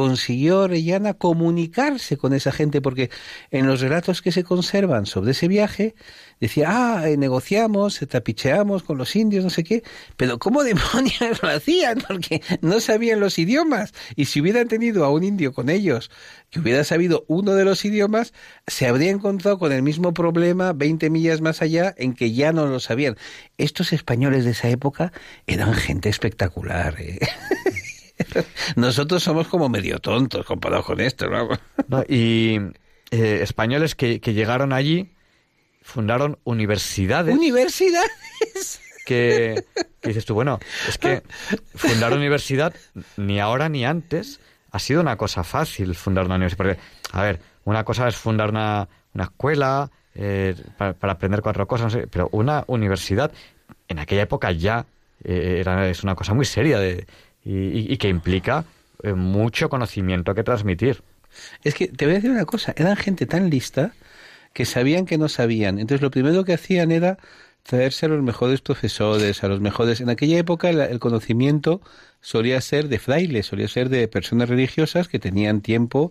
consiguió 0.00 0.60
Orellana 0.60 1.12
comunicarse 1.12 2.16
con 2.16 2.32
esa 2.32 2.52
gente, 2.52 2.80
porque 2.80 3.10
en 3.50 3.66
los 3.66 3.82
relatos 3.82 4.22
que 4.22 4.32
se 4.32 4.44
conservan 4.44 5.04
sobre 5.04 5.32
ese 5.32 5.46
viaje, 5.46 5.94
decía, 6.40 6.68
ah, 6.70 7.06
eh, 7.06 7.18
negociamos, 7.18 8.00
eh, 8.00 8.06
tapicheamos 8.06 8.82
con 8.82 8.96
los 8.96 9.14
indios, 9.14 9.44
no 9.44 9.50
sé 9.50 9.62
qué, 9.62 9.82
pero 10.16 10.38
¿cómo 10.38 10.64
demonios 10.64 11.42
lo 11.42 11.50
hacían? 11.50 11.98
Porque 12.08 12.40
no 12.62 12.80
sabían 12.80 13.20
los 13.20 13.38
idiomas. 13.38 13.92
Y 14.16 14.24
si 14.24 14.40
hubieran 14.40 14.68
tenido 14.68 15.04
a 15.04 15.10
un 15.10 15.22
indio 15.22 15.52
con 15.52 15.68
ellos, 15.68 16.10
que 16.48 16.60
hubiera 16.60 16.82
sabido 16.82 17.26
uno 17.28 17.52
de 17.52 17.66
los 17.66 17.84
idiomas, 17.84 18.32
se 18.66 18.86
habría 18.86 19.10
encontrado 19.10 19.58
con 19.58 19.70
el 19.70 19.82
mismo 19.82 20.14
problema 20.14 20.72
20 20.72 21.10
millas 21.10 21.42
más 21.42 21.60
allá 21.60 21.94
en 21.98 22.14
que 22.14 22.32
ya 22.32 22.54
no 22.54 22.64
lo 22.64 22.80
sabían. 22.80 23.18
Estos 23.58 23.92
españoles 23.92 24.46
de 24.46 24.52
esa 24.52 24.70
época 24.70 25.12
eran 25.46 25.74
gente 25.74 26.08
espectacular. 26.08 26.96
¿eh? 26.98 27.18
Nosotros 28.76 29.22
somos 29.22 29.48
como 29.48 29.68
medio 29.68 29.98
tontos 29.98 30.44
comparados 30.46 30.86
con 30.86 31.00
esto, 31.00 31.28
¿no? 31.28 31.48
No, 31.88 32.02
y 32.08 32.58
eh, 33.10 33.40
españoles 33.42 33.94
que, 33.94 34.20
que 34.20 34.34
llegaron 34.34 34.72
allí 34.72 35.12
fundaron 35.82 36.38
universidades. 36.44 37.34
¿Universidades? 37.34 38.80
Que, 39.06 39.64
que 40.00 40.08
dices 40.08 40.24
tú, 40.24 40.34
bueno, 40.34 40.60
es 40.88 40.96
que 40.98 41.22
fundar 41.74 42.12
universidad 42.12 42.72
ni 43.16 43.40
ahora 43.40 43.68
ni 43.68 43.84
antes 43.84 44.40
ha 44.70 44.78
sido 44.78 45.00
una 45.00 45.16
cosa 45.16 45.42
fácil 45.42 45.96
fundar 45.96 46.26
una 46.26 46.36
universidad. 46.36 46.58
Porque, 46.58 46.78
a 47.12 47.22
ver, 47.22 47.40
una 47.64 47.84
cosa 47.84 48.06
es 48.06 48.16
fundar 48.16 48.50
una, 48.50 48.88
una 49.14 49.24
escuela 49.24 49.90
eh, 50.14 50.54
para, 50.76 50.92
para 50.92 51.14
aprender 51.14 51.42
cuatro 51.42 51.66
cosas, 51.66 51.92
no 51.92 52.00
sé, 52.00 52.06
pero 52.06 52.28
una 52.32 52.64
universidad 52.68 53.32
en 53.88 53.98
aquella 53.98 54.22
época 54.22 54.52
ya 54.52 54.86
eh, 55.24 55.58
era, 55.60 55.88
es 55.88 56.02
una 56.02 56.14
cosa 56.14 56.34
muy 56.34 56.44
seria 56.44 56.78
de, 56.78 57.06
y, 57.44 57.92
y- 57.92 57.96
que 57.96 58.08
implica 58.08 58.64
eh, 59.02 59.12
mucho 59.14 59.68
conocimiento 59.68 60.34
que 60.34 60.42
transmitir. 60.42 61.02
Es 61.62 61.74
que 61.74 61.88
te 61.88 62.04
voy 62.04 62.12
a 62.14 62.16
decir 62.16 62.30
una 62.30 62.44
cosa, 62.44 62.74
eran 62.76 62.96
gente 62.96 63.26
tan 63.26 63.50
lista 63.50 63.92
que 64.52 64.64
sabían 64.64 65.06
que 65.06 65.18
no 65.18 65.28
sabían. 65.28 65.78
Entonces 65.78 66.02
lo 66.02 66.10
primero 66.10 66.44
que 66.44 66.54
hacían 66.54 66.90
era 66.90 67.18
traerse 67.62 68.06
a 68.06 68.08
los 68.08 68.22
mejores 68.22 68.60
profesores, 68.60 69.44
a 69.44 69.48
los 69.48 69.60
mejores... 69.60 70.00
En 70.00 70.10
aquella 70.10 70.38
época 70.38 70.70
el 70.70 70.98
conocimiento 70.98 71.80
solía 72.20 72.60
ser 72.60 72.88
de 72.88 72.98
frailes, 72.98 73.46
solía 73.46 73.68
ser 73.68 73.88
de 73.88 74.08
personas 74.08 74.48
religiosas 74.48 75.08
que 75.08 75.18
tenían 75.18 75.60
tiempo, 75.60 76.10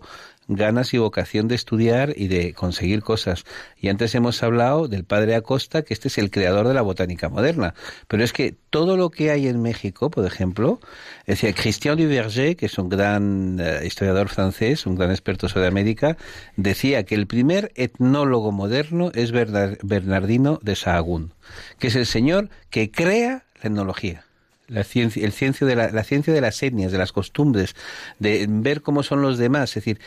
ganas 0.54 0.92
y 0.92 0.98
vocación 0.98 1.48
de 1.48 1.54
estudiar 1.54 2.12
y 2.16 2.28
de 2.28 2.52
conseguir 2.54 3.02
cosas. 3.02 3.44
Y 3.80 3.88
antes 3.88 4.14
hemos 4.14 4.42
hablado 4.42 4.88
del 4.88 5.04
padre 5.04 5.34
Acosta, 5.34 5.82
que 5.82 5.94
este 5.94 6.08
es 6.08 6.18
el 6.18 6.30
creador 6.30 6.68
de 6.68 6.74
la 6.74 6.82
botánica 6.82 7.28
moderna. 7.28 7.74
Pero 8.08 8.24
es 8.24 8.32
que 8.32 8.54
todo 8.70 8.96
lo 8.96 9.10
que 9.10 9.30
hay 9.30 9.48
en 9.48 9.62
México, 9.62 10.10
por 10.10 10.26
ejemplo, 10.26 10.80
es 11.26 11.40
decir, 11.40 11.54
Christian 11.54 11.96
Duverger, 11.96 12.56
que 12.56 12.66
es 12.66 12.78
un 12.78 12.88
gran 12.88 13.58
eh, 13.60 13.80
historiador 13.84 14.28
francés, 14.28 14.86
un 14.86 14.96
gran 14.96 15.10
experto 15.10 15.48
sobre 15.48 15.66
América, 15.66 16.16
decía 16.56 17.04
que 17.04 17.14
el 17.14 17.26
primer 17.26 17.72
etnólogo 17.74 18.52
moderno 18.52 19.10
es 19.14 19.32
Bernard- 19.32 19.78
Bernardino 19.82 20.58
de 20.62 20.76
Sahagún, 20.76 21.32
que 21.78 21.88
es 21.88 21.96
el 21.96 22.06
señor 22.06 22.50
que 22.70 22.90
crea 22.90 23.44
la 23.62 23.68
etnología 23.70 24.24
la 24.70 24.84
ciencia, 24.84 25.24
el 25.24 25.32
ciencia 25.32 25.66
de 25.66 25.74
la 25.74 26.04
ciencia 26.04 26.32
de 26.32 26.40
las 26.40 26.62
etnias, 26.62 26.92
de 26.92 26.98
las 26.98 27.10
costumbres, 27.12 27.74
de 28.20 28.46
ver 28.48 28.82
cómo 28.82 29.02
son 29.02 29.20
los 29.20 29.36
demás. 29.36 29.70
Es 29.70 29.74
decir, 29.84 29.98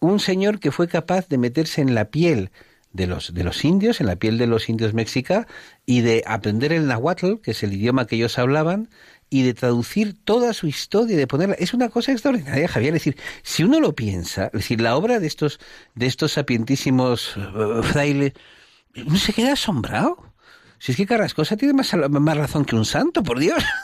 un 0.00 0.18
señor 0.18 0.58
que 0.58 0.72
fue 0.72 0.88
capaz 0.88 1.28
de 1.28 1.38
meterse 1.38 1.80
en 1.80 1.94
la 1.94 2.06
piel 2.06 2.50
de 2.92 3.06
los, 3.06 3.32
de 3.34 3.44
los 3.44 3.64
indios, 3.64 4.00
en 4.00 4.06
la 4.06 4.16
piel 4.16 4.38
de 4.38 4.46
los 4.46 4.68
indios 4.68 4.94
mexica, 4.94 5.46
y 5.86 6.00
de 6.00 6.24
aprender 6.26 6.72
el 6.72 6.86
nahuatl, 6.86 7.40
que 7.42 7.52
es 7.52 7.62
el 7.62 7.72
idioma 7.72 8.06
que 8.06 8.16
ellos 8.16 8.38
hablaban, 8.38 8.88
y 9.28 9.44
de 9.44 9.54
traducir 9.54 10.16
toda 10.24 10.52
su 10.54 10.66
historia, 10.66 11.14
y 11.14 11.18
de 11.18 11.26
ponerla. 11.26 11.54
Es 11.54 11.72
una 11.72 11.88
cosa 11.88 12.12
extraordinaria, 12.12 12.66
Javier. 12.66 12.96
Es 12.96 13.04
decir, 13.04 13.16
si 13.42 13.62
uno 13.62 13.78
lo 13.78 13.94
piensa, 13.94 14.46
es 14.46 14.52
decir, 14.52 14.80
la 14.80 14.96
obra 14.96 15.20
de 15.20 15.26
estos, 15.26 15.60
de 15.94 16.06
estos 16.06 16.32
sapientísimos 16.32 17.36
eh, 17.36 17.82
frailes, 17.84 18.32
uno 18.96 19.16
se 19.16 19.32
queda 19.32 19.52
asombrado. 19.52 20.16
Si 20.78 20.92
es 20.92 20.96
que 20.96 21.06
Carrascosa 21.06 21.56
tiene 21.56 21.74
más, 21.74 21.94
más 21.94 22.36
razón 22.36 22.64
que 22.64 22.74
un 22.74 22.84
santo, 22.84 23.22
por 23.22 23.38
Dios. 23.38 23.62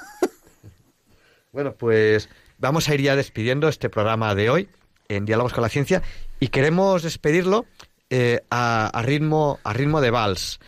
Bueno, 1.52 1.74
pues 1.74 2.28
vamos 2.58 2.86
a 2.86 2.94
ir 2.94 3.00
ya 3.00 3.16
despidiendo 3.16 3.66
este 3.70 3.88
programa 3.88 4.34
de 4.34 4.50
hoy 4.50 4.68
en 5.08 5.24
Diálogos 5.24 5.52
con 5.52 5.62
la 5.62 5.68
Ciencia 5.68 6.02
y 6.40 6.48
queremos 6.48 7.02
despedirlo 7.02 7.66
eh, 8.10 8.40
a, 8.50 9.02
ritmo, 9.04 9.58
a 9.64 9.72
ritmo 9.72 10.00
de 10.00 10.10
vals. 10.10 10.60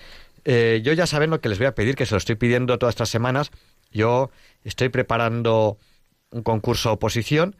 Eh, 0.44 0.80
yo 0.82 0.92
ya 0.92 1.06
saben 1.06 1.30
lo 1.30 1.40
que 1.40 1.48
les 1.48 1.58
voy 1.58 1.66
a 1.66 1.74
pedir, 1.74 1.94
que 1.94 2.06
se 2.06 2.14
lo 2.14 2.18
estoy 2.18 2.36
pidiendo 2.36 2.78
todas 2.78 2.94
estas 2.94 3.10
semanas. 3.10 3.50
Yo 3.92 4.30
estoy 4.64 4.88
preparando 4.88 5.78
un 6.30 6.42
concurso 6.42 6.92
oposición 6.92 7.56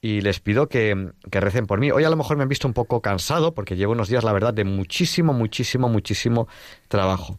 y 0.00 0.22
les 0.22 0.40
pido 0.40 0.68
que, 0.68 1.10
que 1.30 1.40
recen 1.40 1.66
por 1.66 1.80
mí. 1.80 1.90
Hoy 1.90 2.04
a 2.04 2.10
lo 2.10 2.16
mejor 2.16 2.36
me 2.36 2.42
han 2.42 2.48
visto 2.48 2.66
un 2.66 2.74
poco 2.74 3.02
cansado 3.02 3.54
porque 3.54 3.76
llevo 3.76 3.92
unos 3.92 4.08
días, 4.08 4.24
la 4.24 4.32
verdad, 4.32 4.54
de 4.54 4.64
muchísimo, 4.64 5.32
muchísimo, 5.32 5.88
muchísimo 5.88 6.48
trabajo. 6.88 7.38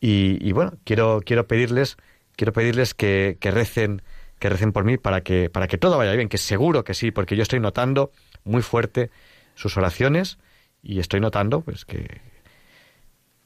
Y, 0.00 0.38
y 0.46 0.52
bueno, 0.52 0.74
quiero, 0.84 1.20
quiero 1.24 1.46
pedirles, 1.46 1.96
quiero 2.36 2.52
pedirles 2.52 2.94
que, 2.94 3.36
que 3.40 3.50
recen, 3.50 4.02
que 4.38 4.48
recen 4.48 4.72
por 4.72 4.84
mí 4.84 4.98
para 4.98 5.22
que, 5.22 5.50
para 5.50 5.66
que 5.66 5.78
todo 5.78 5.96
vaya 5.96 6.12
bien, 6.12 6.28
que 6.28 6.38
seguro 6.38 6.84
que 6.84 6.94
sí, 6.94 7.10
porque 7.10 7.36
yo 7.36 7.42
estoy 7.42 7.60
notando 7.60 8.12
muy 8.44 8.62
fuerte 8.62 9.10
sus 9.54 9.76
oraciones 9.76 10.38
y 10.82 10.98
estoy 10.98 11.20
notando 11.20 11.60
pues 11.62 11.84
que, 11.84 12.20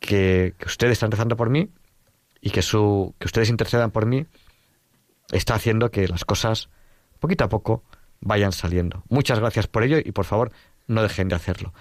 que, 0.01 0.55
ustedes 0.67 0.93
están 0.93 1.11
rezando 1.11 1.37
por 1.37 1.51
mí 1.51 1.71
y 2.41 2.51
que 2.51 2.63
su, 2.63 3.15
que 3.19 3.27
ustedes 3.27 3.51
intercedan 3.51 3.91
por 3.91 4.07
mí 4.07 4.27
está 5.31 5.55
haciendo 5.55 5.91
que 5.91 6.09
las 6.09 6.25
cosas 6.25 6.69
poquito 7.21 7.45
a 7.45 7.49
poco 7.49 7.85
vayan 8.21 8.53
saliendo. 8.53 9.05
Muchas 9.09 9.39
gracias 9.39 9.67
por 9.67 9.83
ello 9.83 9.99
y 9.99 10.13
por 10.13 10.25
favor 10.25 10.53
no 10.87 11.03
dejen 11.03 11.29
de 11.29 11.37
hacerlo. 11.37 11.73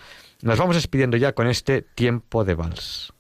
Nos 0.42 0.60
vamos 0.60 0.76
despidiendo 0.76 1.18
ya 1.18 1.34
con 1.34 1.48
este 1.48 1.82
tiempo 1.82 2.44
de 2.44 2.54
vals. 2.56 3.14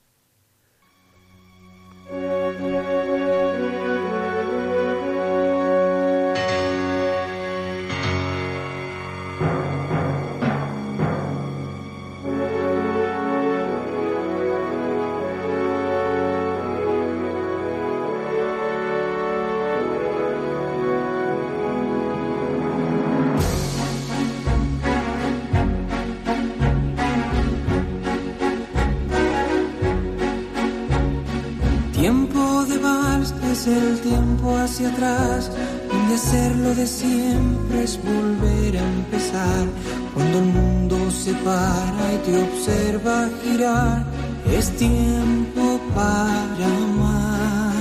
El 33.65 33.99
tiempo 34.01 34.55
hacia 34.57 34.89
atrás, 34.89 35.49
donde 35.89 36.15
hacerlo 36.15 36.75
de 36.75 36.85
siempre 36.85 37.83
es 37.83 37.99
volver 38.03 38.77
a 38.77 38.83
empezar. 38.83 39.65
Cuando 40.13 40.39
el 40.39 40.45
mundo 40.45 41.11
se 41.11 41.33
para 41.33 42.13
y 42.13 42.17
te 42.25 42.43
observa 42.43 43.29
girar, 43.43 44.05
es 44.51 44.69
tiempo 44.71 45.79
para 45.95 46.65
amar. 46.65 47.73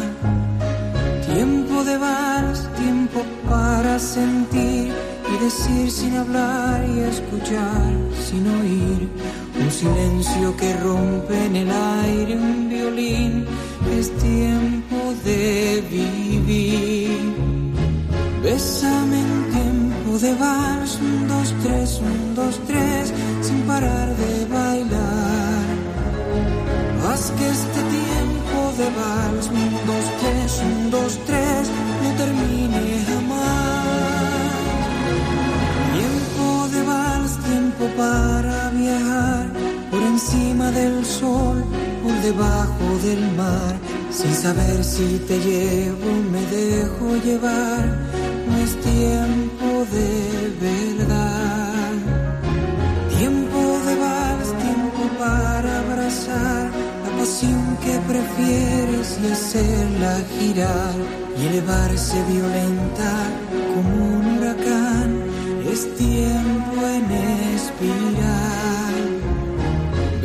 Tiempo 1.26 1.84
de 1.84 1.98
vals, 1.98 2.68
tiempo 2.76 3.22
para 3.48 3.98
sentir 3.98 4.92
y 5.32 5.44
decir 5.44 5.90
sin 5.90 6.16
hablar 6.16 6.86
y 6.88 7.00
escuchar 7.00 7.92
sin 8.26 8.46
oír. 8.48 9.08
Un 9.60 9.70
silencio 9.70 10.56
que 10.56 10.72
rompe 10.76 11.46
en 11.46 11.56
el 11.56 11.70
aire 11.70 12.36
un 12.36 12.68
violín. 12.68 13.46
Es 13.98 14.10
tiempo 14.18 15.14
de 15.24 15.82
vivir. 15.90 17.36
Bésame 18.42 19.18
en 19.18 19.50
tiempo 19.50 20.18
de 20.18 20.34
vals, 20.34 20.98
un, 21.00 21.28
dos, 21.28 21.54
tres, 21.62 22.00
un, 22.00 22.34
dos, 22.34 22.60
tres, 22.66 23.12
sin 23.42 23.60
parar 23.62 24.08
de 24.16 24.44
bailar. 24.46 25.64
Haz 27.08 27.30
que 27.36 27.48
este 27.48 27.80
tiempo 27.98 28.58
de 28.78 28.88
vals, 29.00 29.46
un, 29.48 29.70
dos, 29.90 30.06
tres, 30.20 30.62
un, 30.62 30.90
dos, 30.90 31.18
tres, 31.26 31.70
no 32.02 32.10
termine 32.22 32.82
jamás. 33.08 33.96
Tiempo 35.98 36.68
de 36.74 36.82
vals, 36.84 37.38
tiempo 37.48 37.84
para 37.96 38.70
viajar 38.70 39.45
encima 40.16 40.70
del 40.70 41.04
sol, 41.04 41.62
por 42.02 42.14
debajo 42.22 42.86
del 43.06 43.22
mar. 43.36 43.74
Sin 44.10 44.34
saber 44.34 44.82
si 44.82 45.08
te 45.28 45.36
llevo, 45.48 46.10
me 46.32 46.42
dejo 46.58 47.06
llevar. 47.26 47.84
No 48.48 48.54
es 48.64 48.72
tiempo 48.94 49.68
de 49.96 50.12
verdad. 50.68 51.92
Tiempo 53.18 53.60
de 53.86 53.94
vals, 54.04 54.50
tiempo 54.66 55.02
para 55.18 55.70
abrazar 55.84 56.64
la 57.04 57.10
pasión 57.18 57.62
que 57.84 57.94
prefieres 58.12 59.08
y 59.22 59.26
hacerla 59.36 60.12
girar 60.38 60.96
y 61.38 61.46
elevarse 61.48 62.16
violenta 62.32 63.12
como 63.72 63.96
un 64.16 64.24
huracán. 64.32 65.10
Es 65.72 65.82
tiempo 65.96 66.74
en 66.96 67.04
expirar. 67.52 68.55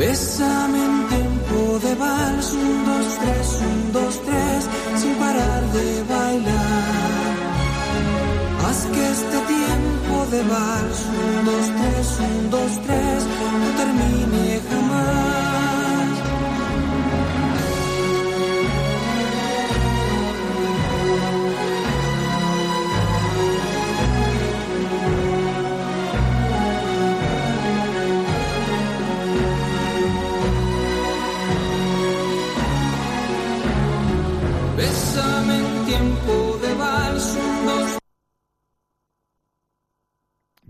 Bésame 0.02 0.80
en 0.84 1.08
tiempo 1.10 1.78
de 1.78 1.94
vals, 1.94 2.54
un, 2.54 2.86
dos, 2.86 3.08
tres, 3.22 3.48
un, 3.70 3.92
dos, 3.94 4.22
tres, 4.26 4.62
sin 5.00 5.14
parar 5.14 5.62
de 5.78 6.04
bailar. 6.10 7.36
Haz 8.66 8.80
que 8.94 9.04
este 9.12 9.38
tiempo 9.56 10.16
de 10.32 10.42
vals, 10.54 11.00
un, 11.06 11.46
dos, 11.46 11.66
tres, 11.78 12.20
un, 12.20 12.50
dos, 12.50 12.72
tres, 12.88 13.20
no 13.62 13.68
termine 13.78 14.62
jamás. 14.72 15.51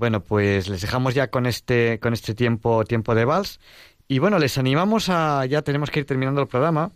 Bueno, 0.01 0.23
pues 0.23 0.67
les 0.67 0.81
dejamos 0.81 1.13
ya 1.13 1.27
con 1.27 1.45
este, 1.45 1.99
con 1.99 2.13
este 2.13 2.33
tiempo, 2.33 2.83
tiempo 2.85 3.13
de 3.13 3.23
vals. 3.23 3.59
Y 4.07 4.17
bueno, 4.17 4.39
les 4.39 4.57
animamos 4.57 5.09
a, 5.09 5.45
ya 5.45 5.61
tenemos 5.61 5.91
que 5.91 5.99
ir 5.99 6.07
terminando 6.07 6.41
el 6.41 6.47
programa, 6.47 6.91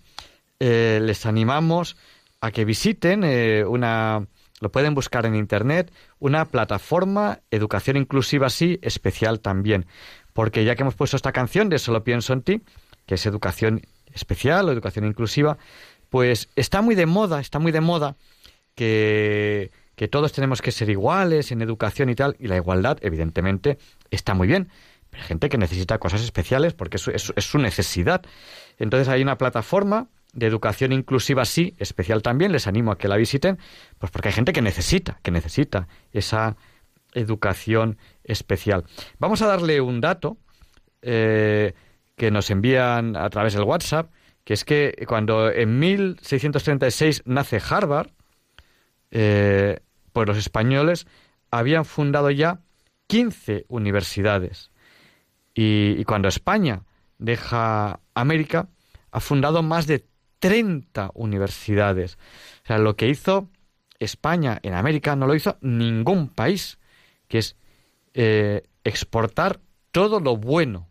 eh, 0.60 1.00
les 1.04 1.28
animamos 1.28 1.98
a 2.42 2.50
que 2.50 2.66
visiten 2.66 3.24
eh, 3.24 3.64
una, 3.64 4.26
lo 4.60 4.72
pueden 4.72 4.96
buscar 4.96 5.28
en 5.28 5.36
internet, 5.36 5.94
una 6.18 6.46
plataforma 6.46 7.42
Educación 7.52 7.96
Inclusiva 7.96 8.50
Sí, 8.50 8.80
especial 8.82 9.40
también. 9.40 9.86
Porque 10.34 10.66
ya 10.66 10.76
que 10.76 10.82
hemos 10.82 10.96
puesto 10.96 11.16
esta 11.16 11.32
canción 11.32 11.70
de 11.70 11.78
Solo 11.78 12.04
pienso 12.04 12.34
en 12.34 12.42
ti, 12.42 12.64
que 13.06 13.14
es 13.14 13.26
educación 13.28 13.84
especial 14.16 14.68
o 14.68 14.72
educación 14.72 15.06
inclusiva, 15.06 15.60
pues 16.10 16.50
está 16.56 16.82
muy 16.82 16.96
de 16.96 17.06
moda, 17.06 17.40
está 17.40 17.60
muy 17.60 17.72
de 17.72 17.82
moda 17.82 18.16
que, 18.74 19.70
que 19.96 20.08
todos 20.08 20.32
tenemos 20.34 20.62
que 20.62 20.72
ser 20.72 20.90
iguales 20.90 21.52
en 21.52 21.62
educación 21.62 22.10
y 22.10 22.16
tal, 22.16 22.36
y 22.40 22.48
la 22.48 22.56
igualdad, 22.58 22.98
evidentemente, 23.02 23.78
está 24.12 24.34
muy 24.34 24.48
bien. 24.48 24.70
Pero 25.10 25.24
hay 25.24 25.28
gente 25.30 25.50
que 25.50 25.58
necesita 25.58 25.98
cosas 25.98 26.22
especiales 26.22 26.74
porque 26.74 26.98
es, 26.98 27.08
es- 27.08 27.46
su 27.46 27.58
necesidad. 27.58 28.22
Entonces 28.78 29.08
hay 29.08 29.22
una 29.22 29.38
plataforma 29.38 30.08
de 30.34 30.48
educación 30.48 30.92
inclusiva, 30.92 31.46
sí, 31.46 31.74
especial 31.80 32.22
también, 32.22 32.52
les 32.52 32.68
animo 32.68 32.92
a 32.92 32.98
que 32.98 33.08
la 33.08 33.16
visiten, 33.16 33.58
pues 34.00 34.12
porque 34.12 34.28
hay 34.28 34.34
gente 34.34 34.52
que 34.52 34.62
necesita, 34.62 35.18
que 35.24 35.32
necesita 35.32 35.88
esa 36.12 36.58
educación 37.14 37.98
especial. 38.26 38.84
Vamos 39.20 39.42
a 39.42 39.48
darle 39.48 39.80
un 39.80 40.02
dato 40.02 40.38
eh, 41.02 41.74
que 42.18 42.32
nos 42.32 42.50
envían 42.50 43.16
a 43.16 43.30
través 43.30 43.54
del 43.54 43.64
WhatsApp, 43.64 44.12
que 44.44 44.54
es 44.54 44.66
que 44.66 45.06
cuando 45.08 45.50
en 45.52 45.80
1636 45.80 47.24
nace 47.26 47.62
Harvard, 47.70 48.10
eh, 49.18 49.80
pues 50.12 50.28
los 50.28 50.38
españoles 50.38 51.08
habían 51.50 51.86
fundado 51.86 52.32
ya 52.32 52.60
15 53.08 53.66
universidades. 53.70 54.72
Y, 55.54 56.04
cuando 56.04 56.28
España 56.28 56.84
deja 57.18 58.02
América, 58.14 58.68
ha 59.12 59.22
fundado 59.22 59.64
más 59.64 59.88
de 59.88 60.06
30 60.40 61.12
universidades. 61.14 62.18
O 62.66 62.68
sea, 62.68 62.78
lo 62.78 62.98
que 62.98 63.08
hizo 63.08 63.48
España 64.00 64.60
en 64.64 64.74
América 64.74 65.16
no 65.16 65.28
lo 65.28 65.36
hizo 65.36 65.58
ningún 65.62 66.28
país, 66.28 66.78
que 67.30 67.38
es 67.38 67.56
eh, 68.16 68.64
exportar 68.84 69.62
todo 69.94 70.20
lo 70.20 70.36
bueno, 70.36 70.90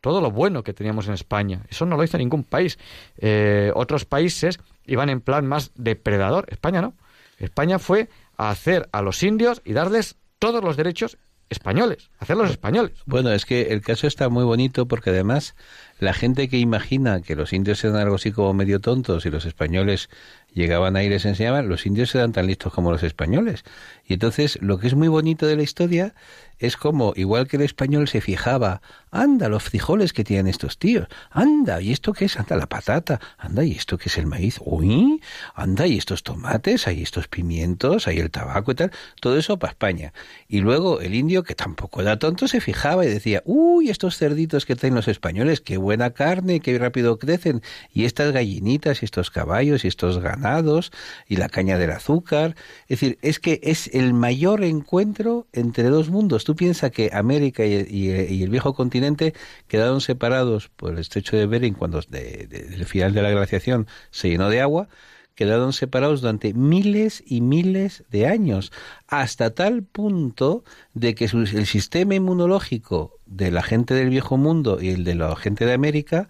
todo 0.00 0.20
lo 0.20 0.32
bueno 0.32 0.64
que 0.64 0.74
teníamos 0.74 1.06
en 1.06 1.14
España. 1.14 1.62
Eso 1.70 1.86
no 1.86 1.96
lo 1.96 2.02
hizo 2.02 2.18
ningún 2.18 2.42
país. 2.42 2.76
Eh, 3.18 3.70
otros 3.76 4.04
países 4.04 4.58
iban 4.84 5.10
en 5.10 5.20
plan 5.20 5.46
más 5.46 5.70
depredador. 5.76 6.46
España 6.50 6.82
no. 6.82 6.94
España 7.42 7.78
fue 7.78 8.08
a 8.36 8.50
hacer 8.50 8.88
a 8.92 9.02
los 9.02 9.22
indios 9.22 9.62
y 9.64 9.72
darles 9.72 10.16
todos 10.38 10.62
los 10.62 10.76
derechos 10.76 11.18
españoles, 11.50 12.10
hacerlos 12.18 12.50
españoles. 12.50 12.92
Bueno, 13.04 13.30
es 13.30 13.44
que 13.44 13.72
el 13.72 13.82
caso 13.82 14.06
está 14.06 14.28
muy 14.28 14.44
bonito 14.44 14.86
porque 14.86 15.10
además 15.10 15.54
la 15.98 16.14
gente 16.14 16.48
que 16.48 16.58
imagina 16.58 17.20
que 17.20 17.36
los 17.36 17.52
indios 17.52 17.84
eran 17.84 17.96
algo 17.96 18.14
así 18.14 18.32
como 18.32 18.54
medio 18.54 18.80
tontos 18.80 19.26
y 19.26 19.30
los 19.30 19.44
españoles 19.44 20.08
llegaban 20.52 20.96
ahí 20.96 21.06
y 21.06 21.10
les 21.10 21.26
enseñaban, 21.26 21.68
los 21.68 21.84
indios 21.84 22.14
eran 22.14 22.32
tan 22.32 22.46
listos 22.46 22.72
como 22.72 22.90
los 22.90 23.02
españoles. 23.02 23.64
Entonces 24.12 24.58
lo 24.60 24.78
que 24.78 24.86
es 24.86 24.94
muy 24.94 25.08
bonito 25.08 25.46
de 25.46 25.56
la 25.56 25.62
historia 25.62 26.14
es 26.58 26.76
como, 26.76 27.12
igual 27.16 27.48
que 27.48 27.56
el 27.56 27.62
español 27.62 28.06
se 28.06 28.20
fijaba, 28.20 28.82
anda, 29.10 29.48
los 29.48 29.64
frijoles 29.64 30.12
que 30.12 30.22
tienen 30.22 30.46
estos 30.46 30.78
tíos, 30.78 31.08
anda, 31.30 31.80
¿y 31.82 31.90
esto 31.90 32.12
qué 32.12 32.26
es? 32.26 32.38
Anda, 32.38 32.56
la 32.56 32.68
patata, 32.68 33.20
anda, 33.36 33.64
¿y 33.64 33.72
esto 33.72 33.98
qué 33.98 34.08
es 34.08 34.16
el 34.16 34.26
maíz? 34.26 34.60
Uy, 34.64 35.20
anda, 35.54 35.88
¿y 35.88 35.98
estos 35.98 36.22
tomates? 36.22 36.86
Hay 36.86 37.02
estos 37.02 37.26
pimientos, 37.26 38.06
hay 38.06 38.20
el 38.20 38.30
tabaco 38.30 38.72
y 38.72 38.74
tal, 38.76 38.92
todo 39.20 39.36
eso 39.36 39.58
para 39.58 39.72
España. 39.72 40.12
Y 40.46 40.60
luego 40.60 41.00
el 41.00 41.14
indio, 41.14 41.42
que 41.42 41.54
tampoco 41.54 42.00
era 42.00 42.18
tonto, 42.18 42.46
se 42.46 42.60
fijaba 42.60 43.04
y 43.04 43.08
decía, 43.08 43.42
uy, 43.44 43.90
estos 43.90 44.16
cerditos 44.16 44.64
que 44.64 44.76
traen 44.76 44.94
los 44.94 45.08
españoles, 45.08 45.60
qué 45.60 45.78
buena 45.78 46.10
carne, 46.10 46.60
qué 46.60 46.78
rápido 46.78 47.18
crecen, 47.18 47.62
y 47.92 48.04
estas 48.04 48.32
gallinitas, 48.32 49.02
y 49.02 49.04
estos 49.04 49.30
caballos, 49.30 49.84
y 49.84 49.88
estos 49.88 50.20
ganados, 50.20 50.92
y 51.26 51.36
la 51.36 51.48
caña 51.48 51.76
del 51.76 51.90
azúcar. 51.90 52.54
Es 52.82 53.00
decir, 53.00 53.18
es 53.22 53.40
que 53.40 53.60
es 53.62 53.88
el 53.92 54.01
mayor 54.12 54.64
encuentro 54.64 55.46
entre 55.52 55.84
dos 55.84 56.10
mundos. 56.10 56.44
Tú 56.44 56.56
piensas 56.56 56.90
que 56.90 57.10
América 57.12 57.64
y, 57.64 58.42
el 58.42 58.50
viejo 58.50 58.74
continente 58.74 59.34
quedaron 59.68 60.00
separados 60.00 60.68
por 60.68 60.92
el 60.92 60.98
estrecho 60.98 61.36
de 61.36 61.46
Bering 61.46 61.74
cuando 61.74 62.00
de- 62.08 62.46
del 62.48 62.84
final 62.86 63.14
de 63.14 63.22
la 63.22 63.30
glaciación 63.30 63.86
se 64.10 64.28
llenó 64.30 64.48
de 64.50 64.60
agua, 64.60 64.88
quedaron 65.34 65.72
separados 65.72 66.20
durante 66.20 66.54
miles 66.54 67.22
y 67.26 67.40
miles 67.40 68.04
de 68.10 68.26
años, 68.26 68.72
hasta 69.06 69.54
tal 69.54 69.82
punto 69.82 70.64
de 70.94 71.14
que 71.14 71.24
el 71.26 71.66
sistema 71.66 72.14
inmunológico 72.14 73.18
de 73.26 73.50
la 73.50 73.62
gente 73.62 73.94
del 73.94 74.10
viejo 74.10 74.36
mundo 74.36 74.78
y 74.80 74.90
el 74.90 75.04
de 75.04 75.14
la 75.14 75.34
gente 75.36 75.64
de 75.66 75.72
América 75.72 76.28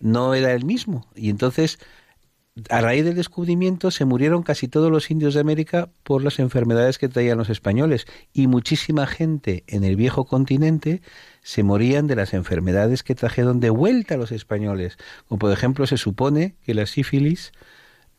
no 0.00 0.34
era 0.34 0.52
el 0.52 0.64
mismo. 0.64 1.06
Y 1.14 1.30
entonces, 1.30 1.78
a 2.70 2.80
raíz 2.80 3.04
del 3.04 3.14
descubrimiento, 3.14 3.90
se 3.90 4.04
murieron 4.04 4.42
casi 4.42 4.66
todos 4.68 4.90
los 4.90 5.10
indios 5.10 5.34
de 5.34 5.40
América 5.40 5.90
por 6.02 6.22
las 6.24 6.38
enfermedades 6.38 6.98
que 6.98 7.08
traían 7.08 7.38
los 7.38 7.50
españoles. 7.50 8.06
Y 8.32 8.46
muchísima 8.46 9.06
gente 9.06 9.64
en 9.66 9.84
el 9.84 9.96
viejo 9.96 10.24
continente 10.24 11.02
se 11.42 11.62
morían 11.62 12.06
de 12.06 12.16
las 12.16 12.32
enfermedades 12.34 13.02
que 13.02 13.14
trajeron 13.14 13.60
de 13.60 13.70
vuelta 13.70 14.16
los 14.16 14.32
españoles. 14.32 14.96
Como 15.28 15.38
por 15.38 15.52
ejemplo, 15.52 15.86
se 15.86 15.98
supone 15.98 16.54
que 16.64 16.74
la 16.74 16.86
sífilis 16.86 17.52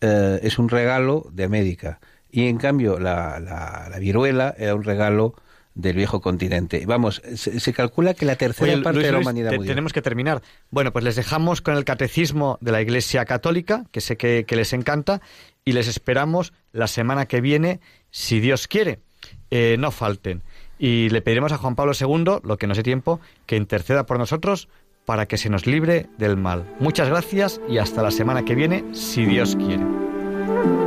eh, 0.02 0.40
es 0.44 0.60
un 0.60 0.70
regalo 0.70 1.28
de 1.34 1.44
América. 1.44 2.00
Y 2.30 2.48
en 2.48 2.58
cambio, 2.58 3.00
la, 3.00 3.40
la, 3.40 3.88
la 3.90 4.00
viruela 4.00 4.54
era 4.58 4.76
un 4.76 4.84
regalo 4.84 5.34
del 5.78 5.96
viejo 5.96 6.20
continente. 6.22 6.84
Vamos, 6.88 7.22
se, 7.36 7.60
se 7.60 7.74
calcula 7.74 8.14
que 8.16 8.26
la 8.26 8.36
tercera 8.36 8.74
Oye, 8.74 8.82
parte 8.82 8.96
Luis, 8.98 9.06
de 9.06 9.12
la 9.12 9.18
Luis, 9.20 9.26
humanidad 9.28 9.50
te- 9.52 9.58
murió. 9.58 9.72
tenemos 9.72 9.94
que 9.94 10.02
terminar. 10.02 10.42
Bueno, 10.72 10.92
pues 10.92 11.06
les 11.06 11.16
dejamos 11.16 11.62
con 11.62 11.76
el 11.78 11.86
catecismo 11.86 12.58
de 12.62 12.72
la 12.72 12.82
Iglesia 12.82 13.26
Católica, 13.26 13.86
que 13.92 14.02
sé 14.02 14.18
que, 14.18 14.44
que 14.48 14.56
les 14.56 14.74
encanta, 14.74 15.22
y 15.64 15.74
les 15.74 15.88
esperamos 15.88 16.52
la 16.74 16.88
semana 16.88 17.28
que 17.28 17.42
viene, 17.42 17.80
si 18.10 18.40
Dios 18.40 18.68
quiere. 18.68 19.00
Eh, 19.52 19.76
no 19.80 19.92
falten. 19.92 20.42
Y 20.80 21.10
le 21.10 21.22
pediremos 21.22 21.52
a 21.52 21.58
Juan 21.58 21.76
Pablo 21.76 21.94
II, 22.00 22.40
lo 22.44 22.58
que 22.58 22.68
no 22.68 22.76
sé 22.76 22.84
tiempo, 22.84 23.20
que 23.46 23.56
interceda 23.56 24.06
por 24.06 24.18
nosotros 24.20 24.68
para 25.06 25.26
que 25.28 25.38
se 25.38 25.50
nos 25.50 25.66
libre 25.68 26.08
del 26.18 26.38
mal. 26.38 26.66
Muchas 26.80 27.08
gracias 27.08 27.62
y 27.70 27.78
hasta 27.78 28.02
la 28.04 28.12
semana 28.12 28.44
que 28.46 28.56
viene, 28.56 28.84
si 28.94 29.26
Dios 29.26 29.56
quiere. 29.56 30.87